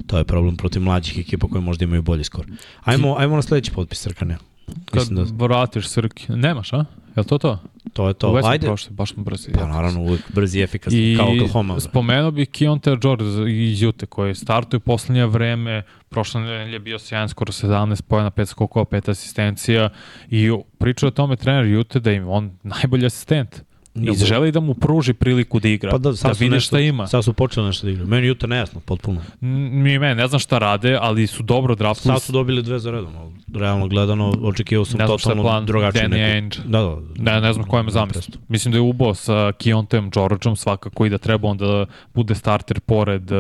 to 0.06 0.18
je 0.18 0.24
problem 0.24 0.56
protiv 0.56 0.82
mlađih 0.82 1.18
ekipa 1.18 1.48
koje 1.48 1.60
možda 1.60 1.84
imaju 1.84 2.02
bolji 2.02 2.24
skor. 2.24 2.46
Ajmo, 2.84 3.16
ajmo 3.18 3.36
na 3.36 3.42
sledeći 3.42 3.72
potpis, 3.72 4.00
Srkane. 4.00 4.38
Kad 4.84 5.08
da... 5.08 5.24
vratiš 5.44 5.88
Srki, 5.88 6.32
nemaš, 6.32 6.72
a? 6.72 6.84
Je 7.16 7.20
li 7.20 7.26
to 7.26 7.38
to? 7.38 7.58
To 7.92 8.08
je 8.08 8.14
to. 8.14 8.30
Uvek 8.30 8.44
Ajde. 8.44 8.66
Prošli, 8.66 8.92
baš 8.94 9.12
smo 9.12 9.22
brzi. 9.24 9.52
Pa 9.52 9.66
naravno, 9.66 10.00
uvek 10.00 10.20
brzi 10.34 10.58
i 10.58 10.62
efikasni, 10.62 11.12
I 11.12 11.16
kao 11.16 11.32
Oklahoma. 11.32 11.76
I 11.76 11.80
spomenuo 11.80 12.30
bih 12.30 12.48
Keontae 12.48 12.96
George 12.96 13.24
iz 13.48 13.82
Jute, 13.82 14.06
koji 14.06 14.34
startuje 14.34 14.80
poslednje 14.80 15.26
vreme, 15.26 15.82
prošle 16.08 16.40
nedelje 16.40 16.72
je 16.72 16.78
bio 16.78 16.98
sjajan 16.98 17.28
skoro 17.28 17.52
17 17.52 18.02
pojena, 18.02 18.30
5 18.30 18.44
skokova, 18.44 18.84
5 18.84 19.10
asistencija 19.10 19.88
i 20.30 20.50
pričao 20.78 21.08
o 21.08 21.10
tome 21.10 21.36
trener 21.36 21.64
Jute 21.64 22.00
da 22.00 22.12
im 22.12 22.28
on 22.28 22.58
najbolji 22.62 23.06
asistent. 23.06 23.65
I 24.02 24.14
želi 24.14 24.52
da 24.52 24.60
mu 24.60 24.74
pruži 24.74 25.12
priliku 25.12 25.60
da 25.60 25.68
igra, 25.68 25.90
pa 25.90 25.98
da, 25.98 26.12
da 26.12 26.32
vidi 26.38 26.60
šta 26.60 26.80
ima. 26.80 27.06
Sad 27.06 27.24
su 27.24 27.32
počeli 27.32 27.66
nešto 27.66 27.86
da 27.86 27.92
igra. 27.92 28.04
Meni 28.04 28.26
jutra 28.26 28.48
nejasno, 28.48 28.80
potpuno. 28.80 29.20
Mi 29.40 29.98
me 29.98 30.14
ne 30.14 30.28
znam 30.28 30.38
šta 30.38 30.58
rade, 30.58 30.98
ali 31.00 31.26
su 31.26 31.42
dobro 31.42 31.74
draftovali. 31.74 32.20
Sad 32.20 32.26
su 32.26 32.32
dobili 32.32 32.62
dve 32.62 32.78
za 32.78 32.90
redom, 32.90 33.12
realno 33.54 33.88
gledano, 33.88 34.32
očekivao 34.42 34.84
sam 34.84 35.06
totalno 35.06 35.60
drugačiji 35.60 36.02
Danny 36.02 36.34
Ainge. 36.34 36.56
Da, 36.64 36.80
da. 36.82 36.96
Ne, 37.18 37.40
ne 37.40 37.52
znam 37.52 37.66
ko 37.66 37.78
ima 37.78 37.90
zamisl. 37.90 38.30
Mislim 38.48 38.72
da 38.72 38.78
je 38.78 38.82
ubo 38.82 39.14
sa 39.14 39.52
Kiontem 39.58 40.10
Georgeom 40.10 40.56
svakako 40.56 41.06
i 41.06 41.10
da 41.10 41.18
treba 41.18 41.48
onda 41.48 41.66
da 41.66 41.86
bude 42.14 42.34
starter 42.34 42.80
pored 42.80 43.32
uh, 43.32 43.38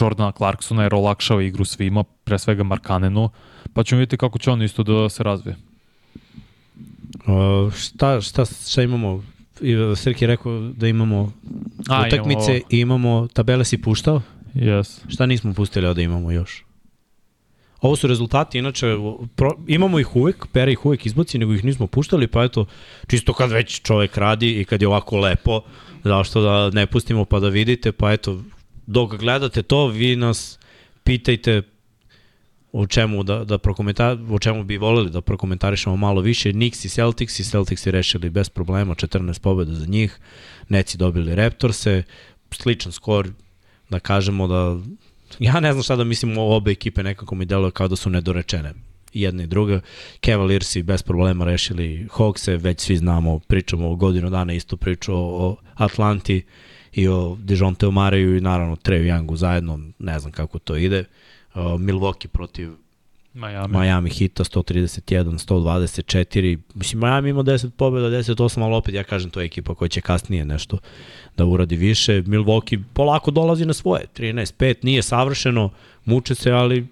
Jordana 0.00 0.32
Clarksona 0.32 0.82
jer 0.82 0.94
olakšava 0.94 1.42
igru 1.42 1.64
svima, 1.64 2.04
pre 2.24 2.38
svega 2.38 2.62
Markanenu, 2.62 3.30
pa 3.74 3.82
ćemo 3.82 3.98
vidjeti 3.98 4.16
kako 4.16 4.38
će 4.38 4.50
on 4.50 4.62
isto 4.62 4.82
da 4.82 5.08
se 5.08 5.22
razvije. 5.22 5.56
Uh, 7.26 7.72
šta, 7.74 8.20
šta, 8.20 8.44
šta 8.44 8.82
imamo? 8.82 9.22
Srki 9.96 10.24
je 10.24 10.28
rekao 10.28 10.60
da 10.60 10.88
imamo 10.88 11.32
A, 11.88 12.04
utakmice 12.06 12.50
imamo... 12.50 12.66
i 12.70 12.80
imamo 12.80 13.28
tabele 13.32 13.64
si 13.64 13.78
puštao? 13.78 14.22
Yes. 14.54 15.00
Šta 15.08 15.26
nismo 15.26 15.54
pustili 15.54 15.94
da 15.94 16.02
imamo 16.02 16.30
još? 16.30 16.64
Ovo 17.80 17.96
su 17.96 18.06
rezultati, 18.06 18.58
inače, 18.58 18.96
pro, 19.36 19.50
imamo 19.66 19.98
ih 19.98 20.16
uvek, 20.16 20.46
Pera 20.52 20.70
ih 20.70 20.86
uvek 20.86 21.06
izbaci, 21.06 21.38
nego 21.38 21.54
ih 21.54 21.64
nismo 21.64 21.86
puštali, 21.86 22.26
pa 22.26 22.44
eto, 22.44 22.66
čisto 23.06 23.32
kad 23.32 23.50
već 23.50 23.82
čovek 23.82 24.16
radi 24.16 24.60
i 24.60 24.64
kad 24.64 24.82
je 24.82 24.88
ovako 24.88 25.18
lepo, 25.18 25.60
zašto 26.04 26.42
da 26.42 26.70
ne 26.70 26.86
pustimo 26.86 27.24
pa 27.24 27.40
da 27.40 27.48
vidite, 27.48 27.92
pa 27.92 28.12
eto, 28.12 28.42
dok 28.86 29.16
gledate 29.16 29.62
to, 29.62 29.86
vi 29.86 30.16
nas 30.16 30.58
pitajte 31.04 31.62
o 32.72 32.86
čemu 32.86 33.22
da, 33.22 33.44
da 33.44 33.58
prokomentar, 33.58 34.18
o 34.30 34.38
čemu 34.38 34.64
bi 34.64 34.78
voleli 34.78 35.10
da 35.10 35.20
prokomentarišemo 35.20 35.96
malo 35.96 36.20
više. 36.20 36.52
Knicks 36.52 36.84
i 36.84 36.88
Celtics 36.88 37.40
i 37.40 37.44
Celtics 37.44 37.86
i 37.86 37.90
rešili 37.90 38.30
bez 38.30 38.48
problema, 38.48 38.94
14 38.94 39.40
pobjeda 39.40 39.74
za 39.74 39.86
njih, 39.86 40.18
Neci 40.68 40.98
dobili 40.98 41.34
Raptorse, 41.34 42.02
sličan 42.50 42.92
skor, 42.92 43.28
da 43.90 43.98
kažemo 43.98 44.46
da 44.46 44.78
ja 45.38 45.60
ne 45.60 45.72
znam 45.72 45.82
šta 45.82 45.96
da 45.96 46.04
mislim 46.04 46.38
o 46.38 46.56
obe 46.56 46.70
ekipe, 46.70 47.02
nekako 47.02 47.34
mi 47.34 47.44
deluje 47.44 47.70
kao 47.70 47.88
da 47.88 47.96
su 47.96 48.10
nedorečene 48.10 48.74
jedna 49.12 49.42
i 49.42 49.46
druga. 49.46 49.80
Cavaliersi 50.24 50.82
bez 50.82 51.02
problema 51.02 51.44
rešili 51.44 52.08
Hawkse, 52.10 52.56
već 52.56 52.80
svi 52.80 52.96
znamo, 52.96 53.38
pričamo 53.38 53.90
o 53.90 53.96
godinu 53.96 54.30
dana 54.30 54.52
isto 54.52 54.76
priču 54.76 55.12
o 55.14 55.56
Atlanti 55.74 56.42
i 56.92 57.08
o 57.08 57.36
Dijonte 57.40 57.90
Mareju 57.90 58.36
i 58.36 58.40
naravno 58.40 58.76
Treju 58.76 59.04
Youngu 59.04 59.36
zajedno, 59.36 59.80
ne 59.98 60.18
znam 60.18 60.32
kako 60.32 60.58
to 60.58 60.76
ide. 60.76 61.04
Uh, 61.54 61.60
Milwaukee 61.80 62.28
protiv 62.28 62.70
Miami. 63.34 63.78
Miami 63.78 64.10
hita 64.10 64.44
131, 64.44 65.38
124. 65.38 66.58
Mislim, 66.74 67.00
Miami 67.00 67.30
ima 67.30 67.42
10 67.42 67.70
pobjeda, 67.70 68.08
10-8, 68.08 68.62
ali 68.62 68.74
opet 68.74 68.94
ja 68.94 69.04
kažem, 69.04 69.30
to 69.30 69.40
je 69.40 69.46
ekipa 69.46 69.74
koja 69.74 69.88
će 69.88 70.00
kasnije 70.00 70.44
nešto 70.44 70.78
da 71.36 71.44
uradi 71.44 71.76
više. 71.76 72.22
Milwaukee 72.22 72.82
polako 72.92 73.30
dolazi 73.30 73.66
na 73.66 73.72
svoje, 73.72 74.04
13-5, 74.16 74.74
nije 74.82 75.02
savršeno, 75.02 75.70
muče 76.04 76.34
se, 76.34 76.50
ali 76.50 76.86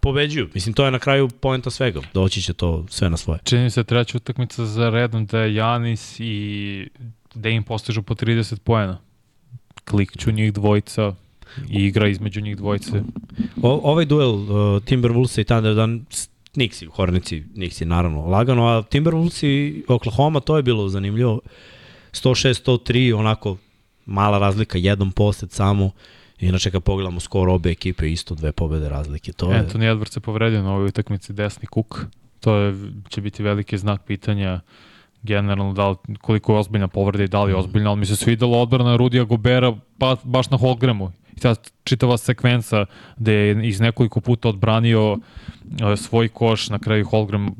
pobeđuju. 0.00 0.48
Mislim, 0.54 0.74
to 0.74 0.84
je 0.84 0.90
na 0.90 0.98
kraju 0.98 1.28
poenta 1.28 1.70
svega. 1.70 2.00
Doći 2.14 2.42
će 2.42 2.54
to 2.54 2.86
sve 2.88 3.10
na 3.10 3.16
svoje. 3.16 3.40
Čini 3.44 3.70
se 3.70 3.84
treća 3.84 4.16
utakmica 4.16 4.66
za 4.66 4.90
redom 4.90 5.26
da 5.26 5.40
je 5.40 5.54
Janis 5.54 6.20
i 6.20 6.88
da 7.34 7.48
im 7.48 7.62
postižu 7.62 8.02
po 8.02 8.14
30 8.14 8.58
poena. 8.58 9.00
Klikću 9.84 10.32
njih 10.32 10.52
dvojica 10.52 11.14
i 11.70 11.84
igra 11.84 12.08
između 12.08 12.40
njih 12.40 12.56
dvojice. 12.56 13.02
O, 13.62 13.80
ovaj 13.82 14.04
duel 14.04 14.34
uh, 14.34 14.48
Timberwolves 14.82 15.40
i 15.40 15.44
Thunder 15.44 15.74
dan 15.74 16.04
Nixi, 16.54 16.86
Hornici, 16.86 17.44
Nixi 17.54 17.84
naravno 17.84 18.26
lagano, 18.26 18.66
a 18.66 18.82
Timberwolves 18.82 19.46
i 19.46 19.84
Oklahoma 19.88 20.40
to 20.40 20.56
je 20.56 20.62
bilo 20.62 20.88
zanimljivo. 20.88 21.40
106-103, 22.12 23.14
onako 23.14 23.56
mala 24.06 24.38
razlika, 24.38 24.78
jedan 24.78 25.10
posted 25.10 25.50
samo. 25.50 25.90
Inače 26.40 26.70
kad 26.70 26.82
pogledamo 26.82 27.20
skoro 27.20 27.54
obe 27.54 27.70
ekipe, 27.70 28.12
isto 28.12 28.34
dve 28.34 28.52
pobede 28.52 28.88
razlike. 28.88 29.32
To 29.32 29.52
je... 29.52 29.64
Anthony 29.64 29.94
Edwards 29.94 30.12
se 30.12 30.20
povredio 30.20 30.62
na 30.62 30.74
ovoj 30.74 30.86
utakmici 30.86 31.32
desni 31.32 31.66
kuk. 31.66 32.06
To 32.40 32.54
je, 32.54 32.74
će 33.08 33.20
biti 33.20 33.42
veliki 33.42 33.78
znak 33.78 34.02
pitanja 34.06 34.60
generalno 35.22 35.72
da 35.72 35.88
li, 35.88 35.96
koliko 36.20 36.52
je 36.52 36.58
ozbiljna 36.58 36.88
povreda 36.88 37.24
i 37.24 37.28
da 37.28 37.44
li 37.44 37.52
je 37.52 37.56
ozbiljna, 37.56 37.90
ali 37.90 38.00
mi 38.00 38.06
se 38.06 38.16
svidelo 38.16 38.58
odbrana 38.58 38.96
Rudija 38.96 39.24
Gobera 39.24 39.72
ba, 39.98 40.16
baš 40.24 40.50
na 40.50 40.56
Holgremu. 40.56 41.12
I 41.38 41.40
ta 41.40 41.54
čitava 41.84 42.16
sekvenca 42.18 42.86
gde 43.16 43.32
je 43.32 43.68
iz 43.68 43.80
nekoliko 43.80 44.20
puta 44.20 44.48
odbranio 44.48 45.12
uh, 45.12 45.18
svoj 45.96 46.28
koš, 46.28 46.68
na 46.68 46.78
kraju 46.78 47.06
Holgram 47.06 47.54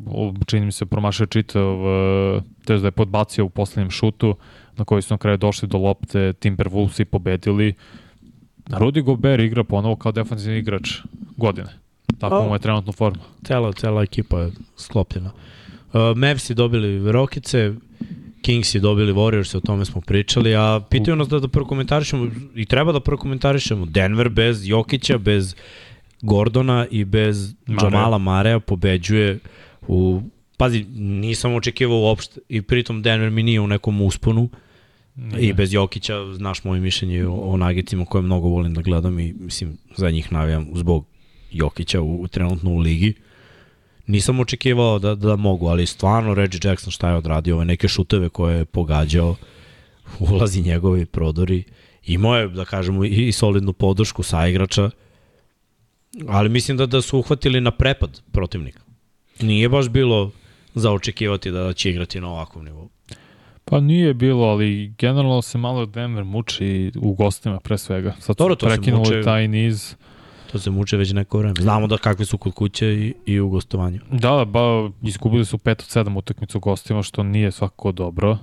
čini 0.46 0.66
mi 0.66 0.72
se 0.72 0.86
promašao 0.86 1.26
čitav, 1.26 1.74
uh, 1.74 2.42
to 2.64 2.72
je 2.72 2.78
da 2.78 2.86
je 2.86 2.90
podbacio 2.90 3.44
u 3.44 3.48
poslednjem 3.48 3.90
šutu, 3.90 4.34
na 4.76 4.84
koji 4.84 5.02
su 5.02 5.14
na 5.14 5.18
kraju 5.18 5.36
došli 5.36 5.68
do 5.68 5.78
lopte, 5.78 6.32
Timberwolves 6.32 7.00
i 7.00 7.04
pobedili. 7.04 7.74
Rudi 8.66 9.00
Gober 9.00 9.40
igra 9.40 9.64
ponovo 9.64 9.96
kao 9.96 10.12
defensivni 10.12 10.58
igrač 10.58 10.90
godine. 11.36 11.70
Tako 12.18 12.42
mu 12.48 12.54
je 12.54 12.58
trenutno 12.58 12.92
forma. 12.92 13.22
Cela, 13.44 13.72
cela 13.72 14.02
ekipa 14.02 14.40
je 14.40 14.52
sklopljena. 14.76 15.30
Uh, 15.92 16.16
Mavsi 16.16 16.54
dobili 16.54 17.12
Rokice, 17.12 17.72
Kingsi 18.42 18.80
dobili 18.80 19.12
Warriors, 19.12 19.56
o 19.56 19.60
tome 19.60 19.84
smo 19.84 20.00
pričali, 20.00 20.54
a 20.56 20.80
pitaju 20.90 21.16
nas 21.16 21.28
da, 21.28 21.38
da 21.38 21.48
prokomentarišemo, 21.48 22.30
i 22.54 22.66
treba 22.66 22.92
da 22.92 23.00
prokomentarišemo, 23.00 23.86
Denver 23.86 24.28
bez 24.28 24.68
Jokića, 24.68 25.18
bez 25.18 25.54
Gordona 26.22 26.86
i 26.90 27.04
bez 27.04 27.54
Mare. 27.66 27.86
Jamala 27.86 28.18
Marea 28.18 28.60
pobeđuje 28.60 29.38
u 29.88 30.22
Pazi, 30.56 30.84
nisam 30.96 31.54
očekivao 31.54 31.98
uopšte 31.98 32.40
i 32.48 32.62
pritom 32.62 33.02
Denver 33.02 33.30
mi 33.30 33.42
nije 33.42 33.60
u 33.60 33.66
nekom 33.66 34.00
usponu 34.00 34.48
nije. 35.14 35.48
i 35.48 35.52
bez 35.52 35.74
Jokića 35.74 36.34
znaš 36.34 36.64
moje 36.64 36.80
mišljenje 36.80 37.26
o, 37.26 37.34
o 37.34 37.56
Nagicima 37.56 38.04
koje 38.04 38.22
mnogo 38.22 38.48
volim 38.48 38.74
da 38.74 38.82
gledam 38.82 39.18
i 39.18 39.32
mislim 39.32 39.78
za 39.96 40.10
njih 40.10 40.32
navijam 40.32 40.68
zbog 40.74 41.06
Jokića 41.52 42.00
u, 42.00 42.22
u 42.22 42.28
trenutno 42.28 42.70
u 42.70 42.78
ligi. 42.78 43.14
Nisam 44.08 44.40
očekivao 44.40 44.98
da, 44.98 45.14
da 45.14 45.36
mogu, 45.36 45.66
ali 45.66 45.86
stvarno 45.86 46.34
Reggie 46.34 46.60
Jackson 46.64 46.90
šta 46.90 47.10
je 47.10 47.16
odradio, 47.16 47.56
ove 47.56 47.64
neke 47.64 47.88
šuteve 47.88 48.28
koje 48.28 48.58
je 48.58 48.64
pogađao, 48.64 49.36
ulazi 50.18 50.62
njegovi 50.62 51.06
prodori, 51.06 51.64
imao 52.06 52.36
je, 52.36 52.48
da 52.48 52.64
kažemo, 52.64 53.04
i, 53.04 53.32
solidnu 53.32 53.72
podršku 53.72 54.22
sa 54.22 54.46
igrača, 54.46 54.90
ali 56.28 56.48
mislim 56.48 56.76
da, 56.76 56.86
da 56.86 57.02
su 57.02 57.18
uhvatili 57.18 57.60
na 57.60 57.70
prepad 57.70 58.20
protivnika. 58.32 58.80
Nije 59.40 59.68
baš 59.68 59.88
bilo 59.88 60.30
za 60.74 60.92
očekivati 60.92 61.50
da 61.50 61.72
će 61.72 61.90
igrati 61.90 62.20
na 62.20 62.28
ovakvom 62.28 62.64
nivou. 62.64 62.88
Pa 63.64 63.80
nije 63.80 64.14
bilo, 64.14 64.44
ali 64.44 64.94
generalno 64.98 65.42
se 65.42 65.58
malo 65.58 65.86
Denver 65.86 66.24
muči 66.24 66.92
u 66.96 67.14
gostima 67.14 67.60
pre 67.60 67.78
svega. 67.78 68.12
Sad 68.12 68.24
su 68.24 68.34
Dobro, 68.38 68.56
se 68.60 68.66
prekinuli 68.66 69.24
taj 69.24 69.48
niz. 69.48 69.94
To 70.52 70.58
se 70.58 70.70
muče 70.70 70.96
već 70.96 71.12
neko 71.12 71.38
vreme. 71.38 71.54
Znamo 71.60 71.86
da 71.86 71.98
kakvi 71.98 72.24
su 72.24 72.38
kod 72.38 72.54
kuće 72.54 72.86
i, 72.86 73.14
i 73.26 73.40
u 73.40 73.48
gostovanju. 73.48 74.00
Da, 74.10 74.44
ba, 74.44 74.90
izgubili 75.02 75.44
su 75.44 75.58
5 75.58 75.70
od 75.70 76.06
7 76.06 76.18
utakmica 76.18 76.58
u 76.58 76.60
gostima, 76.60 77.02
što 77.02 77.22
nije 77.22 77.50
svakako 77.52 77.92
dobro 77.92 78.38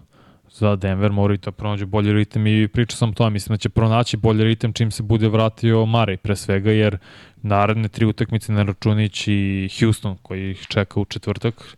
za 0.51 0.75
Denver, 0.75 1.11
moraju 1.11 1.37
da 1.37 1.51
pronađu 1.51 1.85
bolji 1.85 2.13
ritem 2.13 2.47
i 2.47 2.67
pričao 2.67 2.97
sam 2.97 3.13
to, 3.13 3.29
mislim 3.29 3.53
da 3.53 3.57
će 3.57 3.69
pronaći 3.69 4.17
bolji 4.17 4.43
ritem 4.43 4.73
čim 4.73 4.91
se 4.91 5.03
bude 5.03 5.27
vratio 5.27 5.85
Mare 5.85 6.17
pre 6.17 6.35
svega, 6.35 6.71
jer 6.71 6.97
naredne 7.41 7.87
tri 7.87 8.05
utakmice 8.05 8.53
na 8.53 8.63
računić 8.63 9.27
i 9.27 9.69
Houston 9.79 10.17
koji 10.21 10.51
ih 10.51 10.65
čeka 10.69 10.99
u 10.99 11.05
četvrtak, 11.05 11.77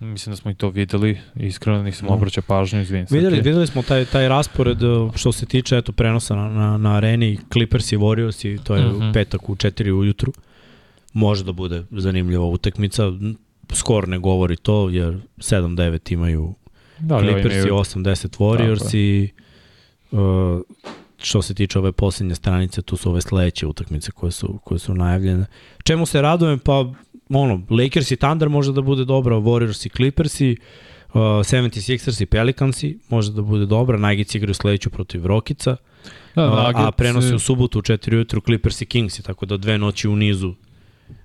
mislim 0.00 0.32
da 0.32 0.36
smo 0.36 0.50
i 0.50 0.54
to 0.54 0.68
videli, 0.70 1.18
iskreno 1.36 1.82
nisam 1.82 2.08
No. 2.08 2.14
obraćao 2.14 2.42
pažnju, 2.42 2.80
izvinim 2.80 3.06
se. 3.06 3.14
Videli, 3.14 3.36
ti. 3.36 3.42
videli 3.42 3.66
smo 3.66 3.82
taj, 3.82 4.04
taj 4.04 4.28
raspored 4.28 4.82
uh, 4.82 5.14
što 5.14 5.32
se 5.32 5.46
tiče 5.46 5.76
eto, 5.76 5.92
prenosa 5.92 6.36
na, 6.36 6.48
na, 6.50 6.78
na 6.78 6.92
areni 6.92 7.38
Clippers 7.52 7.92
i 7.92 7.96
Warriors 7.96 8.46
i 8.46 8.58
to 8.58 8.76
je 8.76 8.86
uh 8.86 8.92
Mhm. 8.92 9.00
-huh. 9.00 9.12
petak 9.12 9.48
u 9.48 9.54
4 9.54 9.90
ujutru. 9.90 10.32
Može 11.12 11.44
da 11.44 11.52
bude 11.52 11.84
zanimljiva 11.90 12.44
utakmica. 12.44 13.02
Skor 13.70 14.08
ne 14.08 14.18
govori 14.18 14.56
to 14.56 14.88
jer 14.88 15.20
7-9 15.38 16.12
imaju 16.12 16.54
da, 16.98 17.18
Clippers 17.18 17.54
i 17.54 17.58
imaju- 17.58 17.74
8-10 17.74 18.38
Warriors 18.38 18.78
Tako 18.78 18.96
i 18.96 19.28
uh, 20.12 20.60
što 21.18 21.42
se 21.42 21.54
tiče 21.54 21.78
ove 21.78 21.92
poslednje 21.92 22.34
stranice, 22.34 22.82
tu 22.82 22.96
su 22.96 23.10
ove 23.10 23.20
sledeće 23.20 23.66
utakmice 23.66 24.10
koje 24.10 24.32
su, 24.32 24.58
koje 24.64 24.78
su 24.78 24.94
najavljene. 24.94 25.46
Čemu 25.84 26.06
se 26.06 26.22
radujem? 26.22 26.58
Pa 26.58 26.92
ono, 27.34 27.62
Lakers 27.70 28.10
i 28.10 28.16
Thunder 28.16 28.48
može 28.48 28.72
da 28.72 28.80
bude 28.80 29.04
dobra, 29.04 29.36
Warriors 29.36 29.86
i 29.86 29.88
Clippers 29.88 30.40
i 30.40 30.56
uh, 31.08 31.14
76ers 31.14 32.22
i 32.22 32.26
Pelicansi 32.26 32.98
može 33.08 33.32
da 33.32 33.42
bude 33.42 33.66
dobra, 33.66 33.98
Nuggets 33.98 34.34
igraju 34.34 34.54
sledeću 34.54 34.90
protiv 34.90 35.26
Rokica, 35.26 35.76
Da, 36.34 36.42
a, 36.42 36.72
a 36.74 36.92
prenosi 36.92 37.34
u 37.34 37.38
subotu 37.38 37.78
u 37.78 37.82
4 37.82 38.14
ujutru 38.14 38.40
Clippers 38.40 38.80
i 38.80 38.86
Kingsi, 38.86 39.22
tako 39.22 39.46
da 39.46 39.56
dve 39.56 39.78
noći 39.78 40.08
u 40.08 40.16
nizu 40.16 40.54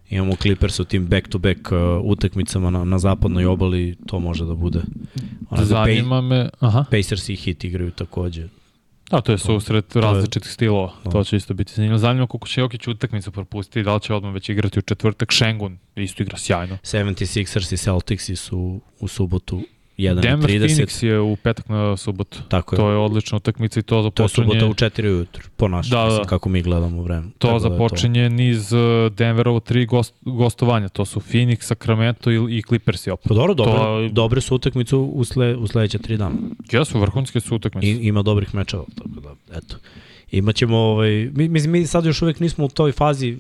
imamo 0.10 0.36
Clippers 0.36 0.80
u 0.80 0.86
tim 0.86 1.08
back-to-back 1.08 1.72
uh, 1.72 2.04
utakmicama 2.04 2.70
na, 2.70 2.84
na 2.84 3.00
zapadnoj 3.00 3.46
obali, 3.46 3.96
to 4.06 4.20
može 4.20 4.46
da 4.46 4.54
bude. 4.54 4.82
Ono, 5.50 5.66
da 5.66 5.76
Pay, 5.76 5.96
Zanima 5.96 6.22
me, 6.22 6.50
aha, 6.60 6.86
Pacers 6.92 7.30
i 7.30 7.36
Heat 7.36 7.64
igraju 7.64 7.92
takođe. 7.92 8.48
Da, 9.12 9.22
to 9.22 9.32
je 9.32 9.38
susret 9.38 9.96
različitih 9.96 10.52
stilova, 10.52 10.94
Da. 11.04 11.12
to 11.12 11.24
će 11.24 11.38
isto 11.38 11.54
biti 11.54 11.74
zanimljivo. 11.74 11.98
Zanima 11.98 12.22
me 12.24 12.28
koliko 12.28 12.48
će 12.48 12.62
Jokić 12.62 12.88
utakmicu 12.88 13.32
propustiti, 13.32 13.84
da 13.84 13.94
li 13.94 14.02
će 14.02 14.14
odmah 14.14 14.34
već 14.34 14.50
igrati 14.50 14.80
u 14.80 14.82
četvrtak, 14.82 15.32
Šengun 15.32 15.78
isto 15.96 16.24
igra 16.24 16.38
sjajno. 16.38 16.78
76ers 16.84 17.74
i 17.74 17.78
Celticsi 17.78 18.36
su 18.36 18.82
u 19.00 19.08
subotu 19.08 19.62
1 19.98 20.22
Denver 20.22 20.50
30. 20.50 20.60
Phoenix 20.68 21.04
je 21.04 21.20
u 21.20 21.36
petak 21.36 21.70
na 21.70 21.98
subotu. 21.98 22.38
Tako 22.48 22.76
je. 22.76 22.78
To 22.78 22.90
je 22.90 22.98
odlična 22.98 23.36
utakmica 23.36 23.80
i 23.80 23.84
to 23.84 23.90
to 23.90 23.98
je 23.98 24.04
započinje, 24.04 24.48
subota 24.60 24.66
u 24.66 24.74
4 24.74 25.06
ujutru, 25.06 25.44
po 25.56 25.68
našem, 25.68 25.92
Da, 25.92 26.06
da, 26.06 26.18
da. 26.18 26.24
kako 26.24 26.50
mi 26.50 26.62
gledamo 26.62 27.02
vreme. 27.02 27.24
to 27.30 27.48
Tako 27.48 27.60
da 27.60 27.66
je 27.66 27.72
započinje 27.72 28.30
niz 28.30 28.74
uh, 28.74 28.80
Denverovo 29.12 29.60
tri 29.60 29.86
gost, 29.86 30.14
gostovanja. 30.22 30.90
To 30.90 31.06
su 31.06 31.20
Phoenix, 31.22 31.62
Sacramento 31.62 32.32
i, 32.32 32.58
i 32.58 32.62
Clippers 32.62 33.08
i 33.08 33.12
opet. 33.12 33.28
Pa 33.28 33.34
dobro, 33.34 33.54
dobre, 33.54 33.74
To- 33.74 34.10
dobre 34.12 34.42
su 34.42 34.56
utakmice 34.56 34.96
u, 34.96 35.24
sle, 35.24 35.56
u 35.56 35.68
sledeće 35.68 35.98
tri 35.98 36.18
dana. 36.18 36.36
Jesu, 36.72 37.00
vrhunske 37.00 37.40
su 37.40 37.56
utakmice. 37.56 37.88
I, 37.88 38.08
ima 38.08 38.22
dobrih 38.22 38.56
mečeva, 38.56 38.84
tako 38.98 39.10
da, 39.10 39.58
eto. 39.58 39.76
Imaćemo, 40.32 40.78
ovaj, 40.78 41.10
mi, 41.34 41.50
mislim, 41.50 41.72
mi 41.72 41.88
sad 41.88 42.06
još 42.06 42.22
uvek 42.22 42.40
nismo 42.40 42.66
u 42.66 42.70
toj 42.70 42.92
fazi 42.92 43.38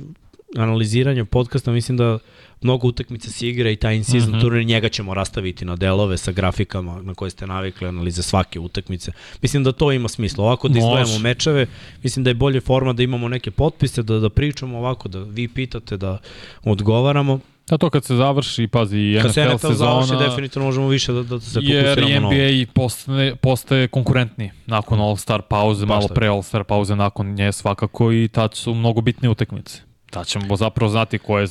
analiziranja 0.56 1.26
podcasta, 1.26 1.72
mislim 1.72 1.98
da 1.98 2.20
mnogo 2.62 2.88
utakmica 2.88 3.30
se 3.32 3.48
igra 3.50 3.70
i 3.70 3.76
taj 3.76 3.96
in-season 3.96 4.22
uh 4.22 4.28
Mhm. 4.28 4.38
-huh. 4.38 4.42
turnir, 4.42 4.66
njega 4.66 4.90
ćemo 4.90 5.14
rastaviti 5.14 5.66
na 5.66 5.76
delove 5.76 6.18
sa 6.18 6.32
grafikama 6.32 7.02
na 7.02 7.14
koje 7.14 7.32
ste 7.32 7.48
navikli, 7.48 7.88
analize 7.88 8.22
svake 8.24 8.60
utakmice. 8.60 9.12
Mislim 9.42 9.64
da 9.64 9.72
to 9.72 9.92
ima 9.92 10.08
smisla. 10.08 10.44
Ovako 10.44 10.68
da 10.68 10.80
Može. 10.80 10.88
izdvajamo 11.02 11.20
mečeve, 11.24 11.66
mislim 12.04 12.24
da 12.24 12.30
je 12.30 12.34
bolje 12.34 12.62
forma 12.62 12.94
da 12.94 13.04
imamo 13.04 13.28
neke 13.28 13.52
potpise, 13.52 14.04
da, 14.04 14.20
da 14.20 14.30
pričamo 14.30 14.78
ovako, 14.78 15.10
da 15.10 15.20
vi 15.20 15.48
pitate, 15.48 15.98
da 15.98 16.18
odgovaramo. 16.64 17.40
Da 17.70 17.78
to 17.78 17.90
kad 17.90 18.06
se 18.06 18.16
završi, 18.16 18.68
pazi, 18.68 19.20
Kad 19.22 19.34
se 19.34 19.46
NFL 19.46 19.54
NFL 19.56 19.74
završi, 19.74 20.08
sezona, 20.08 20.28
definitivno 20.30 20.66
možemo 20.66 20.88
više 20.88 21.14
da, 21.14 21.24
da 21.24 21.40
se 21.40 21.60
jer 21.64 21.86
fokusiramo 21.96 22.20
na 22.22 22.28
ovo. 22.28 22.36
NBA 22.36 22.72
postaje, 22.74 23.36
postaje 23.36 23.88
konkurentni 23.88 24.52
nakon 24.66 25.00
All-Star 25.00 25.42
pauze, 25.42 25.86
Baš 25.86 25.96
malo 25.96 26.08
pre 26.08 26.28
All-Star 26.28 26.64
pauze, 26.64 26.96
nakon 26.96 27.34
nje 27.34 27.52
svakako 27.52 28.12
i 28.12 28.28
tad 28.28 28.54
su 28.56 28.74
mnogo 28.74 29.02
bitne 29.02 29.30
utakmice. 29.30 29.87
Tad 30.18 30.28
ćemo 30.28 30.56
zapravo 30.56 30.90
znati 30.90 31.18
ko 31.18 31.40
je 31.40 31.48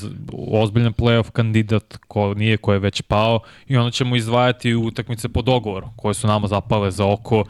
ozbiljan 0.52 0.92
playoff 0.92 1.30
kandidat, 1.30 1.96
ko 2.08 2.34
nije, 2.34 2.56
ko 2.56 2.72
je 2.72 2.78
već 2.78 3.02
pao 3.02 3.40
i 3.68 3.76
onda 3.76 3.90
ćemo 3.90 4.16
izdvajati 4.16 4.74
utakmice 4.74 5.28
po 5.28 5.42
dogovoru, 5.42 5.88
koje 5.96 6.14
su 6.14 6.26
nama 6.26 6.46
zapale 6.46 6.90
za 6.90 7.06
oko, 7.06 7.44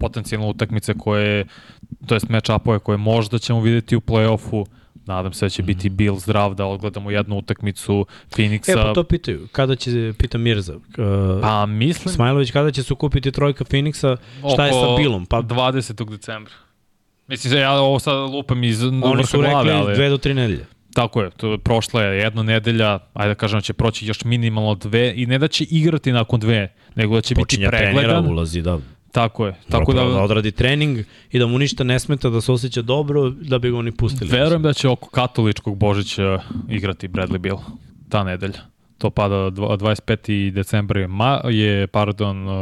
potencijalno 0.00 0.48
utakmice 0.48 0.94
koje, 0.98 1.46
to 2.06 2.14
jest 2.14 2.26
match-upove 2.26 2.78
koje 2.78 2.98
možda 2.98 3.38
ćemo 3.38 3.60
videti 3.60 3.96
u 3.96 4.00
play-offu, 4.00 4.66
Nadam 5.06 5.32
se 5.32 5.44
da 5.46 5.50
će 5.50 5.62
biti 5.62 5.88
Bill 5.88 6.18
zdrav 6.18 6.54
da 6.54 6.66
odgledamo 6.66 7.10
jednu 7.10 7.38
utakmicu 7.38 8.06
Phoenixa. 8.30 8.72
E, 8.72 8.74
pa 8.74 8.92
to 8.92 9.04
pitaju. 9.04 9.48
Kada 9.52 9.76
će, 9.76 10.12
pita 10.18 10.38
Mirza, 10.38 10.76
uh, 10.76 10.82
Pa 11.42 11.66
mislim 11.66 12.14
Smajlović, 12.14 12.50
kada 12.50 12.70
će 12.70 12.82
se 12.82 12.94
kupiti 12.94 13.32
trojka 13.32 13.64
Phoenixa, 13.64 14.16
šta 14.52 14.66
je 14.66 14.72
sa 14.72 14.96
Billom? 14.98 15.26
Pa 15.26 15.42
20. 15.42 16.10
decembra. 16.10 16.52
Mislim, 17.28 17.58
ja 17.60 17.72
ovo 17.72 17.98
sad 17.98 18.30
lupam 18.30 18.64
iz 18.64 18.82
oni 18.82 19.24
su 19.26 19.38
glave, 19.38 19.54
rekli 19.54 19.70
ali... 19.72 19.94
dve 19.94 20.08
do 20.08 20.18
tri 20.18 20.34
nedelje. 20.34 20.66
Tako 20.94 21.22
je, 21.22 21.30
to 21.30 21.52
je 21.52 21.58
prošla 21.58 22.02
je 22.02 22.18
jedna 22.18 22.42
nedelja, 22.42 22.98
ajde 23.14 23.28
da 23.28 23.34
kažem 23.34 23.56
da 23.58 23.62
će 23.62 23.72
proći 23.72 24.06
još 24.06 24.24
minimalno 24.24 24.74
dve 24.74 25.12
i 25.16 25.26
ne 25.26 25.38
da 25.38 25.48
će 25.48 25.64
igrati 25.64 26.12
nakon 26.12 26.40
dve, 26.40 26.72
nego 26.94 27.14
da 27.14 27.20
će 27.20 27.34
Počinje 27.34 27.66
biti 27.66 27.76
pregledan. 27.76 28.26
ulazi, 28.26 28.62
da. 28.62 28.78
Tako 29.12 29.46
je. 29.46 29.52
Tako 29.52 29.92
Tako 29.92 29.92
da, 29.92 30.14
da 30.14 30.22
odradi 30.22 30.52
trening 30.52 30.98
i 31.30 31.38
da 31.38 31.46
mu 31.46 31.58
ništa 31.58 31.84
ne 31.84 31.98
smeta 31.98 32.30
da 32.30 32.40
se 32.40 32.52
osjeća 32.52 32.82
dobro 32.82 33.30
da 33.30 33.58
bi 33.58 33.70
ga 33.70 33.76
oni 33.76 33.92
pustili. 33.92 34.30
verujem 34.30 34.62
da 34.62 34.72
će 34.72 34.88
oko 34.88 35.10
katoličkog 35.10 35.76
Božića 35.76 36.38
igrati 36.68 37.08
Bradley 37.08 37.38
Bill 37.38 37.58
ta 38.08 38.24
nedelja. 38.24 38.60
To 38.98 39.10
pada 39.10 39.50
dva- 39.50 39.76
25. 39.76 40.50
decembar 40.50 40.96
je, 40.96 41.06
ma, 41.08 41.40
je 41.44 41.86
pardon, 41.86 42.48
uh, 42.48 42.54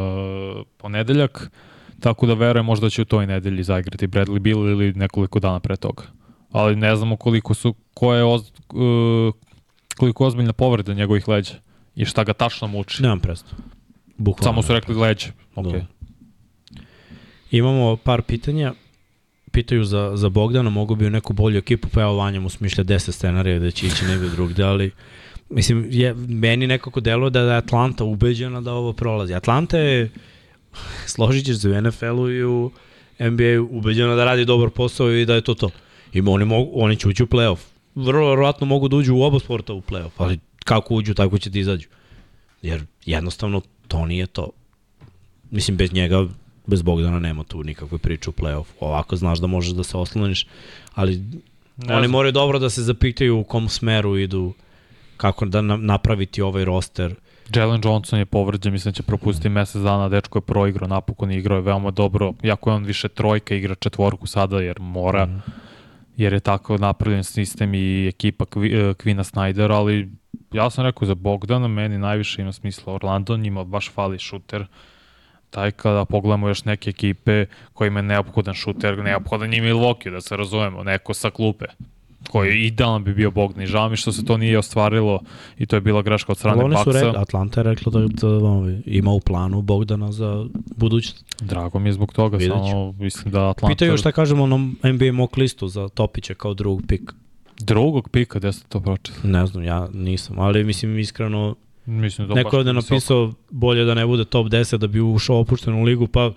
ponedeljak, 0.79 1.51
tako 2.01 2.27
da 2.27 2.35
verujem 2.35 2.67
možda 2.67 2.91
će 2.91 3.03
u 3.03 3.05
toj 3.05 3.27
nedelji 3.27 3.63
zaigrati 3.63 4.07
Bradley 4.07 4.39
Bill 4.39 4.69
ili 4.69 4.93
nekoliko 4.93 5.41
dana 5.41 5.61
pre 5.61 5.77
toga. 5.77 6.03
Ali 6.53 6.77
ne 6.77 6.97
znamo 6.97 7.17
koliko 7.17 7.55
su, 7.55 7.75
ko 7.95 8.15
je 8.15 8.25
oz, 8.25 8.43
uh, 8.69 9.35
koliko 9.97 10.25
je 10.25 10.29
ozbiljna 10.29 10.53
povreda 10.53 10.95
njegovih 10.95 11.29
leđa 11.29 11.55
i 11.95 12.05
šta 12.05 12.25
ga 12.25 12.33
tačno 12.33 12.69
muči. 12.69 13.03
Nemam 13.03 13.21
predstavu. 13.21 13.63
Bukvalno. 14.17 14.53
Samo 14.53 14.63
su 14.63 14.73
rekli 14.73 14.95
leđa. 14.95 15.29
Okay. 15.57 15.73
Da. 15.73 15.87
Imamo 17.51 17.97
par 17.97 18.23
pitanja. 18.23 18.73
Pitaju 19.53 19.85
za, 19.85 20.13
za 20.15 20.29
Bogdana, 20.29 20.71
mogu 20.71 20.95
bi 20.95 21.07
u 21.07 21.11
neku 21.11 21.33
bolju 21.33 21.59
ekipu, 21.59 21.89
pa 21.89 22.01
evo 22.01 22.17
Vanja 22.17 22.41
mu 22.41 22.49
smišlja 22.49 22.85
10 22.85 23.13
scenarija 23.13 23.59
da 23.59 23.71
će 23.71 23.87
ići 23.87 24.05
negde 24.05 24.29
drugde, 24.29 24.63
ali 24.65 24.91
mislim, 25.49 25.87
je, 25.91 26.15
meni 26.15 26.67
nekako 26.67 27.01
deluje 27.01 27.31
da 27.31 27.41
je 27.41 27.57
Atlanta 27.57 28.05
ubeđena 28.05 28.61
da 28.61 28.73
ovo 28.73 28.93
prolazi. 28.93 29.35
Atlanta 29.35 29.79
je, 29.79 30.11
složit 31.07 31.45
ćeš 31.47 31.59
se 31.59 31.69
u 31.69 31.81
NFL-u 31.83 32.31
i 32.31 32.45
u 32.45 32.71
NBA 33.21 33.61
ubeđena 33.71 34.15
da 34.15 34.25
radi 34.25 34.45
dobar 34.45 34.71
posao 34.71 35.13
i 35.13 35.27
da 35.27 35.35
je 35.35 35.41
to 35.41 35.55
to. 35.55 35.71
I 36.13 36.21
oni, 36.27 36.45
mogu, 36.45 36.71
oni 36.75 36.97
će 36.97 37.09
ući 37.09 37.23
u 37.23 37.27
playoff. 37.27 37.59
Vrlo 37.95 38.29
verovatno 38.31 38.67
mogu 38.67 38.89
da 38.89 38.97
uđu 38.97 39.15
u 39.15 39.23
oba 39.23 39.39
sporta 39.39 39.73
u 39.73 39.81
playoff, 39.81 40.11
ali 40.17 40.39
kako 40.65 40.95
uđu, 40.95 41.15
tako 41.15 41.39
će 41.39 41.51
ti 41.51 41.61
izađu. 41.61 41.89
Jer 42.63 42.85
jednostavno 43.05 43.61
to 43.89 44.07
nije 44.07 44.27
to. 44.27 44.51
Mislim, 45.51 45.77
bez 45.77 45.93
njega, 45.93 46.27
bez 46.67 46.83
Bogdana 46.83 47.19
nema 47.19 47.45
tu 47.45 47.65
nikakve 47.65 47.99
priče 47.99 48.31
u 48.31 48.33
play-off. 48.33 48.65
Ovako 48.81 49.17
znaš 49.17 49.39
da 49.39 49.47
možeš 49.47 49.73
da 49.73 49.85
se 49.85 49.97
osloniš, 49.97 50.47
ali 50.95 51.17
Ne 51.77 51.95
oni 51.95 52.01
znam. 52.07 52.11
moraju 52.11 52.33
dobro 52.33 52.59
da 52.59 52.71
se 52.71 52.83
zapitaju 52.83 53.39
u 53.39 53.45
kom 53.45 53.69
smeru 53.69 54.19
idu, 54.19 54.53
kako 55.17 55.45
da 55.47 55.61
na, 55.61 55.77
napraviti 55.77 56.43
ovaj 56.43 56.65
roster. 56.65 57.15
Jalen 57.57 57.81
Johnson 57.85 58.19
je 58.19 58.27
povređen, 58.27 58.73
mislim 58.73 58.93
da 58.93 58.97
će 58.97 59.03
propustiti 59.03 59.49
mesec 59.49 59.83
dana, 59.83 60.09
dečko 60.09 60.39
je 60.39 60.43
proigrao, 60.43 60.89
napokon 60.89 61.31
igrao 61.31 61.57
je 61.57 61.63
veoma 61.63 61.91
dobro, 61.91 62.33
jako 62.43 62.71
je 62.71 62.75
on 62.75 62.85
više 62.85 63.09
trojka, 63.09 63.55
igra 63.55 63.75
četvorku 63.75 64.27
sada 64.27 64.61
jer 64.61 64.81
mora, 64.81 65.27
mm. 65.27 65.43
jer 66.17 66.33
je 66.33 66.41
tako 66.41 66.79
napravljen 66.79 67.25
sistem 67.25 67.75
i 67.75 68.09
ekipa 68.09 68.45
Kvi- 68.45 68.95
Kvina 68.95 69.25
Snyder, 69.25 69.73
ali 69.73 70.11
ja 70.53 70.71
sam 70.71 70.85
rekao 70.85 71.07
za 71.07 71.15
Bogdana, 71.15 71.69
meni 71.69 71.99
najviše 71.99 72.43
ima 72.43 72.53
smisla 72.53 72.95
Orlando, 72.95 73.37
njima 73.37 73.65
baš 73.65 73.91
fali 73.91 74.19
šuter, 74.19 74.67
taj 75.51 75.71
kada 75.71 76.05
pogledamo 76.05 76.49
još 76.49 76.65
neke 76.65 76.91
ekipe 76.91 77.47
kojima 77.73 77.99
je 77.99 78.03
neophodan 78.03 78.55
šuter, 78.55 78.99
neophodan 78.99 79.55
je 79.55 79.63
Milwaukee, 79.63 80.11
da 80.11 80.21
se 80.21 80.37
razumemo, 80.37 80.85
neko 80.85 81.15
sa 81.15 81.31
klupe 81.31 81.65
koji 82.29 82.67
idealan 82.67 83.05
bi 83.05 83.15
bio 83.15 83.31
Bogdan 83.31 83.63
i 83.63 83.67
žao 83.67 83.89
mi 83.89 83.97
što 83.97 84.13
se 84.13 84.25
to 84.25 84.37
nije 84.37 84.59
ostvarilo 84.59 85.21
i 85.59 85.67
to 85.67 85.77
je 85.77 85.81
bila 85.81 86.03
greška 86.03 86.33
od 86.33 86.39
strane 86.39 86.63
Ali 86.63 86.75
oni 86.75 86.85
su 86.85 86.93
rekli, 86.93 87.13
Atlanta 87.17 87.61
je 87.61 87.65
rekla 87.65 87.93
da, 87.93 88.07
da, 88.09 88.29
ovaj, 88.29 88.81
ima 88.87 89.11
u 89.11 89.21
planu 89.21 89.63
Bogdana 89.63 90.13
za 90.13 90.47
budućnost. 90.77 91.25
Drago 91.41 91.79
mi 91.79 91.89
je 91.89 91.93
zbog 91.93 92.13
toga, 92.13 92.37
Vidjet 92.37 92.59
ću. 92.59 92.71
samo 92.71 92.93
mislim 92.93 93.33
da 93.33 93.49
Atlanta... 93.49 93.75
Pitaju 93.75 93.97
šta 93.97 94.13
kažemo 94.13 94.47
na 94.47 94.57
NBA 94.93 95.13
mock 95.13 95.37
listu 95.37 95.69
za 95.69 95.89
Topića 95.89 96.35
kao 96.35 96.55
drugog 96.55 96.83
pika. 96.89 97.15
Drugog 97.59 98.09
pika, 98.09 98.39
gde 98.39 98.53
ste 98.53 98.69
to 98.69 98.81
pročitali? 98.81 99.33
Ne 99.33 99.47
znam, 99.47 99.65
ja 99.65 99.89
nisam, 99.93 100.39
ali 100.39 100.65
mislim 100.65 100.99
iskreno, 100.99 101.55
Mislim 101.87 102.29
da 102.29 102.35
neko 102.35 102.57
je 102.57 102.63
visoko. 102.63 102.95
napisao 102.95 103.33
bolje 103.51 103.85
da 103.85 103.95
ne 103.95 104.07
bude 104.07 104.25
top 104.25 104.47
10 104.47 104.77
da 104.77 104.87
bi 104.87 105.01
ušao 105.01 105.37
u 105.37 105.41
opuštenu 105.41 105.83
ligu, 105.83 106.07
pa 106.07 106.33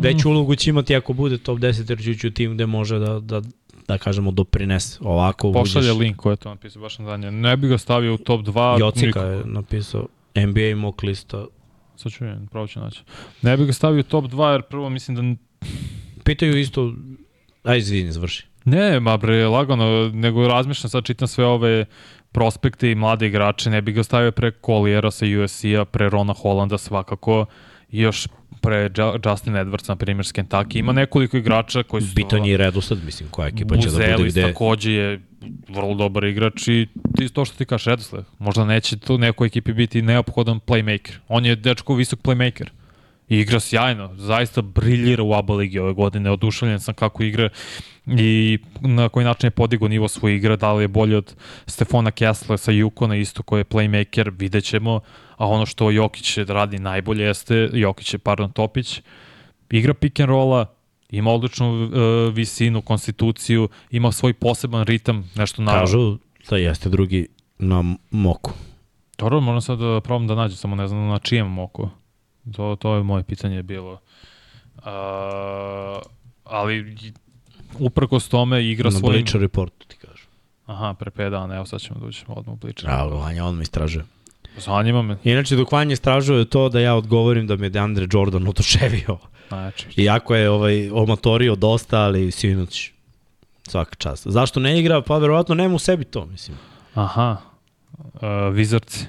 veću 0.00 0.30
ulogu 0.30 0.54
će 0.54 0.70
imati 0.70 0.96
ako 0.96 1.12
bude 1.12 1.38
top 1.38 1.58
10 1.58 1.90
jer 1.90 2.02
će 2.02 2.10
ući 2.10 2.26
u 2.26 2.30
tim 2.30 2.54
gde 2.54 2.66
može 2.66 2.98
da, 2.98 3.20
da, 3.20 3.42
da 3.90 3.98
kažemo 3.98 4.30
doprinese. 4.30 4.98
Ovako 5.02 5.52
Pošalje 5.52 5.86
uđeš- 5.86 5.98
link 5.98 6.16
ko 6.16 6.30
je 6.30 6.36
to 6.36 6.48
napisao, 6.48 6.82
baš 6.82 6.98
na 6.98 7.06
danje. 7.06 7.30
Ne 7.30 7.56
bi 7.56 7.68
ga 7.68 7.78
stavio 7.78 8.14
u 8.14 8.18
top 8.18 8.40
2. 8.40 8.80
Jocika 8.80 9.06
nikako. 9.06 9.26
je 9.26 9.42
napisao 9.44 10.06
NBA 10.36 10.76
mock 10.76 11.02
lista. 11.02 11.44
Sad 11.96 12.12
ću 12.12 12.24
vidim, 12.24 12.46
pravo 12.46 12.66
ću 12.66 12.80
naći. 12.80 13.02
Ne 13.42 13.56
bi 13.56 13.66
ga 13.66 13.72
stavio 13.72 14.00
u 14.00 14.04
top 14.04 14.24
2 14.24 14.52
jer 14.52 14.62
prvo 14.62 14.90
mislim 14.90 15.16
da... 15.16 15.22
Pitaju 16.24 16.58
isto, 16.58 16.94
aj 17.64 17.78
izvini, 17.78 18.12
završi. 18.12 18.46
Ne, 18.64 19.00
ma 19.00 19.16
bre, 19.16 19.46
lagano, 19.46 20.10
nego 20.14 20.48
razmišljam, 20.48 20.90
sad 20.90 21.04
čitam 21.04 21.28
sve 21.28 21.44
ove 21.46 21.84
prospekte 22.32 22.90
i 22.90 22.94
mlade 22.94 23.26
igrače, 23.26 23.70
ne 23.70 23.82
bi 23.82 23.92
ga 23.92 24.02
stavio 24.02 24.32
pre 24.32 24.52
Colliera 24.66 25.10
sa 25.10 25.26
USC-a, 25.44 25.84
pre 25.84 26.08
Rona 26.08 26.32
Hollanda 26.32 26.78
svakako, 26.78 27.46
još 27.90 28.28
pre 28.60 28.90
Justin 29.24 29.56
Edwards, 29.56 29.88
na 29.88 29.96
primjer, 29.96 30.26
s 30.26 30.32
Kentucky. 30.32 30.78
Ima 30.78 30.92
nekoliko 30.92 31.36
igrača 31.36 31.82
koji 31.82 32.02
su... 32.02 32.14
Bitan 32.14 32.44
je 32.44 32.56
redosled, 32.56 33.04
mislim, 33.04 33.28
koja 33.28 33.48
ekipa 33.48 33.76
će 33.76 33.90
da 33.90 34.16
bude 34.16 34.28
gde. 34.30 34.42
takođe 34.42 34.92
je 34.92 35.20
vrlo 35.68 35.94
dobar 35.94 36.24
igrač 36.24 36.68
i 36.68 36.86
ti, 37.16 37.28
to 37.28 37.44
što 37.44 37.56
ti 37.56 37.64
kažeš 37.64 37.84
redosled. 37.84 38.24
Možda 38.38 38.64
neće 38.64 38.96
tu 38.96 39.18
nekoj 39.18 39.46
ekipi 39.46 39.72
biti 39.72 40.02
neophodan 40.02 40.60
playmaker. 40.66 41.16
On 41.28 41.46
je 41.46 41.56
dečko 41.56 41.94
visok 41.94 42.20
playmaker. 42.20 42.68
I 43.30 43.38
igra 43.38 43.60
sjajno, 43.60 44.10
zaista 44.16 44.62
briljira 44.62 45.22
u 45.22 45.34
ABA 45.34 45.54
ligi 45.54 45.78
ove 45.78 45.92
godine, 45.92 46.30
oduševljen 46.30 46.80
sam 46.80 46.94
kako 46.94 47.22
igra 47.22 47.48
i 48.06 48.58
na 48.80 49.08
koji 49.08 49.24
način 49.24 49.46
je 49.46 49.50
podigao 49.50 49.88
nivo 49.88 50.08
svoje 50.08 50.36
igre, 50.36 50.56
da 50.56 50.72
li 50.72 50.84
je 50.84 50.88
bolje 50.88 51.16
od 51.16 51.34
Stefona 51.66 52.10
Kessler 52.10 52.58
sa 52.58 52.72
Yukona 52.72 53.20
isto 53.20 53.42
koji 53.42 53.60
je 53.60 53.64
playmaker, 53.64 54.32
vidjet 54.38 54.64
ćemo, 54.64 55.00
a 55.36 55.46
ono 55.46 55.66
što 55.66 55.90
Jokić 55.90 56.38
radi 56.38 56.78
najbolje 56.78 57.24
jeste, 57.24 57.68
Jokić 57.72 58.14
je, 58.14 58.18
pardon, 58.18 58.52
Topić, 58.52 59.02
igra 59.70 59.94
pick 59.94 60.20
and 60.20 60.28
rolla, 60.28 60.66
ima 61.10 61.30
odličnu 61.30 61.84
uh, 61.84 61.90
visinu, 62.34 62.82
konstituciju, 62.82 63.68
ima 63.90 64.12
svoj 64.12 64.32
poseban 64.32 64.84
ritam, 64.84 65.30
nešto 65.34 65.62
na... 65.62 65.72
Kažu 65.72 66.18
da 66.50 66.56
jeste 66.56 66.88
drugi 66.88 67.26
na 67.58 67.84
moku. 68.10 68.52
Dobro, 69.18 69.40
moram 69.40 69.60
sad 69.60 69.78
da 69.78 70.00
probam 70.00 70.26
da 70.26 70.34
nađem, 70.34 70.56
samo 70.56 70.76
ne 70.76 70.88
znam 70.88 71.08
na 71.08 71.18
čijem 71.18 71.46
moku. 71.46 71.88
To, 72.56 72.76
to 72.76 72.94
je 72.94 73.02
moje 73.02 73.22
pitanje 73.22 73.62
bilo. 73.62 73.92
Uh, 74.76 74.82
ali 76.44 76.96
uprkos 77.78 78.28
tome 78.28 78.70
igra 78.70 78.90
Na 78.90 78.98
svojim... 78.98 79.12
Bleacher 79.12 79.40
Reportu 79.40 79.86
ti 79.86 79.96
kažu. 79.96 80.24
Aha, 80.66 80.94
pre 80.98 81.10
5 81.10 81.30
dana, 81.30 81.54
evo 81.54 81.66
sad 81.66 81.80
ćemo 81.80 82.00
da 82.00 82.06
uđemo 82.06 82.34
odmah 82.34 82.52
u 82.52 82.56
Bleacher. 82.56 82.90
A, 82.90 83.04
Vanja 83.04 83.44
on 83.44 83.56
mi 83.56 83.62
istražuje. 83.62 84.04
Zanima 84.56 85.02
me. 85.02 85.16
Inače, 85.24 85.56
dok 85.56 85.72
Vanja 85.72 85.92
istražuje 85.92 86.44
to 86.44 86.68
da 86.68 86.80
ja 86.80 86.94
odgovorim 86.94 87.46
da 87.46 87.56
me 87.56 87.66
je 87.66 87.70
DeAndre 87.70 88.06
Jordan 88.12 88.48
oduševio. 88.48 89.18
Znači, 89.48 89.86
Iako 89.96 90.34
je 90.34 90.50
ovaj, 90.50 90.90
omatorio 90.90 91.56
dosta, 91.56 92.00
ali 92.00 92.30
sinoć 92.30 92.92
svaka 93.68 93.94
čast. 93.94 94.26
Zašto 94.26 94.60
ne 94.60 94.80
igra? 94.80 95.02
Pa 95.02 95.18
verovatno 95.18 95.54
nema 95.54 95.74
u 95.74 95.78
sebi 95.78 96.04
to, 96.04 96.26
mislim. 96.26 96.56
aha, 96.94 97.36
uh, 97.98 98.20
Wizardsi 98.30 99.04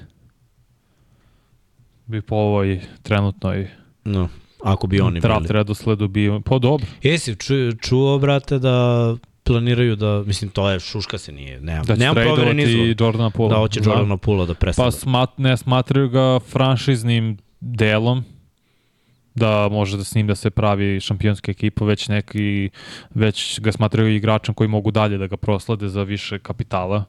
bi 2.06 2.22
po 2.22 2.36
ovoj 2.36 2.80
trenutnoj 3.02 3.68
No, 4.04 4.28
ako 4.64 4.86
bi 4.86 5.00
oni 5.00 5.20
draft 5.20 5.42
bili. 5.42 5.52
redosledu 5.52 6.08
bio, 6.08 6.40
pa 6.40 6.58
dobro. 6.58 6.86
Jesi 7.02 7.36
ču, 7.36 7.54
čuo, 7.80 8.18
brate, 8.18 8.58
da 8.58 9.16
planiraju 9.44 9.96
da, 9.96 10.22
mislim, 10.26 10.50
to 10.50 10.70
je, 10.70 10.80
šuška 10.80 11.18
se 11.18 11.32
nije, 11.32 11.60
nemam, 11.60 11.84
Da 11.84 11.94
će 11.94 12.00
nemam 12.00 12.14
proveren 12.14 12.60
izvor. 12.60 12.94
Jordana 13.00 13.30
Pula. 13.30 13.48
Da 13.48 13.56
hoće 13.56 13.80
Znam. 13.82 13.96
Jordana 13.96 14.16
Pula 14.16 14.46
da 14.46 14.54
presada. 14.54 14.86
Pa 14.86 14.90
smat, 14.90 15.38
ne 15.38 15.56
smatraju 15.56 16.08
ga 16.08 16.38
franšiznim 16.40 17.38
delom, 17.60 18.24
da 19.34 19.68
može 19.70 19.96
da 19.96 20.04
s 20.04 20.14
njim 20.14 20.26
da 20.26 20.34
se 20.34 20.50
pravi 20.50 21.00
šampionska 21.00 21.50
ekipa, 21.50 21.84
već 21.84 22.08
neki, 22.08 22.70
već 23.14 23.60
ga 23.60 23.72
smatraju 23.72 24.14
igračem 24.16 24.54
koji 24.54 24.68
mogu 24.68 24.90
dalje 24.90 25.18
da 25.18 25.26
ga 25.26 25.36
proslade 25.36 25.88
za 25.88 26.02
više 26.02 26.38
kapitala. 26.38 27.04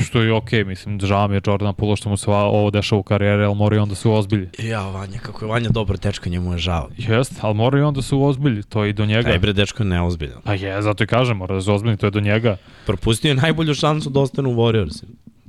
Što 0.00 0.22
je 0.22 0.32
okej, 0.32 0.64
mislim, 0.64 1.00
žao 1.00 1.28
mi 1.28 1.34
je 1.34 1.40
Jordan 1.46 1.74
Pula 1.74 1.96
što 1.96 2.08
mu 2.08 2.16
se 2.16 2.30
ovo 2.30 2.70
dešava 2.70 3.00
u 3.00 3.02
karijeri, 3.02 3.44
ali 3.44 3.54
mora 3.54 3.76
i 3.76 3.78
onda 3.78 3.94
se 3.94 4.08
uozbilji. 4.08 4.48
Ja, 4.58 4.88
Vanja, 4.90 5.18
kako 5.18 5.44
je 5.44 5.48
Vanja 5.48 5.68
dobar 5.68 5.98
dečko, 5.98 6.28
njemu 6.28 6.52
je 6.52 6.58
žao. 6.58 6.88
Jest, 6.96 7.32
ali 7.40 7.54
mora 7.54 7.78
i 7.78 7.82
onda 7.82 8.02
se 8.02 8.14
uozbilji, 8.14 8.62
to 8.62 8.84
je 8.84 8.90
i 8.90 8.92
do 8.92 9.06
njega. 9.06 9.28
Taj 9.28 9.38
bre 9.38 9.52
dečko 9.52 9.82
je 9.82 9.88
neozbiljan. 9.88 10.40
Pa 10.44 10.54
je, 10.54 10.82
zato 10.82 11.04
i 11.04 11.06
kažem, 11.06 11.36
mora 11.36 11.54
da 11.54 11.60
se 11.60 11.72
ozbilji, 11.72 11.96
to 11.96 12.06
je 12.06 12.10
do 12.10 12.20
njega. 12.20 12.56
Propustio 12.86 13.28
je 13.28 13.34
najbolju 13.34 13.74
šansu 13.74 14.10
da 14.10 14.20
ostane 14.20 14.48
u 14.48 14.54
Warriors. 14.54 15.04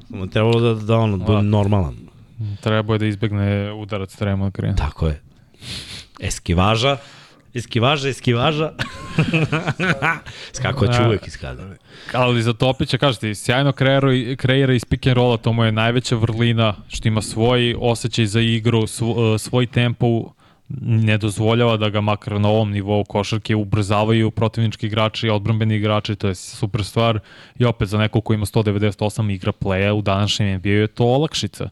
Samo 0.10 0.28
trebalo 0.28 0.60
da, 0.60 0.74
da 0.82 0.98
ono, 0.98 1.18
bude 1.18 1.38
A. 1.38 1.42
normalan. 1.42 1.96
Trebao 2.62 2.94
je 2.96 3.00
da 3.00 3.06
izbegne 3.06 3.74
udarac 3.74 4.16
Tremon 4.16 4.52
Green. 4.52 4.76
Tako 4.76 5.08
je. 5.08 5.22
Eskivaža, 6.20 6.98
eskivaža, 7.54 8.10
eskivaža. 8.10 8.72
Skako 10.58 10.88
ću 10.88 11.04
uvek 11.06 11.28
iskada. 11.28 11.64
Ali 12.14 12.44
za 12.44 12.54
Topića, 12.54 12.98
kažete, 12.98 13.36
sjajno 13.36 13.72
kreira, 13.72 14.36
kreira 14.38 14.74
iz 14.74 14.86
pick 14.86 15.08
and 15.08 15.18
rolla, 15.18 15.38
to 15.38 15.54
mu 15.54 15.64
je 15.64 15.72
najveća 15.72 16.16
vrlina, 16.16 16.74
što 16.88 17.08
ima 17.08 17.22
svoj 17.22 17.76
osjećaj 17.80 18.26
za 18.26 18.42
igru, 18.42 18.88
svo, 18.88 19.38
svoj 19.38 19.68
tempo, 19.68 20.34
ne 20.82 21.18
dozvoljava 21.18 21.78
da 21.78 21.90
ga 21.90 22.02
makar 22.02 22.42
na 22.42 22.50
ovom 22.50 22.72
nivou 22.72 23.04
košarke 23.04 23.56
ubrzavaju 23.56 24.32
protivnički 24.32 24.88
igrači, 24.88 25.30
odbrambeni 25.30 25.76
igrači, 25.76 26.16
to 26.16 26.28
je 26.28 26.36
super 26.36 26.84
stvar. 26.84 27.20
I 27.60 27.66
opet 27.66 27.88
za 27.88 27.98
nekog 27.98 28.24
ko 28.24 28.34
ima 28.34 28.46
198 28.46 29.34
igra 29.34 29.52
playa 29.52 29.92
u 29.92 30.02
današnjem 30.02 30.58
NBA 30.58 30.70
je 30.70 30.88
to 30.88 31.06
olakšica. 31.06 31.70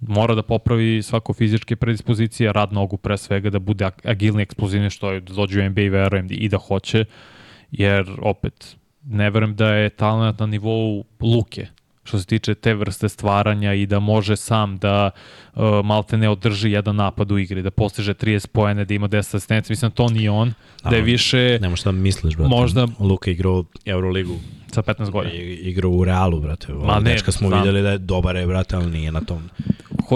Mora 0.00 0.34
da 0.34 0.42
popravi 0.42 1.02
svako 1.02 1.32
fizičke 1.32 1.76
predispozicije, 1.76 2.52
rad 2.52 2.72
nogu 2.72 2.96
pre 2.96 3.16
svega, 3.16 3.50
da 3.50 3.58
bude 3.58 3.84
ag- 3.84 4.06
agilni, 4.06 4.42
eksplozivni, 4.42 4.90
što 4.90 5.12
je 5.12 5.20
da 5.20 5.34
dođe 5.34 5.60
u 5.60 5.64
NBA, 5.64 5.82
verujem 5.82 6.26
i 6.30 6.48
da 6.48 6.56
hoće, 6.58 7.04
jer 7.72 8.10
opet, 8.20 8.76
ne 9.04 9.30
verujem 9.30 9.56
da 9.56 9.68
je 9.68 9.90
talent 9.90 10.38
na 10.38 10.46
nivou 10.46 11.04
Luke, 11.20 11.66
što 12.04 12.18
se 12.18 12.26
tiče 12.26 12.54
te 12.54 12.74
vrste 12.74 13.08
stvaranja 13.08 13.74
i 13.74 13.86
da 13.86 13.98
može 14.00 14.36
sam 14.36 14.78
da 14.78 15.10
uh, 15.54 15.60
malte 15.84 16.16
ne 16.16 16.28
održi 16.28 16.70
jedan 16.70 16.96
napad 16.96 17.30
u 17.30 17.38
igri, 17.38 17.62
da 17.62 17.70
postiže 17.70 18.14
30 18.14 18.46
pojene, 18.46 18.84
da 18.84 18.94
ima 18.94 19.08
10 19.08 19.18
asistencija. 19.18 19.72
Mislim, 19.72 19.90
to 19.90 20.08
nije 20.08 20.30
on, 20.30 20.52
da 20.84 20.96
je 20.96 21.02
više 21.02 21.58
Nemo 21.60 21.76
šta 21.76 21.92
misliš, 21.92 22.36
brate. 22.36 22.48
Možda- 22.50 22.86
Luka 23.00 23.30
igrao 23.30 23.64
Euroligu, 23.86 24.36
sa 24.66 24.82
15 24.82 25.10
godina. 25.10 25.34
i- 25.34 25.54
igrao 25.54 25.90
u 25.90 26.04
Realu, 26.04 26.40
brate. 26.40 26.72
Ma 26.72 26.84
Ma 26.84 27.00
ne, 27.00 27.12
Dečka 27.12 27.32
smo 27.32 27.48
znam. 27.48 27.60
videli 27.60 27.82
da 27.82 27.90
je 27.90 27.98
dobar 27.98 28.36
je, 28.36 28.46
brate, 28.46 28.76
ali 28.76 28.90
nije 28.90 29.12
na 29.12 29.20
tom. 29.20 29.42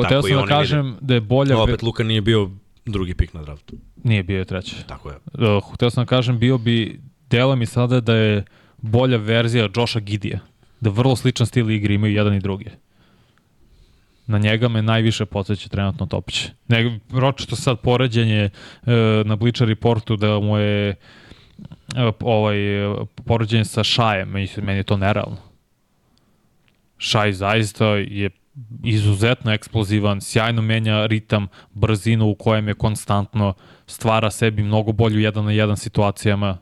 Tako 0.02 0.28
sam 0.28 0.36
da 0.36 0.46
kažem 0.46 0.96
da 1.00 1.14
je 1.14 1.20
bolja... 1.20 1.62
Opet 1.62 1.82
Luka 1.82 2.04
nije 2.04 2.20
bio 2.20 2.50
drugi 2.86 3.14
pik 3.14 3.34
na 3.34 3.42
draftu. 3.42 3.76
Nije 4.04 4.22
bio 4.22 4.38
je 4.38 4.44
treći. 4.44 4.76
Tako 4.86 5.10
je. 5.10 5.16
Uh, 5.16 5.74
hteo 5.74 5.90
sam 5.90 6.04
da 6.04 6.08
kažem, 6.08 6.38
bio 6.38 6.58
bi, 6.58 7.00
delo 7.30 7.56
mi 7.56 7.66
sada 7.66 8.00
da 8.00 8.14
je 8.14 8.44
bolja 8.78 9.16
verzija 9.16 9.68
Josha 9.76 10.00
Gidija. 10.00 10.38
Da 10.80 10.90
vrlo 10.90 11.16
sličan 11.16 11.46
stil 11.46 11.70
igre 11.70 11.94
imaju 11.94 12.14
jedan 12.14 12.34
i 12.34 12.40
drugi. 12.40 12.66
Na 14.26 14.38
njega 14.38 14.68
me 14.68 14.82
najviše 14.82 15.24
podsjeća 15.24 15.68
trenutno 15.68 16.06
Topić. 16.06 16.46
Ne, 16.68 17.00
ročito 17.12 17.56
sad 17.56 17.80
poređenje 17.80 18.50
uh, 18.82 18.92
na 19.24 19.36
Bleacher 19.36 19.68
Reportu 19.68 20.16
da 20.16 20.40
mu 20.40 20.58
je 20.58 20.94
uh, 21.96 22.14
ovaj, 22.20 22.56
poređenje 23.24 23.64
sa 23.64 23.84
Šajem, 23.84 24.28
meni 24.56 24.78
je 24.78 24.82
to 24.82 24.96
nerealno. 24.96 25.36
Šaj 26.98 27.32
zaista 27.32 27.86
je 27.86 28.30
izuzetno 28.84 29.52
eksplozivan, 29.52 30.20
sjajno 30.20 30.62
menja 30.62 31.06
ritam, 31.06 31.46
brzinu 31.72 32.26
u 32.26 32.34
kojem 32.34 32.68
je 32.68 32.74
konstantno 32.74 33.54
stvara 33.86 34.30
sebi 34.30 34.62
mnogo 34.62 34.92
bolju 34.92 35.20
jedan 35.20 35.44
na 35.44 35.52
jedan 35.52 35.76
situacijama. 35.76 36.58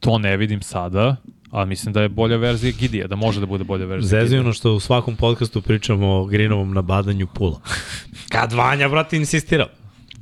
To 0.00 0.18
ne 0.18 0.36
vidim 0.36 0.62
sada, 0.62 1.16
ali 1.50 1.68
mislim 1.68 1.92
da 1.92 2.02
je 2.02 2.08
bolja 2.08 2.36
verzija 2.36 2.72
Gidija, 2.78 3.06
da 3.06 3.16
može 3.16 3.40
da 3.40 3.46
bude 3.46 3.64
bolja 3.64 3.86
verzija 3.86 4.08
Zezi 4.08 4.24
Gidija. 4.24 4.40
ono 4.40 4.52
što 4.52 4.72
u 4.72 4.80
svakom 4.80 5.16
podcastu 5.16 5.62
pričamo 5.62 6.16
o 6.16 6.24
Greenovom 6.24 6.74
nabadanju 6.74 7.26
pula. 7.26 7.60
Kad 8.32 8.52
Vanja, 8.52 8.88
brate, 8.88 9.16
insistirao. 9.16 9.68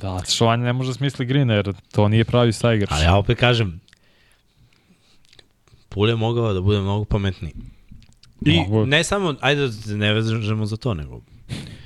Da, 0.00 0.20
što 0.28 0.46
Vanja 0.46 0.64
ne 0.64 0.72
može 0.72 0.90
da 0.90 0.94
smisli 0.94 1.26
Grina, 1.26 1.54
jer 1.54 1.74
to 1.92 2.08
nije 2.08 2.24
pravi 2.24 2.52
sajgač. 2.52 2.88
Ali 2.92 3.04
ja 3.04 3.16
opet 3.16 3.38
kažem, 3.38 3.80
Pul 5.92 6.08
je 6.08 6.16
mogao 6.16 6.52
da 6.52 6.60
bude 6.60 6.80
mnogo 6.80 7.04
pametniji. 7.04 7.52
I 8.44 8.56
Mogu. 8.58 8.86
ne 8.86 9.04
samo, 9.04 9.34
ajde 9.40 9.60
da 9.60 9.72
se 9.72 9.96
ne 9.96 10.12
vežemo 10.12 10.66
za 10.66 10.76
to, 10.76 10.94
nego 10.94 11.20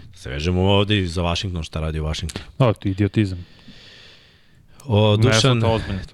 da 0.05 0.15
se 0.15 0.31
vežemo 0.31 0.63
ovde 0.63 0.99
i 0.99 1.07
za 1.07 1.23
Washington, 1.23 1.63
šta 1.63 1.81
radi 1.81 2.01
u 2.01 2.05
Washington. 2.05 2.43
Da, 2.59 2.73
to 2.73 2.89
je 2.89 2.93
idiotizam. 2.93 3.47
O, 4.85 5.17
Dušan. 5.17 5.63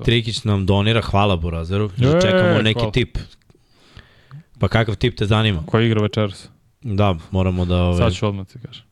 Trikić 0.04 0.44
nam 0.44 0.66
donira, 0.66 1.00
hvala 1.02 1.36
Burazeru, 1.36 1.90
E, 1.98 2.20
čekamo 2.22 2.62
neki 2.62 2.74
hvala. 2.74 2.92
tip. 2.92 3.18
Pa 4.58 4.68
kakav 4.68 4.94
tip 4.94 5.16
te 5.16 5.26
zanima? 5.26 5.62
Ko 5.66 5.80
igra 5.80 6.02
večeras? 6.02 6.48
Da, 6.82 7.16
moramo 7.30 7.64
da... 7.64 7.76
Ove, 7.76 7.98
Sad 7.98 8.14
ću 8.14 8.26
odmah 8.26 8.46
ti 8.46 8.58
kažem. 8.60 8.84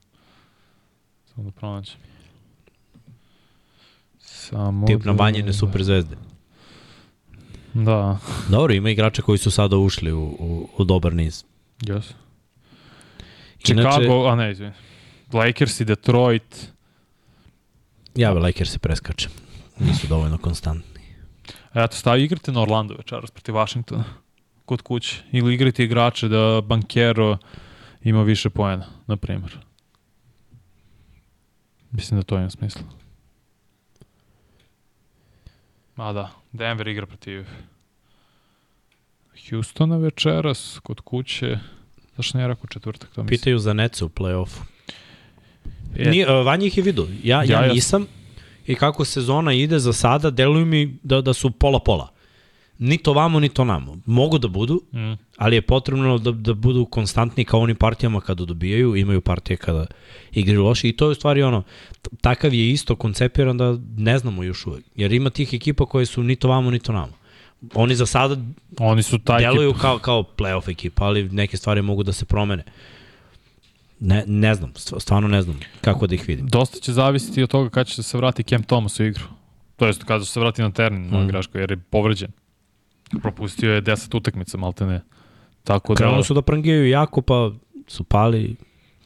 Samo 1.27 1.45
da 1.45 1.51
pronaćem. 1.51 1.97
Samo 4.19 4.87
tip 4.87 4.99
na 4.99 5.13
da- 5.13 5.17
banjene 5.17 5.53
super 5.53 5.85
zvezde. 5.85 6.17
Da, 7.75 8.19
Dobro, 8.49 8.73
ima 8.75 8.91
igrača 8.91 9.23
koji 9.23 9.39
su 9.39 9.51
sada 9.51 9.77
ušli 9.77 10.13
u, 10.13 10.23
u, 10.23 10.69
u 10.79 10.85
dobar 10.85 11.15
niz. 11.15 11.45
yes. 11.81 12.13
Inače- 13.69 13.91
Chicago, 13.91 14.27
a 14.27 14.35
ne, 14.35 14.51
izvini. 14.53 14.73
Lakers 15.33 15.81
i 15.81 15.85
Detroit. 15.85 16.69
Ja, 18.15 18.33
Lakers 18.33 18.71
se 18.71 18.79
preskače. 18.79 19.29
Nisu 19.79 20.07
dovoljno 20.07 20.39
konstantni. 20.39 21.01
Eto, 21.75 21.97
stavi 21.97 22.25
igrate 22.25 22.53
na 22.53 22.63
Orlando 22.63 22.95
večeras 22.95 23.31
protiv 23.31 23.55
Washingtona 23.55 24.05
kod 24.65 24.83
kuće. 24.83 25.23
Ili 25.33 25.55
igrate 25.55 25.85
igrače 25.85 26.29
da 26.29 26.61
Bankero 26.61 27.39
ima 28.03 28.23
više 28.23 28.51
poena, 28.51 28.87
na 29.07 29.17
primjer. 29.17 29.59
Mislim 31.91 32.21
da 32.21 32.25
to 32.25 32.39
ima 32.39 32.51
smisla. 32.51 32.83
Ma 35.97 36.13
da, 36.13 36.31
Denver 36.53 36.89
igra 36.89 37.07
protiv 37.07 37.47
Houstona 39.51 39.97
večeras 39.97 40.81
kod 40.83 41.01
kuće. 41.01 41.59
Zašto 42.17 42.39
ne 42.39 42.49
rekao 42.49 42.67
četvrtak? 42.67 43.11
To 43.11 43.23
mislim. 43.23 43.39
Pitaju 43.39 43.59
za 43.59 43.73
Nece 43.73 44.05
u 44.05 44.09
play-offu. 44.09 44.61
E, 45.97 46.25
Vanja 46.45 46.67
ih 46.67 46.77
je 46.77 46.83
vidio. 46.83 47.07
Ja, 47.23 47.37
ja, 47.37 47.43
Ja, 47.53 47.67
ja- 47.67 47.73
nisam. 47.73 48.07
I 48.67 48.75
kako 48.75 49.05
sezona 49.05 49.53
ide 49.53 49.79
za 49.79 49.93
sada, 49.93 50.31
deluju 50.31 50.67
mi 50.67 50.99
da, 51.03 51.21
da 51.21 51.33
su 51.33 51.51
pola-pola. 51.51 52.09
Ni 52.81 52.99
to 52.99 53.13
vamo, 53.13 53.41
ni 53.41 53.49
to 53.49 53.65
namo. 53.65 53.97
Mogu 54.07 54.39
da 54.39 54.49
budu, 54.49 54.83
Mm, 54.93 55.13
ali 55.37 55.57
je 55.57 55.63
potrebno 55.63 56.19
da, 56.19 56.31
da 56.33 56.55
budu 56.55 56.85
konstantni 56.85 57.45
kao 57.45 57.61
onim 57.61 57.77
partijama 57.77 58.21
kada 58.21 58.45
dobijaju, 58.45 58.97
imaju 58.97 59.21
partije 59.21 59.57
kada 59.57 59.87
igraju 60.33 60.63
loše 60.65 60.89
i 60.89 60.93
to 60.93 61.05
je 61.05 61.11
u 61.11 61.15
stvari 61.15 61.43
ono, 61.43 61.63
takav 62.21 62.55
je 62.55 62.71
isto 62.71 62.97
koncepiran 62.97 63.57
da 63.57 63.77
ne 63.97 64.19
znamo 64.19 64.43
još 64.43 64.67
uvek. 64.67 64.85
Jer 64.97 65.13
ima 65.13 65.31
tih 65.31 65.55
ekipa 65.55 65.87
koje 65.87 66.07
su 66.07 66.23
ni 66.23 66.37
to 66.37 66.49
vamo, 66.49 66.71
ni 66.71 66.79
to 66.79 66.93
namo. 66.93 67.13
Oni 67.75 67.95
za 67.95 68.07
sada 68.07 68.37
Oni 68.79 69.03
su 69.03 69.19
taj 69.19 69.41
deluju 69.41 69.73
tip. 69.73 69.81
kao, 69.81 69.99
kao 69.99 70.25
playoff 70.37 70.71
ekipa, 70.71 71.05
ali 71.05 71.25
neke 71.25 71.57
stvari 71.57 71.83
mogu 71.83 72.03
da 72.03 72.13
se 72.13 72.25
promene. 72.25 72.63
Ne, 74.01 74.25
ne 74.27 74.55
znam, 74.55 74.73
st- 74.73 75.01
stvarno 75.01 75.29
ne 75.29 75.43
znam 75.43 75.61
kako 75.81 76.07
da 76.07 76.15
ih 76.15 76.25
vidim. 76.29 76.47
Dosta 76.47 76.79
će 76.79 76.93
zavisiti 76.93 77.43
od 77.43 77.51
toga 77.51 77.71
kada 77.71 77.85
će 77.85 78.03
se 78.03 78.17
vrati 78.17 78.43
Cam 78.43 78.63
Thomas 78.63 79.01
u 79.01 79.05
igru. 79.05 79.25
To 79.77 79.87
jest 79.87 80.05
kada 80.05 80.25
se 80.25 80.41
vrati 80.41 80.63
na 80.63 80.71
teren, 80.71 81.01
mm. 81.03 81.25
Igračko, 81.25 81.59
jer 81.59 81.71
je 81.71 81.77
povređen. 81.77 82.31
Propustio 83.23 83.73
je 83.73 83.83
10 83.83 84.17
utakmica, 84.17 84.59
malte 84.59 84.87
ne. 84.87 85.01
Tako 85.65 85.95
da, 85.95 86.23
su 86.23 86.35
da 86.35 86.43
prangijaju 86.43 86.89
jako, 86.89 87.23
pa 87.23 87.51
su 87.87 88.05
pali, 88.05 88.57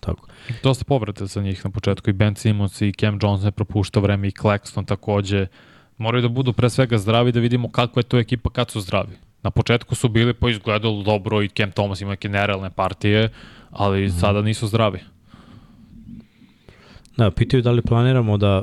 tako. 0.01 0.29
dosta 0.63 0.85
povrede 0.85 1.27
za 1.27 1.43
njih 1.43 1.65
na 1.65 1.71
početku. 1.71 2.11
I 2.11 2.13
Ben 2.13 2.37
Simmons 2.37 2.81
i 2.81 2.93
Cam 2.93 3.19
Johnson 3.23 3.47
je 3.47 3.51
propuštao 3.51 4.03
vreme 4.03 4.29
i 4.29 4.31
Claxton 4.31 4.87
takođe. 4.87 5.47
Moraju 5.99 6.23
da 6.23 6.29
budu 6.29 6.53
pre 6.53 6.71
svega 6.71 6.99
zdravi 6.99 7.33
da 7.33 7.41
vidimo 7.41 7.71
kakva 7.71 8.01
je 8.01 8.05
to 8.05 8.19
ekipa 8.19 8.51
kad 8.51 8.71
su 8.71 8.81
zdravi. 8.81 9.17
Na 9.43 9.51
početku 9.51 9.95
su 9.95 10.09
bili 10.09 10.35
pa 10.35 10.51
izgledalo 10.51 11.03
dobro 11.03 11.43
i 11.43 11.49
Cam 11.49 11.73
Thomas 11.73 12.01
ima 12.01 12.11
neke 12.11 12.29
nerealne 12.29 12.71
partije, 12.71 13.31
ali 13.71 14.07
mm. 14.07 14.11
sada 14.11 14.43
nisu 14.43 14.67
zdravi. 14.67 14.99
Da, 17.17 17.31
pitaju 17.31 17.63
da 17.63 17.71
li 17.71 17.83
planiramo 17.83 18.37
da 18.37 18.63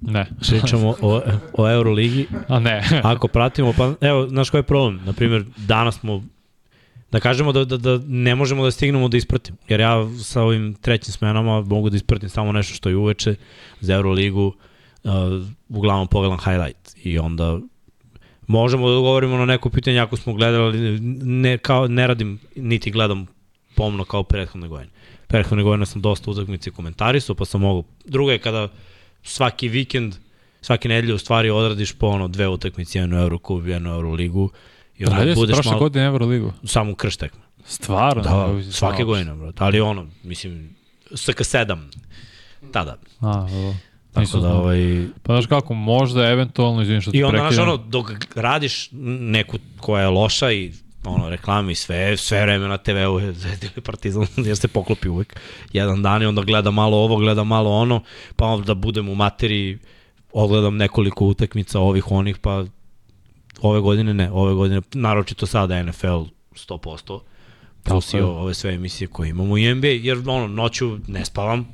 Ne. 0.00 0.26
pričamo 0.48 0.94
o, 1.00 1.20
o 1.52 1.70
Euroligi. 1.70 2.26
A 2.48 2.60
ne. 2.60 2.82
Ako 3.02 3.28
pratimo, 3.28 3.72
pa 3.76 3.94
evo, 4.00 4.28
znaš 4.28 4.50
koji 4.50 4.58
je 4.58 4.62
problem? 4.62 5.00
Naprimjer, 5.04 5.44
danas 5.56 6.00
smo 6.00 6.22
da 7.12 7.20
kažemo 7.20 7.52
da, 7.52 7.64
da, 7.64 7.76
da 7.76 8.00
ne 8.06 8.34
možemo 8.34 8.64
da 8.64 8.70
stignemo 8.70 9.08
da 9.08 9.16
ispratim. 9.16 9.56
Jer 9.68 9.80
ja 9.80 10.08
sa 10.24 10.42
ovim 10.42 10.74
trećim 10.74 11.12
smenama 11.12 11.60
mogu 11.60 11.90
da 11.90 11.96
ispratim 11.96 12.28
samo 12.28 12.52
nešto 12.52 12.74
što 12.74 12.88
je 12.88 12.96
uveče 12.96 13.34
za 13.80 13.94
Euroligu, 13.94 14.52
uh, 15.04 15.12
uglavnom 15.68 16.06
pogledam 16.08 16.38
highlight 16.38 16.96
i 17.04 17.18
onda 17.18 17.58
možemo 18.46 18.88
da 18.88 18.96
odgovorimo 18.96 19.36
na 19.36 19.44
neko 19.44 19.70
pitanje 19.70 19.98
ako 19.98 20.16
smo 20.16 20.34
gledali, 20.34 20.64
ali 20.64 21.00
ne, 21.24 21.58
kao, 21.58 21.88
ne 21.88 22.06
radim, 22.06 22.38
niti 22.56 22.90
gledam 22.90 23.26
pomno 23.74 24.04
kao 24.04 24.22
prethodne 24.22 24.68
godine. 24.68 24.90
Prethodne 25.26 25.64
godine 25.64 25.86
sam 25.86 26.02
dosta 26.02 26.30
utakmice 26.30 26.70
komentarisao, 26.70 27.34
pa 27.34 27.44
sam 27.44 27.60
mogu. 27.60 27.84
Drugo 28.04 28.30
je 28.30 28.38
kada 28.38 28.68
svaki 29.22 29.68
vikend, 29.68 30.14
svake 30.60 30.88
nedelje 30.88 31.14
u 31.14 31.18
stvari 31.18 31.50
odradiš 31.50 31.92
po 31.92 32.06
ono 32.06 32.28
dve 32.28 32.48
utakmice, 32.48 32.98
jednu 32.98 33.18
Eurokub, 33.18 33.66
jednu 33.66 33.90
Euroligu 33.90 34.50
i 34.98 35.04
onda 35.04 35.16
Radio 35.18 35.34
budeš 35.34 35.54
prošle 35.56 35.70
malo, 35.72 35.80
godine 35.80 36.04
Euroligu. 36.04 36.52
samo 36.64 36.94
krš 36.94 37.16
tekme. 37.16 37.40
Stvarno? 37.64 38.22
Da, 38.22 38.72
svake 38.72 39.04
godine, 39.04 39.34
bro. 39.34 39.52
Ali 39.58 39.80
ono, 39.80 40.06
mislim, 40.22 40.76
SK7, 41.10 41.78
tada. 42.72 42.96
A, 43.20 43.46
evo. 43.52 43.74
Tako 44.12 44.38
da, 44.38 44.54
ovaj, 44.54 45.06
Pa 45.22 45.32
znaš 45.32 45.46
kako, 45.46 45.74
možda 45.74 46.28
eventualno, 46.28 46.82
izvinim 46.82 47.02
što 47.02 47.10
ti 47.10 47.18
I 47.18 47.22
onda, 47.24 47.38
znaš, 47.38 47.48
prekidam. 47.48 47.68
ono, 47.68 47.76
dok 47.76 48.10
radiš 48.34 48.88
neku 49.20 49.58
koja 49.80 50.02
je 50.02 50.08
loša 50.08 50.52
i 50.52 50.72
ono, 51.04 51.28
reklami, 51.28 51.74
sve, 51.74 52.16
sve 52.16 52.42
vreme 52.42 52.68
na 52.68 52.78
TV-u 52.78 53.20
je 53.20 53.32
Zvezda 53.42 53.68
Partizan, 53.84 54.26
jer 54.36 54.56
se 54.56 54.68
poklopi 54.68 55.08
uvek. 55.08 55.40
Jedan 55.72 56.02
dan 56.02 56.22
i 56.22 56.26
onda 56.26 56.42
gleda 56.42 56.70
malo 56.70 56.96
ovo, 56.96 57.16
gleda 57.16 57.44
malo 57.44 57.70
ono, 57.70 58.02
pa 58.36 58.46
onda 58.46 58.66
da 58.66 58.74
budem 58.74 59.08
u 59.08 59.14
materiji, 59.14 59.78
odgledam 60.32 60.76
nekoliko 60.76 61.24
utakmica 61.24 61.80
ovih 61.80 62.10
onih, 62.10 62.38
pa 62.38 62.64
ove 63.60 63.80
godine 63.80 64.14
ne, 64.14 64.30
ove 64.30 64.54
godine, 64.54 64.82
naročito 64.92 65.46
sada 65.46 65.82
NFL 65.82 66.22
100%, 66.52 67.20
plus 67.82 68.14
i 68.14 68.20
ove 68.20 68.54
sve 68.54 68.74
emisije 68.74 69.08
koje 69.08 69.28
imamo 69.28 69.58
i 69.58 69.74
NBA, 69.74 69.86
jer 69.86 70.18
ono, 70.18 70.46
noću 70.48 70.98
ne 71.06 71.24
spavam, 71.24 71.68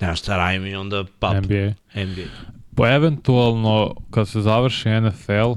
nemam 0.00 0.16
šta 0.16 0.36
radim 0.36 0.66
i 0.66 0.74
onda 0.74 1.04
pap, 1.18 1.34
NBA. 1.44 1.74
NBA. 2.04 2.28
Pa 2.74 2.94
eventualno, 2.94 3.94
kad 4.10 4.28
se 4.28 4.40
završi 4.40 4.88
NFL, 4.88 5.52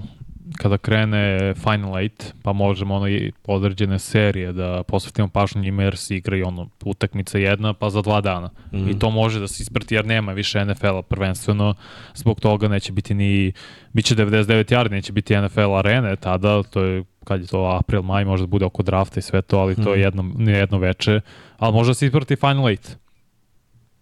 kada 0.57 0.77
krene 0.77 1.53
Final 1.55 1.91
8, 1.91 2.09
pa 2.43 2.53
možemo 2.53 2.95
ono 2.95 3.07
i 3.07 3.31
određene 3.45 3.99
serije 3.99 4.53
da 4.53 4.83
posvetimo 4.83 5.27
pažnju 5.27 5.61
njima 5.61 5.83
jer 5.83 5.97
se 5.97 6.15
igra 6.15 6.37
i 6.37 6.43
ono 6.43 6.69
utakmica 6.85 7.37
jedna 7.37 7.73
pa 7.73 7.89
za 7.89 8.01
dva 8.01 8.21
dana. 8.21 8.47
Mm 8.47 8.77
-hmm. 8.77 8.95
I 8.95 8.99
to 8.99 9.09
može 9.09 9.39
da 9.39 9.47
se 9.47 9.63
isprati 9.63 9.95
jer 9.95 10.05
nema 10.05 10.31
više 10.31 10.65
NFL-a 10.65 11.01
prvenstveno, 11.01 11.73
zbog 12.13 12.39
toga 12.39 12.67
neće 12.67 12.91
biti 12.91 13.13
ni, 13.13 13.51
bit 13.93 14.05
će 14.05 14.15
99 14.15 14.75
yardi, 14.75 14.91
neće 14.91 15.13
biti 15.13 15.37
NFL 15.37 15.75
arene 15.75 16.15
tada, 16.15 16.63
to 16.63 16.83
je 16.83 17.03
kad 17.23 17.41
je 17.41 17.47
to 17.47 17.77
april, 17.79 18.01
maj, 18.01 18.25
možda 18.25 18.47
bude 18.47 18.65
oko 18.65 18.83
drafta 18.83 19.19
i 19.19 19.23
sve 19.23 19.41
to, 19.41 19.57
ali 19.57 19.75
to 19.75 19.93
je 19.93 20.09
mhm. 20.09 20.19
jedno, 20.21 20.51
jedno 20.51 20.77
veče, 20.77 21.21
ali 21.57 21.73
može 21.73 21.89
da 21.89 21.93
se 21.93 22.05
isprati 22.05 22.35
Final 22.35 22.63
8 22.63 22.95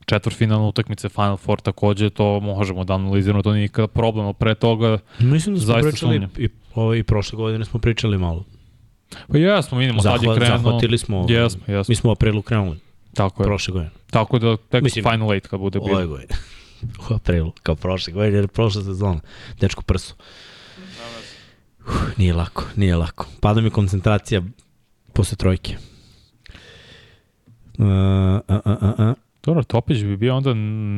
četvrfinalne 0.10 0.68
utakmice 0.68 1.10
Final 1.10 1.38
Four 1.38 1.62
takođe, 1.62 2.10
to 2.10 2.40
možemo 2.40 2.84
da 2.84 2.94
analiziramo, 2.94 3.42
to 3.42 3.54
nije 3.54 3.62
nikada 3.62 3.88
problem, 3.88 4.26
ali 4.26 4.34
pre 4.34 4.56
toga 4.56 4.98
Mislim 5.20 5.56
da 5.56 5.62
smo 5.62 5.74
pričali 5.74 5.98
sumnjam. 5.98 6.30
i, 6.38 6.50
ovo, 6.76 6.96
i 6.96 7.04
prošle 7.04 7.38
godine 7.38 7.66
smo 7.66 7.80
pričali 7.80 8.18
malo. 8.18 8.46
Pa 9.28 9.38
jesmo, 9.38 9.78
vidimo, 9.78 10.02
Zahva, 10.02 10.18
sad 10.18 10.28
je 10.28 10.36
krenuo. 10.36 10.58
Zahvatili 10.58 10.98
smo, 10.98 11.26
jesmo, 11.30 11.62
jesmo. 11.68 11.92
mi 11.92 11.96
smo 11.96 12.10
u 12.10 12.14
aprilu 12.14 12.42
krenuli. 12.42 12.80
Tako 13.14 13.44
je. 13.44 13.48
Prošle 13.48 13.72
godine. 13.72 13.92
Tako 14.12 14.40
da 14.40 14.58
tek 14.58 14.84
Mislim, 14.84 15.04
Final 15.04 15.28
8 15.28 15.48
kad 15.48 15.60
bude 15.60 15.80
bilo. 15.80 15.98
Ove 15.98 16.06
godine. 16.06 16.36
u 17.10 17.14
aprilu, 17.14 17.52
kao 17.64 17.76
prošle 17.76 18.14
godine, 18.14 18.38
jer 18.38 18.48
prošle 18.48 18.84
sezona. 18.84 19.20
Dečko 19.60 19.82
prsu. 19.82 20.16
Uh, 21.80 21.96
nije 22.18 22.34
lako, 22.34 22.64
nije 22.76 22.96
lako. 22.96 23.28
Pada 23.40 23.62
mi 23.62 23.70
koncentracija 23.70 24.42
posle 25.14 25.38
trojke. 25.38 25.76
Uh, 27.78 27.86
uh, 28.48 28.60
uh, 28.66 29.00
uh. 29.00 29.29
Dobro, 29.50 29.64
Topić 29.64 30.04
bi 30.04 30.18
bio 30.18 30.36
onda 30.36 30.54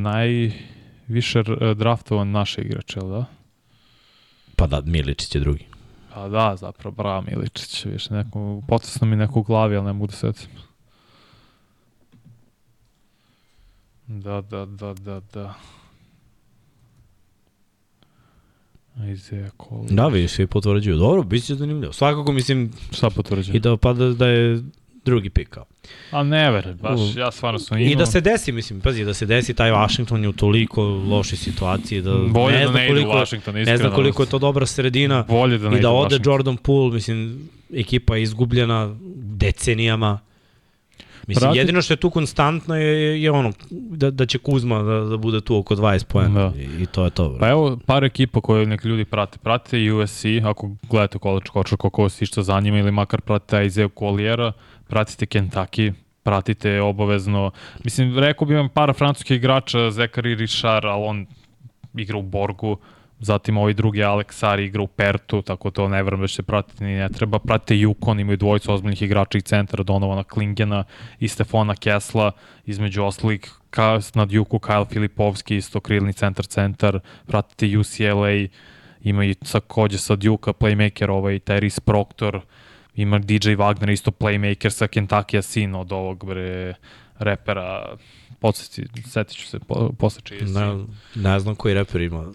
najviše 0.09 1.43
draftovan 1.75 2.31
naš 2.31 2.57
igrač, 2.57 2.95
jel 2.95 3.09
da? 3.09 3.25
Pa 4.55 4.67
da, 4.67 4.81
Miličić 4.81 5.35
je 5.35 5.41
drugi. 5.41 5.65
Pa 6.13 6.27
da, 6.27 6.55
zapravo, 6.55 6.95
bravo 6.95 7.21
Miličić, 7.21 7.85
više 7.85 8.13
neko, 8.13 8.61
potisno 8.67 9.07
mi 9.07 9.15
neko 9.15 9.39
u 9.39 9.43
glavi, 9.43 9.75
ali 9.75 9.85
ne 9.85 9.93
mogu 9.93 10.07
da 10.07 10.13
setim. 10.13 10.49
Da, 14.07 14.41
da, 14.41 14.65
da, 14.65 14.93
da, 14.93 15.21
da. 15.33 15.53
Isaiah. 19.13 19.51
Da, 19.89 20.07
vi 20.07 20.27
svi 20.27 20.47
potvrđuju. 20.47 20.97
Dobro, 20.97 21.23
bit 21.23 21.43
će 21.43 21.55
zanimljivo. 21.55 21.93
Svakako 21.93 22.31
mislim... 22.31 22.71
Šta 22.91 23.09
potvrđuju? 23.09 23.55
I 23.55 23.59
da 23.59 23.77
pada 23.77 24.09
da 24.09 24.27
je 24.27 24.63
drugi 25.05 25.29
pikao. 25.29 25.65
A 26.11 26.23
ne 26.23 26.51
ver, 26.51 26.73
baš 26.81 26.99
ja 27.15 27.31
stvarno 27.31 27.59
sam 27.59 27.77
imao. 27.77 27.91
I 27.91 27.95
da 27.95 28.05
se 28.05 28.21
desi, 28.21 28.51
mislim, 28.51 28.81
pazi, 28.81 29.05
da 29.05 29.13
se 29.13 29.25
desi 29.25 29.53
taj 29.53 29.71
Washington 29.71 30.23
je 30.23 30.29
u 30.29 30.33
toliko 30.33 30.83
loše 30.83 31.35
situacije 31.35 32.01
da 32.01 32.13
Bolje 32.27 32.57
ne 32.57 32.65
da 32.65 32.71
ne 32.71 32.87
koliko, 32.87 33.11
Washington, 33.11 33.57
iskreno. 33.57 33.71
Ne 33.71 33.77
znam 33.77 33.91
koliko 33.91 34.23
je 34.23 34.29
to 34.29 34.39
dobra 34.39 34.65
sredina. 34.65 35.23
Bolje 35.27 35.57
da 35.57 35.69
ne 35.69 35.77
I 35.77 35.81
da 35.81 35.89
ode 35.89 36.05
Washington. 36.05 36.31
Jordan 36.31 36.57
Poole, 36.57 36.93
mislim, 36.93 37.49
ekipa 37.73 38.15
je 38.15 38.23
izgubljena 38.23 38.95
decenijama. 39.15 40.19
Mislim, 41.27 41.41
Prati... 41.41 41.57
jedino 41.57 41.81
što 41.81 41.93
je 41.93 41.97
tu 41.97 42.09
konstantno 42.09 42.75
je, 42.75 43.21
je 43.21 43.31
ono, 43.31 43.51
da, 43.69 44.11
da 44.11 44.25
će 44.25 44.37
Kuzma 44.37 44.83
da, 44.83 44.99
da 44.99 45.17
bude 45.17 45.41
tu 45.41 45.57
oko 45.57 45.75
20 45.75 46.03
pojena 46.03 46.49
da. 46.49 46.59
I, 46.59 46.83
i 46.83 46.85
to 46.85 47.05
je 47.05 47.09
to. 47.09 47.29
Bro. 47.29 47.39
Pa 47.39 47.49
evo, 47.49 47.79
par 47.85 48.03
ekipa 48.03 48.41
koje 48.41 48.65
neki 48.65 48.87
ljudi 48.87 49.05
prate. 49.05 49.37
Pratite 49.37 49.93
USC, 49.93 50.25
ako 50.43 50.71
gledate 50.89 51.19
college 51.19 51.45
kočar, 51.53 51.77
kako 51.77 52.09
što 52.09 52.43
za 52.43 52.59
njima, 52.59 52.79
ili 52.79 52.91
makar 52.91 53.21
pratite 53.21 53.65
Isaiah 53.65 53.91
Colliera, 53.99 54.51
pratite 54.91 55.25
Kentucky, 55.25 55.93
pratite 56.23 56.81
obavezno. 56.81 57.51
Mislim, 57.83 58.19
rekao 58.19 58.47
bi 58.47 58.55
vam 58.55 58.69
par 58.69 58.93
francuskih 58.93 59.37
igrača, 59.37 59.91
Zekari 59.91 60.35
Richard, 60.35 60.85
ali 60.85 61.03
on 61.05 61.25
igra 61.93 62.17
u 62.17 62.21
Borgu, 62.21 62.77
zatim 63.19 63.57
ovaj 63.57 63.73
drugi 63.73 64.03
Aleksari 64.03 64.65
igra 64.65 64.81
u 64.81 64.87
Pertu, 64.87 65.41
tako 65.41 65.71
to 65.71 65.87
ne 65.87 66.03
vrem 66.03 66.21
da 66.21 66.27
će 66.27 66.35
se 66.35 66.43
pratiti 66.43 66.83
ni 66.83 66.95
ne 66.95 67.09
treba. 67.09 67.39
Pratite 67.39 67.75
Yukon, 67.75 68.21
imaju 68.21 68.37
dvojicu 68.37 68.73
ozbiljnih 68.73 69.01
igrača 69.01 69.37
i 69.37 69.41
centara, 69.41 69.83
Donovana 69.83 70.23
Klingena 70.23 70.83
i 71.19 71.27
Stefona 71.27 71.75
Kesla, 71.75 72.31
između 72.65 73.03
ostalih 73.03 73.51
ka, 73.69 73.99
nad 74.13 74.31
Juku 74.31 74.59
Kyle 74.59 74.89
Filipovski, 74.93 75.55
isto 75.55 75.79
krilni 75.79 76.13
centar 76.13 76.45
centar, 76.45 76.99
pratite 77.27 77.77
UCLA, 77.77 78.47
ima 79.03 79.25
i 79.25 79.35
kođe 79.67 79.97
sa 79.97 80.15
Duke 80.15 80.51
playmaker 80.51 81.09
ovaj 81.09 81.39
Terry 81.39 81.79
Proctor, 81.79 82.41
ima 82.95 83.19
DJ 83.19 83.49
Wagner, 83.49 83.91
isto 83.91 84.11
playmaker 84.11 84.69
sa 84.69 84.87
Kentucky 84.87 85.41
sin 85.41 85.75
od 85.75 85.91
ovog 85.91 86.25
bre, 86.25 86.75
repera, 87.19 87.97
podsjeti, 88.39 89.01
setit 89.09 89.37
ću 89.37 89.47
se, 89.47 89.59
po, 89.59 89.91
posle 89.99 90.21
čiji 90.23 90.41
ne, 90.41 90.85
ne 91.15 91.39
znam 91.39 91.55
koji 91.55 91.73
reper 91.73 92.01
ima. 92.01 92.33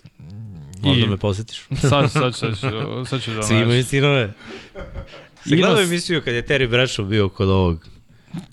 Možda 0.82 1.06
I, 1.06 1.08
me 1.08 1.16
posjetiš. 1.16 1.66
sad, 1.90 2.12
sad, 2.12 2.34
sad, 2.34 2.58
ću, 2.60 2.66
sad 3.06 3.22
ću 3.22 3.34
da 3.34 3.42
Svi 3.42 3.56
imaju 3.56 3.84
sinove. 3.84 4.32
Si 5.44 5.56
gledao 5.56 5.82
emisiju 5.82 6.22
kad 6.24 6.34
je 6.34 6.46
Terry 6.46 6.68
Bradshaw 6.68 7.08
bio 7.08 7.28
kod 7.28 7.48
ovog 7.48 7.88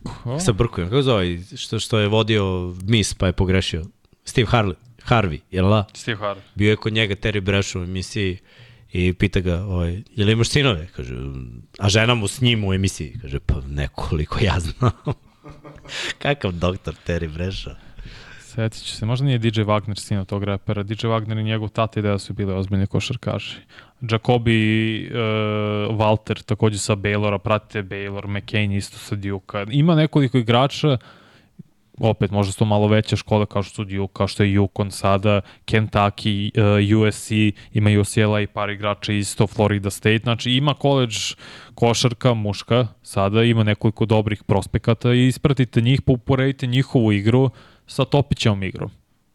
Ko? 0.03 0.39
sa 0.39 0.51
Brkujem, 0.51 0.89
kako 0.89 1.01
zove, 1.01 1.37
što, 1.55 1.79
što 1.79 1.99
je 1.99 2.07
vodio 2.07 2.73
mis 2.83 3.13
pa 3.13 3.27
je 3.27 3.33
pogrešio. 3.33 3.85
Steve 4.25 4.47
Harley, 4.47 4.75
Harvey, 5.05 5.39
jel 5.51 5.69
da? 5.69 5.85
Steve 5.93 6.17
Harvey. 6.17 6.41
Bio 6.55 6.69
je 6.69 6.75
kod 6.75 6.93
njega 6.93 7.15
Terry 7.15 7.41
Bradshaw 7.41 7.79
u 7.79 7.83
emisiji 7.83 8.37
I 8.93 9.13
pita 9.13 9.39
ga, 9.39 9.55
ovaj, 9.63 10.03
je 10.15 10.25
li 10.25 10.31
imaš 10.31 10.49
sinove? 10.49 10.87
Kaže, 10.95 11.15
a 11.79 11.89
žena 11.89 12.13
mu 12.15 12.27
s 12.27 12.41
njim 12.41 12.63
u 12.63 12.73
emisiji. 12.73 13.17
Kaže, 13.21 13.39
pa 13.39 13.55
nekoliko 13.67 14.39
ja 14.41 14.59
znam. 14.59 14.91
Kakav 16.21 16.51
doktor 16.51 16.95
Terry 17.07 17.33
Breša. 17.33 17.75
Sjetit 18.41 18.83
ću 18.83 18.95
se, 18.95 19.05
možda 19.05 19.25
nije 19.25 19.37
DJ 19.37 19.61
Wagner 19.61 19.99
sin 19.99 20.25
tog 20.25 20.43
repera. 20.43 20.83
DJ 20.83 21.07
Wagner 21.07 21.39
i 21.39 21.43
njegov 21.43 21.69
tata 21.69 21.99
i 21.99 22.03
da 22.03 22.19
su 22.19 22.33
bile 22.33 22.53
ozbiljne 22.53 22.87
košarkaši. 22.87 23.57
Jacobi 24.01 24.99
uh, 25.05 25.15
Walter 25.97 26.43
takođe 26.43 26.77
sa 26.77 26.95
Baylora, 26.95 27.37
pratite 27.37 27.83
Baylor, 27.83 28.27
McCain 28.27 28.71
isto 28.71 28.97
sa 28.97 29.15
Duke-a. 29.15 29.65
Ima 29.71 29.95
nekoliko 29.95 30.37
igrača 30.37 30.97
opet 31.99 32.31
možda 32.31 32.51
su 32.51 32.59
to 32.59 32.65
malo 32.65 32.87
veće 32.87 33.15
škole 33.15 33.45
kao 33.45 33.63
što 33.63 33.75
su 33.75 33.83
Duke, 33.83 34.13
kao 34.13 34.27
što 34.27 34.43
je 34.43 34.59
Yukon 34.59 34.89
sada, 34.89 35.41
Kentucky, 35.65 36.51
uh, 36.99 37.07
USC, 37.07 37.31
ima 37.73 37.89
UCLA 37.99 38.41
i 38.41 38.47
par 38.47 38.69
igrača 38.69 39.13
isto, 39.13 39.47
Florida 39.47 39.89
State, 39.89 40.19
znači 40.23 40.51
ima 40.51 40.73
college 40.81 41.15
košarka 41.75 42.33
muška, 42.33 42.87
sada 43.01 43.43
ima 43.43 43.63
nekoliko 43.63 44.05
dobrih 44.05 44.43
prospekata 44.43 45.13
i 45.13 45.27
ispratite 45.27 45.81
njih, 45.81 46.01
pa 46.01 46.11
uporedite 46.11 46.67
njihovu 46.67 47.11
igru 47.11 47.49
sa 47.87 48.05
Topićevom 48.05 48.63
igrom, 48.63 48.89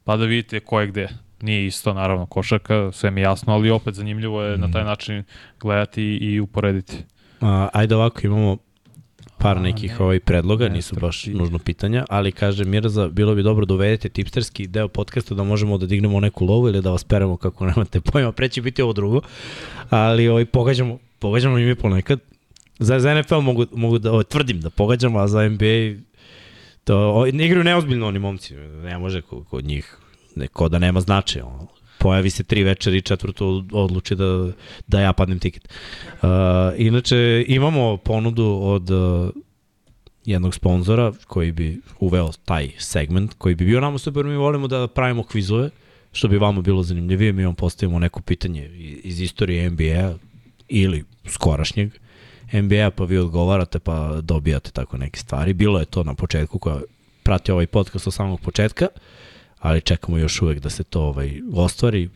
pa 0.04 0.16
da 0.16 0.24
vidite 0.24 0.60
ko 0.60 0.80
je 0.80 0.86
gde. 0.86 1.08
Nije 1.40 1.66
isto, 1.66 1.94
naravno, 1.94 2.26
košarka, 2.26 2.92
sve 2.92 3.10
mi 3.10 3.20
jasno, 3.20 3.54
ali 3.54 3.70
opet 3.70 3.94
zanimljivo 3.94 4.42
je 4.42 4.56
mm. 4.56 4.60
na 4.60 4.70
taj 4.70 4.84
način 4.84 5.24
gledati 5.60 6.02
i 6.02 6.40
uporediti. 6.40 6.96
Ajde 7.72 7.94
ovako, 7.94 8.20
imamo 8.22 8.56
par 9.38 9.60
nekih 9.60 9.92
ne, 9.92 10.04
ovaj 10.04 10.20
predloga, 10.20 10.68
ne, 10.68 10.74
nisu 10.74 10.96
baš 11.00 11.26
nužno 11.26 11.58
pitanja, 11.58 12.04
ali 12.08 12.32
kaže 12.32 12.64
Mirza, 12.64 13.08
bilo 13.08 13.34
bi 13.34 13.42
dobro 13.42 13.66
da 13.66 13.74
uvedete 13.74 14.08
tipsterski 14.08 14.66
deo 14.66 14.88
podcasta 14.88 15.34
da 15.34 15.42
možemo 15.42 15.78
da 15.78 15.86
dignemo 15.86 16.20
neku 16.20 16.44
lovu 16.44 16.68
ili 16.68 16.82
da 16.82 16.90
vas 16.90 17.04
peremo 17.04 17.36
kako 17.36 17.66
nemate 17.70 18.00
pojma, 18.00 18.32
preći 18.32 18.60
biti 18.60 18.82
ovo 18.82 18.92
drugo, 18.92 19.20
ali 19.90 20.28
ovaj, 20.28 20.44
pogađamo, 20.44 20.98
pogađamo 21.18 21.58
i 21.58 21.64
mi 21.64 21.74
ponekad. 21.74 22.20
Za, 22.78 23.00
za 23.00 23.20
NFL 23.20 23.40
mogu, 23.40 23.66
mogu 23.72 23.98
da 23.98 24.12
ovaj, 24.12 24.24
tvrdim 24.24 24.60
da 24.60 24.70
pogađamo, 24.70 25.18
a 25.18 25.28
za 25.28 25.48
NBA 25.48 26.02
to, 26.84 26.96
ovaj, 26.98 27.32
ne 27.32 27.46
igraju 27.46 27.64
neozbiljno 27.64 28.08
oni 28.08 28.18
momci, 28.18 28.54
ne 28.56 28.98
može 28.98 29.22
kod, 29.22 29.44
kod 29.50 29.64
njih, 29.64 29.98
neko 30.36 30.68
da 30.68 30.78
nema 30.78 31.00
značaja, 31.00 31.46
ono, 31.46 31.66
pojavi 31.98 32.30
se 32.30 32.44
tri 32.44 32.62
večeri 32.62 33.02
četvrtu 33.02 33.64
odluči 33.72 34.14
da, 34.14 34.48
da 34.86 35.00
ja 35.00 35.12
padnem 35.12 35.38
tiket. 35.38 35.68
Uh, 36.22 36.28
inače, 36.76 37.44
imamo 37.48 37.96
ponudu 37.96 38.58
od 38.62 38.90
uh, 38.90 39.30
jednog 40.24 40.54
sponzora 40.54 41.12
koji 41.26 41.52
bi 41.52 41.80
uveo 42.00 42.30
taj 42.44 42.70
segment, 42.78 43.34
koji 43.38 43.54
bi 43.54 43.64
bio 43.64 43.80
nama 43.80 43.98
super, 43.98 44.24
mi 44.24 44.36
volimo 44.36 44.68
da 44.68 44.86
pravimo 44.86 45.22
kvizove, 45.22 45.70
što 46.12 46.28
bi 46.28 46.38
vama 46.38 46.60
bilo 46.60 46.82
zanimljivije, 46.82 47.32
mi 47.32 47.44
vam 47.44 47.54
postavimo 47.54 47.98
neko 47.98 48.20
pitanje 48.20 48.70
iz 49.02 49.20
istorije 49.20 49.70
NBA 49.70 50.14
ili 50.68 51.04
skorašnjeg 51.26 51.90
NBA, 52.52 52.90
pa 52.90 53.04
vi 53.04 53.18
odgovarate, 53.18 53.78
pa 53.78 54.20
dobijate 54.22 54.70
tako 54.70 54.96
neke 54.96 55.18
stvari. 55.18 55.52
Bilo 55.52 55.78
je 55.78 55.84
to 55.84 56.04
na 56.04 56.14
početku 56.14 56.58
koja 56.58 56.80
prati 57.22 57.52
ovaj 57.52 57.66
podcast 57.66 58.06
od 58.06 58.14
samog 58.14 58.40
početka. 58.40 58.88
Uh, 58.94 59.02
ali 59.60 59.80
čekamo 59.80 60.18
još 60.18 60.42
uvek 60.42 60.60
da 60.60 60.70
se 60.70 60.84
to 60.84 61.02
ovaj, 61.02 61.40
ostvari. 61.54 62.08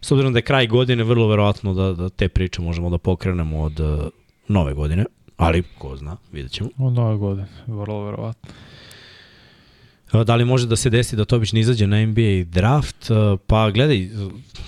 S 0.00 0.12
obzirom 0.12 0.32
da 0.32 0.38
je 0.38 0.42
kraj 0.42 0.66
godine, 0.66 1.04
vrlo 1.04 1.28
verovatno 1.28 1.74
da, 1.74 1.92
da 1.92 2.08
te 2.08 2.28
priče 2.28 2.62
možemo 2.62 2.90
da 2.90 2.98
pokrenemo 2.98 3.62
od 3.62 3.80
uh, 3.80 4.06
nove 4.48 4.74
godine, 4.74 5.04
ali 5.36 5.62
ko 5.78 5.96
zna, 5.96 6.16
vidjet 6.32 6.52
ćemo. 6.52 6.70
Od 6.78 6.92
nove 6.92 7.16
godine, 7.16 7.48
vrlo 7.66 8.04
verovatno. 8.04 8.50
Da 10.12 10.34
li 10.34 10.44
može 10.44 10.66
da 10.66 10.76
se 10.76 10.90
desi 10.90 11.16
da 11.16 11.24
Tobić 11.24 11.52
ne 11.52 11.60
izađe 11.60 11.86
na 11.86 12.06
NBA 12.06 12.44
draft? 12.44 13.10
Pa 13.46 13.70
gledaj, 13.70 14.08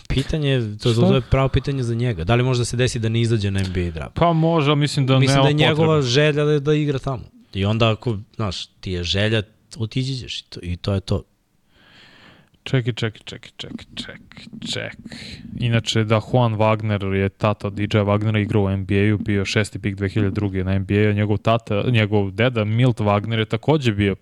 pitanje, 0.09 0.77
to 0.83 0.89
je, 0.89 1.15
je 1.15 1.21
pravo 1.21 1.49
pitanje 1.49 1.83
za 1.83 1.95
njega. 1.95 2.25
Da 2.25 2.35
li 2.35 2.43
može 2.43 2.61
da 2.61 2.65
se 2.65 2.77
desi 2.77 2.99
da 2.99 3.09
ne 3.09 3.21
izađe 3.21 3.51
na 3.51 3.61
NBA 3.61 3.91
draft? 3.91 4.15
Pa 4.15 4.33
može, 4.33 4.75
mislim 4.75 5.07
da 5.07 5.19
mislim 5.19 5.37
nema 5.37 5.43
da 5.43 5.49
je 5.49 5.55
njegova 5.55 5.97
potrebe. 5.97 6.11
želja 6.11 6.45
da, 6.45 6.59
da 6.61 6.75
igra 6.75 6.99
tamo. 6.99 7.23
I 7.55 7.65
onda 7.65 7.91
ako, 7.91 8.19
znaš, 8.37 8.67
ti 8.67 8.93
je 8.93 9.05
želja, 9.05 9.43
otiđićeš 9.77 10.41
i 10.41 10.45
to, 10.45 10.61
i 10.63 10.77
to 10.77 10.95
je 10.95 11.01
to. 11.01 11.23
Čekaj, 12.63 12.93
čekaj, 12.93 13.21
čekaj, 13.25 13.51
čekaj, 13.57 13.85
čekaj, 13.97 14.45
čekaj. 14.69 14.91
Inače, 15.59 16.05
da 16.05 16.21
Juan 16.25 16.55
Wagner 16.55 17.13
je 17.13 17.29
tata 17.29 17.71
DJ 17.71 17.99
Wagnera 17.99 18.39
igrao 18.39 18.63
u 18.63 18.71
NBA-u, 18.71 19.19
bio 19.19 19.45
šesti 19.45 19.79
pik 19.79 19.97
2002. 19.97 20.63
na 20.65 20.79
NBA-u, 20.79 21.13
njegov 21.13 21.39
tata, 21.39 21.83
njegov 21.87 22.31
deda 22.31 22.65
Milt 22.65 22.99
Wagner 22.99 23.39
je 23.39 23.45
takođe 23.45 23.93
bio 23.93 24.17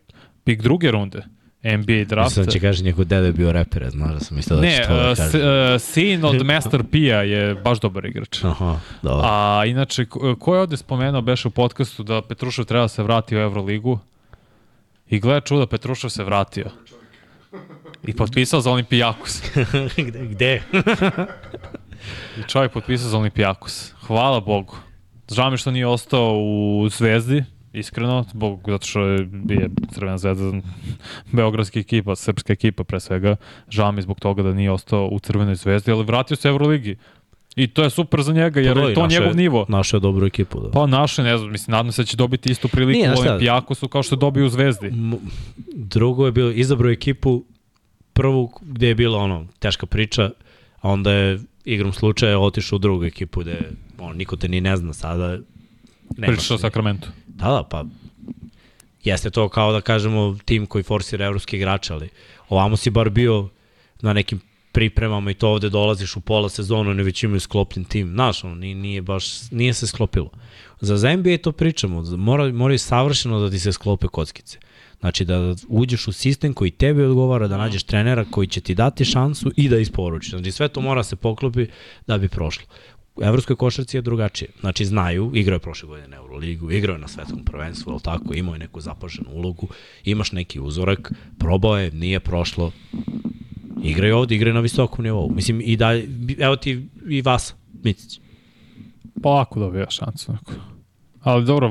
pik 0.45 0.63
druge 0.63 0.91
runde. 0.91 1.23
NBA 1.65 2.05
drafta. 2.05 2.25
Mislim 2.25 2.45
da 2.45 2.51
će 2.51 2.61
kaže 2.61 2.85
njegov 2.85 3.05
deda 3.05 3.27
je 3.27 3.33
bio 3.33 3.53
reper, 3.53 3.91
znaš 3.91 4.13
da 4.13 4.21
sam 4.21 4.37
mislio 4.37 4.57
da 4.57 4.63
Ne, 4.63 4.71
će 4.73 4.83
to 4.83 4.95
da 4.95 5.15
s, 5.15 5.19
kaže. 5.19 5.39
uh, 5.39 5.81
sin 5.81 6.25
od 6.25 6.47
Master 6.47 6.83
P-a 6.83 7.23
je 7.23 7.55
baš 7.55 7.81
dobar 7.81 8.05
igrač. 8.07 8.45
Aha, 8.45 8.81
dobro. 9.03 9.23
A 9.25 9.63
inače, 9.67 10.05
ko 10.39 10.55
je 10.55 10.61
ovde 10.61 10.77
spomenuo, 10.77 11.21
beše 11.23 11.49
u 11.49 11.51
podcastu 11.51 12.03
da 12.03 12.23
Petrušev 12.23 12.65
treba 12.65 12.85
da 12.85 12.89
se 12.89 13.03
vrati 13.03 13.37
u 13.37 13.41
Euroligu 13.41 13.99
i 15.09 15.21
gleda 15.21 15.41
čuda, 15.41 15.67
Petrušev 15.67 16.11
se 16.11 16.25
vratio. 16.25 16.65
I 18.07 18.13
potpisao 18.13 18.61
za 18.61 18.71
Olimpijakos. 18.71 19.43
gde? 20.09 20.27
gde? 20.27 20.63
I 22.39 22.43
čovjek 22.49 22.73
potpisao 22.73 23.09
za 23.09 23.19
Olimpijakos. 23.19 23.95
Hvala 24.07 24.41
Bogu. 24.41 24.77
Žao 25.33 25.51
mi 25.51 25.57
što 25.57 25.71
nije 25.71 25.87
ostao 25.87 26.39
u 26.39 26.89
Zvezdi, 26.89 27.45
iskreno, 27.73 28.25
zbog, 28.31 28.61
zato 28.67 28.87
što 28.87 29.01
je, 29.01 29.29
je 29.49 29.71
Crvena 29.93 30.19
zvezda 30.19 30.53
beogradska 31.33 31.81
ekipa, 31.81 32.17
srpska 32.17 32.53
ekipa 32.53 32.85
pre 32.85 33.01
svega. 33.01 33.37
Žao 33.69 33.93
mi 33.93 34.03
zbog 34.03 34.21
toga 34.21 34.43
da 34.43 34.53
nije 34.53 34.71
ostao 34.71 35.09
u 35.13 35.19
Crvenoj 35.19 35.55
zvezdi, 35.55 35.93
ali 35.93 36.05
vratio 36.05 36.37
se 36.37 36.49
u 36.49 36.53
Euroligi. 36.53 36.97
I 37.59 37.67
to 37.67 37.83
je 37.83 37.91
super 37.91 38.23
za 38.23 38.33
njega, 38.33 38.61
jer 38.61 38.75
Pa 38.75 38.81
da, 38.81 38.89
je 38.89 38.95
to 38.95 39.03
našao 39.03 39.21
njegov 39.21 39.37
nivo. 39.37 39.67
Našao 39.69 39.99
je 39.99 40.01
dobru 40.01 40.27
ekipu. 40.27 40.61
Da. 40.61 40.71
Pa 40.71 40.87
naše, 40.87 41.23
ne 41.23 41.39
znam, 41.39 41.51
mislim, 41.53 41.73
nadam 41.73 41.93
se 41.93 42.03
da 42.03 42.07
će 42.07 42.17
dobiti 42.17 42.53
istu 42.53 42.69
priliku 42.69 42.99
Nije, 42.99 43.15
u? 43.15 43.19
Olimpijakosu 43.19 43.89
kao 43.89 44.03
što 44.03 44.15
je 44.15 44.19
dobio 44.19 44.47
u 44.47 44.49
Zvezdi. 44.49 44.93
Drugo 45.75 46.27
je 46.27 46.33
bilo, 46.33 46.51
izabrao 46.51 46.91
ekipu 46.91 47.45
prvu 48.13 48.53
gde 48.61 48.89
je 48.89 48.95
bila 48.95 49.19
ono, 49.19 49.47
teška 49.59 49.87
priča, 49.87 50.31
a 50.81 50.91
onda 50.91 51.13
je 51.13 51.39
igrom 51.65 51.93
slučaja 51.93 52.39
otišao 52.39 52.77
u 52.77 52.79
drugu 52.79 53.05
ekipu 53.05 53.41
gde 53.41 53.59
on, 53.99 54.17
niko 54.17 54.37
te 54.37 54.49
ni 54.49 54.61
ne 54.61 54.77
zna 54.77 54.93
sada. 54.93 55.39
Nemaš 56.17 56.37
Pričaš 56.37 56.51
o 56.51 56.59
Sakramentu. 56.59 57.09
Da, 57.27 57.47
da, 57.47 57.63
pa 57.71 57.85
jeste 59.05 59.31
to 59.31 59.49
kao 59.49 59.73
da 59.73 59.81
kažemo 59.81 60.39
tim 60.45 60.67
koji 60.67 60.85
forsira 60.85 61.27
evropski 61.27 61.57
igrače, 61.57 61.93
ali 61.93 62.09
ovamo 62.49 62.77
si 62.77 62.91
bar 62.91 63.11
bio 63.11 63.49
na 64.01 64.13
nekim 64.13 64.41
pripremama 64.79 65.31
i 65.31 65.35
to 65.35 65.49
ovde 65.49 65.69
dolaziš 65.69 66.17
u 66.17 66.21
pola 66.21 66.49
sezonu, 66.49 66.95
ne 66.95 67.03
već 67.03 67.23
imaju 67.23 67.41
sklopljen 67.41 67.85
tim. 67.85 68.09
Znaš, 68.09 68.45
ono, 68.45 68.55
nije, 68.55 69.03
baš, 69.03 69.51
nije 69.51 69.75
se 69.75 69.87
sklopilo. 69.87 70.31
Za, 70.81 70.97
za 70.97 71.17
NBA 71.17 71.39
to 71.43 71.53
pričamo, 71.53 72.03
mora, 72.17 72.53
moraju 72.53 72.79
savršeno 72.79 73.41
da 73.41 73.51
ti 73.51 73.59
se 73.59 73.73
sklope 73.73 74.07
kockice. 74.07 74.59
Znači 75.01 75.25
da 75.25 75.55
uđeš 75.69 76.09
u 76.09 76.13
sistem 76.13 76.55
koji 76.55 76.71
tebi 76.71 77.03
odgovara, 77.03 77.49
da 77.49 77.57
nađeš 77.57 77.83
trenera 77.83 78.25
koji 78.31 78.47
će 78.47 78.61
ti 78.61 78.75
dati 78.75 79.05
šansu 79.05 79.51
i 79.57 79.69
da 79.69 79.79
isporuči. 79.79 80.31
Znači 80.31 80.53
sve 80.53 80.69
to 80.69 80.81
mora 80.81 81.03
se 81.03 81.17
poklopi 81.17 81.67
da 82.07 82.19
bi 82.19 82.29
prošlo. 82.29 82.67
U 83.17 83.23
evropskoj 83.23 83.57
košarci 83.57 83.97
je 83.97 84.03
drugačije. 84.03 84.51
Znači 84.61 84.85
znaju, 84.85 85.33
igrao 85.35 85.57
je 85.57 85.61
prošle 85.61 85.89
godine 85.89 86.09
na 86.09 86.17
Euroligu, 86.17 86.71
igrao 86.71 86.95
je 86.95 87.01
na 87.01 87.09
svetskom 87.09 87.45
prvenstvu, 87.45 87.93
ali 87.93 88.03
tako, 88.03 88.35
imao 88.35 88.55
je 88.55 88.59
neku 88.59 88.81
zapaženu 88.81 89.31
ulogu, 89.33 89.69
imaš 90.05 90.33
neki 90.33 90.61
uzorak, 90.61 91.13
probao 91.39 91.79
je, 91.79 91.91
nije 91.91 92.21
prošlo, 92.21 92.73
igraju 93.83 94.17
ovde, 94.17 94.35
igraju 94.35 94.55
na 94.55 94.61
visokom 94.61 95.05
nivou. 95.05 95.31
Mislim, 95.31 95.61
i 95.65 95.77
da, 95.77 95.93
evo 96.39 96.57
ti 96.57 96.89
i 97.09 97.23
vas, 97.23 97.55
Micić. 97.83 98.21
Polako 99.23 99.61
dobija 99.61 99.91
šansu. 99.91 100.37
Ali 101.23 101.45
dobro, 101.45 101.69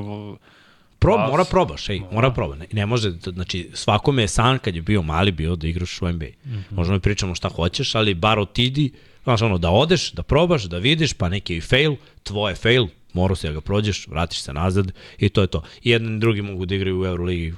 Vas. 1.16 1.32
mora 1.32 1.44
probaš, 1.44 1.90
ej, 1.90 2.02
mora 2.12 2.32
proba. 2.32 2.56
Ne, 2.56 2.66
ne 2.72 2.86
može, 2.86 3.12
znači, 3.12 3.70
svakome 3.74 4.22
je 4.22 4.28
san 4.28 4.60
kad 4.60 4.76
je 4.76 4.82
bio 4.82 5.02
mali 5.02 5.32
bio 5.32 5.56
da 5.56 5.68
igraš 5.68 6.02
u 6.02 6.08
NBA. 6.12 6.26
Mm 6.26 6.50
-hmm. 6.50 6.64
Možemo 6.72 7.00
pričamo 7.00 7.36
šta 7.36 7.50
hoćeš, 7.50 7.96
ali 7.96 8.14
bar 8.14 8.40
otidi, 8.40 8.92
znaš, 9.24 9.42
ono, 9.42 9.58
da 9.58 9.70
odeš, 9.70 10.12
da 10.12 10.24
probaš, 10.24 10.64
da 10.64 10.78
vidiš, 10.78 11.14
pa 11.14 11.30
neki 11.30 11.58
i 11.58 11.62
fail, 11.62 11.96
tvoje 12.24 12.56
fail, 12.56 12.88
morao 13.14 13.36
si 13.36 13.48
da 13.48 13.54
ga 13.54 13.62
prođeš, 13.62 14.08
vratiš 14.08 14.42
se 14.42 14.54
nazad 14.54 14.92
i 15.20 15.30
to 15.30 15.42
je 15.42 15.48
to. 15.48 15.64
I 15.84 15.90
jedan 15.90 16.16
i 16.16 16.20
drugi 16.20 16.42
mogu 16.42 16.66
da 16.66 16.76
igraju 16.76 17.02
u 17.02 17.06
Euroligi 17.06 17.54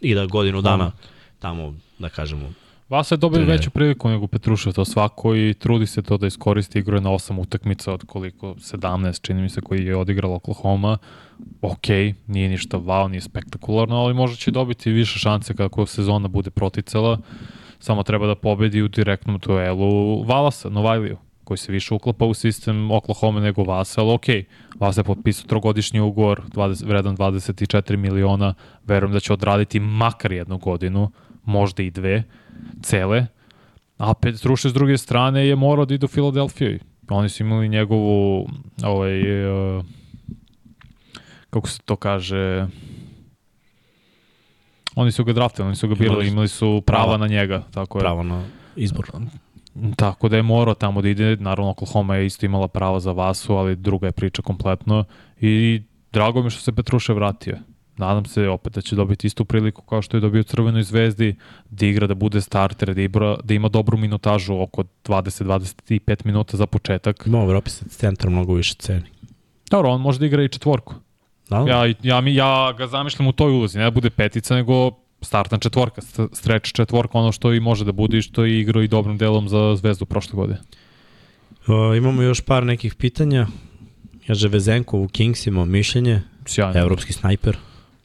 i 0.00 0.14
da 0.14 0.26
godinu 0.26 0.62
dana 0.62 0.92
tamo, 1.38 1.74
da 1.98 2.08
kažemo, 2.08 2.52
Vasa 2.88 3.14
je 3.14 3.18
dobio 3.18 3.44
veću 3.44 3.70
priliku 3.70 4.08
nego 4.08 4.26
Petrušev, 4.26 4.72
to 4.72 4.84
svako 4.84 5.36
i 5.36 5.54
trudi 5.58 5.86
se 5.86 6.02
to 6.02 6.16
da 6.16 6.26
iskoristi, 6.26 6.78
je 6.78 7.00
na 7.00 7.10
osam 7.10 7.38
utakmica 7.38 7.92
od 7.92 8.04
koliko, 8.06 8.54
17 8.54 9.20
čini 9.20 9.42
mi 9.42 9.48
se 9.48 9.60
koji 9.60 9.86
je 9.86 9.96
odigrala 9.96 10.34
Oklahoma. 10.34 10.98
Ok, 11.62 11.88
nije 12.26 12.48
ništa 12.48 12.78
wow, 12.78 13.08
nije 13.08 13.20
spektakularno, 13.20 13.96
ali 13.96 14.14
možda 14.14 14.36
će 14.36 14.50
dobiti 14.50 14.90
više 14.90 15.18
šanse 15.18 15.54
kako 15.54 15.86
sezona 15.86 16.28
bude 16.28 16.50
proticala. 16.50 17.18
Samo 17.78 18.02
treba 18.02 18.26
da 18.26 18.34
pobedi 18.34 18.82
u 18.82 18.88
direktnom 18.88 19.38
duelu 19.38 20.22
Valasa, 20.22 20.68
Novajliju, 20.68 21.16
koji 21.44 21.58
se 21.58 21.72
više 21.72 21.94
uklapa 21.94 22.24
u 22.24 22.34
sistem 22.34 22.90
Oklahoma 22.90 23.40
nego 23.40 23.64
Vasa, 23.64 24.00
ali 24.00 24.12
ok, 24.12 24.26
Vasa 24.80 25.00
je 25.00 25.04
potpisao 25.04 25.46
trogodišnji 25.46 26.00
ugovor, 26.00 26.42
20, 26.48 26.86
vredan 26.86 27.16
24 27.16 27.96
miliona, 27.96 28.54
verujem 28.84 29.12
da 29.12 29.20
će 29.20 29.32
odraditi 29.32 29.80
makar 29.80 30.32
jednu 30.32 30.58
godinu, 30.58 31.10
možda 31.44 31.82
i 31.82 31.90
dve, 31.90 32.22
cele, 32.82 33.26
a 33.98 34.14
Petrušev 34.14 34.70
s 34.70 34.74
druge 34.74 34.98
strane 34.98 35.46
je 35.46 35.56
morao 35.56 35.84
da 35.84 35.94
ide 35.94 36.04
u 36.04 36.08
Filadelfiju. 36.08 36.78
Oni 37.08 37.28
su 37.28 37.42
imali 37.42 37.68
njegovu, 37.68 38.48
ovaj, 38.82 39.46
uh, 39.48 39.84
kako 41.50 41.68
se 41.68 41.78
to 41.84 41.96
kaže, 41.96 42.66
oni 44.94 45.12
su 45.12 45.24
ga 45.24 45.32
draftali, 45.32 45.66
oni 45.66 45.76
su 45.76 45.88
ga 45.88 45.94
birali, 45.94 46.28
Imali 46.28 46.48
su 46.48 46.82
prava, 46.86 47.04
prava. 47.04 47.16
na 47.16 47.26
njega, 47.26 47.62
tako 47.70 47.98
je. 47.98 48.00
pravo 48.00 48.22
na 48.22 48.44
izbor. 48.76 49.06
Tako 49.96 50.28
da 50.28 50.36
je 50.36 50.42
morao 50.42 50.74
tamo 50.74 51.02
da 51.02 51.08
ide, 51.08 51.36
naravno 51.36 51.70
Oklahoma 51.70 52.16
je 52.16 52.26
isto 52.26 52.46
imala 52.46 52.68
prava 52.68 53.00
za 53.00 53.12
Vasu, 53.12 53.54
ali 53.54 53.76
druga 53.76 54.06
je 54.06 54.12
priča 54.12 54.42
kompletno 54.42 55.04
i 55.40 55.82
drago 56.12 56.42
mi 56.42 56.50
što 56.50 56.60
se 56.60 56.72
Petruše 56.72 57.12
vratio. 57.12 57.58
Nadam 57.96 58.24
se 58.24 58.48
opet 58.48 58.72
da 58.72 58.80
će 58.80 58.96
dobiti 58.96 59.26
istu 59.26 59.44
priliku 59.44 59.82
kao 59.82 60.02
što 60.02 60.16
je 60.16 60.20
dobio 60.20 60.42
Crvenoj 60.42 60.82
zvezdi, 60.82 61.36
da 61.70 61.86
igra, 61.86 62.06
da 62.06 62.14
bude 62.14 62.40
starter, 62.40 62.94
da, 62.94 63.02
igra, 63.02 63.36
da 63.44 63.54
ima 63.54 63.68
dobru 63.68 63.98
minutažu 63.98 64.60
oko 64.60 64.84
20-25 65.04 66.16
minuta 66.24 66.56
za 66.56 66.66
početak. 66.66 67.26
Ima 67.26 67.38
u 67.38 67.42
Evropi 67.42 67.70
se 67.70 67.84
centar 67.88 68.30
mnogo 68.30 68.54
više 68.54 68.74
ceni. 68.74 69.06
Dobro, 69.70 69.90
on 69.90 70.00
može 70.00 70.18
da 70.18 70.26
igra 70.26 70.42
i 70.42 70.48
četvorku. 70.48 70.94
Da. 71.50 71.64
Ja, 71.68 71.94
ja, 72.02 72.20
mi, 72.20 72.34
ja 72.34 72.72
ga 72.78 72.86
zamišljam 72.86 73.28
u 73.28 73.32
toj 73.32 73.52
ulozi, 73.52 73.78
ne 73.78 73.84
da 73.84 73.90
bude 73.90 74.10
petica, 74.10 74.54
nego 74.54 74.90
startna 75.20 75.58
četvorka, 75.58 76.00
st- 76.00 76.28
stretch 76.32 76.72
četvorka, 76.72 77.18
ono 77.18 77.32
što 77.32 77.52
i 77.52 77.60
može 77.60 77.84
da 77.84 77.92
bude 77.92 78.18
i 78.18 78.22
što 78.22 78.44
je 78.44 78.60
igrao 78.60 78.82
i 78.82 78.88
dobrim 78.88 79.18
delom 79.18 79.48
za 79.48 79.76
zvezdu 79.76 80.04
prošle 80.04 80.36
godine. 80.36 80.58
Uh, 81.66 81.96
imamo 81.96 82.22
još 82.22 82.40
par 82.40 82.64
nekih 82.64 82.94
pitanja. 82.94 83.46
Kaže 84.26 84.48
Vezenkov 84.48 85.02
u 85.02 85.08
Kingsima 85.08 85.64
mišljenje, 85.64 86.22
Sjajno. 86.46 86.80
evropski 86.80 87.12
snajper. 87.12 87.56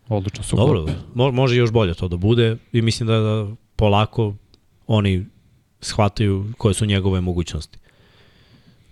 Odlično 0.10 0.44
su 0.44 0.56
Dobro, 0.56 0.86
mo 1.14 1.32
može 1.32 1.56
još 1.56 1.72
bolje 1.72 1.94
to 1.94 2.08
da 2.08 2.18
bude 2.18 2.58
i 2.72 2.82
mislim 2.82 3.08
da, 3.08 3.20
da 3.20 3.48
polako 3.76 4.34
oni 4.88 5.26
shvataju 5.82 6.46
koje 6.58 6.74
su 6.74 6.86
njegove 6.86 7.22
mogućnosti. 7.22 7.80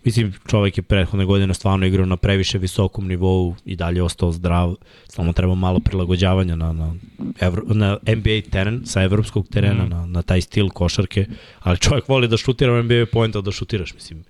Mislim, 0.04 0.34
čovek 0.48 0.78
je 0.78 0.82
prethodne 0.84 1.26
godine 1.26 1.54
stvarno 1.54 1.86
igrao 1.86 2.06
na 2.06 2.18
previše 2.18 2.58
visokom 2.58 3.08
nivou 3.08 3.56
i 3.66 3.76
dalje 3.76 4.04
ostao 4.04 4.32
zdrav. 4.32 4.76
Samo 5.08 5.34
treba 5.34 5.56
malo 5.56 5.80
prilagođavanja 5.80 6.56
na, 6.56 6.74
na, 6.74 6.94
Evro, 7.40 7.64
na 7.68 7.98
NBA 8.08 8.50
teren, 8.52 8.82
sa 8.86 9.04
evropskog 9.04 9.48
terena, 9.48 9.86
Mm. 9.86 9.90
na, 9.90 10.06
na 10.06 10.22
taj 10.22 10.42
stil 10.42 10.70
košarke. 10.70 11.26
Ali 11.60 11.78
čovjek 11.78 12.10
voli 12.10 12.28
da 12.28 12.38
šutira 12.38 12.82
NBA 12.82 13.06
poenta 13.12 13.42
da 13.42 13.52
šutiraš, 13.52 13.94
mislim. 13.94 14.24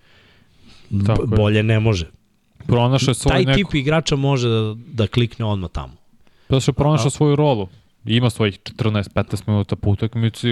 Tako 1.06 1.22
je. 1.22 1.28
Bolje 1.28 1.64
ne 1.64 1.80
može. 1.80 2.06
Pronašao 2.68 3.12
je 3.12 3.16
svoj 3.16 3.32
Taj 3.32 3.46
neku, 3.46 3.58
tip 3.58 3.76
igrača 3.76 4.16
može 4.16 4.50
da, 4.50 4.76
da 4.94 5.08
klikne 5.08 5.46
odmah 5.46 5.70
tamo. 5.72 5.94
Da 6.50 6.60
se 6.60 6.74
pronašao 6.74 7.10
svoju 7.10 7.36
rolu. 7.36 7.68
Ima 8.06 8.30
svojih 8.30 8.60
14-15 8.60 9.44
minuta 9.48 9.76
po 9.76 9.90
utakmici, 9.90 10.48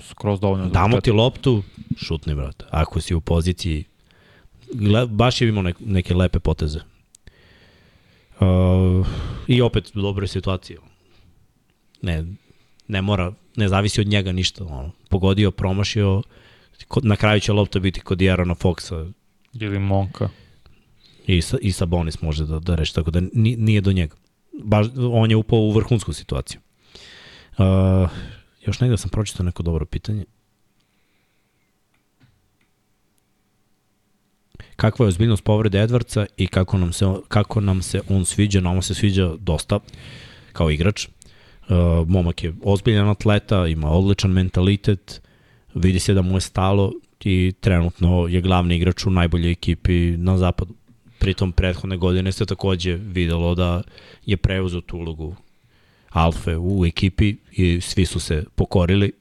skroz 0.00 0.40
dovoljno. 0.40 0.68
Damo 0.68 1.00
ti 1.00 1.10
loptu, 1.10 1.62
šutni, 1.96 2.34
brate. 2.34 2.64
Ako 2.70 3.00
si 3.00 3.14
u 3.14 3.20
poziciji, 3.20 3.84
baš 5.08 5.40
je 5.40 5.48
imao 5.48 5.62
nek, 5.62 5.76
neke 5.80 6.14
lepe 6.14 6.38
poteze. 6.38 6.80
Uh, 8.40 9.06
I 9.46 9.62
opet 9.62 9.96
u 9.96 10.00
dobroj 10.02 10.28
situaciji. 10.28 10.76
Ne, 12.02 12.24
ne 12.88 13.02
mora, 13.02 13.32
ne 13.56 13.68
zavisi 13.68 14.00
od 14.00 14.06
njega 14.06 14.32
ništa. 14.32 14.64
Ono. 14.64 14.90
Pogodio, 15.08 15.50
promašio, 15.50 16.22
na 17.02 17.16
kraju 17.16 17.40
će 17.40 17.52
lopta 17.52 17.78
biti 17.78 18.00
kod 18.00 18.20
Jarona 18.20 18.54
Foxa 18.54 19.12
Ili 19.52 19.78
Monka. 19.78 20.28
i, 21.26 21.42
sa, 21.42 21.58
i 21.62 21.72
Sabonis 21.72 22.22
može 22.22 22.46
da, 22.46 22.58
da 22.58 22.74
reši, 22.74 22.94
tako 22.94 23.10
da 23.10 23.20
ni- 23.32 23.56
nije 23.56 23.80
do 23.80 23.92
njega. 23.92 24.16
Baš, 24.64 24.86
on 25.12 25.30
je 25.30 25.36
upao 25.36 25.58
u 25.58 25.72
vrhunsku 25.72 26.12
situaciju. 26.12 26.60
Uh, 27.58 27.64
još 28.66 28.80
negde 28.80 28.96
sam 28.96 29.10
pročitao 29.10 29.46
neko 29.46 29.62
dobro 29.62 29.86
pitanje. 29.86 30.24
Kakva 34.76 35.06
je 35.06 35.08
ozbiljnost 35.08 35.44
povrede 35.44 35.78
Edwardsa 35.78 36.26
i 36.36 36.46
kako 36.46 36.78
nam 36.78 36.92
se, 36.92 37.06
kako 37.28 37.60
nam 37.60 37.82
se 37.82 38.00
on 38.08 38.24
sviđa, 38.24 38.60
nama 38.60 38.82
se 38.82 38.94
sviđa 38.94 39.34
dosta 39.38 39.78
kao 40.52 40.70
igrač. 40.70 41.08
Uh, 41.08 42.08
momak 42.08 42.44
je 42.44 42.54
ozbiljan 42.62 43.08
atleta, 43.08 43.66
ima 43.66 43.90
odličan 43.90 44.30
mentalitet, 44.30 45.22
Vidi 45.74 45.98
se 45.98 46.14
da 46.14 46.22
mu 46.22 46.36
je 46.36 46.40
stalo 46.40 46.92
i 47.24 47.52
trenutno 47.60 48.26
je 48.28 48.40
glavni 48.40 48.76
igrač 48.76 49.06
u 49.06 49.10
najboljoj 49.10 49.52
ekipi 49.52 50.16
na 50.16 50.38
zapadu. 50.38 50.74
Pritom 51.22 51.52
prethodne 51.52 51.96
godine 51.96 52.32
se 52.32 52.46
takođe 52.46 52.96
videlo 52.96 53.54
da 53.54 53.82
je 54.26 54.36
preuzeo 54.36 54.80
tu 54.80 54.96
ulogu 54.96 55.36
alfe 56.10 56.56
u 56.56 56.86
ekipi 56.86 57.36
i 57.52 57.80
svi 57.80 58.06
su 58.06 58.20
se 58.20 58.44
pokorili. 58.54 59.12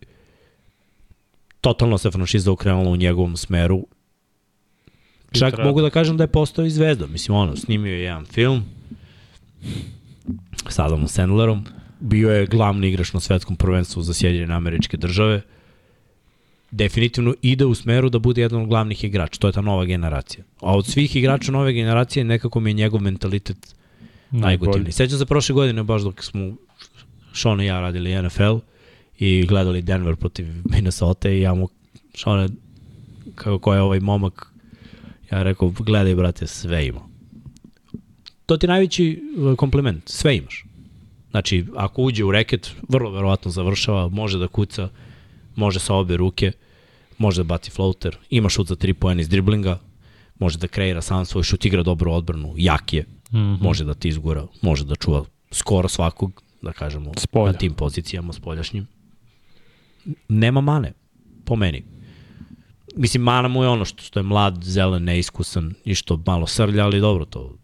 Totalno 1.62 1.98
se 1.98 2.12
franšiza 2.12 2.52
okrenula 2.52 2.90
u 2.90 2.96
njegovom 2.96 3.38
smeru. 3.38 3.86
Čak 5.32 5.58
mogu 5.58 5.82
da 5.82 5.90
kažem 5.90 6.18
da 6.18 6.24
je 6.24 6.28
postao 6.28 6.66
i 6.66 6.70
zvezda. 6.70 7.08
Mislim, 7.08 7.38
ono, 7.38 7.56
snimio 7.56 7.94
je 7.94 8.02
jedan 8.02 8.26
film 8.26 8.64
sa 10.70 10.86
Adamom 10.86 11.08
Sandlerom, 11.08 11.66
bio 12.00 12.32
je 12.32 12.46
glavni 12.46 12.88
igrač 12.88 13.14
na 13.14 13.20
svetskom 13.20 13.56
prvenstvu 13.56 14.02
za 14.02 14.14
Sjedinjene 14.14 14.54
američke 14.54 14.98
države, 14.98 15.42
definitivno 16.72 17.34
ide 17.42 17.66
u 17.66 17.76
smeru 17.76 18.10
da 18.10 18.20
bude 18.20 18.42
jedan 18.42 18.62
od 18.62 18.68
glavnih 18.68 19.04
igrača. 19.04 19.40
To 19.40 19.48
je 19.48 19.54
ta 19.54 19.62
nova 19.62 19.86
generacija. 19.86 20.44
A 20.62 20.78
od 20.78 20.86
svih 20.86 21.16
igrača 21.16 21.52
nove 21.52 21.74
generacije 21.74 22.24
nekako 22.24 22.60
mi 22.60 22.70
je 22.70 22.74
njegov 22.74 23.02
mentalitet 23.02 23.76
najgotivniji. 24.32 24.92
Sećam 24.92 25.20
se 25.20 25.26
prošle 25.26 25.54
godine, 25.54 25.84
baš 25.84 26.02
dok 26.02 26.24
smo 26.24 26.56
Sean 27.34 27.62
i 27.62 27.66
ja 27.66 27.80
radili 27.80 28.22
NFL 28.24 28.58
i 29.20 29.46
gledali 29.46 29.82
Denver 29.82 30.16
protiv 30.16 30.48
Minnesota 30.64 31.30
i 31.30 31.42
ja 31.42 31.54
mu 31.54 31.70
Sean 32.16 32.50
kako 33.36 33.60
ko 33.60 33.74
je 33.74 33.82
ovaj 33.82 34.00
momak 34.00 34.52
ja 35.32 35.44
rekao 35.44 35.70
gledaj 35.70 36.16
brate 36.16 36.48
sve 36.48 36.88
ima 36.88 37.02
to 38.46 38.58
ti 38.58 38.68
najveći 38.68 39.24
uh, 39.38 39.56
kompliment 39.56 40.10
sve 40.10 40.38
imaš 40.38 40.66
znači 41.32 41.66
ako 41.76 42.02
uđe 42.02 42.24
u 42.24 42.32
reket 42.32 42.72
vrlo 42.90 43.12
verovatno 43.12 43.52
završava 43.52 44.08
može 44.08 44.40
da 44.40 44.48
kuca 44.48 44.90
može 45.56 45.80
sa 45.80 45.96
obe 45.96 46.18
ruke 46.18 46.52
može 47.18 47.44
da 47.44 47.48
baci 47.48 47.72
floater 47.72 48.18
ima 48.30 48.50
šut 48.50 48.68
za 48.68 48.76
3 48.76 48.94
poena 48.94 49.22
iz 49.22 49.30
driblinga 49.30 49.80
može 50.40 50.58
da 50.58 50.68
kreira 50.68 51.02
sam 51.02 51.26
svoj 51.26 51.44
šut 51.44 51.66
igra 51.66 51.84
dobru 51.84 52.12
odbranu 52.12 52.54
jak 52.58 52.94
je 52.94 53.02
mm 53.32 53.38
-hmm. 53.38 53.62
može 53.62 53.86
da 53.86 53.94
ti 53.94 54.10
izgura 54.10 54.48
može 54.62 54.86
da 54.86 54.96
čuva 54.96 55.26
skoro 55.52 55.88
svakog 55.88 56.44
da 56.62 56.72
kažemo, 56.72 57.12
Spolja. 57.18 57.52
na 57.52 57.58
tim 57.58 57.74
pozicijama 57.74 58.34
spoljašnjim. 58.34 58.88
Nema 60.28 60.62
mane, 60.62 60.94
po 61.46 61.56
meni. 61.56 61.84
Mislim, 62.96 63.24
mana 63.24 63.48
mu 63.48 63.64
je 63.64 63.70
ono 63.70 63.86
što, 63.86 64.04
što 64.04 64.20
je 64.20 64.24
mlad, 64.24 64.64
zelen, 64.64 65.04
neiskusan 65.04 65.74
i 65.86 65.96
što 65.96 66.24
malo 66.26 66.48
srlja, 66.48 66.86
ali 66.86 67.00
dobro 67.00 67.26
to. 67.26 67.58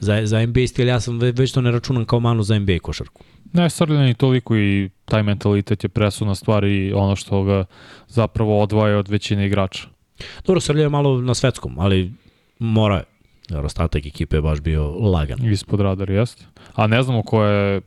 Za, 0.00 0.26
za 0.26 0.46
NBA 0.46 0.66
stil 0.66 0.88
ja 0.88 1.00
sam 1.00 1.18
već 1.18 1.52
to 1.52 1.60
ne 1.60 1.70
računam 1.70 2.04
kao 2.04 2.20
manu 2.20 2.42
za 2.42 2.58
NBA 2.58 2.78
košarku. 2.78 3.24
Ne, 3.52 3.70
srljanje 3.70 4.06
ni 4.06 4.14
toliko 4.14 4.56
i 4.56 4.90
taj 5.04 5.22
mentalitet 5.22 5.84
je 5.84 5.88
presudna 5.88 6.34
stvar 6.34 6.64
i 6.64 6.92
ono 6.92 7.16
što 7.16 7.42
ga 7.42 7.64
zapravo 8.08 8.62
odvaja 8.62 8.98
od 8.98 9.08
većine 9.08 9.46
igrača. 9.46 9.88
Dobro, 10.46 10.60
srljanje 10.60 10.84
je 10.84 10.88
malo 10.88 11.20
na 11.20 11.34
svetskom, 11.34 11.78
ali 11.78 12.12
mora 12.58 12.96
je. 12.96 13.04
Jer 13.48 13.64
ostatak 13.64 14.06
ekipe 14.06 14.36
je 14.36 14.42
baš 14.42 14.60
bio 14.60 14.90
lagan. 14.90 15.52
Ispod 15.52 15.80
radar, 15.80 16.10
jeste. 16.10 16.44
A 16.74 16.86
ne 16.86 17.02
znamo 17.02 17.22
ko 17.22 17.44
je 17.44 17.80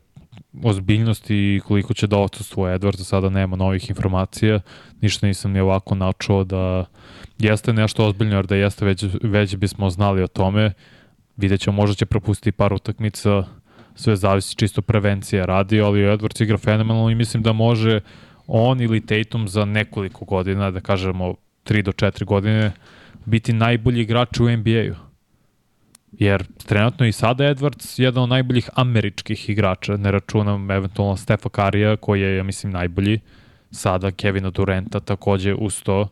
ozbiljnost 0.62 1.30
i 1.30 1.60
koliko 1.66 1.94
će 1.94 2.06
da 2.06 2.18
odsustuje 2.18 2.78
Edward, 2.78 2.96
za 2.96 3.04
sada 3.04 3.28
nema 3.28 3.56
novih 3.56 3.90
informacija, 3.90 4.60
ništa 5.00 5.26
nisam 5.26 5.52
ni 5.52 5.60
ovako 5.60 5.94
načuo 5.94 6.44
da 6.44 6.84
jeste 7.38 7.72
nešto 7.72 8.06
ozbiljno, 8.06 8.36
jer 8.36 8.46
da 8.46 8.56
jeste 8.56 8.84
već, 8.84 9.04
već 9.22 9.56
bismo 9.56 9.90
znali 9.90 10.22
o 10.22 10.26
tome, 10.26 10.72
vidjet 11.36 11.60
ćemo, 11.60 11.76
možda 11.76 11.94
će 11.94 12.06
propustiti 12.06 12.52
par 12.52 12.72
utakmica, 12.72 13.44
sve 13.94 14.16
zavisi 14.16 14.56
čisto 14.56 14.82
prevencija 14.82 15.44
radi, 15.44 15.80
ali 15.80 16.00
Edwards 16.00 16.42
igra 16.42 16.58
fenomenalno 16.58 17.10
i 17.10 17.14
mislim 17.14 17.42
da 17.42 17.52
može 17.52 18.00
on 18.46 18.80
ili 18.80 19.06
Tatum 19.06 19.48
za 19.48 19.64
nekoliko 19.64 20.24
godina, 20.24 20.70
da 20.70 20.80
kažemo 20.80 21.34
3 21.64 21.82
do 21.82 21.92
4 21.92 22.24
godine, 22.24 22.72
biti 23.24 23.52
najbolji 23.52 24.00
igrač 24.00 24.40
u 24.40 24.50
NBA-u. 24.50 24.94
Jer 26.12 26.44
trenutno 26.66 27.06
i 27.06 27.12
sada 27.12 27.44
Edwards 27.44 28.00
jedan 28.02 28.22
od 28.22 28.28
najboljih 28.28 28.68
američkih 28.74 29.50
igrača, 29.50 29.96
ne 29.96 30.10
računam 30.10 30.70
eventualno 30.70 31.16
Stefa 31.16 31.48
Karija 31.48 31.96
koji 31.96 32.20
je, 32.20 32.36
ja 32.36 32.42
mislim, 32.42 32.72
najbolji. 32.72 33.20
Sada 33.70 34.10
Kevina 34.10 34.50
Durenta 34.50 35.00
takođe 35.00 35.54
uz 35.54 35.82
to. 35.82 36.08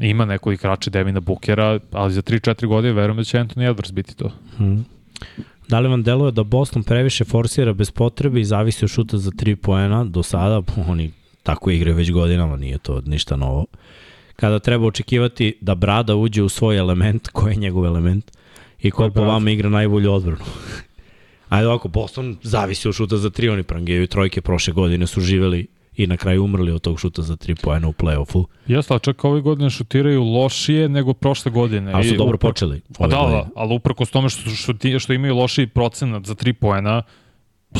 Ima 0.00 0.24
neko 0.24 0.52
igrača 0.52 0.90
Devina 0.90 1.20
Bukera, 1.20 1.78
ali 1.92 2.12
za 2.12 2.22
3-4 2.22 2.66
godine 2.66 2.92
verujem 2.92 3.16
da 3.16 3.24
će 3.24 3.38
Anthony 3.38 3.74
Edwards 3.74 3.92
biti 3.92 4.16
to. 4.16 4.32
Hmm. 4.56 4.84
Da 5.68 5.80
li 5.80 5.88
vam 5.88 6.02
deluje 6.02 6.32
da 6.32 6.42
Boston 6.42 6.82
previše 6.82 7.24
forsira 7.24 7.72
bez 7.72 7.90
potrebe 7.90 8.40
i 8.40 8.44
zavisi 8.44 8.84
od 8.84 8.90
šuta 8.90 9.18
za 9.18 9.30
3 9.30 9.54
poena? 9.54 10.04
Do 10.04 10.22
sada 10.22 10.62
oni 10.88 11.12
tako 11.42 11.70
igraju 11.70 11.96
već 11.96 12.12
godinama, 12.12 12.56
nije 12.56 12.78
to 12.78 13.02
ništa 13.06 13.36
novo. 13.36 13.66
Kada 14.36 14.58
treba 14.58 14.86
očekivati 14.86 15.56
da 15.60 15.74
Brada 15.74 16.16
uđe 16.16 16.42
u 16.42 16.48
svoj 16.48 16.76
element, 16.76 17.28
koji 17.32 17.52
je 17.52 17.56
njegov 17.56 17.86
element, 17.86 18.30
I 18.84 18.90
ko 18.90 19.10
po 19.10 19.24
vama 19.24 19.50
igra 19.50 19.68
najbolju 19.68 20.12
odbranu? 20.12 20.44
Ajde 21.48 21.68
ovako, 21.68 21.88
Boston 21.88 22.36
zavisi 22.42 22.88
od 22.88 22.94
šuta 22.94 23.16
za 23.16 23.30
tri, 23.30 23.48
oni 23.48 23.62
prangijaju 23.62 24.06
trojke 24.06 24.40
prošle 24.40 24.72
godine 24.72 25.06
su 25.06 25.20
živeli 25.20 25.66
i 25.96 26.06
na 26.06 26.16
kraju 26.16 26.44
umrli 26.44 26.72
od 26.72 26.80
tog 26.80 27.00
šuta 27.00 27.22
za 27.22 27.36
tri 27.36 27.54
pojena 27.54 27.88
u 27.88 27.92
play-offu. 27.92 28.44
Jeste, 28.66 28.94
ali 28.94 29.00
čak 29.00 29.24
ove 29.24 29.40
godine 29.40 29.70
šutiraju 29.70 30.22
lošije 30.22 30.88
nego 30.88 31.14
prošle 31.14 31.52
godine. 31.52 31.92
Ali 31.92 32.08
su 32.08 32.16
dobro 32.16 32.34
upr... 32.34 32.46
počeli. 32.46 32.80
Pa 32.98 33.06
da, 33.06 33.16
da, 33.16 33.48
ali 33.56 33.74
uprko 33.74 34.04
s 34.04 34.10
tome 34.10 34.28
što, 34.28 34.50
što, 34.50 34.98
što 34.98 35.12
imaju 35.12 35.36
lošiji 35.36 35.66
procenat 35.66 36.24
za 36.24 36.34
tri 36.34 36.52
pojena, 36.52 37.02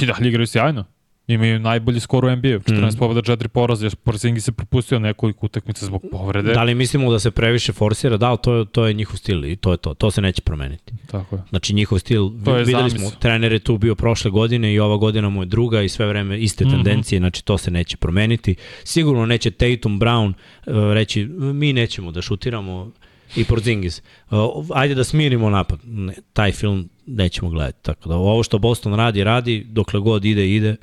i 0.03 0.07
dalje 0.07 0.29
igraju 0.29 0.47
sjajno. 0.47 0.85
Imaju 1.27 1.59
najbolji 1.59 2.01
skor 2.01 2.25
u 2.25 2.31
NBA, 2.31 2.49
14 2.49 2.95
mm. 2.95 2.99
pobjeda, 2.99 3.37
4 3.37 3.49
poraza, 3.49 3.87
jer 3.87 3.97
Porzingi 3.97 4.41
se 4.41 4.53
propustio 4.53 4.99
nekoliko 4.99 5.47
utakmica 5.47 5.87
zbog 5.87 6.05
povrede. 6.11 6.53
Da 6.53 6.63
li 6.63 6.75
mislimo 6.75 7.13
da 7.13 7.19
se 7.19 7.31
previše 7.31 7.73
forsira? 7.73 8.17
Da, 8.17 8.37
to, 8.37 8.65
to 8.65 8.87
je 8.87 8.95
njihov 8.95 9.17
stil 9.17 9.45
i 9.45 9.57
to 9.57 9.71
je 9.71 9.77
to. 9.77 9.95
To 9.95 10.11
se 10.11 10.21
neće 10.21 10.43
promeniti. 10.43 10.93
Tako 11.07 11.37
je. 11.37 11.43
Znači 11.49 11.75
njihov 11.75 11.99
stil, 11.99 12.31
to 12.45 12.57
je 12.57 12.65
videli 12.65 12.91
smo, 12.91 13.11
trener 13.11 13.53
je 13.53 13.59
tu 13.59 13.79
bio 13.79 13.95
prošle 13.95 14.31
godine 14.31 14.75
i 14.75 14.79
ova 14.79 14.97
godina 14.97 15.29
mu 15.29 15.43
je 15.43 15.47
druga 15.47 15.83
i 15.83 15.89
sve 15.89 16.07
vreme 16.07 16.41
iste 16.41 16.65
mm 16.65 16.69
-hmm. 16.69 16.73
tendencije, 16.73 17.19
znači 17.19 17.45
to 17.45 17.59
se 17.59 17.71
neće 17.71 17.97
promeniti. 17.97 18.55
Sigurno 18.85 19.27
neće 19.27 19.51
Tatum, 19.51 20.01
Brown 20.01 20.29
uh, 20.67 20.75
reći 20.93 21.25
mi 21.39 21.73
nećemo 21.73 22.13
da 22.13 22.23
šutiramo 22.23 22.91
i 23.37 23.45
Porzingis. 23.45 24.03
Uh, 24.31 24.39
ajde 24.75 24.95
da 24.95 25.05
smirimo 25.05 25.51
napad. 25.51 25.79
Ne, 25.85 26.15
taj 26.33 26.53
film 26.53 26.89
nećemo 27.07 27.51
gledati. 27.51 27.79
Tako 27.83 28.09
da 28.09 28.17
ovo 28.17 28.43
što 28.43 28.59
Boston 28.59 28.95
radi, 28.95 29.25
radi, 29.25 29.67
dokle 29.69 30.01
god 30.01 30.25
ide, 30.25 30.49
ide 30.49 30.77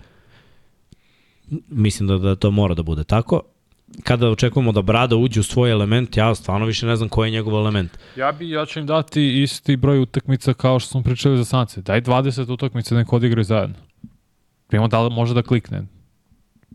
mislim 1.69 2.07
da, 2.07 2.17
da 2.17 2.35
to 2.35 2.51
mora 2.51 2.73
da 2.73 2.83
bude 2.83 3.03
tako. 3.03 3.41
Kada 4.03 4.29
očekujemo 4.29 4.71
da 4.71 4.81
Brada 4.81 5.15
uđe 5.15 5.39
u 5.39 5.43
svoj 5.43 5.71
element, 5.71 6.17
ja 6.17 6.35
stvarno 6.35 6.65
više 6.65 6.85
ne 6.87 6.95
znam 6.95 7.09
koji 7.09 7.27
je 7.27 7.31
njegov 7.31 7.53
element. 7.53 7.91
Ja 8.17 8.31
bi, 8.31 8.49
ja 8.49 8.65
ću 8.65 8.79
im 8.79 8.85
dati 8.85 9.43
isti 9.43 9.75
broj 9.75 9.99
utakmica 9.99 10.53
kao 10.53 10.79
što 10.79 10.89
smo 10.89 11.03
pričali 11.03 11.37
za 11.37 11.45
Sance. 11.45 11.81
Daj 11.81 12.01
20 12.01 12.53
utakmica 12.53 12.95
neko 12.95 13.15
odigraju 13.15 13.43
zajedno. 13.43 13.75
Primo 14.67 14.87
da 14.87 15.01
li 15.01 15.13
može 15.13 15.33
da 15.33 15.41
klikne. 15.41 15.83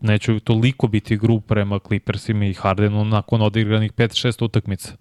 Neću 0.01 0.39
toliko 0.39 0.87
biti 0.87 1.17
grup 1.17 1.45
prema 1.47 1.79
Clippersima 1.79 2.45
i 2.45 2.53
Hardenu 2.53 3.05
nakon 3.05 3.41
odigranih 3.41 3.93
5-6 3.93 4.45
utakmica. 4.45 4.93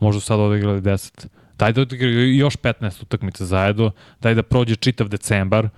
Možda 0.00 0.20
sad 0.20 0.40
odigrali 0.40 0.80
10. 0.80 1.26
Daj 1.58 1.72
da 1.72 1.80
odigraju 1.80 2.36
još 2.36 2.56
15 2.56 3.02
utakmica 3.02 3.44
zajedno. 3.44 3.90
Daj 4.20 4.34
da 4.34 4.42
prođe 4.42 4.76
čitav 4.76 5.08
decembar 5.08 5.68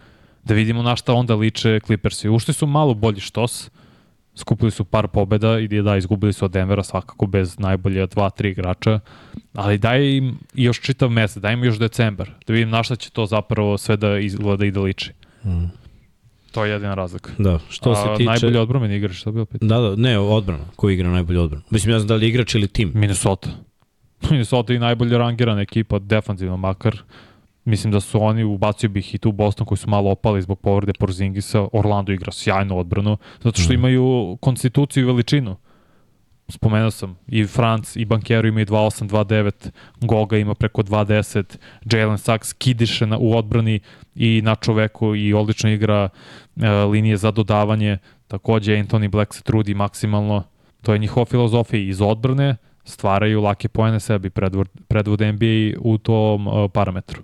da 0.44 0.54
vidimo 0.54 0.82
na 0.82 0.96
šta 0.96 1.14
onda 1.14 1.34
liče 1.34 1.80
Clippersi. 1.86 2.28
Ušli 2.28 2.54
su 2.54 2.66
malo 2.66 2.94
bolji 2.94 3.20
štos, 3.20 3.70
skupili 4.34 4.70
su 4.70 4.84
par 4.84 5.08
pobeda 5.08 5.58
i 5.58 5.68
da, 5.68 5.96
izgubili 5.96 6.32
su 6.32 6.44
od 6.44 6.50
Denvera 6.50 6.82
svakako 6.82 7.26
bez 7.26 7.58
najbolje 7.58 8.06
2-3 8.06 8.46
igrača, 8.50 9.00
ali 9.54 9.78
daj 9.78 10.16
im 10.16 10.38
još 10.54 10.80
čitav 10.80 11.08
mesec, 11.08 11.42
daj 11.42 11.52
im 11.52 11.64
još 11.64 11.78
decembar, 11.78 12.30
da 12.46 12.52
vidim 12.52 12.70
na 12.70 12.82
šta 12.82 12.96
će 12.96 13.10
to 13.10 13.26
zapravo 13.26 13.78
sve 13.78 13.96
da 13.96 14.18
izgleda 14.18 14.66
i 14.66 14.70
da 14.70 14.80
liči. 14.80 15.12
Mm. 15.44 15.64
To 16.52 16.64
je 16.64 16.70
jedina 16.70 16.94
razlika. 16.94 17.30
Da, 17.38 17.58
što 17.68 17.94
se 17.94 18.02
tiče... 18.16 18.30
Najbolji 18.30 18.56
odbranbeni 18.56 18.96
igrač, 18.96 19.16
što 19.16 19.32
bi 19.32 19.40
opet? 19.40 19.60
Da, 19.60 19.78
da, 19.78 19.96
ne, 19.96 20.18
odbrana. 20.18 20.64
Ko 20.76 20.90
igra 20.90 21.10
najbolji 21.10 21.38
odbranu? 21.38 21.64
Mislim, 21.70 21.92
ja 21.92 21.98
znam 21.98 22.08
da 22.08 22.14
li 22.14 22.28
igrač 22.28 22.54
ili 22.54 22.68
tim. 22.68 22.92
Minnesota. 22.94 23.48
Minnesota 24.30 24.72
je 24.72 24.78
najbolje 24.78 25.18
rangirana 25.18 25.60
ekipa, 25.60 25.98
defanzivno 25.98 26.56
makar. 26.56 27.02
Mislim 27.64 27.92
da 27.92 28.00
su 28.00 28.22
oni, 28.22 28.44
ubacio 28.44 28.88
bih 28.88 29.14
i 29.14 29.18
tu 29.18 29.32
Boston 29.32 29.66
koji 29.66 29.78
su 29.78 29.90
malo 29.90 30.10
opali 30.10 30.42
zbog 30.42 30.60
povrede 30.60 30.92
Porzingisa. 30.98 31.66
Orlando 31.72 32.12
igra 32.12 32.32
sjajnu 32.32 32.78
odbranu, 32.78 33.16
zato 33.42 33.60
što 33.60 33.72
mm. 33.72 33.74
imaju 33.74 34.38
konstituciju 34.40 35.02
i 35.02 35.06
veličinu. 35.06 35.56
Spomenuo 36.48 36.90
sam, 36.90 37.18
i 37.28 37.46
Franc 37.46 37.96
i 37.96 38.04
Bankero 38.04 38.48
imaju 38.48 38.66
2.8, 38.66 39.08
2.9, 39.08 39.70
Goga 40.00 40.38
ima 40.38 40.54
preko 40.54 40.82
2.10, 40.82 41.56
Jalen 41.92 42.18
Sachs 42.18 42.52
kidiše 42.52 43.06
na, 43.06 43.18
u 43.18 43.36
odbrani 43.36 43.80
i 44.14 44.40
na 44.44 44.54
čoveku 44.54 45.14
i 45.14 45.34
odlično 45.34 45.70
igra 45.70 46.08
e, 46.56 46.70
linije 46.70 47.16
za 47.16 47.30
dodavanje. 47.30 47.98
Takođe, 48.28 48.72
Anthony 48.72 49.08
Black 49.08 49.34
se 49.34 49.42
trudi 49.42 49.74
maksimalno. 49.74 50.42
To 50.82 50.92
je 50.92 50.98
njihova 50.98 51.26
filozofija 51.26 51.82
iz 51.82 52.00
odbrane, 52.00 52.56
stvaraju 52.84 53.40
lake 53.40 53.68
pojene 53.68 54.00
sebi, 54.00 54.30
predvode 54.88 55.32
NBA 55.32 55.80
u 55.80 55.98
tom 55.98 56.46
uh, 56.46 56.70
parametru. 56.72 57.22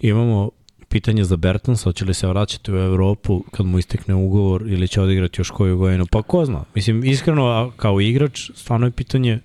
Imamo 0.00 0.50
pitanje 0.88 1.24
za 1.24 1.36
Bertans, 1.36 1.82
hoće 1.82 2.04
li 2.04 2.14
se 2.14 2.26
vraćati 2.26 2.72
u 2.72 2.76
Evropu 2.76 3.44
kad 3.50 3.66
mu 3.66 3.78
istekne 3.78 4.14
ugovor 4.14 4.62
ili 4.66 4.88
će 4.88 5.00
odigrati 5.00 5.40
još 5.40 5.50
koju 5.50 5.78
godinu, 5.78 6.06
pa 6.06 6.22
ko 6.22 6.44
zna. 6.44 6.64
Mislim, 6.74 7.04
iskreno, 7.04 7.46
a 7.46 7.70
kao 7.76 8.00
igrač, 8.00 8.50
stvarno 8.54 8.86
je 8.86 8.90
pitanje, 8.90 9.38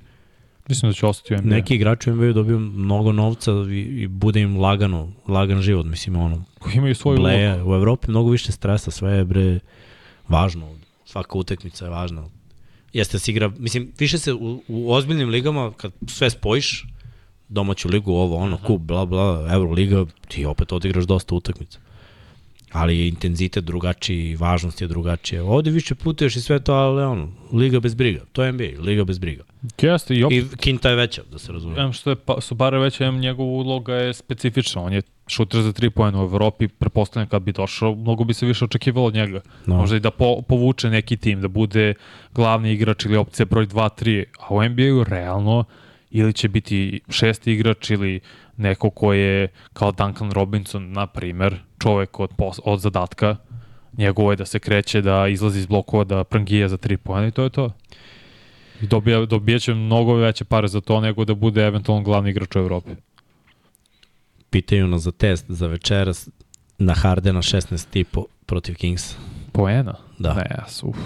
Mislim 0.69 0.91
da 0.91 0.93
će 0.93 1.05
ostati 1.05 1.34
u 1.34 1.38
NBA. 1.38 1.55
neki 1.55 1.75
igrači 1.75 2.11
u 2.11 2.15
NBA 2.15 2.31
dobiju 2.34 2.59
mnogo 2.59 3.11
novca 3.11 3.51
i, 3.51 3.80
i 3.80 4.07
bude 4.07 4.41
im 4.41 4.57
lagano, 4.57 5.11
lagan 5.27 5.61
život, 5.61 5.85
mislim, 5.85 6.15
ono, 6.15 6.43
Koji 6.59 6.73
imaju 6.75 6.95
svoju 6.95 7.13
ulogu. 7.15 7.23
bleja. 7.23 7.65
U 7.65 7.75
Evropi 7.75 8.09
mnogo 8.09 8.30
više 8.30 8.51
stresa, 8.51 8.91
sve 8.91 9.11
je 9.11 9.25
bre 9.25 9.59
važno, 10.27 10.75
svaka 11.05 11.38
utakmica 11.38 11.85
je 11.85 11.91
važna. 11.91 12.23
Jeste 12.93 13.15
da 13.15 13.19
se 13.19 13.31
igra, 13.31 13.51
mislim, 13.57 13.91
više 13.99 14.17
se 14.19 14.34
u, 14.34 14.63
u 14.67 14.91
ozbiljnim 14.93 15.30
ligama, 15.30 15.71
kad 15.77 15.91
sve 16.07 16.30
spojiš, 16.30 16.85
domaću 17.53 17.89
ligu, 17.89 18.13
ovo, 18.13 18.38
ono, 18.38 18.57
kup, 18.57 18.81
bla, 18.81 19.05
bla, 19.05 19.47
Euroliga, 19.51 20.05
ti 20.27 20.45
opet 20.45 20.71
odigraš 20.71 21.05
dosta 21.05 21.35
utakmica. 21.35 21.80
Ali 22.71 22.99
je 22.99 23.07
intenzitet 23.07 23.63
drugačiji, 23.63 24.35
važnost 24.35 24.81
je 24.81 24.88
drugačija. 24.88 25.43
Ovde 25.43 25.71
više 25.71 25.95
putuješ 25.95 26.35
i 26.35 26.41
sve 26.41 26.59
to, 26.59 26.73
ali 26.73 27.03
ono, 27.03 27.30
liga 27.51 27.80
bez 27.80 27.93
briga. 27.93 28.21
To 28.31 28.43
je 28.43 28.51
NBA, 28.51 28.81
liga 28.81 29.03
bez 29.03 29.19
briga. 29.19 29.43
Jeste, 29.81 30.15
i 30.15 30.23
opet, 30.23 30.53
I 30.53 30.57
kinta 30.57 30.89
je 30.89 30.95
veća, 30.95 31.21
da 31.31 31.39
se 31.39 31.51
razumije. 31.51 31.84
em 31.84 31.93
što 31.93 32.09
je, 32.09 32.15
pa, 32.15 32.41
su 32.41 32.55
bare 32.55 32.80
već, 32.80 33.01
em 33.01 33.19
njegova 33.19 33.49
uloga 33.49 33.95
je 33.95 34.13
specifična. 34.13 34.81
On 34.81 34.93
je 34.93 35.01
šuter 35.27 35.61
za 35.61 35.71
tri 35.71 35.89
pojene 35.89 36.19
u 36.19 36.23
Evropi, 36.23 36.67
prepostavljam 36.67 37.30
kad 37.30 37.41
bi 37.41 37.51
došao, 37.51 37.95
mnogo 37.95 38.23
bi 38.23 38.34
se 38.34 38.45
više 38.45 38.65
očekivalo 38.65 39.07
od 39.07 39.13
njega. 39.13 39.41
No. 39.65 39.77
Možda 39.77 39.95
i 39.95 39.99
da 39.99 40.11
po, 40.11 40.41
povuče 40.41 40.89
neki 40.89 41.17
tim, 41.17 41.41
da 41.41 41.47
bude 41.47 41.93
glavni 42.34 42.73
igrač 42.73 43.05
ili 43.05 43.17
opcija 43.17 43.45
broj 43.45 43.67
2-3, 43.67 44.23
a 44.39 44.53
u 44.53 44.63
NBA-u 44.63 45.03
realno 45.03 45.63
ili 46.14 46.34
će 46.34 46.49
biti 46.49 47.02
šesti 47.10 47.53
igrač 47.53 47.90
ili 47.90 48.19
neko 48.57 48.90
ko 48.90 49.14
je 49.14 49.48
kao 49.73 49.91
Duncan 49.91 50.31
Robinson, 50.31 50.91
na 50.91 51.07
primer, 51.07 51.60
čovek 51.80 52.19
od, 52.19 52.30
pos, 52.38 52.60
od 52.64 52.80
zadatka, 52.80 53.35
njegovo 53.98 54.31
je 54.31 54.35
da 54.35 54.45
se 54.45 54.60
kreće, 54.60 55.02
da 55.02 55.27
izlazi 55.27 55.60
iz 55.60 55.65
blokova, 55.65 56.03
da 56.03 56.23
prangija 56.23 56.69
za 56.69 56.77
tri 56.77 56.98
pojene 56.98 57.27
i 57.27 57.31
to 57.31 57.44
je 57.44 57.49
to. 57.49 57.72
I 58.81 58.88
dobija, 58.88 59.26
dobijaće 59.26 59.73
mnogo 59.73 60.15
veće 60.15 60.45
pare 60.45 60.68
za 60.68 60.81
to 60.81 61.02
nego 61.02 61.26
da 61.26 61.34
bude 61.34 61.65
eventualno 61.65 62.03
glavni 62.03 62.30
igrač 62.30 62.56
u 62.56 62.60
Evropi. 62.60 62.91
Pitaju 64.49 64.88
nas 64.88 65.02
za 65.02 65.11
test 65.11 65.45
za 65.48 65.68
večeras 65.68 66.30
na 66.77 66.94
Hardena 66.94 67.41
16 67.41 67.90
tipu 67.90 68.27
protiv 68.45 68.76
Kingsa. 68.76 69.15
Poena? 69.52 69.95
Da. 70.19 70.34
Ne, 70.34 70.44
jas, 70.49 70.84
uf. 70.84 70.98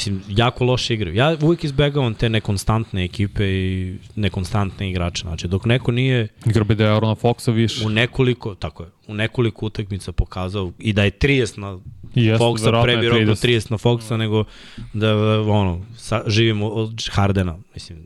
Mislim, 0.00 0.22
jako 0.28 0.64
loše 0.64 0.94
igraju. 0.94 1.16
Ja 1.16 1.36
uvijek 1.42 1.64
izbegavam 1.64 2.14
te 2.14 2.28
nekonstantne 2.28 3.04
ekipe 3.04 3.44
i 3.44 3.96
nekonstantne 4.16 4.90
igrače. 4.90 5.22
Znači, 5.22 5.48
dok 5.48 5.64
neko 5.64 5.92
nije 5.92 6.28
Igra 6.46 6.64
bi 6.64 6.74
da 6.74 6.84
je 6.84 6.96
Arona 6.96 7.14
Foxa 7.14 7.52
više. 7.52 7.86
u 7.86 7.88
nekoliko, 7.88 8.54
tako 8.54 8.82
je, 8.82 8.88
u 9.06 9.14
nekoliko 9.14 9.66
utakmica 9.66 10.12
pokazao 10.12 10.72
i 10.78 10.92
da 10.92 11.04
je 11.04 11.10
30 11.10 11.58
na 11.58 11.78
Jeste, 12.14 12.44
Foxa, 12.44 12.82
pre 12.82 12.96
bi 12.96 13.08
rekao 13.08 13.34
30. 13.34 13.46
30 13.46 13.70
na 13.70 13.78
Foxa, 13.78 14.16
nego 14.16 14.44
da, 14.92 15.40
ono, 15.40 15.86
sa, 15.96 16.22
živimo 16.26 16.68
od 16.68 17.08
Hardena, 17.10 17.58
mislim, 17.74 17.98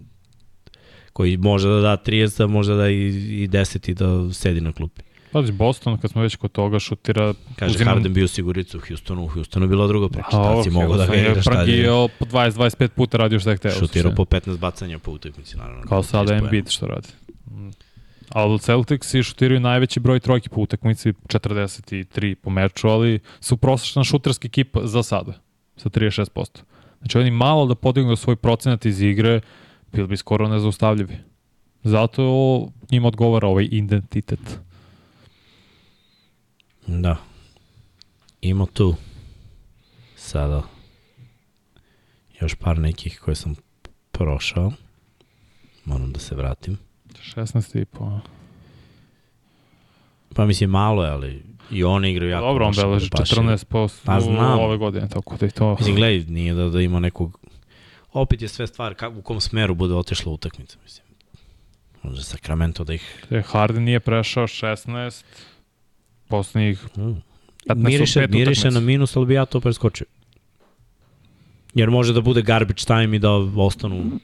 koji 1.13 1.37
može 1.37 1.69
da 1.69 1.81
da 1.81 1.97
30, 2.07 2.45
a 2.45 2.47
može 2.47 2.75
da 2.75 2.89
i, 2.89 3.07
i 3.43 3.49
10 3.49 3.91
i 3.91 3.95
da 3.95 4.35
sedi 4.35 4.61
na 4.61 4.73
klupi. 4.73 5.03
Pazi, 5.35 5.53
Boston, 5.53 5.99
kad 5.99 6.11
smo 6.11 6.23
već 6.23 6.37
kod 6.37 6.53
toga, 6.53 6.79
šutira... 6.79 7.35
Kaže, 7.57 7.75
uzimam- 7.75 7.93
Harden 7.95 8.13
bio 8.13 8.29
sigurica 8.29 8.79
u 8.79 8.81
Houstonu, 8.89 9.25
u 9.25 9.29
Houstonu 9.29 9.65
je 9.65 9.69
bila 9.69 9.87
druga 9.87 10.09
priča. 10.09 10.29
A, 10.33 10.55
Tad 10.55 10.63
si 10.65 10.69
ok, 10.69 10.75
mogao 10.75 10.97
da 10.97 11.07
ga 11.07 11.07
Houston 11.07 11.19
je 11.19 11.31
igraš, 11.31 11.45
tad 11.45 11.53
je 11.53 11.57
prangijao 11.57 12.09
po 12.19 12.25
20-25 12.25 12.89
puta 12.89 13.19
radio 13.19 13.41
šta 13.41 13.51
je 13.51 13.57
hteo. 13.57 13.73
šutirao 13.73 14.13
po 14.15 14.25
15 14.25 14.59
bacanja 14.59 14.99
po 14.99 15.11
utakmici, 15.11 15.57
naravno. 15.57 15.83
Kao 15.83 16.03
sada 16.03 16.33
30 16.33 16.39
Embiid 16.39 16.69
što 16.69 16.87
radi. 16.87 17.09
Mm. 17.51 17.71
Ali 18.29 18.59
Celtics 18.59 19.15
i 19.15 19.23
šutiraju 19.23 19.61
najveći 19.61 20.01
broj 20.01 20.21
trojki 20.21 20.49
po 20.49 20.61
utakmici, 20.61 21.13
43 21.13 22.35
po 22.35 22.51
meču, 22.51 22.89
ali 22.89 23.21
su 23.41 23.57
prosječna 23.57 24.05
šuterska 24.05 24.47
ekipa 24.47 24.81
za 24.87 25.03
sada, 25.03 25.33
sa 25.77 25.89
36%. 25.89 26.47
Znači 26.99 27.19
oni 27.19 27.31
malo 27.31 27.67
da 27.67 27.75
podignu 27.75 28.17
svoj 28.17 28.37
procenat 28.37 28.87
iz 28.87 29.03
igre, 29.03 29.41
bili 29.93 30.09
bi 30.09 30.17
skoro 30.17 30.49
nezaustavljivi. 30.49 31.17
Zato 31.85 32.23
njima 32.91 33.09
odgovara 33.09 33.49
ovaj 33.49 33.69
identitet. 33.71 34.41
Da. 36.87 37.17
Ima 38.41 38.67
tu 38.67 38.95
sada 40.17 40.63
još 42.41 42.55
par 42.55 42.79
nekih 42.79 43.21
koje 43.21 43.35
sam 43.35 43.55
prošao. 44.11 44.73
Moram 45.85 46.13
da 46.13 46.21
se 46.21 46.35
vratim. 46.35 46.79
16 47.09 47.81
i 47.81 47.85
po. 47.85 48.21
Pa 50.35 50.47
mislim 50.47 50.71
malo 50.71 51.05
je, 51.05 51.11
ali 51.11 51.43
i 51.71 51.85
oni 51.85 52.11
igraju 52.11 52.31
jako 52.31 52.47
Dobro, 52.47 52.67
on 52.67 52.75
beleži 52.75 53.11
baš 53.11 53.33
je- 53.33 53.37
14% 53.37 54.05
Pa 54.05 54.21
znam. 54.21 54.59
ove 54.61 54.77
godine, 54.77 55.09
tako 55.09 55.37
da 55.37 55.47
i 55.47 55.51
to... 55.51 55.77
Mislim, 55.79 55.97
gledaj, 55.97 56.25
nije 56.25 56.55
da, 56.55 56.69
da 56.69 56.81
ima 56.81 57.01
nekog... 57.01 57.41
Opet 58.13 58.43
je 58.43 58.49
sve 58.49 58.67
stvar 58.67 58.95
ka, 58.95 59.09
u 59.09 59.23
kom 59.23 59.41
smeru 59.41 59.75
bude 59.75 59.95
otišla 59.95 60.33
utakmica, 60.33 60.79
mislim. 60.83 61.07
Može 62.03 62.23
Sacramento 62.23 62.85
da 62.85 62.95
ih... 62.95 63.25
E, 63.31 63.43
Harden 63.43 63.85
nije 63.85 64.01
prešao 64.01 64.47
16, 64.47 65.25
poslednjih 66.29 66.87
Mm. 66.97 67.23
15 67.69 67.85
Miriše, 67.85 68.27
miriše 68.31 68.71
na 68.71 68.81
minus, 68.81 69.17
ali 69.17 69.27
bi 69.27 69.35
ja 69.35 69.45
to 69.45 69.61
preskočio. 69.61 70.07
Jer 71.75 71.91
može 71.91 72.13
da 72.13 72.21
bude 72.21 72.43
garbage 72.43 72.85
time 72.87 73.17
i 73.17 73.19
da 73.19 73.31
ostanu 73.57 74.21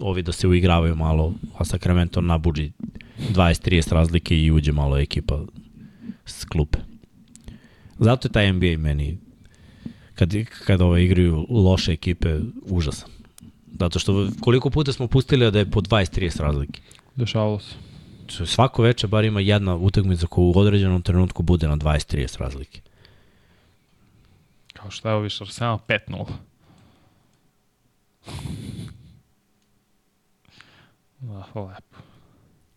ovi 0.00 0.22
da 0.22 0.32
se 0.32 0.48
uigravaju 0.48 0.96
malo, 0.96 1.34
a 1.58 1.64
Sacramento 1.64 2.20
nabuđi 2.20 2.72
20-30 3.34 3.92
razlike 3.92 4.38
i 4.38 4.50
uđe 4.50 4.72
malo 4.72 4.98
ekipa 4.98 5.40
s 6.24 6.44
klupe. 6.44 6.78
Zato 7.98 8.28
je 8.28 8.32
taj 8.32 8.52
NBA 8.52 8.78
meni 8.78 9.18
kad, 10.14 10.32
kad 10.66 10.80
ove 10.80 11.04
igraju 11.04 11.46
loše 11.50 11.92
ekipe 11.92 12.38
užasan. 12.62 13.08
Zato 13.80 13.98
što 13.98 14.28
koliko 14.40 14.70
puta 14.70 14.92
smo 14.92 15.06
pustili 15.06 15.50
da 15.50 15.58
je 15.58 15.70
po 15.70 15.80
20-30 15.80 16.40
razlike. 16.40 16.80
dešavalo 17.16 17.58
se. 17.58 17.91
Svako 18.46 18.82
veče 18.82 19.06
bar 19.06 19.24
ima 19.24 19.40
jedna 19.40 19.76
utakmica 19.76 20.26
koja 20.26 20.44
u 20.44 20.58
određenom 20.58 21.02
trenutku 21.02 21.42
bude 21.42 21.68
na 21.68 21.76
20-30 21.76 22.40
razlike. 22.40 22.80
Kao 24.72 24.90
šta 24.90 25.08
je 25.08 25.14
ovo 25.14 25.22
više, 25.22 25.44
Arsenal 25.44 25.78
5-0. 25.88 26.26
Da, 31.20 31.46
lepo. 31.54 31.96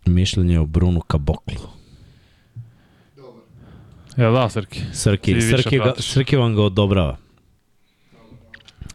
Mišljenje 0.06 0.60
o 0.60 0.66
Brunu 0.66 1.02
Kaboklu. 1.02 1.70
Ja 4.18 4.32
da, 4.32 4.50
Srki. 4.50 4.82
Srki, 4.94 5.42
Srki, 5.42 5.78
ga. 5.78 5.94
Srki 6.00 6.36
vam 6.36 6.56
ga 6.56 6.62
odobrava. 6.62 7.18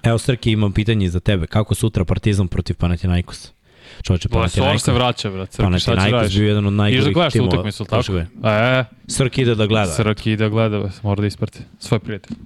Evo 0.02 0.18
Srki, 0.18 0.52
imam 0.52 0.72
pitanje 0.72 1.08
za 1.08 1.20
tebe. 1.20 1.46
Kako 1.46 1.74
sutra 1.74 2.04
Partizan 2.04 2.48
protiv 2.48 2.76
Panathinaikosa? 2.76 3.59
Čovječe, 4.02 4.28
Lesor 4.28 4.50
se 4.50 4.60
Panathinaikos, 4.60 4.86
vraća, 4.88 5.30
brat. 5.30 5.52
Srki, 5.52 5.56
šta 5.70 5.78
će 5.78 5.84
Panathinaikos 5.86 6.12
radiš? 6.12 6.36
bio 6.36 6.48
jedan 6.48 6.66
od 6.66 6.72
da 6.72 6.76
najgorih 6.76 7.14
gledaš 7.14 7.32
tu 7.32 7.36
timova. 7.36 7.48
utakmicu, 7.50 7.84
tako? 7.84 8.12
E, 8.44 8.84
Srki 9.08 9.42
ide 9.42 9.54
da 9.54 9.66
gleda. 9.66 9.92
Srki 9.92 10.32
ide 10.32 10.48
gleda, 10.48 10.90
mora 11.02 11.20
da 11.20 11.26
isprati. 11.26 11.58
Svoj 11.78 11.98
prijatelj. 11.98 12.36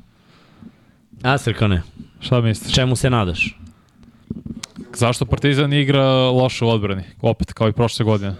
A, 1.22 1.39
Srkane, 1.39 1.82
Šta 2.20 2.40
misliš? 2.40 2.74
čemu 2.74 2.97
se 2.97 3.10
nadaš? 3.10 3.59
Zašto 4.94 5.26
Partizan 5.26 5.72
igra 5.72 6.05
loše 6.31 6.64
u 6.64 6.68
odbrani? 6.68 7.02
Opet, 7.20 7.52
kao 7.52 7.68
i 7.68 7.72
prošle 7.72 8.05
godine. 8.05 8.35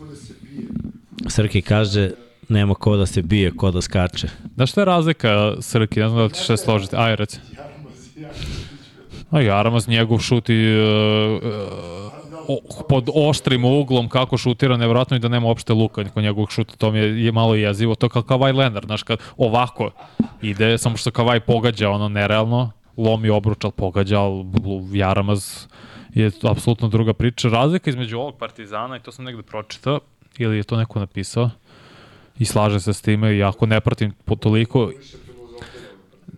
Da 0.00 0.16
se. 0.16 0.34
Srki 1.28 1.62
kaže, 1.62 2.10
nema 2.48 2.74
ko 2.74 2.96
da 2.96 3.06
se 3.06 3.22
bije, 3.22 3.50
ko 3.50 3.70
da 3.70 3.82
skače. 3.82 4.28
Znaš 4.54 4.70
šta 4.70 4.80
je 4.80 4.84
razlika 4.84 5.54
Srki? 5.60 6.00
Ne 6.00 6.08
znam 6.08 6.18
da 6.18 6.24
li 6.24 6.32
ćeš 6.32 6.46
se 6.46 6.56
složiti. 6.56 6.96
Aj, 6.96 7.16
reci. 7.16 7.38
Jaramaz, 7.52 8.16
ja. 8.16 8.28
A 9.30 9.40
Jaramaz 9.40 9.88
njegov 9.88 10.18
šut 10.18 10.48
i 10.48 10.76
uh, 10.78 11.42
uh, 11.42 12.86
pod 12.88 13.08
oštrim 13.14 13.64
uglom 13.64 14.08
kako 14.08 14.36
šutira, 14.38 14.76
nevjerojatno 14.76 15.16
i 15.16 15.20
da 15.20 15.28
nema 15.28 15.46
uopšte 15.46 15.72
luka 15.72 16.04
kod 16.04 16.22
njegovog 16.22 16.50
šuta, 16.50 16.76
to 16.76 16.90
mi 16.90 16.98
je, 16.98 17.24
je 17.24 17.32
malo 17.32 17.54
jezivo, 17.54 17.94
to 17.94 18.08
kao 18.08 18.22
Kavaj 18.22 18.52
Leonard, 18.52 18.86
znaš, 18.86 19.02
kad 19.02 19.18
ovako 19.36 19.90
ide, 20.42 20.78
samo 20.78 20.96
što 20.96 21.10
Kavaj 21.10 21.40
pogađa 21.40 21.90
ono 21.90 22.08
nerealno, 22.08 22.70
lomi 22.96 23.28
obruč, 23.28 23.64
ali 23.64 23.72
pogađa, 23.76 24.20
ali 24.20 24.44
Jaramaz 24.92 25.66
je 26.14 26.30
apsolutno 26.42 26.88
druga 26.88 27.12
priča. 27.12 27.48
Razlika 27.48 27.90
između 27.90 28.18
ovog 28.18 28.36
Partizana, 28.38 28.96
i 28.96 29.00
to 29.00 29.12
sam 29.12 29.24
negde 29.24 29.42
pročitao, 29.42 30.00
ili 30.38 30.56
je 30.56 30.62
to 30.62 30.76
neko 30.76 30.98
napisao, 30.98 31.50
i 32.38 32.44
slaže 32.44 32.80
se 32.80 32.92
s 32.92 33.02
time, 33.02 33.36
iako 33.36 33.66
ne 33.66 33.80
pratim 33.80 34.12
po 34.24 34.36
toliko, 34.36 34.90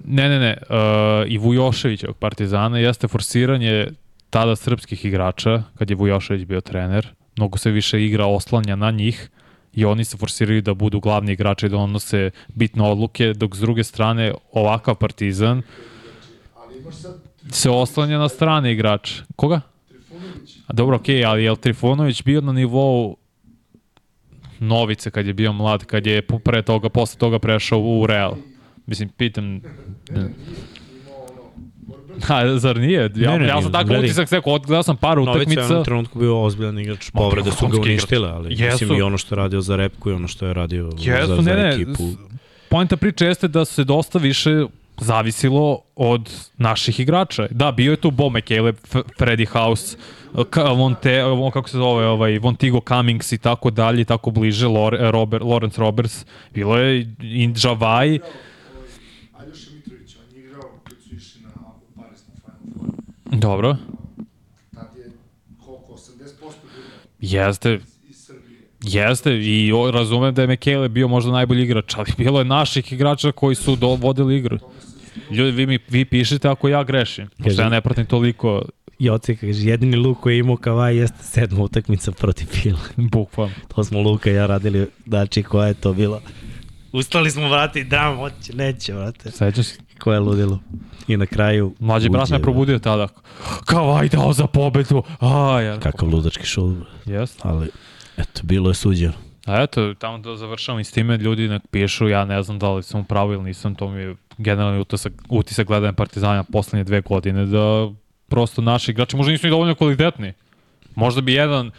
Ne, 0.05 0.29
ne, 0.29 0.39
ne. 0.39 0.57
Uh, 0.61 1.33
I 1.33 1.39
Vujoševićevog 1.39 2.17
Partizana 2.17 2.79
jeste 2.79 3.09
forsiranje 3.09 3.89
tada 4.31 4.57
srpskih 4.57 5.05
igrača, 5.05 5.63
kad 5.79 5.91
je 5.91 5.97
Vujošević 5.97 6.45
bio 6.45 6.61
trener. 6.61 7.09
Mnogo 7.37 7.59
se 7.59 7.71
više 7.71 8.05
igra 8.05 8.27
oslanja 8.27 8.77
na 8.77 8.91
njih 8.91 9.31
i 9.75 9.85
oni 9.85 10.05
se 10.05 10.17
forsiraju 10.17 10.63
da 10.63 10.75
budu 10.75 11.01
glavni 11.01 11.33
igrači 11.33 11.67
i 11.67 11.69
da 11.69 11.77
donose 11.77 12.31
bitne 12.55 12.83
odluke, 12.83 13.33
dok 13.33 13.57
s 13.57 13.61
druge 13.61 13.85
strane 13.85 14.33
ovakav 14.53 14.95
Partizan 14.95 15.63
se 17.51 17.71
oslanja 17.71 18.19
na 18.19 18.29
strane 18.29 18.73
igrače. 18.73 19.23
Koga? 19.37 19.61
Trifunović. 19.89 20.57
Dobro, 20.73 20.97
okej, 20.97 21.17
okay, 21.17 21.29
ali 21.29 21.45
je 21.45 21.51
li 21.51 21.57
Trifunović 21.57 22.23
bio 22.23 22.41
na 22.41 22.53
nivou 22.53 23.17
Novice 24.61 25.11
kad 25.11 25.27
je 25.27 25.33
bio 25.33 25.53
mlad, 25.53 25.85
kad 25.85 26.07
je 26.07 26.23
pre 26.23 26.63
toga, 26.63 26.89
posle 26.89 27.19
toga 27.19 27.39
prešao 27.39 27.81
u 27.81 28.07
Real. 28.07 28.35
Mislim, 28.89 29.09
pitam... 29.09 29.61
Ne, 30.11 30.29
zar 32.59 32.77
nije? 32.77 33.11
Ja, 33.17 33.31
Ne, 33.33 33.39
ne, 33.39 33.49
ja 33.49 33.63
sam 33.63 33.73
takav 33.73 33.87
Gledaj. 33.87 34.05
utisak 34.07 34.29
sekao, 34.29 34.53
odgledao 34.53 34.83
sam 34.83 34.97
par 34.97 35.17
Novica 35.19 35.33
je 35.33 35.39
u 35.39 35.43
utakmica. 35.43 35.83
trenutku 35.83 36.19
bio 36.19 36.43
ozbiljan 36.43 36.79
igrač, 36.79 37.11
povrede 37.11 37.51
su 37.51 37.69
ga 37.69 37.81
uništile, 37.81 38.29
ali 38.29 38.51
Jesu. 38.53 38.65
mislim 38.85 38.99
i 38.99 39.03
ono 39.03 39.19
što 39.19 39.35
je 39.35 39.37
radio 39.37 39.61
za 39.61 39.77
repku 39.77 40.11
i 40.11 40.13
ono 40.13 40.29
što 40.29 40.47
je 40.47 40.55
radio 40.55 40.91
Jesu, 40.99 41.27
za, 41.27 41.37
za 41.37 41.43
ne, 41.43 41.55
ne, 41.63 41.75
ekipu. 41.75 42.09
Poenta 42.69 42.97
priče 42.97 43.27
jeste 43.27 43.49
da 43.49 43.65
se 43.65 43.85
dosta 43.85 44.19
više 44.19 44.65
zavisilo 45.01 45.81
od 45.97 46.31
naših 46.59 47.01
igrača. 47.01 47.47
Da, 47.51 47.73
bio 47.73 47.91
je 47.91 47.97
tu 47.97 48.11
Bo 48.11 48.31
McCaleb, 48.31 48.77
Freddy 49.19 49.49
House, 49.49 49.97
Vonte, 50.77 51.25
on, 51.25 51.51
kako 51.51 51.69
se 51.69 51.77
zove, 51.77 52.07
ovaj, 52.07 52.39
Vontigo 52.39 52.81
Cummings 52.89 53.33
i 53.33 53.39
tako 53.39 53.71
dalje, 53.71 54.05
tako 54.05 54.31
bliže, 54.31 54.67
Lore, 54.67 55.11
Robert, 55.11 55.45
Lawrence 55.45 55.79
Roberts, 55.79 56.25
bilo 56.55 56.77
je 56.79 57.01
i 57.23 57.51
Javaj, 57.65 58.09
ovaj, 58.09 58.19
Aljoša 59.39 59.71
Mitrović, 59.75 60.17
on 60.17 60.37
je 60.37 60.45
igrao 60.45 60.63
kad 60.85 60.97
su 61.09 61.15
išli 61.15 61.41
na 61.43 61.49
u 61.77 62.01
Paris 62.01 62.21
na 62.29 62.35
Final 62.41 62.59
Four. 62.79 62.91
Dobro, 63.33 63.77
Tad 64.75 64.97
je 64.97 65.11
koliko, 65.65 65.93
80% 65.93 66.19
bilo 66.41 66.53
jeste, 67.21 67.81
iz 68.09 68.17
Srbije. 68.17 68.61
Jeste, 68.83 69.39
i 69.39 69.73
o, 69.73 69.91
razumem 69.91 70.35
da 70.35 70.43
je 70.43 70.49
Mekele 70.49 70.89
bio 70.89 71.09
možda 71.09 71.33
najbolji 71.33 71.63
igrač, 71.63 71.95
ali 71.97 72.13
bilo 72.19 72.39
je 72.39 72.45
naših 72.45 72.93
igrača 72.93 73.33
koji 73.33 73.55
su 73.55 73.77
do, 73.77 73.89
vodili 73.89 74.37
igru. 74.37 74.59
Ljudi, 75.31 75.51
vi, 75.51 75.67
mi, 75.67 75.79
vi 75.89 76.05
pišete 76.05 76.49
ako 76.49 76.69
ja 76.69 76.85
grešim, 76.85 77.29
pošto 77.45 77.63
ja 77.63 77.69
ne 77.69 77.81
pratim 77.81 78.07
toliko 78.07 78.63
Joce 78.99 79.37
kaže, 79.37 79.69
jedini 79.69 79.97
luk 79.97 80.21
koji 80.21 80.35
je 80.35 80.39
imao 80.39 80.57
Kavaj 80.57 80.97
jeste 80.97 81.23
sedma 81.23 81.63
utakmica 81.63 82.13
protiv 82.13 82.47
Fila. 82.47 82.79
bukvalno. 83.13 83.55
To 83.75 83.85
smo 83.85 84.01
Luka 84.01 84.31
i 84.31 84.35
ja 84.35 84.47
radili, 84.47 84.87
znači 85.07 85.43
koja 85.43 85.69
je 85.69 85.75
to 85.75 85.93
bila. 85.93 86.21
Ustali 86.93 87.31
smo, 87.31 87.49
vrati, 87.49 87.85
dram, 87.85 88.17
hoće, 88.17 88.55
neće, 88.55 88.93
vrate. 88.95 89.31
Sećam 89.31 89.65
se, 89.65 89.79
Koje 89.99 90.17
je 90.17 90.21
ludilo. 90.21 90.59
I 91.09 91.17
na 91.17 91.27
kraju... 91.27 91.75
mlađi 91.79 92.09
brat 92.09 92.31
me 92.31 92.43
probudio 92.43 92.79
tada. 92.79 93.09
Kao, 93.65 93.97
aj 93.97 94.09
dao 94.09 94.33
za 94.33 94.47
pobedu. 94.47 95.03
A, 95.21 95.61
ja. 95.61 95.81
Kakav 95.81 96.09
ludački 96.09 96.47
šul, 96.47 96.75
Jeste. 97.07 97.43
ali 97.45 97.69
eto, 98.17 98.41
bilo 98.43 98.71
je 98.71 98.75
suđeno. 98.75 99.13
A 99.47 99.63
eto, 99.63 99.95
tamo 99.95 100.19
da 100.19 100.37
završavam 100.37 100.81
i 100.81 100.85
s 100.85 100.91
time, 100.91 101.17
ljudi 101.17 101.49
nek 101.49 101.63
pišu, 101.71 102.09
ja 102.09 102.25
ne 102.25 102.43
znam 102.43 102.59
da 102.59 102.73
li 102.73 102.83
sam 102.83 103.01
u 103.01 103.05
pravu 103.05 103.33
ili 103.33 103.45
nisam, 103.45 103.75
to 103.75 103.89
mi 103.89 104.01
je 104.01 104.17
generalni 104.39 104.81
utisak, 104.81 105.13
utisak 105.29 105.67
gledanja 105.67 105.93
Partizana 105.93 106.45
poslednje 106.45 106.85
dve 106.85 107.01
godine, 107.01 107.47
da 107.47 107.91
prosto 108.29 108.63
naši 108.63 108.91
igrači 108.91 109.17
možda 109.17 109.33
nisu 109.33 109.47
ni 109.47 109.51
dovoljno 109.51 109.75
kvalitetni. 109.75 110.33
Možda 110.95 111.21
bi 111.21 111.33
jedan 111.33 111.71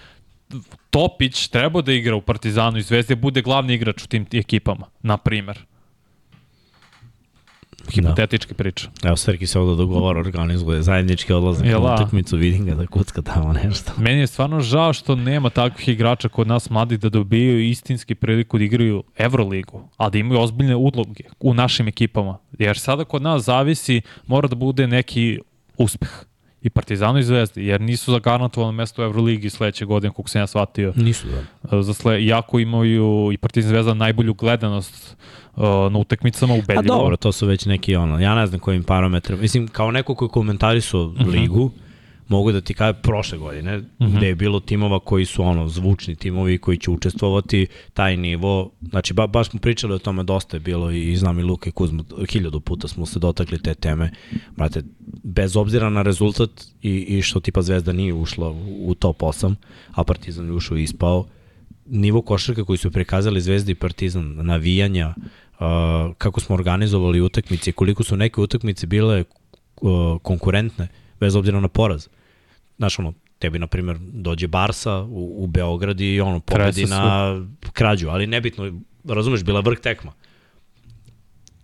Topić 0.90 1.48
trebao 1.48 1.82
da 1.82 1.94
igra 1.94 2.16
u 2.16 2.22
Partizanu 2.22 2.78
i 2.78 2.82
Zvezdi, 2.82 3.16
da 3.16 3.22
bude 3.22 3.42
glavni 3.42 3.74
igrač 3.74 4.04
u 4.04 4.08
tim 4.08 4.26
ekipama, 4.34 4.86
na 5.02 5.18
primer. 5.18 5.60
Hipotetički 7.92 8.54
priča. 8.54 8.90
Evo, 9.04 9.16
Srki 9.16 9.48
se 9.48 9.60
ovdje 9.60 9.76
dogovara, 9.76 10.20
organizuje 10.20 10.82
zajednički 10.82 11.34
odlazak 11.34 11.66
na 11.66 11.80
da? 11.80 11.94
utakmicu, 11.94 12.38
vidim 12.38 12.66
ga 12.66 12.76
da 12.76 12.88
kucka 12.88 13.22
tamo 13.22 13.54
nešto. 13.54 13.92
Meni 13.98 14.20
je 14.20 14.28
stvarno 14.28 14.62
žao 14.62 14.94
što 14.94 15.16
nema 15.16 15.50
takvih 15.50 15.88
igrača 15.90 16.30
kod 16.30 16.48
nas 16.48 16.70
mladih 16.70 17.00
da 17.00 17.10
dobijaju 17.10 17.64
istinski 17.70 18.16
priliku 18.16 18.58
da 18.58 18.64
igraju 18.64 19.04
Euroligu, 19.18 19.90
a 19.98 20.10
da 20.10 20.18
imaju 20.18 20.42
ozbiljne 20.42 20.76
uloge 20.76 21.24
u 21.40 21.54
našim 21.54 21.88
ekipama. 21.88 22.38
Jer 22.60 22.80
sada 22.80 23.04
kod 23.04 23.22
nas 23.22 23.44
zavisi, 23.44 24.02
mora 24.28 24.48
da 24.48 24.56
bude 24.56 24.88
neki 24.88 25.40
uspeh 25.78 26.10
i 26.62 26.70
Partizanu 26.70 27.20
i 27.20 27.24
Zvezdi, 27.24 27.66
jer 27.66 27.82
nisu 27.82 28.12
zagarantovano 28.12 28.72
mesto 28.72 29.02
u 29.02 29.06
Euroligi 29.06 29.50
sledeće 29.50 29.86
godine, 29.86 30.14
kako 30.16 30.30
sam 30.30 30.42
ja 30.42 30.48
shvatio. 30.48 30.94
Nisu 30.96 31.28
da. 31.72 31.82
Za 31.82 31.94
sle, 31.94 32.24
iako 32.24 32.60
imaju 32.60 33.30
i 33.34 33.38
Partizan 33.38 33.70
Zvezda 33.70 33.94
najbolju 33.94 34.34
gledanost 34.34 35.18
na 35.92 36.00
utakmicama 36.00 36.54
A 36.54 36.58
ubedljivo. 36.58 36.98
dobro, 36.98 37.18
to 37.18 37.32
su 37.32 37.48
već 37.48 37.66
neki 37.66 37.96
ono, 37.96 38.20
ja 38.20 38.36
ne 38.36 38.48
znam 38.48 38.60
kojim 38.60 38.84
parametrima. 38.84 39.42
Mislim, 39.42 39.68
kao 39.68 39.92
neko 39.92 40.16
koji 40.16 40.30
komentarisao 40.30 41.02
uh 41.02 41.14
-huh. 41.14 41.32
ligu, 41.32 41.72
mogu 42.28 42.52
da 42.52 42.62
ti 42.62 42.74
kažem 42.74 43.02
prošle 43.02 43.38
godine, 43.38 43.78
uh 43.78 43.84
-huh. 44.00 44.18
gde 44.18 44.28
je 44.28 44.36
bilo 44.36 44.60
timova 44.60 45.00
koji 45.00 45.26
su 45.26 45.44
ono 45.44 45.68
zvučni 45.68 46.16
timovi 46.16 46.58
koji 46.58 46.78
će 46.78 46.92
učestvovati 46.92 47.68
taj 47.94 48.18
nivo, 48.18 48.72
znači 48.82 49.14
ba, 49.14 49.28
baš 49.28 49.50
smo 49.50 49.60
pričali 49.60 49.94
o 49.94 50.00
tome 50.00 50.24
dosta 50.24 50.58
je 50.58 50.62
bilo 50.62 50.92
i 50.92 51.16
znam 51.16 51.40
i 51.40 51.44
Luka 51.44 51.70
i 51.70 51.72
Kuzma, 51.72 52.04
hiljadu 52.30 52.60
puta 52.60 52.88
smo 52.88 53.06
se 53.06 53.20
dotakli 53.20 53.60
te 53.60 53.74
teme, 53.74 54.12
brate, 54.56 54.84
bez 55.24 55.56
obzira 55.56 55.90
na 55.90 56.02
rezultat 56.02 56.50
i, 56.82 57.18
i 57.18 57.22
što 57.22 57.40
tipa 57.40 57.62
Zvezda 57.62 57.92
nije 57.92 58.14
ušla 58.14 58.50
u 58.82 58.96
top 59.00 59.20
8, 59.20 59.56
a 59.92 60.04
Partizan 60.04 60.46
je 60.46 60.52
ušao 60.52 60.78
i 60.78 60.84
ispao, 60.84 61.26
nivo 61.90 62.22
košarka 62.22 62.66
koji 62.66 62.78
su 62.78 62.92
prikazali 62.92 63.42
Zvezda 63.42 63.72
i 63.72 63.76
Partizan, 63.76 64.36
navijanja, 64.36 65.14
uh, 65.60 66.16
kako 66.18 66.40
smo 66.40 66.56
organizovali 66.56 67.22
utakmice, 67.22 67.72
koliko 67.72 68.04
su 68.04 68.18
neke 68.18 68.42
utakmice 68.42 68.88
bile 68.88 69.24
uh, 69.82 70.22
konkurentne, 70.22 70.88
bez 71.20 71.36
obzira 71.36 71.60
na 71.60 71.68
poraz. 71.68 72.08
Znaš, 72.78 73.00
ono, 73.00 73.14
tebi, 73.40 73.60
na 73.60 73.68
primjer, 73.68 73.98
dođe 74.00 74.48
Barsa 74.48 74.98
u, 75.02 75.44
u 75.44 75.48
Beograd 75.48 76.02
i 76.02 76.22
ono, 76.22 76.40
pobedi 76.40 76.86
na 76.86 77.36
krađu, 77.74 78.10
ali 78.10 78.28
nebitno, 78.28 78.82
razumeš, 79.04 79.44
bila 79.44 79.60
vrh 79.60 79.80
tekma. 79.80 80.12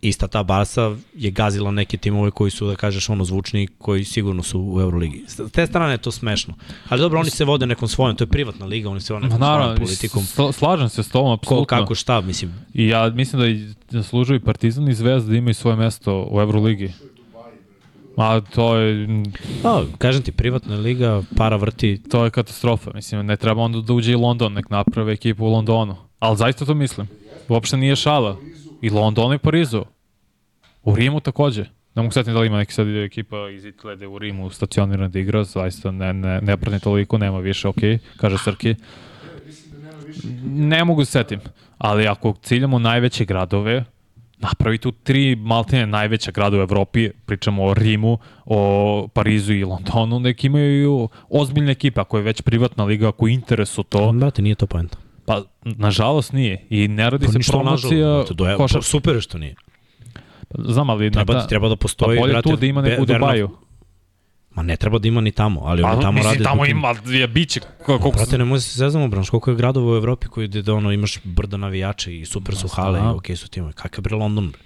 Ista 0.07 0.27
ta 0.27 0.43
Barsa 0.43 0.95
je 1.15 1.31
gazila 1.31 1.71
neke 1.71 1.97
timove 1.97 2.31
koji 2.31 2.51
su, 2.51 2.67
da 2.67 2.75
kažeš, 2.75 3.09
ono, 3.09 3.23
zvučni, 3.25 3.67
koji 3.77 4.03
sigurno 4.03 4.43
su 4.43 4.61
u 4.61 4.81
Euroligi. 4.81 5.23
S 5.27 5.51
te 5.51 5.67
strane 5.67 5.93
je 5.93 5.97
to 5.97 6.11
smešno. 6.11 6.53
Ali 6.89 7.01
dobro, 7.01 7.19
oni 7.19 7.29
se 7.29 7.45
vode 7.45 7.65
nekom 7.65 7.87
svojom, 7.87 8.15
to 8.15 8.23
je 8.23 8.27
privatna 8.27 8.65
liga, 8.65 8.89
oni 8.89 9.01
se 9.01 9.13
vode 9.13 9.23
nekom 9.25 9.37
svojom 9.37 9.51
naravno, 9.51 9.75
politikom. 9.75 10.23
sl- 10.23 10.51
slažem 10.51 10.89
se 10.89 11.03
s 11.03 11.09
tobom, 11.09 11.29
Ko, 11.29 11.33
apsolutno. 11.33 11.65
kako, 11.77 11.95
šta, 11.95 12.21
mislim, 12.21 12.53
I 12.73 12.87
ja 12.87 13.09
mislim 13.09 13.41
da 13.41 13.47
i 13.47 13.67
zaslužuju 13.89 14.37
i 14.37 14.43
Partizan 14.43 14.87
i 14.89 14.93
Zvezda 14.93 15.31
da 15.31 15.37
imaju 15.37 15.53
svoje 15.53 15.77
mesto 15.77 16.27
u 16.31 16.41
Euroligi. 16.41 16.93
Ma 18.17 18.41
to 18.41 18.75
je, 18.75 19.07
Pa, 19.63 19.83
kažem 19.97 20.21
ti, 20.21 20.31
privatna 20.31 20.75
liga, 20.75 21.21
para 21.37 21.55
vrti, 21.55 22.01
to 22.09 22.23
je 22.23 22.31
katastrofa. 22.31 22.91
Mislim, 22.93 23.25
ne 23.25 23.37
treba 23.37 23.61
onda 23.61 23.81
da 23.81 23.93
uđe 23.93 24.11
i 24.11 24.15
London, 24.15 24.53
nek 24.53 24.69
naprave 24.69 25.13
ekipu 25.13 25.45
u 25.45 25.49
Londonu. 25.49 25.95
Ali 26.19 26.37
zaista 26.37 26.65
to 26.65 26.73
mislim. 26.73 27.07
Uopšte 27.49 27.77
nije 27.77 27.95
šala. 27.95 28.37
I 28.81 28.89
London 28.89 29.33
i 29.33 29.37
Parizu. 29.37 29.83
U 30.85 30.95
Rimu 30.95 31.19
takođe. 31.19 31.65
Ne 31.95 32.01
mogu 32.01 32.11
setiti 32.11 32.33
da 32.33 32.39
li 32.39 32.47
ima 32.47 32.57
neki 32.57 32.73
sad 32.73 32.87
ekipa 32.87 33.49
iz 33.49 33.65
Italije 33.65 33.95
da 33.95 34.03
je 34.03 34.07
u 34.07 34.19
Rimu 34.19 34.49
stacionirana 34.49 35.07
da 35.07 35.19
igra, 35.19 35.43
zaista 35.43 35.91
ne, 35.91 36.13
ne, 36.13 36.41
ne 36.41 36.57
pratim 36.57 36.79
toliko, 36.79 37.17
nema 37.17 37.39
više, 37.39 37.67
ok, 37.67 37.77
kaže 38.17 38.37
Srki. 38.37 38.75
Ne 40.45 40.83
mogu 40.83 41.05
se 41.05 41.11
setim, 41.11 41.39
ali 41.77 42.07
ako 42.07 42.33
ciljamo 42.41 42.79
najveće 42.79 43.25
gradove, 43.25 43.85
napravi 44.37 44.77
tu 44.77 44.91
tri 44.91 45.35
maltene 45.35 45.87
najveća 45.87 46.31
grada 46.31 46.57
u 46.57 46.61
Evropi, 46.61 47.09
pričamo 47.25 47.63
o 47.63 47.73
Rimu, 47.73 48.17
o 48.45 49.07
Parizu 49.13 49.53
i 49.53 49.63
Londonu, 49.63 50.19
nek 50.19 50.43
imaju 50.43 51.09
ozbiljne 51.29 51.71
ekipe, 51.71 52.01
ako 52.01 52.17
je 52.17 52.23
već 52.23 52.41
privatna 52.41 52.83
liga, 52.83 53.07
ako 53.07 53.27
je 53.27 53.33
interes 53.33 53.77
u 53.77 53.83
to, 53.83 54.11
brate, 54.11 54.41
nije 54.41 54.55
to 54.55 54.67
poenta. 54.67 54.97
pa 55.25 55.41
nažalost 55.63 56.33
nije. 56.33 56.67
I 56.69 56.87
ne 56.87 57.09
radi 57.09 57.25
Pa 57.25 57.31
se 57.31 57.51
promocija 57.51 58.07
nažalost, 58.07 58.57
košar... 58.57 58.83
super 58.83 59.21
što 59.21 59.37
nije. 59.37 59.55
Znam, 60.59 60.89
ali... 60.89 61.11
Treba, 61.11 61.33
na, 61.33 61.39
da, 61.39 61.47
treba 61.47 61.69
da 61.69 61.75
pa 61.75 61.79
postoji, 61.79 62.19
bolje 62.19 62.33
brate, 62.33 62.49
tu 62.49 62.55
da 62.55 62.65
ima 62.65 62.81
nego 62.81 63.01
u 63.01 63.05
Dubaju. 63.05 63.49
Ma 64.51 64.63
ne 64.63 64.75
treba 64.75 64.99
da 64.99 65.07
ima 65.07 65.21
ni 65.21 65.31
tamo, 65.31 65.61
ali 65.63 65.81
Pa, 65.81 65.91
oni 65.91 66.01
tamo 66.01 66.11
mislim, 66.11 66.33
rade... 66.33 66.43
tamo 66.43 66.65
zbog- 66.65 66.69
ima, 66.69 66.95
je 67.17 67.27
biće, 67.27 67.59
koliko 67.85 68.11
Brate, 68.11 68.37
ne 68.37 68.45
može 68.45 68.61
se 68.61 68.77
zezamo, 68.77 69.07
branš, 69.07 69.29
koliko 69.29 69.51
je 69.51 69.57
gradova 69.57 69.93
u 69.93 69.95
Evropi 69.95 70.27
koji 70.27 70.47
gde 70.47 70.61
da 70.61 70.73
ono, 70.73 70.91
imaš 70.91 71.19
brda 71.23 71.57
navijača 71.57 72.11
i 72.11 72.25
super 72.25 72.55
su 72.55 72.67
hale 72.67 72.99
i 72.99 73.15
okej 73.15 73.35
su 73.35 73.47
timovi. 73.47 73.73
Kakav 73.73 74.01
bre 74.01 74.15
London, 74.15 74.49
bre? 74.51 74.59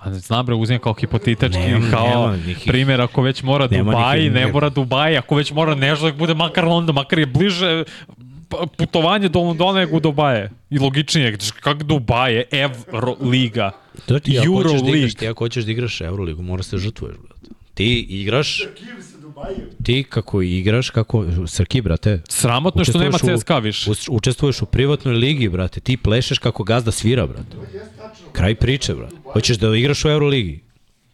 A 0.00 0.10
ne 0.10 0.18
znam 0.18 0.46
bre, 0.46 0.54
uzim 0.54 0.78
kao 0.78 0.92
hipotetički, 0.94 1.58
Nema- 1.58 1.90
kao 1.90 2.06
nema 2.06 2.38
primjer, 2.66 3.00
ako 3.00 3.22
već 3.22 3.42
mora 3.42 3.68
nema 3.70 3.92
nekih- 3.92 4.32
ne 4.32 4.46
mora 4.46 4.68
Dubai, 4.68 5.16
ako 5.16 5.34
već 5.34 5.52
mora 5.52 5.74
nešto 5.74 6.06
da 6.06 6.12
bude 6.12 6.34
makar 6.34 6.64
London, 6.64 6.94
makar 6.94 7.18
je 7.18 7.26
bliže 7.26 7.84
pa, 8.48 8.66
putovanje 8.78 9.28
do 9.28 9.38
Londona 9.40 9.78
nego 9.80 9.96
u 9.96 10.00
Dubaje. 10.00 10.50
I 10.70 10.78
logičnije, 10.78 11.36
kak 11.60 11.82
Dubaje, 11.82 12.44
Evroliga, 12.52 13.70
Znači, 14.06 14.24
ti 14.24 14.38
ako 14.38 14.62
hoćeš 14.62 14.82
da 14.82 14.90
igraš, 14.96 15.14
ti 15.14 15.28
ako 15.28 15.44
hoćeš 15.44 15.64
da 15.64 15.70
igraš 15.70 16.00
Euroligu, 16.00 16.42
mora 16.42 16.62
se 16.62 16.78
žrtvuješ, 16.78 17.16
brate. 17.16 17.54
Ti 17.74 18.06
igraš, 18.08 18.62
ti 19.82 20.04
kako 20.08 20.42
igraš, 20.42 20.90
kako, 20.90 21.24
Srki, 21.46 21.80
brate, 21.80 22.22
Sramotno 22.28 22.80
je 22.80 22.84
što 22.84 22.98
nema 22.98 23.18
CSKA 23.18 23.58
više. 23.58 23.90
Učestvuješ 24.10 24.62
u 24.62 24.66
privatnoj 24.66 25.14
ligi, 25.14 25.48
brate. 25.48 25.80
Ti 25.80 25.96
plešeš 25.96 26.38
kako 26.38 26.64
gazda 26.64 26.90
svira, 26.90 27.26
brate. 27.26 27.56
Kraj 28.32 28.54
priče, 28.54 28.94
brate. 28.94 29.16
Hoćeš 29.32 29.56
da 29.56 29.76
igraš 29.76 30.04
u 30.04 30.08
Euroligi. 30.08 30.60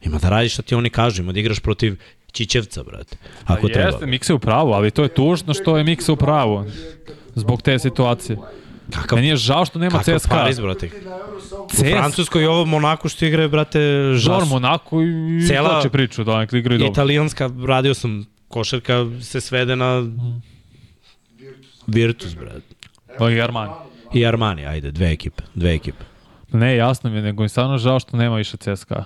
Ima 0.03 0.19
da 0.19 0.29
radiš 0.29 0.53
šta 0.53 0.63
ti 0.63 0.75
oni 0.75 0.91
kažu, 0.91 1.23
ima 1.23 1.33
da 1.33 1.41
igraš 1.41 1.61
protiv 1.61 1.97
Čičevca, 2.33 2.83
brate. 2.83 3.17
Ako 3.45 3.67
Pa 3.67 3.73
treba. 3.73 3.89
Jeste, 3.89 4.07
Miksa 4.07 4.33
je 4.33 4.35
u 4.35 4.39
pravu, 4.39 4.73
ali 4.73 4.91
to 4.91 5.03
je 5.03 5.09
tužno 5.09 5.55
što 5.55 5.79
je 5.79 5.85
Miksa 5.85 6.13
u 6.13 6.17
pravu. 6.17 6.65
Zbog 7.35 7.63
te 7.63 7.79
situacije. 7.79 8.37
Kakav, 8.93 9.17
Meni 9.17 9.29
je 9.29 9.37
žao 9.37 9.65
što 9.65 9.79
nema 9.79 9.99
kakav 9.99 10.19
CSKA. 10.19 10.29
Paris, 10.31 10.61
brate. 10.61 10.91
Sa 11.71 11.83
U 11.83 11.91
Francuskoj 11.91 12.43
i 12.43 12.47
ovo 12.47 12.65
Monaku 12.65 13.09
što 13.09 13.25
igraju, 13.25 13.49
brate, 13.49 13.79
Žor 14.15 14.41
žas. 14.41 14.49
Monako 14.49 15.03
i 15.03 15.07
Cela- 15.07 15.47
Cela... 15.49 15.83
priču 15.83 16.25
da 16.25 16.39
nek 16.39 16.53
igraju 16.53 16.79
dobro. 16.79 16.93
Italijanska, 16.93 17.51
radio 17.67 17.95
sam 17.95 18.25
košarka, 18.49 18.95
se 19.23 19.41
svede 19.41 19.77
na 19.77 20.03
Virtus, 21.87 22.35
brate. 22.35 22.75
Pa 23.19 23.31
i 23.31 23.41
Armani. 23.41 23.73
I 24.15 24.27
Armani, 24.27 24.67
ajde, 24.67 24.91
dve 24.91 25.13
ekipe, 25.13 25.43
dve 25.55 25.75
ekipe. 25.75 26.05
Ne, 26.53 26.77
jasno 26.77 27.11
mi 27.11 27.17
je, 27.17 27.23
nego 27.23 27.43
mi 27.43 27.49
stvarno 27.49 27.79
žao 27.79 28.01
što 28.01 28.17
nema 28.17 28.37
više 28.37 28.57
CSKA. 28.57 29.05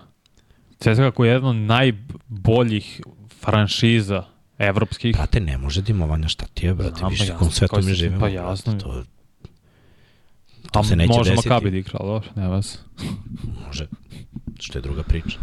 CSKA 0.78 1.10
koji 1.10 1.28
je 1.28 1.32
jedna 1.32 1.48
od 1.48 1.56
najboljih 1.56 3.00
franšiza 3.40 4.22
evropskih. 4.58 5.16
Brate, 5.16 5.40
ne 5.40 5.58
može 5.58 5.82
da 5.82 5.92
ima 5.92 6.04
vanja 6.06 6.28
šta 6.28 6.46
ti 6.46 6.66
je, 6.66 6.74
brate, 6.74 6.90
Znam, 6.90 7.00
pa 7.00 7.08
više 7.08 7.24
jasno, 7.24 7.68
koji 7.68 7.82
mi 7.82 7.90
se- 7.90 7.94
živimo. 7.94 8.16
pa 8.16 8.26
brate, 8.26 8.34
jasno. 8.36 8.72
To, 8.74 9.04
to 10.72 10.84
se 10.84 10.96
neće 10.96 11.12
može 11.18 11.30
desiti. 11.30 11.48
Makabi 11.48 11.70
da 11.70 11.76
igra, 11.76 11.92
ali 12.00 12.08
dobro, 12.08 12.28
nema 12.36 12.48
vas. 12.48 12.78
može, 13.66 13.86
što 14.60 14.78
je 14.78 14.82
druga 14.82 15.02
priča. 15.02 15.38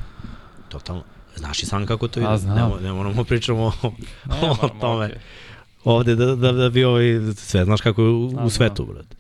Totalno. 0.69 1.03
Znaš 1.35 1.63
i 1.63 1.65
sam 1.65 1.85
kako 1.85 2.07
to 2.07 2.19
ide. 2.19 2.37
znam. 2.37 2.71
Ne, 2.71 2.81
ne 2.81 2.93
moramo 2.93 3.23
pričamo 3.23 3.63
o, 3.81 3.91
Ne, 4.25 4.35
o 4.41 4.47
moramo, 4.47 4.79
tome. 4.81 5.05
okej. 5.05 5.17
Ovde 5.83 6.15
da, 6.15 6.35
da, 6.35 6.51
da 6.51 6.69
bi 6.69 6.83
ovaj 6.83 7.03
sve, 7.35 7.65
znaš 7.65 7.81
kako 7.81 8.01
je 8.01 8.09
u, 8.09 8.29
Znam, 8.29 8.45
u 8.45 8.49
svetu, 8.49 8.85
brate. 8.85 9.15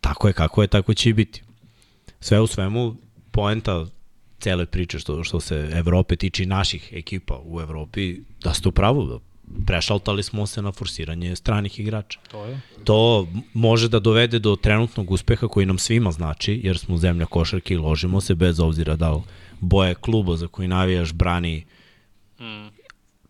Tako 0.00 0.28
je, 0.28 0.32
kako 0.32 0.62
je, 0.62 0.68
tako 0.68 0.94
će 0.94 1.10
i 1.10 1.12
biti. 1.12 1.42
Sve 2.20 2.40
u 2.40 2.46
svemu, 2.46 2.96
poenta 3.30 3.86
cele 4.40 4.66
priče 4.66 4.98
što, 4.98 5.24
što 5.24 5.40
se 5.40 5.70
Evrope 5.72 6.16
tiče 6.16 6.42
i 6.42 6.46
naših 6.46 6.88
ekipa 6.92 7.40
u 7.44 7.60
Evropi, 7.60 8.20
da 8.42 8.54
ste 8.54 8.68
u 8.68 8.72
pravu, 8.72 9.06
da 9.06 9.18
prešaltali 9.66 10.22
smo 10.22 10.46
se 10.46 10.62
na 10.62 10.72
forsiranje 10.72 11.36
stranih 11.36 11.80
igrača. 11.80 12.18
To 12.30 12.44
je. 12.44 12.60
To 12.84 13.28
može 13.52 13.88
da 13.88 14.00
dovede 14.00 14.38
do 14.38 14.56
trenutnog 14.56 15.10
uspeha 15.10 15.48
koji 15.48 15.66
nam 15.66 15.78
svima 15.78 16.12
znači, 16.12 16.60
jer 16.64 16.78
smo 16.78 16.96
zemlja 16.96 17.26
košarke 17.26 17.74
i 17.74 17.76
ložimo 17.76 18.20
se 18.20 18.34
bez 18.34 18.60
obzira 18.60 18.96
da 18.96 19.12
li 19.12 19.22
boje 19.60 19.94
kluba 19.94 20.36
za 20.36 20.48
koji 20.48 20.68
navijaš 20.68 21.12
brani 21.12 21.64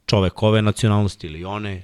čovek 0.06 0.42
ove 0.42 0.62
nacionalnosti 0.62 1.26
ili 1.26 1.44
one, 1.44 1.82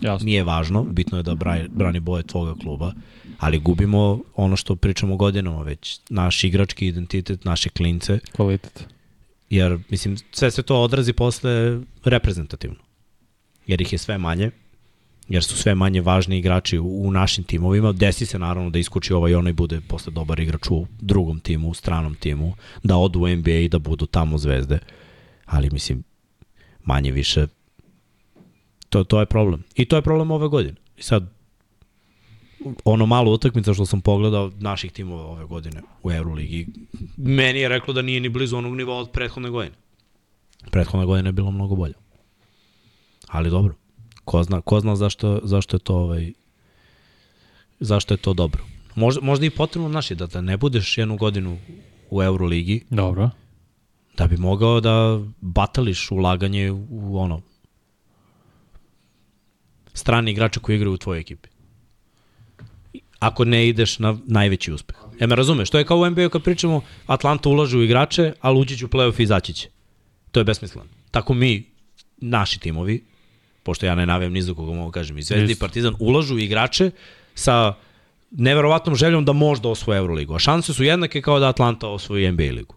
Jasno. 0.00 0.24
nije 0.24 0.44
važno, 0.44 0.84
bitno 0.84 1.18
je 1.18 1.22
da 1.22 1.34
brani, 1.34 1.68
brani 1.68 2.00
boje 2.00 2.22
tvoga 2.22 2.54
kluba, 2.62 2.92
ali 3.38 3.58
gubimo 3.58 4.20
ono 4.36 4.56
što 4.56 4.76
pričamo 4.76 5.16
godinama 5.16 5.62
već, 5.62 6.00
naš 6.08 6.44
igrački 6.44 6.86
identitet, 6.86 7.44
naše 7.44 7.68
klince, 7.68 8.18
Kvalitet. 8.36 8.86
jer 9.50 9.78
mislim 9.88 10.16
sve 10.32 10.50
se 10.50 10.62
to 10.62 10.82
odrazi 10.82 11.12
posle 11.12 11.80
reprezentativno. 12.04 12.76
Jer 13.66 13.80
ih 13.80 13.92
je 13.92 13.98
sve 13.98 14.18
manje, 14.18 14.50
jer 15.28 15.44
su 15.44 15.56
sve 15.56 15.74
manje 15.74 16.00
važni 16.00 16.38
igrači 16.38 16.78
u, 16.78 17.02
u 17.02 17.10
našim 17.10 17.44
timovima. 17.44 17.92
Desi 17.92 18.26
se 18.26 18.38
naravno 18.38 18.70
da 18.70 18.78
iskuči 18.78 19.12
ovaj 19.12 19.34
onaj 19.34 19.52
bude 19.52 19.80
posle 19.80 20.12
dobar 20.12 20.40
igrač 20.40 20.70
u 20.70 20.86
drugom 21.00 21.40
timu, 21.40 21.68
u 21.68 21.74
stranom 21.74 22.14
timu, 22.14 22.54
da 22.82 22.96
odu 22.96 23.20
u 23.20 23.28
NBA 23.28 23.50
i 23.50 23.68
da 23.68 23.78
budu 23.78 24.06
tamo 24.06 24.38
zvezde. 24.38 24.78
Ali 25.46 25.70
mislim, 25.72 26.02
manje 26.84 27.12
više, 27.12 27.46
to, 28.88 29.04
to 29.04 29.20
je 29.20 29.26
problem. 29.26 29.62
I 29.74 29.84
to 29.84 29.96
je 29.96 30.02
problem 30.02 30.30
ove 30.30 30.48
godine. 30.48 30.74
I 30.96 31.02
sad, 31.02 31.32
ono 32.84 33.06
malo 33.06 33.32
utakmica 33.32 33.74
što 33.74 33.86
sam 33.86 34.00
pogledao 34.00 34.50
naših 34.58 34.92
timova 34.92 35.26
ove 35.26 35.44
godine 35.44 35.82
u 36.02 36.12
Euroligi, 36.12 36.66
meni 37.16 37.60
je 37.60 37.68
reklo 37.68 37.94
da 37.94 38.02
nije 38.02 38.20
ni 38.20 38.28
blizu 38.28 38.56
onog 38.56 38.76
nivoa 38.76 38.96
od 38.96 39.10
prethodne 39.10 39.50
godine. 39.50 39.76
Prethodna 40.70 41.06
godina 41.06 41.28
je 41.28 41.32
bila 41.32 41.50
mnogo 41.50 41.76
bolja. 41.76 42.01
Ali 43.32 43.50
dobro. 43.50 43.74
Ko 44.24 44.42
zna, 44.42 44.60
ko 44.60 44.80
zna 44.80 44.96
zašto, 44.96 45.40
zašto 45.42 45.76
je 45.76 45.80
to 45.80 45.94
ovaj, 45.96 46.32
zašto 47.80 48.14
je 48.14 48.18
to 48.18 48.34
dobro. 48.34 48.64
Možda, 48.94 49.20
možda 49.20 49.46
i 49.46 49.50
potrebno 49.50 49.88
naši 49.88 50.14
da, 50.14 50.26
da 50.26 50.40
ne 50.40 50.56
budeš 50.56 50.98
jednu 50.98 51.16
godinu 51.16 51.58
u 52.10 52.22
Euroligi, 52.22 52.84
Dobro. 52.90 53.30
da 54.16 54.26
bi 54.26 54.36
mogao 54.36 54.80
da 54.80 55.20
batališ 55.40 56.10
ulaganje 56.10 56.70
u 56.90 57.18
ono 57.18 57.40
strani 59.94 60.30
igrača 60.30 60.60
koji 60.60 60.76
igraju 60.76 60.94
u 60.94 60.98
tvojoj 60.98 61.20
ekipi. 61.20 61.48
Ako 63.18 63.44
ne 63.44 63.68
ideš 63.68 63.98
na 63.98 64.18
najveći 64.26 64.72
uspeh. 64.72 64.96
E 65.20 65.26
me 65.26 65.36
razumeš, 65.36 65.70
to 65.70 65.78
je 65.78 65.84
kao 65.84 65.98
u 65.98 66.10
NBA 66.10 66.28
kad 66.28 66.42
pričamo 66.42 66.80
Atlanta 67.06 67.48
ulaže 67.48 67.78
u 67.78 67.82
igrače, 67.82 68.32
ali 68.40 68.66
će 68.66 68.84
u 68.84 68.88
playoff 68.88 69.20
i 69.20 69.22
izaći 69.22 69.52
će. 69.52 69.68
To 70.30 70.40
je 70.40 70.44
besmisleno. 70.44 70.88
Tako 71.10 71.34
mi, 71.34 71.70
naši 72.16 72.60
timovi, 72.60 73.11
pošto 73.62 73.86
ja 73.86 73.94
ne 73.94 74.06
navijam 74.06 74.32
ni 74.32 74.42
za 74.42 74.54
koga 74.54 74.72
mogu 74.72 74.90
kažem, 74.90 75.18
i 75.18 75.22
Zvezda 75.22 75.52
i. 75.52 75.54
Partizan 75.54 75.94
ulažu 75.98 76.38
igrače 76.38 76.90
sa 77.34 77.74
neverovatnom 78.30 78.96
željom 78.96 79.24
da 79.24 79.32
možda 79.32 79.68
osvoje 79.68 79.98
Euroligu. 79.98 80.34
A 80.34 80.38
šanse 80.38 80.74
su 80.74 80.84
jednake 80.84 81.22
kao 81.22 81.38
da 81.38 81.48
Atlanta 81.48 81.88
osvoji 81.88 82.32
NBA 82.32 82.42
ligu. 82.42 82.74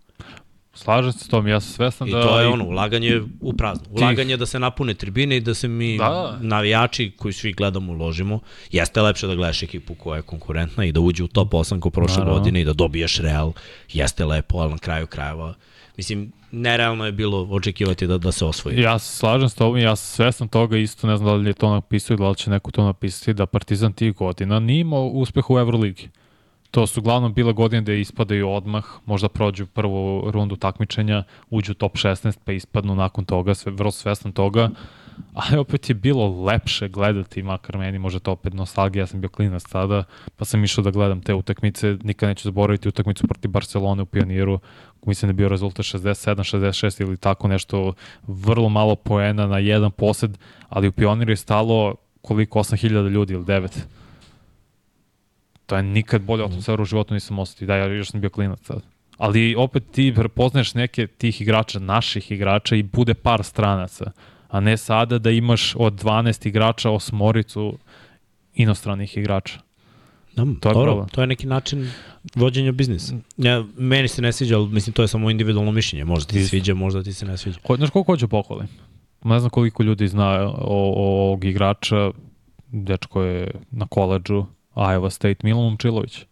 Slažem 0.76 1.14
se 1.14 1.20
s 1.20 1.28
tom, 1.28 1.48
ja 1.48 1.60
sam 1.60 1.74
svestan 1.74 2.08
I 2.08 2.12
da... 2.12 2.22
to 2.22 2.40
je 2.40 2.48
ono, 2.48 2.66
ulaganje 2.66 3.22
u 3.42 3.54
prazno. 3.54 3.86
Ulaganje 3.90 4.38
da 4.38 4.46
se 4.46 4.60
napune 4.60 4.94
tribine 4.94 5.38
i 5.38 5.40
da 5.40 5.54
se 5.54 5.68
mi 5.68 5.98
Da, 5.98 6.38
navijači 6.42 7.12
koji 7.18 7.34
svi 7.34 7.54
gledamo 7.54 7.92
uložimo. 7.92 8.40
Jeste 8.72 9.02
lepše 9.02 9.28
da 9.28 9.36
gledaš 9.36 9.64
ekipu 9.64 9.96
koja 9.96 10.18
je 10.18 10.22
konkurentna 10.22 10.86
i 10.86 10.92
da 10.92 11.00
uđe 11.00 11.24
u 11.24 11.28
top 11.28 11.52
8 11.52 11.82
kao 11.82 11.92
prošle 11.92 12.18
Naravno. 12.18 12.38
godine 12.40 12.62
i 12.62 12.66
da 12.66 12.74
dobiješ 12.74 13.18
Real. 13.18 13.54
Jeste 13.94 14.26
lepo, 14.26 14.58
ali 14.58 14.72
na 14.72 14.78
kraju 14.78 15.08
krajeva 15.08 15.54
Mislim, 15.98 16.32
nerealno 16.52 17.06
je 17.06 17.12
bilo 17.12 17.48
očekivati 17.52 18.08
da, 18.08 18.18
da 18.18 18.32
se 18.32 18.46
osvoji. 18.46 18.82
Ja 18.82 19.00
se 19.00 19.18
slažem 19.18 19.50
s 19.50 19.56
tobom, 19.56 19.78
ja 19.78 19.96
sam 19.96 20.16
svestan 20.16 20.48
toga, 20.48 20.78
isto 20.78 21.08
ne 21.08 21.18
znam 21.18 21.30
da 21.30 21.34
li 21.34 21.50
je 21.50 21.54
to 21.54 21.72
napisao 21.72 22.14
i 22.14 22.18
da 22.18 22.30
li 22.30 22.36
će 22.36 22.50
neko 22.50 22.72
to 22.72 22.84
napisati, 22.84 23.34
da 23.34 23.46
Partizan 23.46 23.94
tih 23.94 24.14
godina 24.14 24.60
nije 24.60 24.80
imao 24.80 25.06
uspeha 25.08 25.48
u 25.50 25.60
Euroligi. 25.60 26.10
To 26.72 26.88
su 26.88 27.00
uglavnom 27.00 27.34
bile 27.34 27.54
godine 27.54 27.82
da 27.82 27.94
ispadaju 27.94 28.50
odmah, 28.50 28.86
možda 29.06 29.30
prođu 29.30 29.66
prvu 29.66 30.32
rundu 30.32 30.56
takmičenja, 30.56 31.24
uđu 31.50 31.72
u 31.72 31.76
top 31.76 31.96
16 31.96 32.38
pa 32.46 32.52
ispadnu 32.52 32.96
nakon 32.96 33.26
toga, 33.26 33.54
sve, 33.54 33.72
vrlo 33.72 33.92
svestan 33.92 34.32
toga. 34.32 34.70
Ali 35.34 35.58
opet 35.58 35.90
je 35.90 35.96
bilo 35.96 36.44
lepše 36.44 36.88
gledati, 36.88 37.44
makar 37.44 37.78
meni 37.78 38.00
može 38.00 38.20
to 38.20 38.32
opet 38.32 38.54
nostalgija, 38.54 39.02
ja 39.02 39.08
sam 39.08 39.22
bio 39.22 39.30
klinac 39.30 39.64
tada, 39.64 40.04
pa 40.36 40.46
sam 40.46 40.64
išao 40.64 40.84
da 40.84 40.92
gledam 40.92 41.22
te 41.22 41.34
utakmice, 41.34 41.98
nikad 42.04 42.30
neću 42.30 42.44
zaboraviti 42.44 42.90
utakmicu 42.90 43.28
protiv 43.28 43.52
Barcelone 43.52 44.02
u 44.02 44.06
Pioniru, 44.06 44.60
mislim 45.08 45.28
da 45.28 45.32
je 45.32 45.34
bio 45.34 45.50
rezultat 45.50 45.86
67, 45.86 46.58
66 46.58 47.02
ili 47.02 47.18
tako 47.18 47.48
nešto, 47.48 47.94
vrlo 48.28 48.70
malo 48.70 48.96
poena 48.96 49.48
na 49.48 49.60
jedan 49.60 49.92
posed, 49.92 50.38
ali 50.70 50.88
u 50.88 50.92
Pioniru 50.92 51.32
je 51.32 51.36
stalo 51.36 51.96
koliko, 52.22 52.60
8000 52.60 53.10
ljudi 53.10 53.34
ili 53.34 53.44
9. 53.44 53.70
To 55.66 55.76
je 55.78 55.84
nikad 55.84 56.22
bolje 56.22 56.46
atmosfera 56.46 56.82
u 56.82 56.86
životu 56.86 57.14
nisam 57.14 57.40
osetio, 57.40 57.68
da, 57.68 57.76
ja 57.76 57.86
još 57.86 58.12
sam 58.12 58.22
bio 58.22 58.30
klinac 58.30 58.60
sad. 58.64 58.82
Ali 59.18 59.56
opet 59.56 59.84
ti 59.92 60.14
prepoznaješ 60.16 60.74
neke 60.74 61.08
tih 61.08 61.42
igrača, 61.42 61.80
naših 61.80 62.32
igrača 62.32 62.76
i 62.76 62.84
bude 62.84 63.14
par 63.14 63.44
stranaca, 63.44 64.12
a 64.48 64.60
ne 64.60 64.78
sada 64.78 65.20
da 65.20 65.32
imaš 65.32 65.76
od 65.76 65.94
12 66.04 66.48
igrača 66.48 66.90
osmoricu 66.90 67.78
inostranih 68.54 69.18
igrača. 69.18 69.60
Da, 70.36 70.44
To 70.44 70.54
to, 70.54 70.70
je 70.70 70.74
dobro, 70.74 70.86
problem. 70.86 71.10
to 71.10 71.22
je 71.22 71.28
neki 71.28 71.48
način 71.48 71.90
vođenja 72.36 72.72
biznisa. 72.72 73.16
Ja, 73.38 73.64
meni 73.78 74.08
se 74.08 74.22
ne 74.22 74.32
sviđa, 74.32 74.58
ali 74.58 74.70
mislim 74.70 74.94
to 74.94 75.02
je 75.02 75.08
samo 75.08 75.30
individualno 75.30 75.72
mišljenje. 75.72 76.06
Možda 76.06 76.28
ti 76.28 76.40
se 76.40 76.48
sviđa, 76.48 76.74
možda 76.74 77.04
ti 77.04 77.14
se 77.14 77.26
ne 77.26 77.38
sviđa. 77.38 77.60
Ko, 77.64 77.76
znaš 77.76 77.90
koliko 77.90 78.12
hoću 78.12 78.28
pohvalim? 78.28 78.68
Ne 79.24 79.40
znam 79.40 79.50
koliko 79.50 79.84
ljudi 79.84 80.08
zna 80.08 80.30
o, 80.48 80.54
o 80.58 81.24
ovog 81.24 81.46
igrača, 81.46 82.12
dečko 82.68 83.22
je 83.22 83.52
na 83.72 83.88
koleđu, 83.88 84.46
Iowa 84.76 85.10
State, 85.10 85.36
Milan 85.44 85.64
Momčilović. 85.64 86.26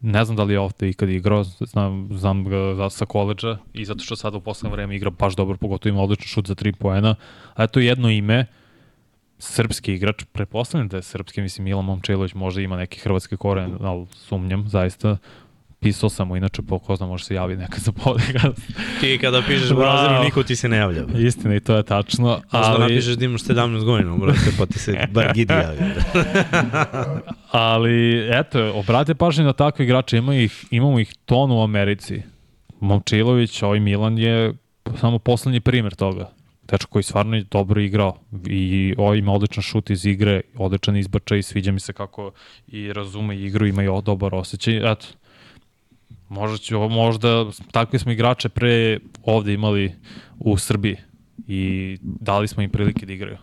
Ne 0.00 0.24
znam 0.24 0.36
da 0.36 0.42
li 0.42 0.52
je 0.52 0.60
ovde 0.60 0.88
ikad 0.88 1.08
igrao, 1.08 1.44
znam, 1.44 2.08
znam 2.12 2.44
ga 2.44 2.74
za- 2.74 2.90
sa 2.90 3.04
koleđa 3.04 3.58
i 3.74 3.84
zato 3.84 4.00
što 4.00 4.16
sada 4.16 4.36
u 4.36 4.40
poslednje 4.40 4.72
vreme 4.72 4.96
igra 4.96 5.10
baš 5.10 5.36
dobro, 5.36 5.56
pogotovo 5.56 5.90
ima 5.90 6.02
odličan 6.02 6.26
šut 6.26 6.46
za 6.46 6.54
3 6.54 6.72
poena. 6.72 7.14
A 7.54 7.66
to 7.66 7.80
je 7.80 7.86
jedno 7.86 8.10
ime, 8.10 8.46
srpski 9.40 9.94
igrač, 9.94 10.24
pretpostavljam 10.32 10.88
da 10.88 10.96
je 10.96 11.02
srpski, 11.02 11.40
mislim 11.40 11.64
Milan 11.64 11.84
Momčilović 11.84 12.34
možda 12.34 12.60
ima 12.60 12.76
neki 12.76 13.00
hrvatski 13.00 13.36
koren, 13.36 13.76
ali 13.80 14.06
sumnjam, 14.12 14.68
zaista. 14.68 15.16
Pisao 15.80 16.08
sam 16.10 16.28
mu, 16.28 16.36
inače 16.36 16.62
po 16.62 16.78
ko 16.78 16.96
zna, 16.96 17.06
može 17.06 17.24
se 17.24 17.34
javi 17.34 17.56
nekad 17.56 17.80
za 17.80 17.92
podcast. 17.92 18.60
Ti 19.00 19.18
kada 19.20 19.42
pišeš 19.42 19.68
Wow. 19.70 19.76
browseru, 19.76 20.24
niko 20.24 20.42
ti 20.42 20.56
se 20.56 20.68
ne 20.68 20.76
javlja. 20.76 21.04
bre. 21.04 21.22
Istina 21.22 21.54
i 21.54 21.60
to 21.60 21.76
je 21.76 21.82
tačno. 21.82 22.28
Možda 22.52 22.72
ali... 22.72 22.80
napišeš 22.80 23.14
da 23.14 23.24
imaš 23.24 23.42
17 23.42 23.84
godina, 23.84 24.16
brate, 24.16 24.50
pa 24.58 24.66
ti 24.66 24.78
se 24.78 24.98
bar 25.14 25.32
gidi 25.34 25.52
javlja. 25.52 25.86
Ali, 27.50 28.28
eto, 28.32 28.72
obrate 28.74 29.14
pažnje 29.14 29.44
na 29.44 29.52
takve 29.52 29.84
igrače, 29.84 30.18
ima 30.18 30.34
ih, 30.34 30.64
imamo 30.70 31.00
ih 31.00 31.14
ton 31.24 31.50
u 31.50 31.62
Americi. 31.62 32.22
Momčilović, 32.80 33.62
ovaj 33.62 33.80
Milan 33.80 34.18
je 34.18 34.54
samo 35.00 35.18
poslednji 35.18 35.60
primer 35.60 35.94
toga. 35.94 36.30
Dečko 36.70 36.90
koji 36.90 37.02
stvarno 37.02 37.36
je 37.36 37.44
dobro 37.50 37.80
igrao 37.80 38.18
i 38.46 38.94
ovaj 38.98 39.18
ima 39.18 39.32
odličan 39.32 39.62
šut 39.62 39.90
iz 39.90 40.06
igre, 40.06 40.40
odličan 40.54 40.96
izbačaj 40.96 41.38
i 41.38 41.42
sviđa 41.42 41.72
mi 41.72 41.80
se 41.80 41.92
kako 41.92 42.32
i 42.68 42.92
razume 42.92 43.38
igru, 43.38 43.66
ima 43.66 43.82
i 43.82 43.88
o- 43.88 44.00
dobar 44.00 44.34
osjećaj. 44.34 44.92
Eto, 44.92 45.06
možda, 46.28 46.58
ću, 46.58 46.78
možda 46.78 47.46
takvi 47.72 47.98
smo 47.98 48.12
igrače 48.12 48.48
pre 48.48 48.98
ovde 49.22 49.52
imali 49.54 49.92
u 50.38 50.58
Srbiji 50.58 50.96
i 51.48 51.98
dali 52.02 52.48
smo 52.48 52.62
im 52.62 52.70
prilike 52.70 53.06
da 53.06 53.12
igraju. 53.12 53.36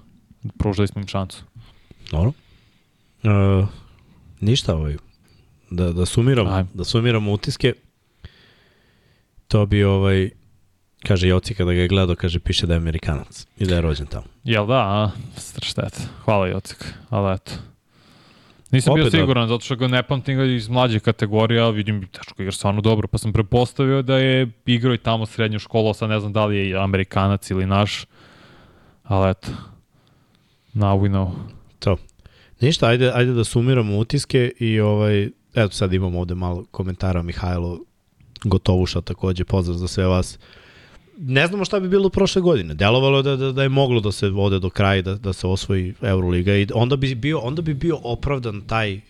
Pružili 0.58 0.88
smo 0.88 1.02
im 1.02 1.08
šansu. 1.08 1.44
Dobro. 2.12 2.32
E, 3.24 3.66
ništa 4.40 4.76
ovaj. 4.76 4.96
Da, 5.70 5.94
da 5.94 6.06
sumiramo, 6.06 6.50
Ajmo. 6.50 6.70
da 6.74 6.84
sumiramo 6.84 7.32
utiske. 7.32 7.74
To 9.48 9.66
bi 9.66 9.84
ovaj 9.84 10.30
kaže 11.08 11.28
Joci 11.28 11.56
kada 11.56 11.74
ga 11.74 11.82
je 11.82 11.88
gledao, 11.88 12.16
kaže 12.16 12.40
piše 12.40 12.68
da 12.68 12.74
je 12.74 12.78
Amerikanac 12.78 13.48
i 13.60 13.66
da 13.66 13.76
je 13.76 13.82
rođen 13.82 14.08
tamo. 14.08 14.26
Jel 14.44 14.68
da, 14.68 14.80
a? 14.80 15.12
Šteta. 15.62 16.02
Hvala 16.26 16.48
Jocik, 16.48 16.94
ali 17.10 17.36
eto. 17.36 17.52
Nisam 18.72 18.94
bio 18.94 19.04
Opet 19.04 19.14
da. 19.14 19.20
siguran, 19.20 19.48
zato 19.48 19.66
što 19.66 19.76
ga 19.76 19.88
ne 19.88 20.04
pamtim 20.04 20.38
ga 20.38 20.46
iz 20.46 20.70
mlađe 20.70 21.00
kategorije, 21.00 21.62
ali 21.62 21.76
vidim 21.76 22.08
teško 22.08 22.42
igra 22.42 22.52
stvarno 22.52 22.82
dobro, 22.82 23.08
pa 23.08 23.18
sam 23.18 23.34
prepostavio 23.34 24.02
da 24.02 24.18
je 24.18 24.52
igrao 24.66 24.94
i 24.94 24.98
tamo 24.98 25.26
srednju 25.26 25.60
školu, 25.60 25.94
sad 25.94 26.10
ne 26.10 26.20
znam 26.20 26.34
da 26.34 26.46
li 26.46 26.58
je 26.58 26.78
Amerikanac 26.78 27.52
ili 27.52 27.66
naš, 27.66 28.06
ali 29.04 29.32
eto, 29.32 29.48
now 30.74 31.00
we 31.00 31.10
know. 31.10 31.32
To. 31.80 31.98
Ništa, 32.60 32.88
ajde, 32.88 33.12
ajde 33.14 33.32
da 33.32 33.44
sumiramo 33.44 33.98
utiske 33.98 34.52
i 34.60 34.80
ovaj, 34.80 35.30
eto 35.56 35.70
sad 35.70 35.94
imamo 35.94 36.20
ovde 36.20 36.36
malo 36.36 36.66
komentara 36.72 37.22
Mihajlo 37.22 37.80
Gotovuša 38.44 39.02
takođe, 39.02 39.46
pozdrav 39.46 39.78
za 39.78 39.88
sve 39.88 40.08
vas. 40.08 40.40
Ne 41.18 41.48
znamo 41.48 41.66
šta 41.66 41.80
bi 41.80 41.90
bilo 41.90 42.10
prošle 42.10 42.42
godine. 42.42 42.74
Delovalo 42.74 43.18
je 43.18 43.24
da, 43.24 43.36
da, 43.36 43.52
da 43.52 43.64
je 43.64 43.70
moglo 43.70 44.00
da 44.00 44.12
se 44.12 44.28
ode 44.28 44.60
do 44.60 44.70
kraja, 44.70 45.02
da, 45.02 45.16
da 45.16 45.34
se 45.34 45.48
osvoji 45.48 45.94
Euroliga 46.02 46.56
i 46.56 46.68
onda 46.74 46.96
bi 46.96 47.16
bio, 47.16 47.40
onda 47.40 47.62
bi 47.62 47.74
bio 47.74 48.00
opravdan 48.04 48.62
taj 48.62 49.02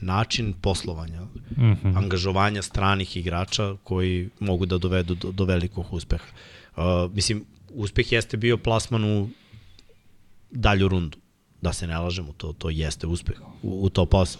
način 0.00 0.52
poslovanja, 0.60 1.20
Mm 1.56 1.72
-hmm. 1.72 1.96
angažovanja 1.96 2.62
stranih 2.62 3.16
igrača 3.16 3.76
koji 3.84 4.28
mogu 4.40 4.66
da 4.66 4.78
dovedu 4.78 5.14
do, 5.14 5.32
do 5.32 5.44
velikog 5.44 5.86
uspeha. 5.90 6.24
Uh, 6.76 6.82
mislim, 7.14 7.44
uspeh 7.74 8.12
jeste 8.12 8.36
bio 8.36 8.56
plasman 8.56 9.04
u 9.04 9.28
dalju 10.50 10.88
rundu. 10.88 11.18
Da 11.62 11.72
se 11.72 11.86
ne 11.86 11.98
lažemo, 11.98 12.32
to, 12.32 12.52
to 12.52 12.70
jeste 12.70 13.06
uspeh 13.06 13.36
u, 13.62 13.84
u 13.84 13.88
top 13.88 14.12
8. 14.12 14.36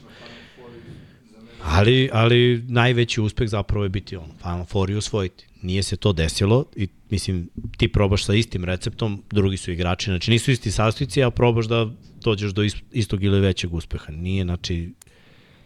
Ali, 1.62 2.10
ali 2.12 2.64
najveći 2.68 3.20
uspeh 3.20 3.48
zapravo 3.48 3.85
je 3.85 3.89
biti 3.89 4.16
on, 4.16 4.30
Final 4.39 4.64
Four 4.64 4.90
i 4.90 4.94
osvojiti. 4.94 5.47
Nije 5.62 5.82
se 5.82 5.97
to 5.97 6.12
desilo 6.12 6.64
i 6.76 6.89
mislim 7.10 7.48
ti 7.76 7.89
probaš 7.89 8.24
sa 8.24 8.35
istim 8.35 8.64
receptom, 8.64 9.22
drugi 9.30 9.56
su 9.56 9.72
igrači, 9.72 10.10
znači 10.10 10.30
nisu 10.30 10.51
isti 10.51 10.70
sastojci, 10.70 11.22
a 11.22 11.30
probaš 11.30 11.66
da 11.66 11.90
dođeš 12.22 12.51
do 12.51 12.62
istog 12.93 13.24
ili 13.24 13.40
većeg 13.40 13.74
uspeha. 13.74 14.12
Nije, 14.12 14.44
znači, 14.44 14.93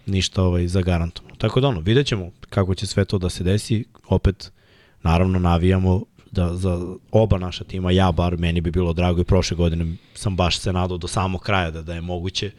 ništa 0.06 0.43
ovaj, 0.43 0.69
zagarantovano. 0.69 1.35
Tako 1.36 1.60
da 1.60 1.69
ono, 1.69 1.81
vidjet 1.81 2.06
ćemo 2.06 2.31
kako 2.48 2.74
će 2.74 2.86
sve 2.86 3.05
to 3.05 3.19
da 3.19 3.31
se 3.31 3.44
desi. 3.44 3.85
Opet, 4.09 4.52
naravno, 5.02 5.39
navijamo 5.39 6.05
da 6.31 6.56
za 6.56 6.94
oba 7.10 7.39
naša 7.39 7.64
tima, 7.64 7.90
ja 7.90 8.12
bar, 8.12 8.36
meni 8.39 8.60
bi 8.60 8.70
bilo 8.70 8.93
drago 8.93 9.20
i 9.20 9.24
prošle 9.24 9.56
godine 9.56 9.97
sam 10.14 10.36
baš 10.36 10.59
se 10.59 10.73
nadao 10.73 10.98
do 10.98 11.09
samog 11.09 11.43
kraja 11.43 11.70
da, 11.70 11.82
da 11.82 11.94
je 11.94 12.01
moguće 12.01 12.51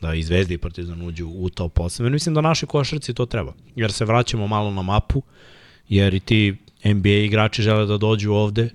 da 0.00 0.14
i 0.14 0.22
Zvezda 0.22 0.54
i 0.54 0.58
Partizan 0.58 1.02
uđu 1.02 1.28
u 1.28 1.50
top 1.50 1.78
8. 1.78 2.02
Jer 2.02 2.12
mislim 2.12 2.34
da 2.34 2.40
našoj 2.40 2.66
košarci 2.66 3.14
to 3.14 3.26
treba. 3.26 3.52
Jer 3.76 3.92
se 3.92 4.04
vraćamo 4.04 4.46
malo 4.46 4.70
na 4.70 4.82
mapu, 4.82 5.22
jer 5.88 6.14
i 6.14 6.20
ti 6.20 6.56
NBA 6.94 7.08
igrači 7.08 7.62
žele 7.62 7.86
da 7.86 7.98
dođu 7.98 8.32
ovde 8.32 8.70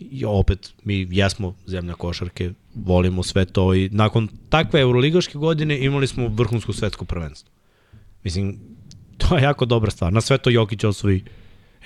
i 0.00 0.24
opet 0.24 0.74
mi 0.84 1.08
jesmo 1.10 1.54
zemlja 1.66 1.94
košarke, 1.94 2.52
volimo 2.74 3.22
sve 3.22 3.44
to 3.44 3.74
i 3.74 3.88
nakon 3.92 4.28
takve 4.48 4.80
euroligaške 4.80 5.38
godine 5.38 5.84
imali 5.84 6.06
smo 6.06 6.28
vrhunsko 6.28 6.72
svetsko 6.72 7.04
prvenstvo. 7.04 7.50
Mislim, 8.24 8.58
to 9.18 9.36
je 9.36 9.42
jako 9.42 9.64
dobra 9.64 9.90
stvar. 9.90 10.12
Na 10.12 10.20
sve 10.20 10.38
to 10.38 10.50
Jokić 10.50 10.84
osvoji 10.84 11.24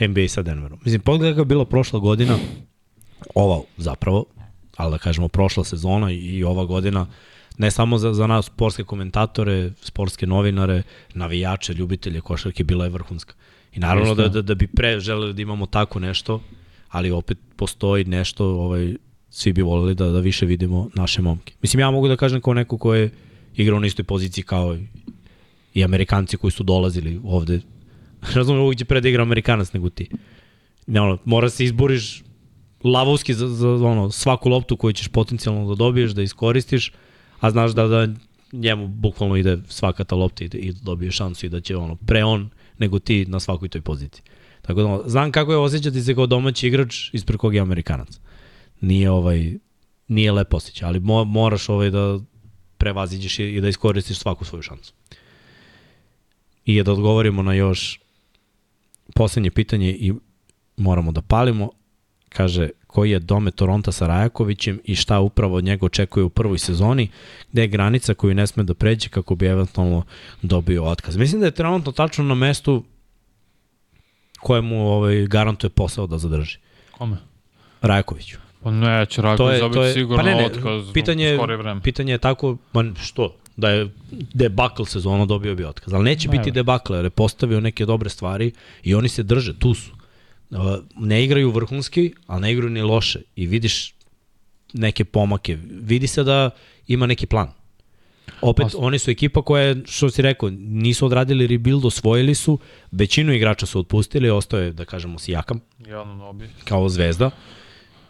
NBA 0.01 0.29
sa 0.29 0.43
Denverom. 0.43 0.79
Mislim, 0.85 1.01
pogledaj 1.01 1.33
kako 1.33 1.41
je 1.41 1.45
bila 1.45 1.65
prošla 1.65 1.99
godina, 1.99 2.39
ova 3.35 3.61
zapravo, 3.77 4.25
ali 4.77 4.91
da 4.91 4.99
kažemo 4.99 5.29
prošla 5.29 5.65
sezona 5.65 6.13
i 6.13 6.45
ova 6.45 6.65
godina, 6.65 7.07
ne 7.59 7.71
samo 7.71 7.99
za, 7.99 8.15
za 8.15 8.27
nas 8.27 8.47
sportske 8.47 8.85
komentatore, 8.85 9.73
sportske 9.83 10.27
novinare, 10.27 10.83
navijače, 11.15 11.75
ljubitelje 11.75 12.21
košarke, 12.21 12.65
bila 12.65 12.85
je 12.85 12.91
vrhunska. 12.91 13.35
I 13.75 13.79
naravno 13.79 14.15
da, 14.15 14.29
da, 14.29 14.43
da 14.43 14.55
bi 14.55 14.67
pre 14.67 15.01
želeli 15.01 15.35
da 15.35 15.43
imamo 15.43 15.67
tako 15.67 16.01
nešto, 16.01 16.41
ali 16.89 17.11
opet 17.11 17.39
postoji 17.57 18.05
nešto, 18.05 18.47
ovaj, 18.47 18.95
svi 19.31 19.53
bi 19.53 19.63
voleli 19.63 19.95
da, 19.95 20.09
da 20.09 20.21
više 20.21 20.47
vidimo 20.47 20.91
naše 20.95 21.23
momke. 21.23 21.55
Mislim, 21.63 21.81
ja 21.81 21.91
mogu 21.91 22.09
da 22.09 22.17
kažem 22.17 22.41
kao 22.41 22.55
neko 22.55 22.79
ko 22.79 22.95
je 22.95 23.11
igrao 23.57 23.81
na 23.81 23.87
istoj 23.87 24.05
poziciji 24.05 24.45
kao 24.45 24.79
i 25.75 25.85
Amerikanci 25.85 26.37
koji 26.37 26.51
su 26.51 26.63
dolazili 26.63 27.21
ovde. 27.25 27.61
Razumem, 28.35 28.63
uvijek 28.63 28.79
će 28.79 28.85
pre 28.85 29.01
da 29.01 29.09
igra 29.09 29.23
Amerikanac 29.23 29.73
nego 29.73 29.91
ti. 29.91 30.09
Ne, 30.87 31.01
ono, 31.01 31.19
mora 31.25 31.51
se 31.51 31.65
izboriš 31.65 32.23
lavovski 32.85 33.35
za, 33.35 33.49
za 33.49 33.69
ono, 33.69 34.11
svaku 34.11 34.49
loptu 34.49 34.77
koju 34.77 34.93
ćeš 34.93 35.09
potencijalno 35.09 35.69
da 35.69 35.75
dobiješ, 35.75 36.11
da 36.11 36.23
iskoristiš, 36.23 36.93
a 37.41 37.51
znaš 37.51 37.71
da, 37.71 37.87
da 37.87 38.09
njemu 38.53 38.89
bukvalno 38.89 39.37
ide 39.37 39.59
svaka 39.69 40.05
ta 40.05 40.15
lopta 40.15 40.45
i, 40.45 40.49
i 40.53 40.73
da 40.73 40.79
dobije 40.83 41.11
šansu 41.11 41.47
i 41.47 41.49
da 41.49 41.61
će 41.61 41.77
ono, 41.77 41.97
pre 41.97 42.25
on 42.25 42.51
nego 42.81 42.99
ti 42.99 43.27
na 43.29 43.41
svakoj 43.41 43.69
toj 43.69 43.81
poziciji. 43.81 44.23
Tako 44.63 44.83
da, 44.83 45.09
znam 45.09 45.33
kako 45.33 45.53
je 45.53 45.59
osjećati 45.59 46.03
se 46.03 46.15
kao 46.15 46.27
domaći 46.27 46.69
igrač 46.69 47.15
ispred 47.15 47.39
kog 47.39 47.55
je 47.55 47.61
Amerikanac. 47.61 48.21
Nije 48.81 49.11
ovaj 49.11 49.55
nije 50.09 50.33
lepo 50.33 50.57
osjećaj, 50.57 50.89
ali 50.89 51.01
mo, 51.01 51.25
moraš 51.25 51.69
ovaj 51.69 51.91
da 51.91 52.19
prevaziđeš 52.79 53.39
i, 53.39 53.45
i 53.45 53.61
da 53.61 53.69
iskoristiš 53.69 54.19
svaku 54.19 54.45
svoju 54.45 54.63
šansu. 54.63 54.93
I 56.65 56.83
da 56.83 56.93
odgovorimo 56.93 57.43
na 57.43 57.55
još 57.55 58.01
poslednje 59.15 59.51
pitanje 59.51 59.91
i 59.91 60.13
moramo 60.77 61.13
da 61.13 61.23
palimo, 61.23 61.71
kaže 62.29 62.69
koji 62.91 63.11
je 63.11 63.19
dome 63.19 63.51
Toronta 63.51 63.93
sa 63.93 64.07
Rajakovićem 64.07 64.81
i 64.85 64.95
šta 64.95 65.21
upravo 65.21 65.57
od 65.57 65.65
njega 65.65 65.87
očekuje 65.87 66.25
u 66.25 66.31
prvoj 66.31 66.59
sezoni, 66.59 67.09
gde 67.53 67.63
je 67.63 67.69
granica 67.69 68.15
koju 68.15 68.35
ne 68.35 68.47
sme 68.47 68.63
da 68.63 68.75
pređe 68.75 69.09
kako 69.09 69.35
bi 69.35 69.47
eventualno 69.47 70.03
dobio 70.43 70.85
otkaz. 70.85 71.17
Mislim 71.17 71.41
da 71.41 71.47
je 71.47 71.51
trenutno 71.55 71.93
tačno 71.93 72.25
na 72.25 72.35
mestu 72.35 72.85
kojemu 74.41 74.89
ovaj, 74.89 75.27
garantuje 75.27 75.71
posao 75.71 76.07
da 76.07 76.19
zadrži. 76.19 76.59
Kome? 76.99 77.17
Rajakoviću. 77.83 78.39
Pa 78.63 78.71
ne, 78.71 79.07
će 79.07 79.23
Rajaković 79.23 79.61
dobiti 79.61 79.93
sigurno 79.93 80.25
pa 80.25 80.31
ne, 80.31 80.35
ne, 80.35 80.47
otkaz 80.47 80.93
pitanje, 80.95 81.35
u 81.35 81.39
skore 81.39 81.57
vreme. 81.57 81.81
Pitanje 81.81 82.13
je 82.13 82.19
tako, 82.19 82.57
ma 82.73 82.85
što, 83.03 83.37
da 83.57 83.71
je 83.71 83.89
debakl 84.35 84.85
sezona 84.85 85.27
dobio 85.27 85.55
bi 85.55 85.65
otkaz. 85.65 85.95
Ali 85.95 86.05
neće 86.05 86.29
Ne. 86.29 86.39
biti 86.39 86.51
debakl, 86.51 86.95
jer 86.95 87.05
je 87.05 87.11
postavio 87.11 87.61
neke 87.61 87.87
dobre 87.87 88.11
stvari 88.11 88.53
i 88.83 88.95
oni 88.95 89.09
se 89.09 89.23
drže, 89.23 89.59
tu 89.59 89.75
su. 89.75 90.00
Uh, 90.51 90.59
Ne 90.97 91.25
igraju 91.25 91.51
vrhunski, 91.51 92.13
ali 92.27 92.41
ne 92.41 92.53
igraju 92.53 92.71
ni 92.71 92.83
loše. 92.83 93.21
I 93.37 93.47
vidiš 93.47 93.95
neke 94.73 95.05
pomake. 95.05 95.59
Vidi 95.71 96.07
se 96.07 96.25
da 96.25 96.51
ima 96.87 97.07
neki 97.07 97.27
plan. 97.27 97.49
Opet, 98.41 98.67
Pa- 98.73 98.79
oni 98.79 98.99
su 98.99 99.11
ekipa 99.11 99.43
koja 99.43 99.63
je, 99.63 99.83
što 99.87 100.11
si 100.11 100.23
rekao, 100.23 100.51
nisu 100.59 101.07
odradili 101.07 101.47
rebuild, 101.47 101.85
osvojili 101.85 102.35
su, 102.35 102.59
većinu 102.91 103.33
igrača 103.33 103.67
su 103.67 103.79
otpustili, 103.79 104.31
ostao 104.31 104.61
je, 104.61 104.73
da 104.73 104.85
kažemo, 104.85 105.19
Sijakam, 105.19 105.61
Javno 105.89 106.15
nobi. 106.15 106.49
kao 106.65 106.89
zvezda. 106.89 107.31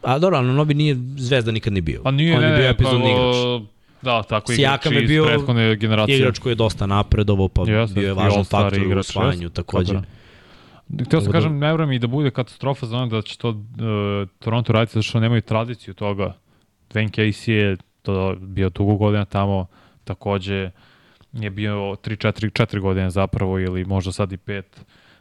A 0.03 0.19
dobro, 0.19 0.39
Anunobi 0.39 0.75
nije 0.75 0.97
zvezda 1.17 1.53
nikad 1.53 1.73
ni 1.73 1.81
bio. 1.81 2.03
Pa 2.03 2.11
nije, 2.11 2.37
On 2.37 2.45
je 2.45 2.49
bio 2.49 2.65
ne, 2.65 2.71
epizodni 2.71 3.05
pa, 3.05 3.11
igrač. 3.11 3.37
Da, 4.03 4.23
tako 4.23 4.53
igrač 4.53 4.87
je 4.87 5.03
iz 5.05 5.11
prethodne 5.27 5.77
generacije. 5.77 6.19
Igrač 6.19 6.39
koji 6.39 6.51
je 6.51 6.55
dosta 6.55 6.87
napredovao, 6.87 7.49
pa 7.49 7.71
Jeste, 7.71 8.01
bio 8.01 8.07
je 8.07 8.11
i 8.11 8.15
važan 8.15 8.45
faktor 8.45 8.97
u 8.97 8.99
osvajanju 8.99 9.51
takođe. 9.51 9.93
Tako 9.93 10.07
da. 10.07 10.20
Htio 11.05 11.21
sam 11.21 11.27
da- 11.27 11.33
kažem, 11.33 11.59
ne 11.59 11.73
vrem 11.73 11.93
i 11.93 11.99
da 11.99 12.07
bude 12.07 12.31
katastrofa 12.31 12.87
za 12.87 12.97
ono 12.97 13.07
da 13.07 13.23
će 13.23 13.39
to 13.39 13.49
uh, 13.49 14.29
Toronto 14.39 14.73
raditi 14.73 14.93
zato 14.93 15.03
što 15.03 15.21
nemaju 15.21 15.43
tradiciju 15.43 15.95
toga. 15.95 16.35
Dwayne 16.91 17.11
Casey 17.11 17.51
je 17.51 17.77
to 18.03 18.37
bio 18.41 18.69
dugo 18.69 18.97
godina 18.97 19.25
tamo, 19.25 19.67
takođe 20.05 20.71
je 21.33 21.51
bio 21.51 21.75
3-4 21.75 22.51
4 22.51 22.81
godine 22.81 23.11
zapravo 23.11 23.59
ili 23.59 23.85
možda 23.85 24.13
sad 24.13 24.33
i 24.33 24.37
5 24.37 24.63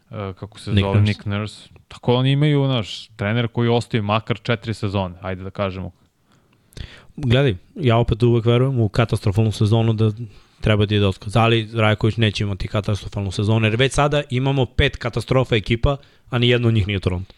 uh, 0.10 0.36
kako 0.36 0.60
se 0.60 0.72
Nick 0.72 0.82
zove 0.82 0.96
Nurse. 0.96 1.08
Nick 1.08 1.26
Nurse. 1.26 1.70
Tako 1.88 2.14
oni 2.14 2.32
imaju 2.32 2.68
naš 2.68 3.08
trener 3.08 3.48
koji 3.48 3.70
ostaje 3.70 4.02
makar 4.02 4.38
4 4.38 4.74
sezone, 4.74 5.16
ajde 5.22 5.44
da 5.44 5.50
kažemo. 5.50 5.92
Gledaj, 7.16 7.56
ja 7.76 7.98
opet 7.98 8.24
uvek 8.24 8.46
verujem 8.46 8.80
u 8.80 8.90
katastrofalnu 8.90 9.52
sezonu 9.52 9.94
da 9.94 10.12
treba 10.62 10.86
da 10.86 10.96
ide 10.96 11.08
otkaz. 11.08 11.36
Ali 11.36 11.70
Rajković 11.74 12.18
neće 12.18 12.44
imati 12.44 12.68
katastrofalnu 12.68 13.32
sezonu, 13.32 13.66
jer 13.66 13.76
već 13.76 13.92
sada 13.94 14.22
imamo 14.30 14.66
pet 14.66 14.96
katastrofa 14.96 15.56
ekipa, 15.56 15.98
a 16.30 16.38
ni 16.38 16.50
jedna 16.50 16.68
od 16.68 16.74
njih 16.74 16.88
nije 16.88 17.00
Toronto. 17.00 17.34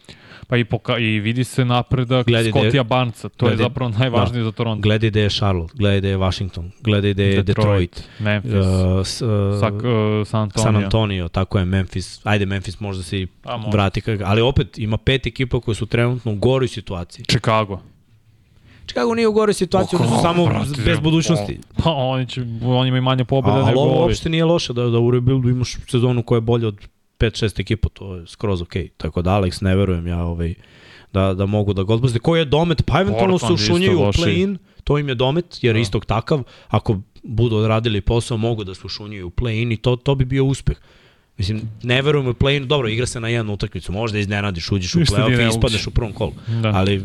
Pa 0.48 0.57
i, 0.57 0.64
poka 0.65 0.98
i 0.98 1.19
vidi 1.19 1.43
se 1.43 1.65
napredak 1.65 2.27
da 2.27 2.39
je- 2.39 2.52
Scottija 2.52 2.84
Barnesa, 2.84 3.30
to 3.30 3.45
gledaj- 3.45 3.53
je 3.53 3.57
zapravo 3.60 3.91
najvažnije 3.91 4.43
za 4.43 4.52
Toronto. 4.52 4.81
Gledaj 4.81 5.10
da 5.10 5.19
je 5.19 5.30
Charlotte, 5.30 5.73
gledaj 5.76 6.02
da 6.02 6.07
je 6.07 6.18
Washington, 6.18 6.72
gledaj 6.81 7.14
da 7.14 7.23
je 7.23 7.43
Detroit, 7.43 8.03
Memphis, 8.19 8.53
uh, 8.53 8.61
s, 9.06 9.22
uh, 9.22 9.30
Sak, 9.60 9.73
uh, 9.73 9.81
San 10.26 10.41
Antonio. 10.41 10.64
San 10.64 10.76
Antonio, 10.76 11.27
tako 11.27 11.60
je 11.60 11.65
Memphis. 11.65 12.22
Ajde, 12.23 12.45
Memphis 12.45 12.80
možda 12.80 13.03
se 13.03 13.19
i 13.19 13.27
A, 13.43 13.57
može. 13.57 13.72
vrati, 13.72 14.02
ali 14.23 14.41
opet 14.41 14.77
ima 14.77 14.98
pet 14.98 15.27
ekipa 15.27 15.60
koje 15.60 15.76
su 15.76 15.85
trenutno 15.85 16.31
u 16.31 16.35
goroj 16.35 16.68
situaciji. 16.68 17.26
Chicago. 17.26 17.81
Chicago 18.91 19.15
nije 19.15 19.27
u 19.27 19.34
goroj 19.34 19.53
situaciji, 19.53 19.99
oni 19.99 20.09
su 20.09 20.15
samo 20.22 20.45
Brate, 20.45 20.81
bez 20.85 20.99
budućnosti. 20.99 21.59
Pa 21.84 21.91
oni, 21.91 22.27
će, 22.27 22.41
oni 22.63 22.88
imaju 22.88 23.01
manje 23.03 23.26
pobjeda 23.26 23.57
A, 23.57 23.59
ali 23.59 23.65
nego 23.65 23.80
ovo 23.80 23.91
ovi. 23.93 24.01
uopšte 24.01 24.30
nije 24.30 24.45
loše 24.45 24.73
da, 24.73 24.84
da 24.84 24.99
u 24.99 25.11
rebuildu 25.11 25.49
imaš 25.49 25.77
sezonu 25.88 26.23
koja 26.23 26.38
je 26.38 26.41
bolja 26.41 26.68
od 26.68 26.77
5-6 27.19 27.59
ekipa, 27.61 27.89
to 27.89 28.15
je 28.15 28.27
skroz 28.27 28.61
okej. 28.61 28.89
Tako 28.97 29.22
da 29.22 29.31
Alex, 29.31 29.63
ne 29.63 29.76
verujem 29.76 30.07
ja 30.07 30.23
ovaj, 30.23 30.53
da, 31.13 31.34
da 31.34 31.45
mogu 31.45 31.73
da 31.73 31.84
ga 31.84 31.93
odbazde. 31.93 32.19
Koji 32.19 32.39
je 32.39 32.45
domet? 32.45 32.84
Pa 32.85 33.01
eventualno 33.01 33.38
se 33.38 33.41
Portland 33.41 33.59
ušunjaju 33.61 33.99
u 33.99 34.03
play-in, 34.03 34.57
to 34.84 34.97
im 34.97 35.09
je 35.09 35.15
domet, 35.15 35.59
jer 35.61 35.76
Da. 35.76 35.80
istog 35.80 36.05
takav. 36.05 36.43
Ako 36.68 36.99
budu 37.23 37.55
odradili 37.55 38.01
posao, 38.01 38.38
mogu 38.38 38.63
da 38.63 38.76
se 38.76 38.81
ušunjaju 38.85 39.27
u 39.27 39.31
play-in 39.31 39.73
i 39.73 39.77
to, 39.77 39.95
to 39.95 40.15
bi 40.15 40.26
bio 40.26 40.45
uspeh. 40.45 40.77
Mislim, 41.38 41.61
ne 41.84 42.01
verujem 42.01 42.27
u 42.27 42.34
play-in, 42.34 42.68
dobro, 42.68 42.88
igra 42.88 43.05
se 43.05 43.19
na 43.19 43.27
jednu 43.27 43.53
utakmicu, 43.53 43.91
možda 43.91 44.19
iznenadiš, 44.19 44.72
uđeš 44.72 44.95
u 44.95 44.99
ti 44.99 45.05
play-off 45.05 45.45
i 45.45 45.49
ispadneš 45.49 45.88
u 45.88 45.91
prvom 45.91 46.13
kolu. 46.13 46.31
Da. 46.61 46.72
Ali 46.76 47.03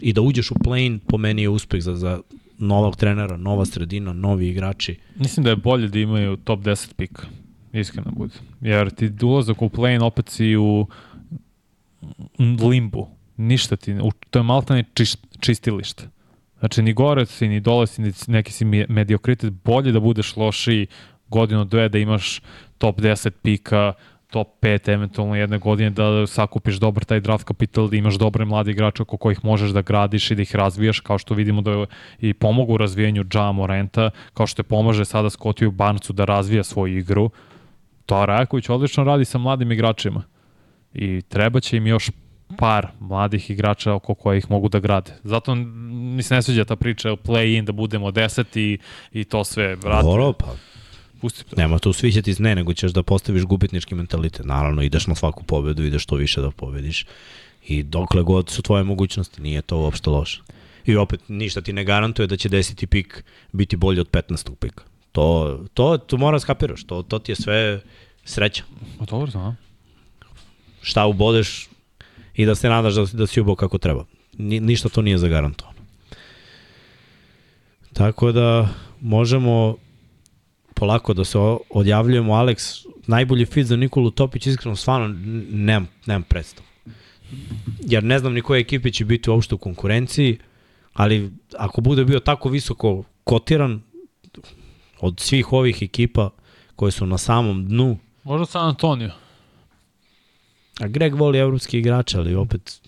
i 0.00 0.12
da 0.12 0.20
uđeš 0.20 0.50
u 0.50 0.54
play-in 0.54 0.98
po 0.98 1.18
meni 1.18 1.42
je 1.42 1.48
uspeh 1.48 1.82
za, 1.82 1.96
za, 1.96 2.20
novog 2.60 2.96
trenera, 2.96 3.36
nova 3.36 3.64
sredina, 3.66 4.12
novi 4.12 4.48
igrači. 4.48 4.98
Mislim 5.16 5.44
da 5.44 5.50
je 5.50 5.56
bolje 5.56 5.88
da 5.88 5.98
imaju 5.98 6.36
top 6.36 6.60
10 6.60 6.94
pika. 6.94 7.22
Iskreno 7.72 8.10
bude. 8.10 8.34
Jer 8.60 8.90
ti 8.90 9.24
ulazak 9.24 9.62
u 9.62 9.68
play-in 9.68 10.02
opet 10.02 10.28
si 10.28 10.56
u 10.56 10.86
limbu. 12.68 13.08
Ništa 13.36 13.76
ti, 13.76 13.92
u, 13.92 14.10
to 14.30 14.38
je 14.38 14.42
maltane 14.42 14.84
čist, 14.94 15.26
čistilište. 15.40 16.08
Znači, 16.58 16.82
ni 16.82 16.92
gore 16.92 17.26
si, 17.26 17.48
ni 17.48 17.60
dole 17.60 17.86
si, 17.86 18.02
ni 18.02 18.12
neki 18.26 18.52
si 18.52 18.64
mediokritet. 18.64 19.52
Bolje 19.52 19.92
da 19.92 20.00
budeš 20.00 20.36
lošiji 20.36 20.86
godinu, 21.28 21.64
dve, 21.64 21.88
da 21.88 21.98
imaš 21.98 22.40
top 22.78 23.00
10 23.00 23.30
pika, 23.30 23.92
top 24.30 24.48
5 24.60 24.92
eventualno 24.92 25.36
jedne 25.36 25.58
godine 25.58 25.90
da 25.90 26.26
sakupiš 26.26 26.76
dobar 26.76 27.04
taj 27.04 27.20
draft 27.20 27.44
kapital, 27.44 27.88
da 27.88 27.96
imaš 27.96 28.14
dobre 28.14 28.44
mlade 28.44 28.70
igrače 28.70 29.02
oko 29.02 29.16
kojih 29.16 29.44
možeš 29.44 29.70
da 29.70 29.82
gradiš 29.82 30.30
i 30.30 30.34
da 30.34 30.42
ih 30.42 30.56
razvijaš, 30.56 31.00
kao 31.00 31.18
što 31.18 31.34
vidimo 31.34 31.62
da 31.62 31.86
i 32.18 32.34
pomogu 32.34 32.74
u 32.74 32.76
razvijanju 32.76 33.24
Ja 33.34 33.52
Morenta, 33.52 34.10
kao 34.34 34.46
što 34.46 34.60
je 34.60 34.64
pomaže 34.64 35.04
sada 35.04 35.30
Scottiju 35.30 35.70
Barnesu 35.70 36.12
da 36.12 36.24
razvija 36.24 36.64
svoju 36.64 36.98
igru. 36.98 37.30
To 38.06 38.26
Rajaković 38.26 38.68
odlično 38.68 39.04
radi 39.04 39.24
sa 39.24 39.38
mladim 39.38 39.72
igračima. 39.72 40.22
I 40.94 41.22
treba 41.22 41.60
će 41.60 41.76
im 41.76 41.86
još 41.86 42.10
par 42.58 42.88
mladih 43.00 43.50
igrača 43.50 43.94
oko 43.94 44.14
kojih 44.14 44.50
mogu 44.50 44.68
da 44.68 44.78
grade. 44.78 45.12
Zato 45.24 45.54
mi 45.54 46.22
se 46.22 46.34
ne 46.34 46.42
sviđa 46.42 46.64
ta 46.64 46.76
priča 46.76 47.12
o 47.12 47.16
play-in, 47.16 47.64
da 47.64 47.72
budemo 47.72 48.10
deset 48.10 48.56
i, 48.56 48.78
i 49.12 49.24
to 49.24 49.44
sve. 49.44 49.76
Vrati. 49.76 50.04
Dobro, 50.04 50.32
pa 50.32 50.46
Pusti 51.20 51.44
to. 51.44 51.56
Nema 51.56 51.78
tu 51.78 51.92
sviđati 51.92 52.34
ne, 52.38 52.54
nego 52.54 52.74
ćeš 52.74 52.92
da 52.92 53.02
postaviš 53.02 53.42
gubitnički 53.42 53.94
mentalitet. 53.94 54.46
Naravno, 54.46 54.82
ideš 54.82 55.06
na 55.06 55.14
svaku 55.14 55.44
pobedu, 55.44 55.84
ideš 55.84 56.02
što 56.02 56.16
više 56.16 56.40
da 56.40 56.50
pobediš. 56.50 57.06
I 57.66 57.82
dokle 57.82 58.22
god 58.22 58.50
su 58.50 58.62
tvoje 58.62 58.84
mogućnosti, 58.84 59.42
nije 59.42 59.62
to 59.62 59.78
uopšte 59.78 60.10
loše. 60.10 60.42
I 60.86 60.96
opet, 60.96 61.20
ništa 61.28 61.60
ti 61.60 61.72
ne 61.72 61.84
garantuje 61.84 62.26
da 62.26 62.36
će 62.36 62.48
10. 62.48 62.86
pik 62.86 63.24
biti 63.52 63.76
bolji 63.76 64.00
od 64.00 64.10
15. 64.10 64.54
pika. 64.54 64.84
To, 65.12 65.58
to, 65.74 65.98
to 65.98 66.16
mora 66.16 66.36
da 66.36 66.40
skapiraš. 66.40 66.84
To, 66.84 67.02
to 67.02 67.18
ti 67.18 67.32
je 67.32 67.36
sve 67.36 67.80
sreća. 68.24 68.64
O, 68.98 69.04
dobro, 69.04 69.30
znam. 69.30 69.56
Šta 70.82 71.06
ubodeš 71.06 71.68
i 72.34 72.46
da 72.46 72.54
se 72.54 72.68
nadaš 72.68 72.94
da, 72.94 73.04
da 73.12 73.26
si 73.26 73.40
ubao 73.40 73.54
kako 73.54 73.78
treba. 73.78 74.04
Ni, 74.38 74.60
ništa 74.60 74.88
to 74.88 75.02
nije 75.02 75.18
zagarantovano. 75.18 75.80
Tako 77.92 78.32
da 78.32 78.68
možemo 79.00 79.76
polako 80.80 81.14
da 81.14 81.24
se 81.24 81.38
odjavljujemo. 81.70 82.32
Alex, 82.32 82.86
najbolji 83.06 83.46
fit 83.46 83.66
za 83.66 83.76
Nikolu 83.76 84.10
Topić, 84.10 84.46
iskreno, 84.46 84.76
stvarno 84.76 85.08
nemam, 85.50 85.88
nemam 86.06 86.22
predstav. 86.22 86.64
Jer 87.80 88.04
ne 88.04 88.18
znam 88.18 88.32
ni 88.32 88.42
koje 88.42 88.60
ekipe 88.60 88.90
će 88.90 89.04
biti 89.04 89.30
uopšte 89.30 89.54
u 89.54 89.58
konkurenciji, 89.58 90.38
ali 90.92 91.32
ako 91.58 91.80
bude 91.80 92.04
bio 92.04 92.20
tako 92.20 92.48
visoko 92.48 93.04
kotiran 93.24 93.82
od 95.00 95.20
svih 95.20 95.52
ovih 95.52 95.82
ekipa 95.82 96.30
koje 96.76 96.92
su 96.92 97.06
na 97.06 97.18
samom 97.18 97.68
dnu, 97.68 97.98
Možda 98.24 98.46
San 98.46 98.68
Antonio. 98.68 99.10
A 100.80 100.86
Greg 100.88 101.14
voli 101.14 101.38
evropski 101.38 101.78
igrače, 101.78 102.18
ali 102.18 102.34
opet 102.34 102.79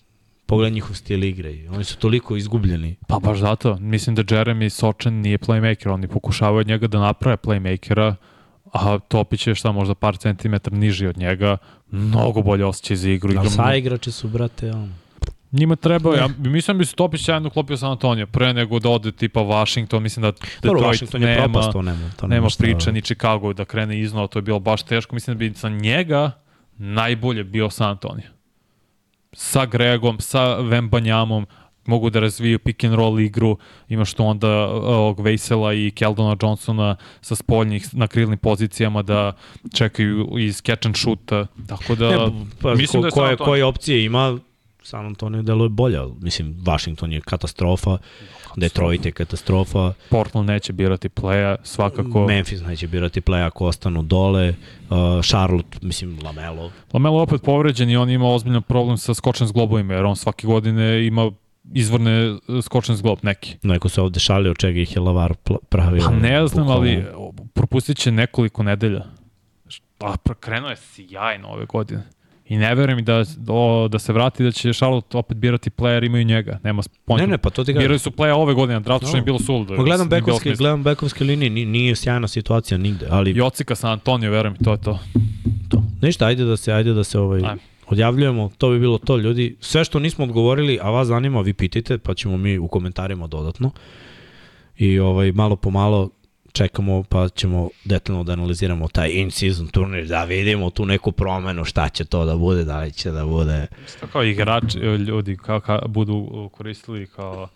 pogledaj 0.53 0.71
njihov 0.71 0.97
stil 0.97 1.25
igre. 1.25 1.55
Oni 1.71 1.85
su 1.85 1.97
toliko 1.97 2.37
izgubljeni. 2.37 2.97
Pa 3.09 3.19
baš 3.19 3.39
zato. 3.39 3.77
Mislim 3.81 4.17
da 4.17 4.23
Jeremy 4.23 4.69
Sočan 4.69 5.15
nije 5.15 5.39
playmaker. 5.39 5.91
Oni 5.91 6.09
pokušavaju 6.09 6.61
od 6.61 6.67
njega 6.67 6.87
da 6.87 7.01
naprave 7.01 7.37
playmakera, 7.37 8.15
a 8.73 8.99
Topić 8.99 9.47
je 9.47 9.55
šta 9.55 9.73
možda 9.73 9.95
par 9.95 10.17
centimetra 10.17 10.77
niži 10.77 11.07
od 11.07 11.19
njega. 11.19 11.57
Mnogo 11.91 12.43
bolje 12.43 12.65
osjećaj 12.65 12.97
za 12.97 13.11
igru. 13.11 13.41
A 13.41 13.51
sa 13.51 13.75
igrači 13.75 14.13
su, 14.13 14.29
brate, 14.29 14.71
on. 14.71 14.93
Njima 15.53 15.77
treba, 15.77 16.17
ja 16.17 16.29
mislim 16.39 16.77
da 16.77 16.79
bi 16.79 16.85
se 16.85 16.95
Topić 16.95 17.25
sjajno 17.25 17.51
klopio 17.51 17.77
San 17.77 17.91
Antonio, 17.91 18.27
pre 18.27 18.53
nego 18.53 18.79
da 18.79 18.89
ode 18.89 19.13
tipa 19.13 19.41
Washington, 19.41 20.03
mislim 20.03 20.23
da 20.23 20.31
Detroit 20.31 20.63
Dobro, 20.63 20.89
Washington 20.89 21.23
je 21.23 21.29
nema, 21.29 21.43
propast, 21.43 21.73
to 21.73 21.83
nema, 21.83 22.11
to 22.17 22.27
nema, 22.27 22.35
nema 22.35 22.49
priče, 22.59 22.93
ni 22.93 23.03
Chicago 23.03 23.53
da 23.53 23.65
krene 23.65 24.01
iznova, 24.01 24.27
to 24.27 24.39
je 24.39 24.43
bilo 24.43 24.61
baš 24.61 24.83
teško, 24.83 25.15
mislim 25.15 25.37
da 25.37 25.39
bi 25.39 25.55
sa 25.55 25.69
njega 25.69 26.31
najbolje 26.79 27.45
bio 27.45 27.71
San 27.71 27.91
Antonio. 27.91 28.42
Sa 29.33 29.67
Gregom, 29.67 30.21
sa 30.21 30.55
Vembanjamom, 30.55 31.47
mogu 31.87 32.11
da 32.11 32.21
razviju 32.21 32.59
pick 32.59 32.85
and 32.85 32.95
roll 32.95 33.21
igru, 33.21 33.57
imaš 33.89 34.15
tu 34.15 34.25
onda 34.25 34.49
ovog 34.69 35.21
Vejsela 35.21 35.75
i 35.75 35.91
Keldona 35.91 36.37
Johnsona 36.43 36.97
sa 37.21 37.35
spoljnih 37.35 37.95
na 37.95 38.07
krilnim 38.07 38.39
pozicijama 38.39 39.03
da 39.03 39.33
čekaju 39.75 40.39
iz 40.39 40.63
catch 40.63 40.87
and 40.87 40.97
shoota, 40.97 41.47
tako 41.69 41.95
da 41.95 42.09
Ne, 42.09 42.33
pa, 42.63 42.75
mislim 42.75 43.03
ko, 43.03 43.09
da 43.21 43.27
je 43.27 43.37
koje, 43.37 43.47
koje 43.47 43.65
opcije 43.65 44.05
ima, 44.05 44.39
San 44.83 45.07
Antonio 45.07 45.43
deluje 45.43 45.69
bolje, 45.69 45.99
ali, 45.99 46.13
mislim, 46.21 46.57
Washington 46.65 47.13
je 47.13 47.21
katastrofa, 47.21 47.99
Detroit 48.57 49.07
je 49.07 49.13
katastrofa, 49.13 49.93
Portland 50.11 50.49
neće 50.49 50.73
birati 50.73 51.09
playa, 51.09 51.57
svakako. 51.63 52.27
Memphis 52.27 52.61
neće 52.61 52.87
birati 52.87 53.21
play 53.21 53.47
ako 53.47 53.67
ostanu 53.67 54.03
dole, 54.03 54.49
uh, 54.49 54.97
Charlotte, 55.25 55.79
mislim, 55.83 56.19
Lamelo, 56.25 56.71
Lamelo 56.93 57.19
je 57.19 57.23
opet 57.23 57.43
povređen 57.43 57.91
i 57.91 57.97
on 57.97 58.11
ima 58.11 58.29
ozbiljan 58.29 58.63
problem 58.63 58.99
sa 58.99 59.15
skočen 59.15 59.47
s 59.47 59.53
globovima, 59.53 59.95
jer 59.95 60.05
on 60.05 60.17
svake 60.17 60.47
godine 60.47 61.07
ima 61.07 61.31
izvorne 61.75 62.37
skočen 62.63 62.97
s 62.97 63.03
glob 63.03 63.19
neki. 63.23 63.57
neko 63.63 63.89
se 63.89 64.01
ovde 64.03 64.21
šalio 64.21 64.51
od 64.51 64.59
čega 64.59 64.81
ih 64.81 64.97
je 64.97 65.01
Lavar 65.01 65.35
pravio. 65.69 66.03
Pa 66.05 66.11
ne 66.11 66.47
znam, 66.47 66.67
bukvalno. 66.67 66.89
ali 66.89 67.05
propustit 67.55 67.97
će 67.97 68.13
nekoliko 68.13 68.63
nedelja. 68.63 69.05
A 70.01 70.17
krenuo 70.41 70.71
je 70.71 70.77
sjajno 70.77 71.49
ove 71.49 71.67
godine. 71.67 72.03
I 72.53 72.57
ne 72.57 72.75
verujem 72.75 73.05
da, 73.05 73.25
do, 73.39 73.59
da 73.89 73.99
se 73.99 74.13
vrati 74.13 74.45
da 74.45 74.51
će 74.53 74.73
Charlotte 74.73 75.19
opet 75.19 75.37
birati 75.37 75.71
player, 75.71 76.07
imaju 76.07 76.25
njega. 76.25 76.59
Nema 76.63 76.83
pojma. 77.05 77.21
Ne, 77.21 77.27
ne, 77.27 77.39
pa 77.39 77.51
to 77.51 77.65
ti 77.65 77.73
Birali 77.73 77.87
kažem. 77.89 77.99
su 77.99 78.11
playa 78.11 78.33
ove 78.33 78.55
godine, 78.55 78.75
na 78.75 78.81
draftu 78.81 79.07
što 79.07 79.17
No. 79.17 79.19
je 79.19 79.25
bilo 79.25 79.39
suludo. 79.39 79.77
Pa 79.77 79.83
gledam 79.83 80.09
bekovske, 80.09 80.53
gledam 80.53 80.83
bekovske 80.83 81.25
linije, 81.25 81.51
ni- 81.51 81.65
nije 81.67 81.97
sjajna 81.97 82.29
situacija 82.29 82.79
nigde, 82.79 83.07
ali 83.11 83.33
Jocika 83.33 83.75
sa 83.75 83.91
Antonio, 83.91 84.31
verujem, 84.31 84.57
to 84.57 84.73
je 84.73 84.79
to. 84.79 84.99
to. 85.69 85.83
Ništa, 86.03 86.27
ajde 86.27 86.45
da 86.45 86.57
se, 86.57 86.73
ajde 86.73 86.93
da 86.93 87.05
se 87.05 87.19
ovaj, 87.19 87.41
Ajde. 87.41 87.61
odjavljujemo, 87.87 88.51
to 88.59 88.71
bi 88.71 88.79
bilo 88.79 88.99
to 88.99 89.17
ljudi. 89.17 89.57
Sve 89.61 89.85
što 89.85 89.99
nismo 89.99 90.25
odgovorili, 90.25 90.79
a 90.83 90.91
vas 90.91 91.09
zanima, 91.09 91.41
vi 91.41 91.53
pitajte, 91.53 91.99
pa 91.99 92.15
ćemo 92.15 92.37
mi 92.37 92.59
u 92.59 92.69
komentarima 92.69 93.27
dodatno. 93.27 93.71
I 94.79 94.99
ovaj, 94.99 95.33
malo 95.33 95.57
po 95.57 95.71
malo 95.71 96.11
čekamo, 96.53 97.03
pa 97.03 97.29
ćemo 97.29 97.69
detaljno 97.85 98.25
da 98.25 98.33
analiziramo 98.33 98.89
taj 98.89 99.11
in-season 99.11 99.67
turnir, 99.67 100.07
da 100.07 100.25
vidimo 100.25 100.71
tu 100.71 100.87
neku 100.87 101.13
promenu, 101.13 101.65
šta 101.65 101.89
će 101.89 102.05
to 102.05 102.25
da 102.25 102.37
bude, 102.37 102.65
da 102.65 102.81
li 102.81 102.93
će 102.93 103.11
da 103.11 103.27
bude. 103.27 103.67
Isto 103.87 104.07
kao 104.07 104.25
igrači, 104.25 104.79
ljudi 104.79 105.37
kao, 105.37 105.61
kao 105.61 105.81
budu 105.89 106.51
koristili 106.53 107.07
kao 107.07 107.49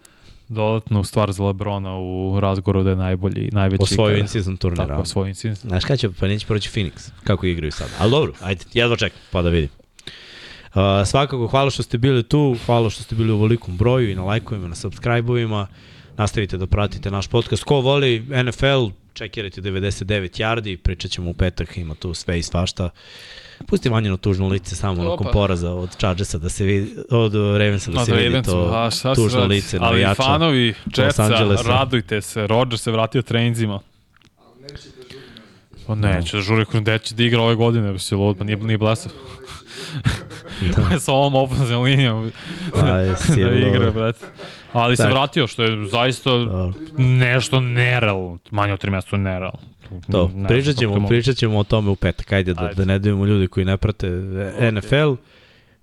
dodatnu 0.48 1.04
stvar 1.04 1.32
za 1.32 1.44
Lebrona 1.44 1.98
u 1.98 2.40
razgovoru 2.40 2.82
da 2.82 2.90
je 2.90 2.96
najbolji, 2.96 3.48
najveći 3.52 3.82
Osvojio 3.82 4.18
in-season 4.18 4.56
turnir. 4.56 4.76
Tako, 4.76 4.92
a? 4.92 4.98
osvojio 4.98 5.28
in-season. 5.28 5.68
Znaš 5.68 5.84
kada 5.84 5.96
će, 5.96 6.10
pa 6.20 6.26
neće 6.26 6.46
proći 6.46 6.70
Phoenix, 6.70 7.10
kako 7.24 7.46
igraju 7.46 7.72
sada. 7.72 7.90
Ali 7.98 8.10
dobro, 8.10 8.32
ajde, 8.40 8.64
jedva 8.72 8.96
čekam, 8.96 9.18
pa 9.30 9.42
da 9.42 9.48
vidim. 9.48 9.70
Uh, 10.74 10.82
svakako, 11.06 11.46
hvala 11.46 11.70
što 11.70 11.82
ste 11.82 11.98
bili 11.98 12.22
tu, 12.22 12.56
hvala 12.66 12.90
što 12.90 13.02
ste 13.02 13.14
bili 13.14 13.32
u 13.32 13.42
velikom 13.42 13.76
broju 13.76 14.10
i 14.10 14.14
na 14.14 14.24
lajkovima, 14.24 14.68
na 14.68 14.74
subscribe-ovima. 14.74 15.66
Nastavite 16.16 16.56
da 16.58 16.66
pratite 16.66 17.10
naš 17.10 17.28
podcast. 17.28 17.64
Ko 17.64 17.80
voli 17.80 18.24
NFL, 18.44 18.86
čekirajte 19.12 19.60
99 19.62 20.04
yardi, 20.40 20.76
pričat 20.76 21.10
ćemo 21.10 21.30
u 21.30 21.34
petak, 21.34 21.76
ima 21.76 21.94
tu 21.94 22.14
sve 22.14 22.38
i 22.38 22.42
svašta. 22.42 22.90
Pusti 23.66 23.88
Vanjino 23.88 24.16
tužno 24.16 24.48
lice 24.48 24.76
samo 24.76 25.02
nakon 25.02 25.26
Opa. 25.26 25.30
poraza 25.32 25.72
od 25.72 25.96
Chargersa 25.96 26.38
da 26.38 26.48
se 26.48 26.64
vidi, 26.64 26.94
od 27.10 27.34
Ravensa 27.34 27.90
da 27.90 28.04
se 28.04 28.14
vidi 28.14 28.42
to 28.42 28.70
a 28.74 28.90
se 28.90 29.08
tužno 29.14 29.40
radi? 29.40 29.54
lice 29.54 29.76
Ali 29.76 29.84
navijača. 29.86 30.22
fanovi 30.22 30.74
Jetsa, 30.96 31.28
radujte 31.66 32.20
se, 32.20 32.46
Rodgers 32.46 32.82
se 32.82 32.90
vratio 32.90 33.22
treninzima. 33.22 33.80
Neće 34.62 34.74
da 34.74 35.02
žuri. 35.02 35.24
Pa 35.86 35.94
neće 35.94 36.36
da 36.36 36.42
žuri 36.42 36.64
kod 36.64 36.86
neće 36.86 37.14
da 37.14 37.22
igra 37.22 37.42
ove 37.42 37.54
godine, 37.54 37.92
bi 37.92 37.98
se 37.98 38.14
lud, 38.16 38.36
pa 38.38 38.44
nije, 38.44 38.56
nije 38.56 38.78
blesav. 38.78 39.12
Da. 40.76 40.98
Sa 41.00 41.12
ovom 41.12 41.34
ofenzivnom 41.34 41.82
linijom 41.84 42.32
da 42.76 43.16
silno. 43.16 43.68
igra, 43.68 43.90
brate. 43.90 44.26
Ali 44.76 44.96
se 44.96 45.06
vratio, 45.06 45.46
što 45.46 45.62
je 45.62 45.86
zaista 45.86 46.30
Dobro. 46.30 46.72
nešto 46.98 47.60
nerealno. 47.60 48.38
Manje 48.50 48.72
od 48.72 48.80
tri 48.80 48.90
mjesto 48.90 49.16
nerealno. 49.16 49.58
To, 50.12 50.30
Ne 50.34 50.48
pričat 50.48 50.76
ćemo, 50.76 51.08
pričat 51.08 51.36
ćemo 51.36 51.58
o 51.58 51.64
tome 51.64 51.90
u 51.90 51.96
petak, 51.96 52.32
ajde 52.32 52.54
da, 52.54 52.62
Ajde. 52.62 52.74
da 52.74 52.84
ne 52.84 52.98
dajemo 52.98 53.26
ljudi 53.26 53.46
koji 53.48 53.66
ne 53.66 53.76
prate 53.76 54.08
NFL. 54.72 55.14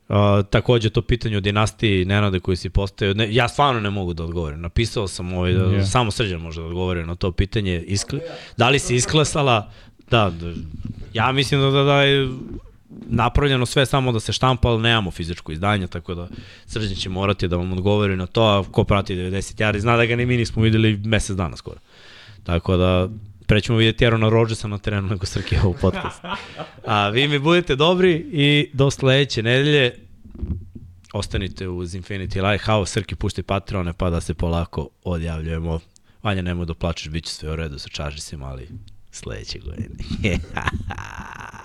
Uh, 0.09 0.15
takođe 0.49 0.89
to 0.89 1.01
pitanje 1.01 1.37
o 1.37 1.39
dinastiji 1.39 2.05
Nenade 2.05 2.39
koji 2.39 2.57
si 2.57 2.69
postavio, 2.69 3.13
ne, 3.13 3.33
ja 3.35 3.47
stvarno 3.47 3.81
ne 3.81 3.89
mogu 3.89 4.13
da 4.13 4.23
odgovorim. 4.23 4.61
Napisao 4.61 5.07
sam 5.07 5.33
ovaj, 5.33 5.53
da, 5.53 5.63
Je. 5.63 5.85
samo 5.85 6.11
Srđan 6.11 6.41
može 6.41 6.61
da 6.61 6.67
odgovori 6.67 7.05
na 7.05 7.15
to 7.15 7.31
pitanje. 7.31 7.83
Iskle, 7.87 8.19
da 8.57 8.69
li 8.69 8.79
si 8.79 8.95
isklesala? 8.95 9.71
Da, 10.09 10.29
da, 10.29 10.53
ja 11.13 11.31
mislim 11.31 11.61
da, 11.61 11.69
da, 11.71 11.83
da 11.83 12.01
je 12.01 12.29
napravljeno 13.09 13.65
sve 13.65 13.85
samo 13.85 14.11
da 14.11 14.19
se 14.19 14.33
štampa, 14.33 14.67
ali 14.67 14.81
nemamo 14.81 15.11
fizičko 15.11 15.51
izdanje, 15.51 15.87
tako 15.87 16.15
da 16.15 16.27
Srđan 16.65 16.95
će 16.95 17.09
morati 17.09 17.47
da 17.47 17.57
vam 17.57 17.71
odgovori 17.71 18.17
na 18.17 18.25
to, 18.25 18.43
a 18.43 18.63
ko 18.71 18.83
prati 18.83 19.15
90 19.15 19.61
jari, 19.61 19.79
zna 19.79 19.97
da 19.97 20.05
ga 20.05 20.15
ni 20.15 20.25
mi 20.25 20.37
nismo 20.37 20.63
videli 20.63 20.97
mesec 20.97 21.35
dana 21.35 21.57
skoro. 21.57 21.79
Tako 22.43 22.77
da 22.77 23.09
prećemo 23.47 23.77
vidjeti 23.77 24.07
Arona 24.07 24.29
Rodgersa 24.29 24.67
na 24.67 24.77
terenu 24.77 25.07
nego 25.07 25.25
Srke 25.25 25.59
u 25.65 25.73
podcast. 25.81 26.21
A 26.85 27.09
vi 27.09 27.27
mi 27.27 27.39
budete 27.39 27.75
dobri 27.75 28.25
i 28.31 28.69
do 28.73 28.91
sledeće 28.91 29.43
nedelje 29.43 29.93
ostanite 31.13 31.67
uz 31.67 31.95
Infinity 31.95 32.51
Lighthouse, 32.51 32.93
Srki 32.93 33.15
pušti 33.15 33.43
Patreone 33.43 33.93
pa 33.93 34.09
da 34.09 34.21
se 34.21 34.33
polako 34.33 34.89
odjavljujemo. 35.03 35.79
Vanja, 36.23 36.41
nemoj 36.41 36.65
da 36.65 36.73
plačeš, 36.73 37.09
bit 37.09 37.25
će 37.25 37.31
sve 37.31 37.51
u 37.51 37.55
redu 37.55 37.79
sa 37.79 37.89
čažicima, 37.89 38.45
ali 38.45 38.69
sledeće 39.11 39.59
godine. 39.59 39.89